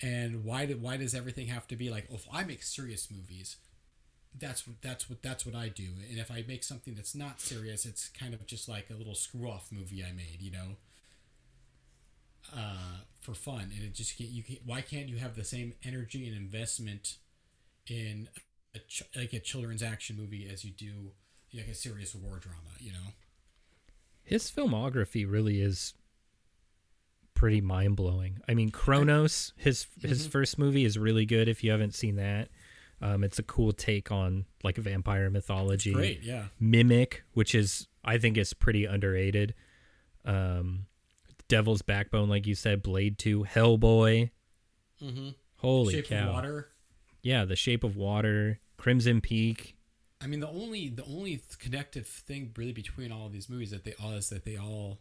And 0.00 0.44
why 0.44 0.66
did 0.66 0.82
why 0.82 0.96
does 0.96 1.14
everything 1.14 1.46
have 1.46 1.68
to 1.68 1.76
be 1.76 1.88
like, 1.88 2.08
oh, 2.10 2.16
if 2.16 2.26
I 2.32 2.42
make 2.42 2.62
serious 2.62 3.08
movies, 3.10 3.56
that's 4.38 4.66
what 4.66 4.76
that's 4.82 5.08
what 5.08 5.22
that's 5.22 5.44
what 5.44 5.54
I 5.54 5.68
do. 5.68 5.88
And 6.08 6.18
if 6.18 6.30
I 6.30 6.44
make 6.46 6.64
something 6.64 6.94
that's 6.94 7.14
not 7.14 7.40
serious, 7.40 7.84
it's 7.84 8.08
kind 8.08 8.34
of 8.34 8.46
just 8.46 8.68
like 8.68 8.88
a 8.90 8.94
little 8.94 9.14
screw 9.14 9.48
off 9.48 9.70
movie 9.70 10.02
I 10.02 10.12
made, 10.12 10.38
you 10.40 10.50
know? 10.50 10.76
Uh, 12.54 13.02
for 13.20 13.34
fun, 13.34 13.70
and 13.74 13.84
it 13.84 13.94
just 13.94 14.18
can't, 14.18 14.30
you 14.30 14.42
can 14.42 14.56
why 14.66 14.80
can't 14.80 15.08
you 15.08 15.16
have 15.16 15.36
the 15.36 15.44
same 15.44 15.74
energy 15.84 16.26
and 16.26 16.36
investment 16.36 17.18
in 17.86 18.28
a 18.74 18.78
ch- 18.80 19.04
like 19.14 19.32
a 19.32 19.38
children's 19.38 19.82
action 19.82 20.16
movie 20.16 20.48
as 20.52 20.64
you 20.64 20.72
do 20.72 21.12
like 21.54 21.68
a 21.68 21.74
serious 21.74 22.14
war 22.14 22.38
drama, 22.38 22.58
you 22.80 22.90
know? 22.92 23.12
His 24.24 24.50
filmography 24.50 25.30
really 25.30 25.60
is 25.60 25.94
pretty 27.34 27.60
mind 27.60 27.96
blowing. 27.96 28.38
I 28.48 28.54
mean, 28.54 28.70
Kronos, 28.70 29.52
his 29.56 29.86
his 30.00 30.26
first 30.26 30.58
movie 30.58 30.84
is 30.84 30.98
really 30.98 31.26
good. 31.26 31.48
If 31.48 31.62
you 31.62 31.70
haven't 31.70 31.94
seen 31.94 32.16
that, 32.16 32.48
um, 33.02 33.24
it's 33.24 33.38
a 33.38 33.42
cool 33.42 33.72
take 33.72 34.12
on 34.12 34.46
like 34.62 34.76
vampire 34.76 35.28
mythology. 35.28 35.92
Great, 35.92 36.22
yeah. 36.22 36.46
Mimic, 36.60 37.24
which 37.34 37.54
is 37.54 37.88
I 38.04 38.18
think 38.18 38.38
is 38.38 38.54
pretty 38.54 38.84
underrated. 38.84 39.54
Um, 40.24 40.86
Devil's 41.48 41.82
Backbone, 41.82 42.28
like 42.28 42.46
you 42.46 42.54
said, 42.54 42.82
Blade 42.82 43.18
Two, 43.18 43.44
Hellboy. 43.44 44.30
Mm-hmm. 45.02 45.28
Holy 45.56 45.94
Shape 45.94 46.08
cow! 46.08 46.28
of 46.28 46.34
Water. 46.34 46.68
Yeah, 47.22 47.44
The 47.44 47.56
Shape 47.56 47.84
of 47.84 47.96
Water, 47.96 48.60
Crimson 48.76 49.20
Peak. 49.20 49.76
I 50.20 50.28
mean, 50.28 50.38
the 50.38 50.48
only 50.48 50.88
the 50.88 51.04
only 51.04 51.42
connective 51.58 52.06
thing 52.06 52.52
really 52.56 52.72
between 52.72 53.10
all 53.10 53.26
of 53.26 53.32
these 53.32 53.50
movies 53.50 53.72
that 53.72 53.84
they 53.84 53.94
all 54.00 54.12
is 54.12 54.28
that 54.28 54.44
they 54.44 54.56
all 54.56 55.00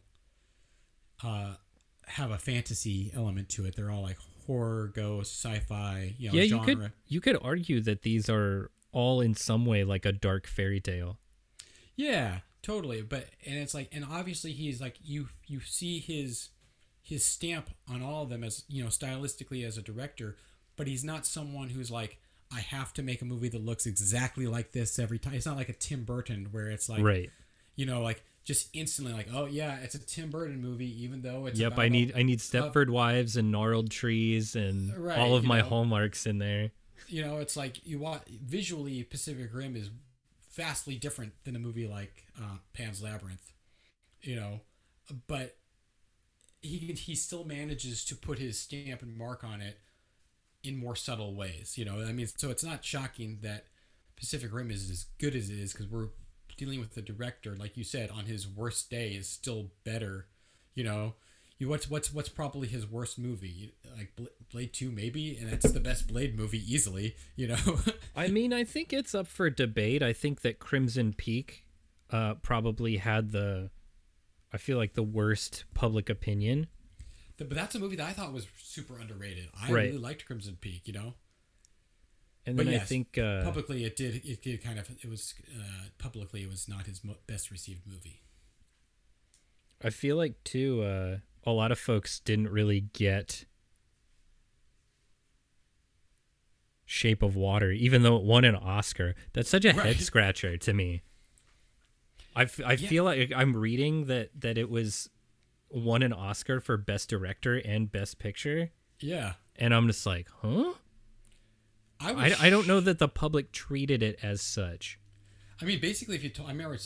uh, 1.24 1.54
have 2.08 2.32
a 2.32 2.40
fantasy 2.40 3.12
element 3.16 3.50
to 3.50 3.66
it. 3.66 3.76
They're 3.76 3.92
all 3.92 4.02
like 4.02 4.18
horror, 4.48 4.92
ghost, 4.94 5.44
sci-fi, 5.44 6.16
you 6.18 6.30
know, 6.30 6.38
yeah, 6.38 6.46
genre. 6.46 6.68
you 6.70 6.76
could 6.76 6.92
you 7.08 7.22
could 7.22 7.38
argue 7.42 7.82
that 7.82 8.02
these 8.02 8.30
are 8.30 8.72
all 8.92 9.22
in 9.22 9.36
some 9.36 9.66
way 9.66 9.84
like 9.84 10.06
a 10.06 10.12
dark 10.12 10.48
fairy 10.48 10.80
tale. 10.80 11.18
Yeah, 11.96 12.40
totally. 12.62 13.02
But 13.02 13.28
and 13.46 13.58
it's 13.58 13.74
like, 13.74 13.90
and 13.92 14.06
obviously 14.10 14.52
he's 14.52 14.82
like 14.82 14.96
you 15.04 15.30
you 15.48 15.60
see 15.60 16.00
his 16.00 16.50
his 17.02 17.26
stamp 17.26 17.70
on 17.90 18.02
all 18.02 18.24
of 18.24 18.30
them 18.30 18.44
as 18.44 18.64
you 18.68 18.84
know 18.84 18.90
stylistically 18.90 19.66
as 19.66 19.78
a 19.78 19.82
director, 19.82 20.38
but 20.76 20.88
he's 20.88 21.04
not 21.04 21.26
someone 21.26 21.70
who's 21.70 21.92
like 21.92 22.20
I 22.54 22.60
have 22.60 22.94
to 22.94 23.04
make 23.04 23.22
a 23.22 23.26
movie 23.26 23.50
that 23.50 23.64
looks 23.64 23.86
exactly 23.86 24.48
like 24.48 24.72
this 24.72 25.00
every 25.00 25.20
time. 25.20 25.34
It's 25.34 25.46
not 25.46 25.58
like 25.58 25.70
a 25.70 25.74
Tim 25.74 26.04
Burton 26.04 26.48
where 26.52 26.70
it's 26.70 26.90
like 26.90 27.04
right. 27.04 27.30
you 27.76 27.86
know 27.86 28.02
like 28.02 28.24
just 28.44 28.70
instantly 28.74 29.14
like 29.14 29.28
oh 29.34 29.46
yeah 29.46 29.78
it's 29.84 29.94
a 29.96 30.00
Tim 30.00 30.30
Burton 30.32 30.60
movie 30.62 31.04
even 31.04 31.22
though 31.22 31.46
it's 31.46 31.60
Yep, 31.60 31.78
I 31.78 31.86
a- 31.86 31.90
need 31.90 32.14
I 32.16 32.24
need 32.24 32.40
Stepford 32.40 32.90
Wives 32.90 33.38
and 33.38 33.52
gnarled 33.52 33.92
trees 33.92 34.56
and 34.56 34.96
Right, 34.98 35.18
all 35.20 35.36
of 35.36 35.44
my 35.44 35.60
know. 35.62 35.68
hallmarks 35.68 36.26
in 36.26 36.40
there. 36.40 36.72
you 37.08 37.22
know 37.24 37.38
it's 37.38 37.56
like 37.56 37.86
you 37.86 38.00
want 38.00 38.24
visually 38.28 39.04
Pacific 39.04 39.50
Rim 39.54 39.76
is 39.76 39.90
vastly 40.56 40.96
different 40.96 41.34
than 41.44 41.56
a 41.56 41.60
movie 41.60 41.88
like 41.88 42.26
uh, 42.38 42.58
Pan's 42.74 43.02
Labyrinth, 43.02 43.54
you 44.22 44.36
know, 44.36 44.60
but 45.28 45.56
he 46.62 46.78
he 46.94 47.16
still 47.16 47.44
manages 47.46 48.04
to 48.06 48.16
put 48.16 48.38
his 48.40 48.60
stamp 48.60 49.02
and 49.02 49.16
mark 49.18 49.44
on 49.44 49.62
it 49.62 49.80
in 50.64 50.76
more 50.78 50.96
subtle 50.96 51.36
ways, 51.36 51.78
you 51.78 51.86
know. 51.86 52.02
I 52.02 52.12
mean, 52.12 52.28
so 52.28 52.50
it's 52.50 52.64
not 52.64 52.84
shocking 52.84 53.40
that 53.42 53.66
Pacific 54.16 54.54
Rim 54.54 54.70
is 54.72 54.90
as 54.92 55.06
good 55.20 55.36
as 55.36 55.50
it 55.50 55.58
is 55.58 55.72
because 55.74 55.88
we're 55.88 56.10
dealing 56.62 56.80
with 56.80 56.94
the 56.94 57.02
director, 57.02 57.56
like 57.56 57.76
you 57.76 57.84
said, 57.84 58.12
on 58.12 58.26
his 58.26 58.48
worst 58.48 58.92
day 58.92 59.14
is 59.14 59.28
still 59.28 59.72
better, 59.84 60.28
you 60.76 60.84
know. 60.84 61.16
You 61.58 61.68
what's 61.70 61.90
what's 61.90 62.14
what's 62.14 62.30
probably 62.30 62.68
his 62.68 62.86
worst 62.86 63.18
movie? 63.18 63.74
Like 63.98 64.14
Blade 64.52 64.72
Two, 64.74 64.92
maybe, 64.92 65.38
and 65.38 65.52
it's 65.52 65.72
the 65.72 65.80
best 65.80 66.08
Blade 66.08 66.38
movie 66.38 66.62
easily, 66.72 67.16
you 67.36 67.48
know. 67.48 67.80
I 68.16 68.28
mean, 68.28 68.54
I 68.54 68.64
think 68.64 68.94
it's 68.94 69.16
up 69.16 69.26
for 69.28 69.50
debate. 69.50 70.04
I 70.04 70.14
think 70.14 70.42
that 70.42 70.60
Crimson 70.60 71.14
Peak 71.14 71.66
uh, 72.12 72.36
probably 72.36 72.98
had 72.98 73.32
the, 73.32 73.72
I 74.54 74.58
feel 74.58 74.78
like 74.78 74.94
the 74.94 75.04
worst 75.04 75.64
public 75.74 76.10
opinion. 76.10 76.68
but 77.38 77.50
that's 77.50 77.74
a 77.74 77.80
movie 77.80 77.96
that 77.96 78.08
I 78.08 78.14
thought 78.14 78.34
was 78.34 78.46
super 78.62 79.00
underrated. 79.00 79.50
I 79.60 79.72
Right. 79.72 79.86
really 79.88 79.98
liked 79.98 80.26
Crimson 80.28 80.58
Peak, 80.62 80.84
you 80.88 80.94
know. 80.94 81.14
And 82.46 82.58
then 82.58 82.68
I 82.70 82.80
think 82.80 83.18
uh, 83.20 83.44
publicly 83.44 83.84
it 83.86 83.96
did 83.96 84.16
it 84.26 84.42
did 84.42 84.64
kind 84.64 84.80
of 84.80 84.90
it 84.90 85.08
was 85.10 85.34
uh, 85.56 85.86
publicly 86.00 86.42
it 86.44 86.50
was 86.50 86.68
not 86.68 86.88
his 86.88 87.04
mo- 87.04 87.18
best 87.28 87.52
received 87.52 87.82
movie. 87.88 88.22
I 89.84 89.90
feel 89.92 90.16
like 90.18 90.44
too 90.44 90.82
uh, 90.84 91.18
a 91.44 91.52
lot 91.52 91.72
of 91.72 91.80
folks 91.80 92.20
didn't 92.20 92.50
really 92.50 92.82
get 92.94 93.46
Shape 96.86 97.24
of 97.24 97.36
Water, 97.36 97.72
even 97.72 98.04
though 98.04 98.18
it 98.18 98.24
won 98.24 98.44
an 98.44 98.56
Oscar. 98.56 99.16
That's 99.34 99.50
such 99.50 99.66
a 99.66 99.70
Right. 99.74 99.86
head 99.96 100.00
scratcher 100.02 100.58
to 100.58 100.74
me. 100.74 101.04
I, 102.36 102.44
f- 102.44 102.60
I 102.66 102.74
Yeah. 102.74 102.90
feel 102.90 103.04
like 103.04 103.32
I'm 103.36 103.56
reading 103.56 104.06
that 104.06 104.32
that 104.42 104.58
it 104.58 104.70
was 104.70 105.10
won 105.70 106.02
an 106.04 106.12
Oscar 106.14 106.60
for 106.60 106.76
Best 106.78 107.10
Director 107.10 107.56
and 107.58 107.92
Best 107.92 108.20
Picture, 108.20 108.72
Yeah, 109.00 109.34
and 109.56 109.74
I'm 109.74 109.88
just 109.88 110.06
like, 110.06 110.28
huh? 110.42 110.74
I 112.02 112.10
I, 112.10 112.14
was, 112.14 112.42
I 112.42 112.50
don't 112.50 112.68
know 112.68 112.80
that 112.80 113.00
the 113.00 113.08
public 113.08 113.52
treated 113.52 114.02
it 114.04 114.20
as 114.24 114.42
such. 114.42 115.00
I 115.62 115.66
mean, 115.66 115.80
basically, 115.80 116.16
if 116.16 116.24
you, 116.24 116.32
I 116.44 116.50
remember, 116.50 116.78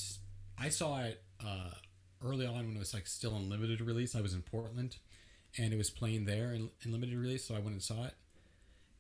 I 0.58 0.70
saw 0.70 1.00
it 1.02 1.22
uh, 1.46 1.72
early 2.24 2.46
on 2.46 2.68
when 2.68 2.76
it 2.76 2.80
was 2.80 2.94
like 2.94 3.08
still 3.08 3.36
in 3.36 3.50
limited 3.50 3.82
release. 3.82 4.16
I 4.16 4.22
was 4.22 4.34
in 4.34 4.42
Portland, 4.42 4.98
and 5.58 5.74
it 5.74 5.78
was 5.78 5.90
playing 5.90 6.26
there 6.26 6.52
in, 6.52 6.70
in 6.84 6.92
limited 6.92 7.18
release, 7.18 7.46
so 7.46 7.56
I 7.56 7.60
went 7.60 7.72
and 7.72 7.82
saw 7.82 8.06
it. 8.06 8.14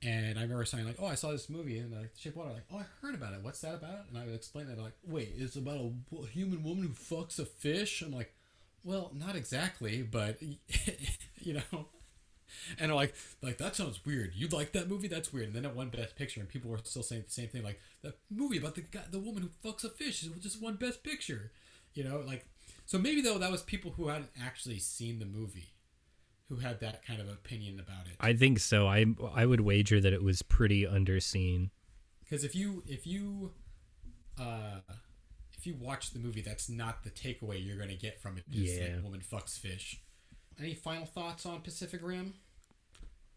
And 0.01 0.37
I 0.37 0.43
remember 0.43 0.65
saying 0.65 0.85
like, 0.85 0.97
"Oh, 0.99 1.07
I 1.07 1.15
saw 1.15 1.31
this 1.31 1.49
movie," 1.49 1.79
and 1.79 1.91
like, 1.91 2.11
"Shape 2.17 2.35
Water." 2.35 2.51
Like, 2.51 2.65
"Oh, 2.71 2.77
I 2.77 2.85
heard 3.01 3.15
about 3.15 3.33
it. 3.33 3.41
What's 3.41 3.61
that 3.61 3.75
about?" 3.75 4.07
And 4.09 4.17
I 4.17 4.25
would 4.25 4.35
explain 4.35 4.69
it 4.69 4.77
like, 4.77 4.93
"Wait, 5.03 5.33
it's 5.37 5.55
about 5.55 5.77
a 5.77 6.27
human 6.27 6.63
woman 6.63 6.83
who 6.83 6.89
fucks 6.89 7.39
a 7.39 7.45
fish." 7.45 8.01
I'm 8.01 8.11
like, 8.11 8.33
"Well, 8.83 9.11
not 9.15 9.35
exactly, 9.35 10.03
but 10.03 10.37
you 11.39 11.53
know." 11.53 11.87
And 12.79 12.89
they're 12.89 12.95
like, 12.95 13.13
like 13.41 13.57
that 13.57 13.75
sounds 13.75 14.05
weird. 14.05 14.33
You 14.35 14.47
like 14.47 14.71
that 14.73 14.89
movie? 14.89 15.07
That's 15.07 15.31
weird. 15.33 15.47
And 15.47 15.55
then 15.55 15.65
it 15.65 15.75
won 15.75 15.89
Best 15.89 16.15
Picture, 16.15 16.39
and 16.39 16.49
people 16.49 16.69
were 16.71 16.79
still 16.83 17.03
saying 17.03 17.23
the 17.25 17.31
same 17.31 17.47
thing. 17.49 17.63
Like 17.63 17.79
the 18.01 18.13
movie 18.29 18.57
about 18.57 18.75
the 18.75 18.81
guy, 18.81 19.03
the 19.11 19.19
woman 19.19 19.43
who 19.43 19.69
fucks 19.69 19.83
a 19.83 19.89
fish, 19.89 20.23
is 20.23 20.29
just 20.41 20.61
won 20.61 20.75
Best 20.75 21.03
Picture. 21.03 21.51
You 21.93 22.03
know, 22.03 22.23
like 22.25 22.45
so 22.85 22.97
maybe 22.97 23.21
though 23.21 23.37
that 23.37 23.51
was 23.51 23.61
people 23.63 23.91
who 23.91 24.07
hadn't 24.09 24.29
actually 24.41 24.79
seen 24.79 25.19
the 25.19 25.25
movie, 25.25 25.73
who 26.49 26.57
had 26.57 26.79
that 26.81 27.05
kind 27.05 27.21
of 27.21 27.27
opinion 27.29 27.79
about 27.79 28.07
it. 28.07 28.13
I 28.19 28.33
think 28.33 28.59
so. 28.59 28.87
I 28.87 29.05
I 29.33 29.45
would 29.45 29.61
wager 29.61 29.99
that 30.01 30.13
it 30.13 30.23
was 30.23 30.41
pretty 30.41 30.83
underseen. 30.85 31.69
Because 32.23 32.43
if 32.43 32.55
you 32.55 32.83
if 32.87 33.05
you 33.07 33.51
uh 34.39 34.79
if 35.57 35.65
you 35.65 35.75
watch 35.79 36.11
the 36.11 36.19
movie, 36.19 36.41
that's 36.41 36.69
not 36.69 37.03
the 37.03 37.09
takeaway 37.09 37.63
you're 37.65 37.77
going 37.77 37.89
to 37.89 37.95
get 37.95 38.21
from 38.21 38.37
it. 38.37 38.43
Just 38.49 38.75
Yeah. 38.75 38.95
like 38.95 39.03
woman 39.03 39.21
fucks 39.21 39.57
fish. 39.57 40.01
Any 40.59 40.73
final 40.73 41.05
thoughts 41.05 41.45
on 41.45 41.61
Pacific 41.61 42.01
Rim? 42.03 42.33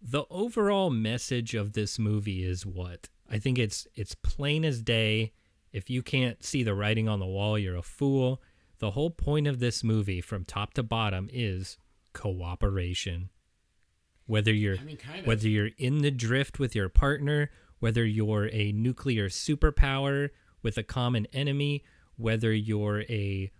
The 0.00 0.24
overall 0.30 0.90
message 0.90 1.54
of 1.54 1.72
this 1.72 1.98
movie 1.98 2.44
is 2.44 2.64
what 2.64 3.08
I 3.30 3.38
think 3.38 3.58
it's 3.58 3.86
it's 3.94 4.14
plain 4.14 4.64
as 4.64 4.82
day. 4.82 5.32
If 5.72 5.90
you 5.90 6.02
can't 6.02 6.42
see 6.42 6.62
the 6.62 6.74
writing 6.74 7.08
on 7.08 7.20
the 7.20 7.26
wall, 7.26 7.58
you're 7.58 7.76
a 7.76 7.82
fool. 7.82 8.40
The 8.78 8.92
whole 8.92 9.10
point 9.10 9.46
of 9.46 9.58
this 9.58 9.82
movie, 9.84 10.20
from 10.20 10.44
top 10.44 10.74
to 10.74 10.82
bottom, 10.82 11.28
is 11.32 11.76
cooperation. 12.12 13.28
Whether 14.26 14.52
you're 14.52 14.78
I 14.78 14.84
mean, 14.84 14.96
kind 14.96 15.20
of. 15.20 15.26
whether 15.26 15.48
you're 15.48 15.70
in 15.78 15.98
the 15.98 16.10
drift 16.10 16.58
with 16.58 16.74
your 16.74 16.88
partner, 16.88 17.50
whether 17.80 18.04
you're 18.04 18.48
a 18.52 18.72
nuclear 18.72 19.28
superpower 19.28 20.30
with 20.62 20.78
a 20.78 20.82
common 20.82 21.26
enemy, 21.32 21.84
whether 22.16 22.52
you're 22.52 23.02
a 23.02 23.50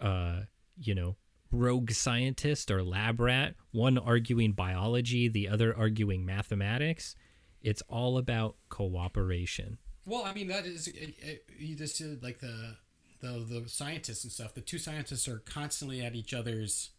uh, 0.00 0.40
you 0.80 0.94
know, 0.94 1.16
rogue 1.50 1.90
scientist 1.92 2.70
or 2.70 2.82
lab 2.82 3.20
rat, 3.20 3.54
one 3.70 3.98
arguing 3.98 4.52
biology, 4.52 5.28
the 5.28 5.48
other 5.48 5.76
arguing 5.76 6.24
mathematics. 6.24 7.14
It's 7.62 7.82
all 7.88 8.18
about 8.18 8.56
cooperation. 8.68 9.78
Well, 10.04 10.24
I 10.24 10.32
mean 10.32 10.48
that 10.48 10.64
is 10.64 10.88
it, 10.88 11.14
it, 11.20 11.44
you 11.58 11.76
just 11.76 11.96
said 11.96 12.22
like 12.22 12.40
the 12.40 12.76
the 13.20 13.44
the 13.48 13.68
scientists 13.68 14.24
and 14.24 14.32
stuff. 14.32 14.54
The 14.54 14.60
two 14.60 14.78
scientists 14.78 15.28
are 15.28 15.40
constantly 15.40 16.00
at 16.00 16.14
each 16.14 16.32
other's 16.32 16.90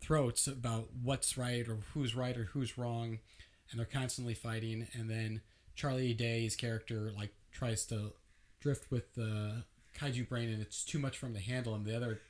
throats 0.00 0.46
about 0.46 0.88
what's 1.02 1.36
right 1.36 1.68
or 1.68 1.78
who's 1.92 2.14
right 2.14 2.36
or 2.36 2.44
who's 2.44 2.78
wrong, 2.78 3.18
and 3.70 3.78
they're 3.78 3.86
constantly 3.86 4.34
fighting. 4.34 4.86
And 4.94 5.10
then 5.10 5.42
Charlie 5.74 6.14
Day's 6.14 6.56
character 6.56 7.12
like 7.16 7.34
tries 7.52 7.84
to 7.86 8.12
drift 8.60 8.90
with 8.90 9.14
the 9.14 9.64
kaiju 9.98 10.28
brain, 10.28 10.48
and 10.48 10.62
it's 10.62 10.84
too 10.84 10.98
much 10.98 11.18
for 11.18 11.26
him 11.26 11.34
to 11.34 11.40
handle. 11.40 11.74
And 11.74 11.84
the 11.84 11.96
other 11.96 12.20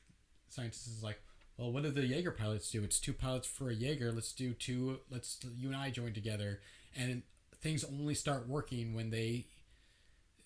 scientist 0.51 0.87
is 0.87 1.03
like, 1.03 1.21
"Well, 1.57 1.73
what 1.73 1.83
do 1.83 1.91
the 1.91 2.07
Jaeger 2.07 2.31
pilots 2.33 2.71
do? 2.71 2.85
It's 2.85 3.01
two 3.01 3.13
pilots 3.15 3.47
for 3.47 3.71
a 3.71 3.75
Jaeger. 3.75 4.13
Let's 4.13 4.33
do 4.33 4.53
two. 4.53 5.01
Let's 5.11 5.39
you 5.57 5.69
and 5.69 5.77
I 5.77 5.91
join 5.91 6.13
together." 6.13 6.61
And 6.97 7.23
things 7.57 7.85
only 7.85 8.15
start 8.15 8.49
working 8.49 8.95
when 8.95 9.11
they 9.11 9.47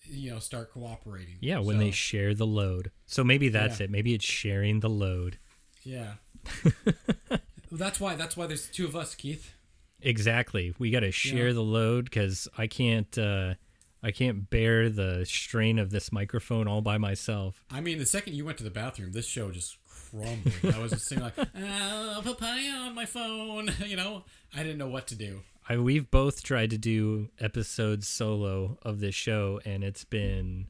you 0.07 0.29
know 0.29 0.37
start 0.39 0.71
cooperating 0.71 1.37
Yeah, 1.41 1.59
when 1.59 1.79
they 1.79 1.89
share 1.91 2.33
the 2.35 2.45
load. 2.45 2.91
So 3.07 3.23
maybe 3.23 3.49
that's 3.49 3.79
Yeah. 3.79 3.85
it. 3.85 3.89
Maybe 3.89 4.13
it's 4.13 4.25
sharing 4.25 4.79
the 4.81 4.89
load. 4.89 5.37
yeah 5.83 6.13
that's 7.71 7.99
why 7.99 8.15
that's 8.15 8.37
why 8.37 8.45
there's 8.47 8.67
two 8.67 8.85
of 8.85 8.95
us 8.95 9.15
keith 9.15 9.53
Exactly. 10.01 10.75
We 10.77 10.91
got 10.91 10.99
to 10.99 11.11
share 11.11 11.47
Yeah. 11.47 11.53
the 11.53 11.63
load 11.63 12.11
cuz 12.11 12.47
I 12.57 12.67
can't 12.67 13.17
uh 13.17 13.55
I 14.03 14.11
can't 14.11 14.47
bear 14.49 14.89
the 14.89 15.25
strain 15.25 15.79
of 15.79 15.89
this 15.89 16.11
microphone 16.11 16.67
all 16.67 16.81
by 16.81 16.97
myself. 16.99 17.63
i 17.71 17.81
mean 17.81 17.97
the 17.97 18.05
second 18.05 18.35
you 18.35 18.45
went 18.45 18.57
to 18.59 18.63
the 18.63 18.69
bathroom 18.69 19.11
this 19.13 19.25
show 19.27 19.49
just 19.51 19.77
crumbled 20.21 20.75
i 20.75 20.79
was 20.79 20.91
just 20.91 21.05
saying 21.07 21.21
like 21.21 21.37
uh, 21.37 22.21
papaya 22.21 22.71
on 22.71 22.95
my 22.95 23.05
phone 23.05 23.69
you 23.85 23.95
know 23.95 24.23
i 24.55 24.63
didn't 24.63 24.77
know 24.77 24.87
what 24.89 25.07
to 25.07 25.15
do 25.15 25.41
I 25.67 25.77
we've 25.77 26.11
both 26.11 26.43
tried 26.43 26.69
to 26.69 26.77
do 26.77 27.29
episodes 27.39 28.07
solo 28.07 28.77
of 28.83 28.99
this 28.99 29.15
show 29.15 29.59
and 29.65 29.83
it's 29.83 30.03
been 30.03 30.67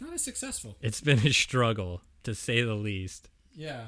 not 0.00 0.12
as 0.12 0.22
successful 0.22 0.76
it's 0.80 1.00
been 1.00 1.26
a 1.26 1.32
struggle 1.32 2.02
to 2.24 2.34
say 2.34 2.60
the 2.62 2.74
least. 2.74 3.30
yeah 3.54 3.86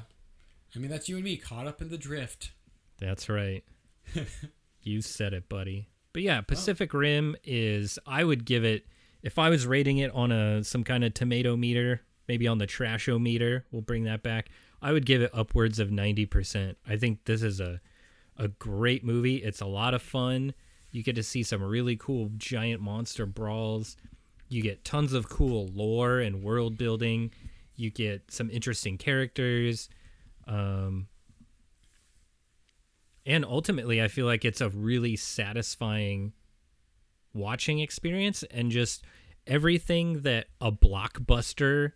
i 0.75 0.79
mean 0.79 0.89
that's 0.89 1.07
you 1.07 1.15
and 1.15 1.25
me 1.25 1.37
caught 1.37 1.67
up 1.67 1.81
in 1.81 1.89
the 1.89 1.97
drift 1.97 2.51
That's 2.99 3.29
right. 3.29 3.63
you 4.81 5.01
said 5.01 5.33
it, 5.33 5.47
buddy. 5.49 5.87
But 6.13 6.23
yeah, 6.23 6.41
Pacific 6.41 6.93
Rim 6.93 7.35
is 7.43 7.99
I 8.07 8.23
would 8.23 8.43
give 8.45 8.63
it 8.65 8.87
if 9.21 9.37
I 9.37 9.49
was 9.49 9.67
rating 9.67 9.99
it 9.99 10.11
on 10.15 10.31
a 10.31 10.63
some 10.63 10.83
kind 10.83 11.03
of 11.03 11.13
tomato 11.13 11.55
meter, 11.55 12.01
maybe 12.27 12.47
on 12.47 12.57
the 12.57 12.65
trasho 12.65 13.21
meter, 13.21 13.65
we'll 13.71 13.81
bring 13.83 14.05
that 14.05 14.23
back. 14.23 14.49
I 14.81 14.91
would 14.91 15.05
give 15.05 15.21
it 15.21 15.31
upwards 15.33 15.79
of 15.79 15.89
90%. 15.89 16.75
I 16.87 16.97
think 16.97 17.25
this 17.25 17.41
is 17.43 17.59
a 17.59 17.81
a 18.39 18.47
great 18.49 19.03
movie. 19.03 19.37
It's 19.37 19.61
a 19.61 19.65
lot 19.65 19.95
of 19.95 20.01
fun. 20.01 20.53
You 20.91 21.01
get 21.01 21.15
to 21.15 21.23
see 21.23 21.41
some 21.41 21.63
really 21.63 21.95
cool 21.95 22.29
giant 22.37 22.81
monster 22.81 23.25
brawls. 23.25 23.97
You 24.47 24.61
get 24.61 24.85
tons 24.85 25.13
of 25.13 25.27
cool 25.27 25.67
lore 25.73 26.19
and 26.19 26.43
world 26.43 26.77
building. 26.77 27.31
You 27.75 27.89
get 27.89 28.29
some 28.31 28.51
interesting 28.51 28.97
characters. 28.99 29.89
Um, 30.45 31.07
And 33.25 33.43
ultimately, 33.43 34.01
I 34.01 34.07
feel 34.07 34.25
like 34.25 34.45
it's 34.45 34.61
a 34.61 34.69
really 34.69 35.15
satisfying 35.17 36.31
watching 37.33 37.79
experience 37.79 38.43
and 38.51 38.71
just 38.71 39.03
everything 39.45 40.21
that 40.21 40.47
a 40.61 40.71
blockbuster 40.71 41.93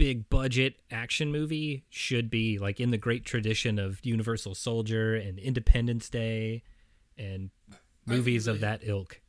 big 0.00 0.30
budget 0.30 0.80
action 0.90 1.30
movie 1.30 1.84
should 1.90 2.30
be 2.30 2.58
like 2.58 2.80
in 2.80 2.90
the 2.90 2.96
great 2.96 3.22
tradition 3.22 3.78
of 3.78 4.00
Universal 4.02 4.54
Soldier 4.54 5.14
and 5.14 5.38
Independence 5.38 6.08
Day 6.08 6.62
and 7.18 7.50
movies 8.06 8.46
of 8.46 8.60
that 8.60 8.80
ilk. 8.82 9.20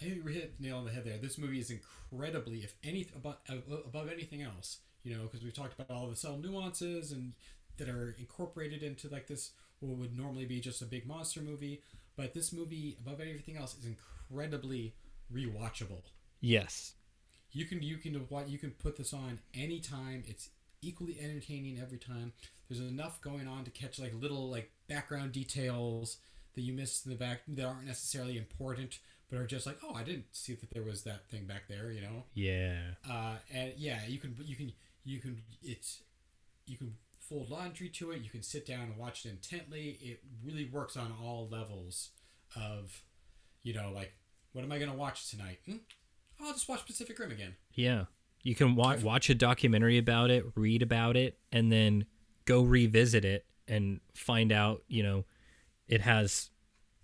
I 0.00 0.04
hit 0.04 0.56
the 0.56 0.68
nail 0.68 0.78
on 0.78 0.84
the 0.84 0.92
head 0.92 1.04
there. 1.04 1.18
This 1.18 1.36
movie 1.36 1.58
is 1.58 1.72
incredibly, 1.72 2.58
if 2.58 2.74
any, 2.84 3.08
above, 3.16 3.38
above 3.84 4.08
anything 4.08 4.40
else, 4.40 4.78
you 5.02 5.16
know, 5.16 5.24
because 5.24 5.42
we've 5.42 5.52
talked 5.52 5.74
about 5.76 5.90
all 5.90 6.06
the 6.06 6.14
subtle 6.14 6.38
nuances 6.38 7.10
and 7.10 7.32
that 7.78 7.88
are 7.88 8.14
incorporated 8.16 8.84
into 8.84 9.08
like 9.08 9.26
this 9.26 9.50
what 9.80 9.96
would 9.96 10.16
normally 10.16 10.44
be 10.44 10.60
just 10.60 10.80
a 10.80 10.84
big 10.84 11.08
monster 11.08 11.40
movie. 11.40 11.82
But 12.16 12.34
this 12.34 12.52
movie, 12.52 12.96
above 13.04 13.20
everything 13.20 13.56
else, 13.56 13.76
is 13.76 13.84
incredibly 13.84 14.94
rewatchable. 15.34 16.02
Yes. 16.40 16.94
You 17.52 17.64
can 17.64 17.82
you 17.82 17.96
can 17.96 18.26
you 18.46 18.58
can 18.58 18.70
put 18.70 18.96
this 18.96 19.12
on 19.12 19.40
anytime. 19.54 20.24
It's 20.26 20.50
equally 20.82 21.18
entertaining 21.20 21.78
every 21.80 21.98
time. 21.98 22.32
There's 22.68 22.80
enough 22.80 23.20
going 23.20 23.48
on 23.48 23.64
to 23.64 23.70
catch 23.70 23.98
like 23.98 24.12
little 24.18 24.48
like 24.48 24.70
background 24.88 25.32
details 25.32 26.18
that 26.54 26.62
you 26.62 26.72
missed 26.72 27.06
in 27.06 27.10
the 27.10 27.18
back 27.18 27.42
that 27.48 27.64
aren't 27.64 27.86
necessarily 27.86 28.36
important, 28.36 28.98
but 29.28 29.38
are 29.38 29.46
just 29.46 29.66
like, 29.66 29.78
oh, 29.84 29.94
I 29.94 30.02
didn't 30.02 30.26
see 30.32 30.54
that 30.54 30.70
there 30.70 30.82
was 30.82 31.02
that 31.04 31.28
thing 31.28 31.44
back 31.46 31.68
there, 31.68 31.90
you 31.90 32.00
know. 32.00 32.24
Yeah. 32.34 32.78
Uh, 33.08 33.36
and 33.52 33.72
yeah, 33.76 34.00
you 34.06 34.18
can 34.18 34.36
you 34.44 34.56
can 34.56 34.72
you 35.04 35.18
can 35.18 35.42
it's 35.62 36.02
you 36.66 36.76
can 36.76 36.94
fold 37.18 37.50
laundry 37.50 37.88
to 37.88 38.10
it. 38.12 38.22
You 38.22 38.30
can 38.30 38.42
sit 38.42 38.66
down 38.66 38.82
and 38.82 38.96
watch 38.96 39.24
it 39.24 39.30
intently. 39.30 39.98
It 40.00 40.20
really 40.44 40.64
works 40.64 40.96
on 40.96 41.12
all 41.22 41.48
levels 41.50 42.10
of, 42.56 43.02
you 43.62 43.74
know, 43.74 43.90
like 43.94 44.12
what 44.52 44.64
am 44.64 44.72
I 44.72 44.78
gonna 44.78 44.94
watch 44.94 45.30
tonight? 45.30 45.58
Hmm? 45.66 45.76
I'll 46.42 46.52
just 46.52 46.68
watch 46.68 46.86
Pacific 46.86 47.18
Rim 47.18 47.30
again. 47.30 47.54
Yeah. 47.74 48.04
You 48.42 48.54
can 48.54 48.74
wa- 48.74 48.96
watch 49.02 49.28
a 49.28 49.34
documentary 49.34 49.98
about 49.98 50.30
it, 50.30 50.44
read 50.54 50.82
about 50.82 51.16
it, 51.16 51.38
and 51.52 51.70
then 51.70 52.06
go 52.46 52.62
revisit 52.62 53.24
it 53.24 53.44
and 53.68 54.00
find 54.14 54.50
out, 54.50 54.82
you 54.88 55.02
know, 55.02 55.24
it 55.88 56.00
has 56.00 56.50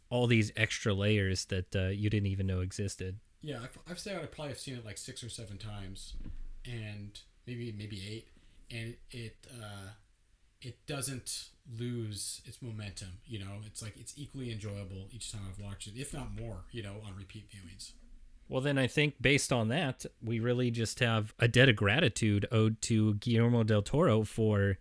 all 0.08 0.26
these 0.26 0.52
extra 0.56 0.94
layers 0.94 1.44
that 1.46 1.74
uh, 1.76 1.88
you 1.88 2.08
didn't 2.08 2.28
even 2.28 2.46
know 2.46 2.60
existed. 2.60 3.18
Yeah, 3.42 3.58
I've, 3.62 3.78
I've 3.90 3.98
said 3.98 4.16
I 4.16 4.26
probably 4.26 4.48
have 4.48 4.58
seen 4.58 4.76
it 4.76 4.84
like 4.84 4.98
six 4.98 5.22
or 5.22 5.28
seven 5.28 5.58
times, 5.58 6.14
and 6.64 7.18
maybe 7.46 7.72
maybe 7.76 8.02
eight, 8.08 8.28
and 8.70 8.96
it 9.10 9.36
uh, 9.62 9.90
it 10.62 10.86
doesn't 10.86 11.48
lose 11.78 12.40
its 12.44 12.62
momentum. 12.62 13.18
You 13.26 13.40
know, 13.40 13.60
it's 13.66 13.82
like 13.82 13.94
it's 13.98 14.14
equally 14.16 14.50
enjoyable 14.50 15.08
each 15.10 15.30
time 15.30 15.42
I've 15.48 15.62
watched 15.62 15.86
it, 15.86 15.94
if 15.96 16.12
not 16.14 16.34
more. 16.34 16.64
You 16.72 16.82
know, 16.82 16.94
on 17.06 17.14
repeat 17.16 17.48
viewings. 17.50 17.92
Well, 18.48 18.60
then 18.60 18.78
I 18.78 18.86
think 18.86 19.14
based 19.20 19.52
on 19.52 19.68
that, 19.68 20.06
we 20.22 20.38
really 20.38 20.70
just 20.70 21.00
have 21.00 21.34
a 21.38 21.48
debt 21.48 21.68
of 21.68 21.76
gratitude 21.76 22.46
owed 22.52 22.80
to 22.82 23.14
Guillermo 23.14 23.64
del 23.64 23.82
Toro 23.82 24.22
for 24.22 24.78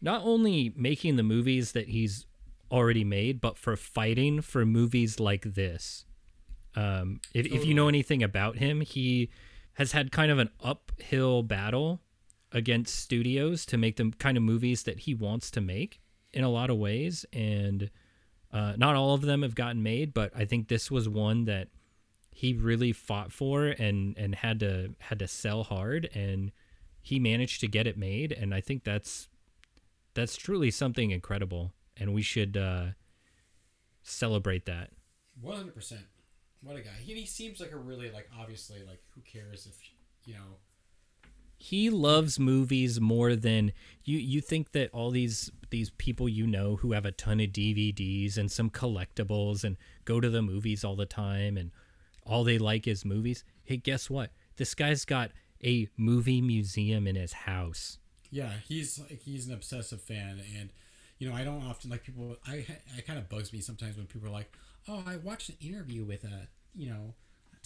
not 0.00 0.22
only 0.24 0.72
making 0.76 1.16
the 1.16 1.24
movies 1.24 1.72
that 1.72 1.88
he's 1.88 2.26
already 2.70 3.02
made, 3.04 3.40
but 3.40 3.58
for 3.58 3.76
fighting 3.76 4.40
for 4.40 4.64
movies 4.64 5.18
like 5.18 5.54
this. 5.54 6.04
Um, 6.76 7.20
if, 7.34 7.46
if 7.46 7.64
you 7.64 7.74
know 7.74 7.88
anything 7.88 8.22
about 8.22 8.58
him, 8.58 8.82
he 8.82 9.30
has 9.74 9.92
had 9.92 10.12
kind 10.12 10.30
of 10.30 10.38
an 10.38 10.50
uphill 10.62 11.42
battle 11.42 12.02
against 12.52 12.96
studios 12.96 13.66
to 13.66 13.76
make 13.76 13.96
the 13.96 14.12
kind 14.18 14.36
of 14.36 14.42
movies 14.42 14.84
that 14.84 15.00
he 15.00 15.14
wants 15.14 15.50
to 15.52 15.60
make 15.60 16.00
in 16.32 16.44
a 16.44 16.48
lot 16.48 16.70
of 16.70 16.76
ways. 16.76 17.26
And 17.32 17.90
uh, 18.52 18.74
not 18.76 18.94
all 18.94 19.14
of 19.14 19.22
them 19.22 19.42
have 19.42 19.56
gotten 19.56 19.82
made, 19.82 20.14
but 20.14 20.30
I 20.36 20.44
think 20.44 20.68
this 20.68 20.90
was 20.90 21.08
one 21.08 21.46
that 21.46 21.68
he 22.38 22.52
really 22.52 22.92
fought 22.92 23.32
for 23.32 23.66
and 23.66 24.16
and 24.16 24.32
had 24.36 24.60
to 24.60 24.94
had 25.00 25.18
to 25.18 25.26
sell 25.26 25.64
hard 25.64 26.08
and 26.14 26.52
he 27.00 27.18
managed 27.18 27.60
to 27.60 27.66
get 27.66 27.84
it 27.84 27.98
made 27.98 28.30
and 28.30 28.54
I 28.54 28.60
think 28.60 28.84
that's 28.84 29.28
that's 30.14 30.36
truly 30.36 30.70
something 30.70 31.10
incredible 31.10 31.72
and 31.96 32.14
we 32.14 32.22
should 32.22 32.56
uh 32.56 32.86
celebrate 34.04 34.66
that. 34.66 34.90
One 35.40 35.56
hundred 35.56 35.74
percent. 35.74 36.02
What 36.62 36.76
a 36.76 36.80
guy. 36.80 36.90
He, 37.00 37.14
he 37.14 37.26
seems 37.26 37.60
like 37.60 37.72
a 37.72 37.76
really 37.76 38.08
like 38.10 38.28
obviously 38.40 38.84
like 38.86 39.00
who 39.16 39.20
cares 39.22 39.66
if 39.66 39.76
you 40.24 40.34
know 40.34 40.58
He 41.56 41.90
loves 41.90 42.38
movies 42.38 43.00
more 43.00 43.34
than 43.34 43.72
you 44.04 44.18
you 44.18 44.40
think 44.40 44.70
that 44.72 44.90
all 44.92 45.10
these 45.10 45.50
these 45.70 45.90
people 45.90 46.28
you 46.28 46.46
know 46.46 46.76
who 46.76 46.92
have 46.92 47.04
a 47.04 47.10
ton 47.12 47.40
of 47.40 47.50
DVDs 47.50 48.38
and 48.38 48.50
some 48.50 48.70
collectibles 48.70 49.64
and 49.64 49.76
go 50.04 50.20
to 50.20 50.30
the 50.30 50.42
movies 50.42 50.84
all 50.84 50.94
the 50.96 51.04
time 51.06 51.56
and 51.56 51.72
all 52.28 52.44
they 52.44 52.58
like 52.58 52.86
is 52.86 53.04
movies. 53.04 53.44
Hey, 53.64 53.76
guess 53.78 54.08
what? 54.10 54.30
This 54.56 54.74
guy's 54.74 55.04
got 55.04 55.30
a 55.64 55.88
movie 55.96 56.40
museum 56.40 57.06
in 57.06 57.16
his 57.16 57.32
house. 57.32 57.98
Yeah, 58.30 58.52
he's 58.66 58.98
like 58.98 59.20
he's 59.22 59.46
an 59.48 59.54
obsessive 59.54 60.02
fan, 60.02 60.40
and 60.58 60.70
you 61.18 61.28
know 61.28 61.34
I 61.34 61.44
don't 61.44 61.62
often 61.64 61.90
like 61.90 62.04
people. 62.04 62.36
I 62.46 62.66
I 62.96 63.00
kind 63.00 63.18
of 63.18 63.28
bugs 63.28 63.52
me 63.52 63.60
sometimes 63.60 63.96
when 63.96 64.06
people 64.06 64.28
are 64.28 64.32
like, 64.32 64.52
"Oh, 64.86 65.02
I 65.06 65.16
watched 65.16 65.48
an 65.48 65.56
interview 65.60 66.04
with 66.04 66.24
a 66.24 66.48
you 66.74 66.90
know 66.90 67.14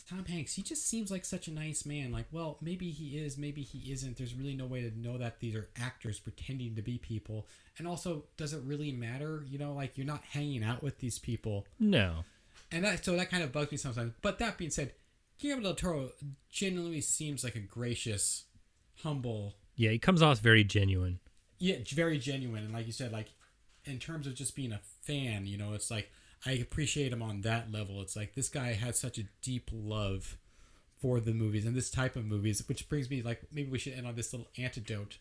Tom 0.08 0.24
Hanks. 0.24 0.54
He 0.54 0.62
just 0.62 0.86
seems 0.86 1.10
like 1.10 1.24
such 1.24 1.48
a 1.48 1.52
nice 1.52 1.84
man." 1.84 2.12
Like, 2.12 2.26
well, 2.30 2.58
maybe 2.60 2.90
he 2.90 3.18
is, 3.18 3.36
maybe 3.36 3.62
he 3.62 3.90
isn't. 3.92 4.16
There's 4.16 4.34
really 4.34 4.54
no 4.54 4.66
way 4.66 4.88
to 4.88 4.96
know 4.96 5.18
that 5.18 5.40
these 5.40 5.56
are 5.56 5.68
actors 5.80 6.20
pretending 6.20 6.76
to 6.76 6.82
be 6.82 6.96
people. 6.98 7.48
And 7.78 7.88
also, 7.88 8.24
does 8.36 8.52
it 8.52 8.62
really 8.64 8.92
matter? 8.92 9.44
You 9.48 9.58
know, 9.58 9.72
like 9.72 9.98
you're 9.98 10.06
not 10.06 10.22
hanging 10.30 10.62
out 10.62 10.82
with 10.82 10.98
these 10.98 11.18
people, 11.18 11.66
No. 11.80 12.24
And 12.72 12.84
that 12.84 13.04
so 13.04 13.14
that 13.16 13.30
kind 13.30 13.42
of 13.42 13.52
bugs 13.52 13.70
me 13.70 13.76
sometimes. 13.76 14.12
But 14.22 14.38
that 14.38 14.58
being 14.58 14.70
said, 14.70 14.92
Guillermo 15.38 15.62
del 15.62 15.74
Toro 15.74 16.10
genuinely 16.50 17.00
seems 17.00 17.44
like 17.44 17.54
a 17.56 17.60
gracious, 17.60 18.44
humble 19.02 19.54
Yeah, 19.76 19.90
he 19.90 19.98
comes 19.98 20.22
off 20.22 20.38
very 20.40 20.64
genuine. 20.64 21.18
yeah 21.58 21.76
very 21.94 22.18
genuine 22.18 22.64
and 22.64 22.72
like 22.72 22.86
you 22.86 22.92
said 22.92 23.12
like 23.12 23.28
in 23.84 23.98
terms 23.98 24.26
of 24.26 24.34
just 24.34 24.54
being 24.54 24.72
a 24.72 24.80
fan 25.02 25.46
you 25.46 25.56
know 25.58 25.72
it's 25.74 25.90
like 25.90 26.10
i 26.46 26.52
appreciate 26.52 27.12
him 27.12 27.22
on 27.22 27.40
that 27.40 27.70
level 27.72 28.00
it's 28.00 28.14
like 28.16 28.34
this 28.34 28.48
guy 28.48 28.72
has 28.74 28.98
such 28.98 29.18
a 29.18 29.24
deep 29.42 29.70
love 29.72 30.36
for 31.00 31.18
the 31.20 31.32
movies 31.32 31.64
and 31.66 31.74
this 31.74 31.90
type 31.90 32.14
of 32.16 32.24
movies 32.24 32.62
which 32.68 32.88
brings 32.88 33.10
me 33.10 33.22
like 33.22 33.42
maybe 33.52 33.68
we 33.70 33.78
should 33.78 33.94
end 33.94 34.06
on 34.06 34.14
this 34.14 34.32
little 34.32 34.46
antidote 34.58 35.18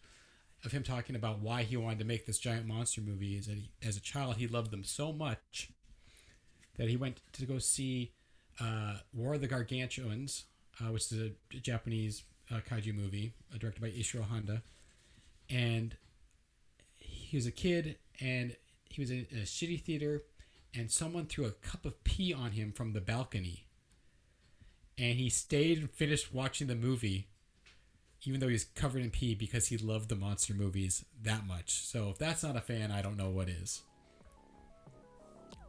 of 0.64 0.72
him 0.72 0.84
talking 0.84 1.16
about 1.16 1.40
why 1.40 1.64
he 1.64 1.76
wanted 1.78 1.98
to 2.00 2.06
make 2.06 2.26
this 2.28 2.38
giant 2.38 2.68
monster 2.68 3.02
movie 3.02 3.36
is 3.36 3.48
that 3.48 3.58
he, 3.58 3.72
as 3.84 3.98
a 3.98 4.02
child 4.02 4.36
he 4.38 4.48
loved 4.48 4.70
them 4.72 4.84
so 4.84 5.12
much 5.12 5.70
that 6.78 6.90
he 6.90 6.96
went 6.96 7.22
to 7.34 7.46
go 7.46 7.58
see 7.60 8.12
uh, 8.60 8.96
war 9.14 9.36
of 9.36 9.42
the 9.42 9.48
gargantuans 9.48 10.46
uh, 10.80 10.92
which 10.92 11.12
is 11.12 11.20
a 11.20 11.32
japanese 11.60 12.24
uh, 12.52 12.60
kaiju 12.70 12.94
movie 12.94 13.34
uh, 13.54 13.58
directed 13.58 13.82
by 13.82 13.90
ishiro 13.90 14.24
honda. 14.24 14.62
And 15.50 15.96
he 16.98 17.38
was 17.38 17.46
a 17.46 17.52
kid 17.52 17.98
and 18.20 18.56
he 18.90 19.02
was 19.02 19.12
in 19.12 19.28
a 19.32 19.44
shitty 19.44 19.82
theater 19.82 20.24
and 20.74 20.92
someone 20.92 21.26
threw 21.26 21.46
a 21.46 21.52
cup 21.52 21.86
of 21.86 22.04
pee 22.04 22.34
on 22.34 22.52
him 22.52 22.72
from 22.72 22.94
the 22.94 23.02
balcony. 23.02 23.66
And 24.98 25.18
he 25.18 25.30
stayed 25.30 25.80
and 25.80 25.90
finished 25.90 26.34
watching 26.34 26.68
the 26.68 26.76
movie 26.76 27.28
even 28.24 28.40
though 28.40 28.50
he's 28.50 28.66
covered 28.66 29.02
in 29.02 29.10
pee 29.10 29.34
because 29.34 29.68
he 29.68 29.78
loved 29.78 30.10
the 30.10 30.16
monster 30.16 30.54
movies 30.54 31.04
that 31.24 31.48
much. 31.48 31.72
So 31.86 32.10
if 32.12 32.20
that's 32.20 32.44
not 32.44 32.56
a 32.56 32.62
fan 32.62 32.92
i 32.92 33.02
don't 33.02 33.18
know 33.18 33.30
what 33.30 33.50
is 33.50 33.82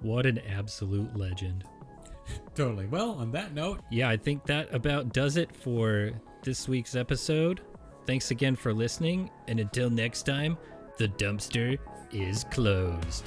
What 0.03 0.27
an 0.27 0.39
absolute 0.41 1.16
legend. 1.16 1.65
totally 2.55 2.87
well 2.87 3.12
on 3.12 3.33
that 3.33 3.53
note 3.53 3.81
Yeah, 3.91 4.09
I 4.09 4.16
think 4.16 4.47
that 4.47 4.73
about 4.73 5.12
does 5.12 5.37
it 5.37 5.55
for 5.55 6.12
this 6.43 6.69
week's 6.69 6.95
episode. 6.95 7.61
Thanks 8.07 8.31
again 8.33 8.57
for 8.57 8.74
listening, 8.74 9.31
and 9.47 9.61
until 9.61 9.89
next 9.89 10.24
time, 10.24 10.59
the 10.99 11.09
dumpster 11.09 11.79
is 12.11 12.45
closed. 12.51 13.24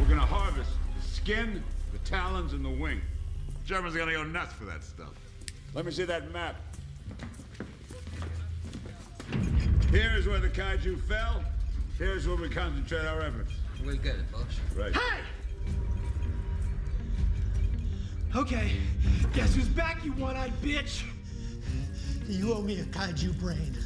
We're 0.00 0.08
gonna 0.08 0.26
harvest 0.26 0.70
the 1.00 1.08
skin, 1.08 1.62
the 1.92 1.98
talons, 1.98 2.52
and 2.52 2.64
the 2.64 2.70
wing. 2.70 3.00
Germans 3.64 3.96
are 3.96 3.98
gonna 3.98 4.12
go 4.12 4.24
nuts 4.24 4.52
for 4.52 4.64
that 4.66 4.84
stuff. 4.84 5.14
Let 5.72 5.86
me 5.86 5.92
see 5.92 6.04
that 6.04 6.30
map. 6.32 6.56
Here's 9.90 10.26
where 10.28 10.38
the 10.38 10.48
kaiju 10.48 11.00
fell. 11.02 11.42
Here's 11.98 12.26
where 12.26 12.36
we 12.36 12.48
concentrate 12.48 13.06
our 13.06 13.22
efforts. 13.22 13.52
We 13.86 13.96
get 13.96 14.16
it, 14.16 14.30
boss. 14.30 14.42
Right. 14.76 14.94
Hey! 14.94 15.20
Okay, 18.36 18.72
guess 19.32 19.54
who's 19.54 19.68
back, 19.68 20.04
you 20.04 20.12
one-eyed 20.12 20.52
bitch? 20.60 21.04
You 22.28 22.52
owe 22.52 22.62
me 22.62 22.80
a 22.80 22.84
kaiju 22.84 23.38
brain. 23.38 23.76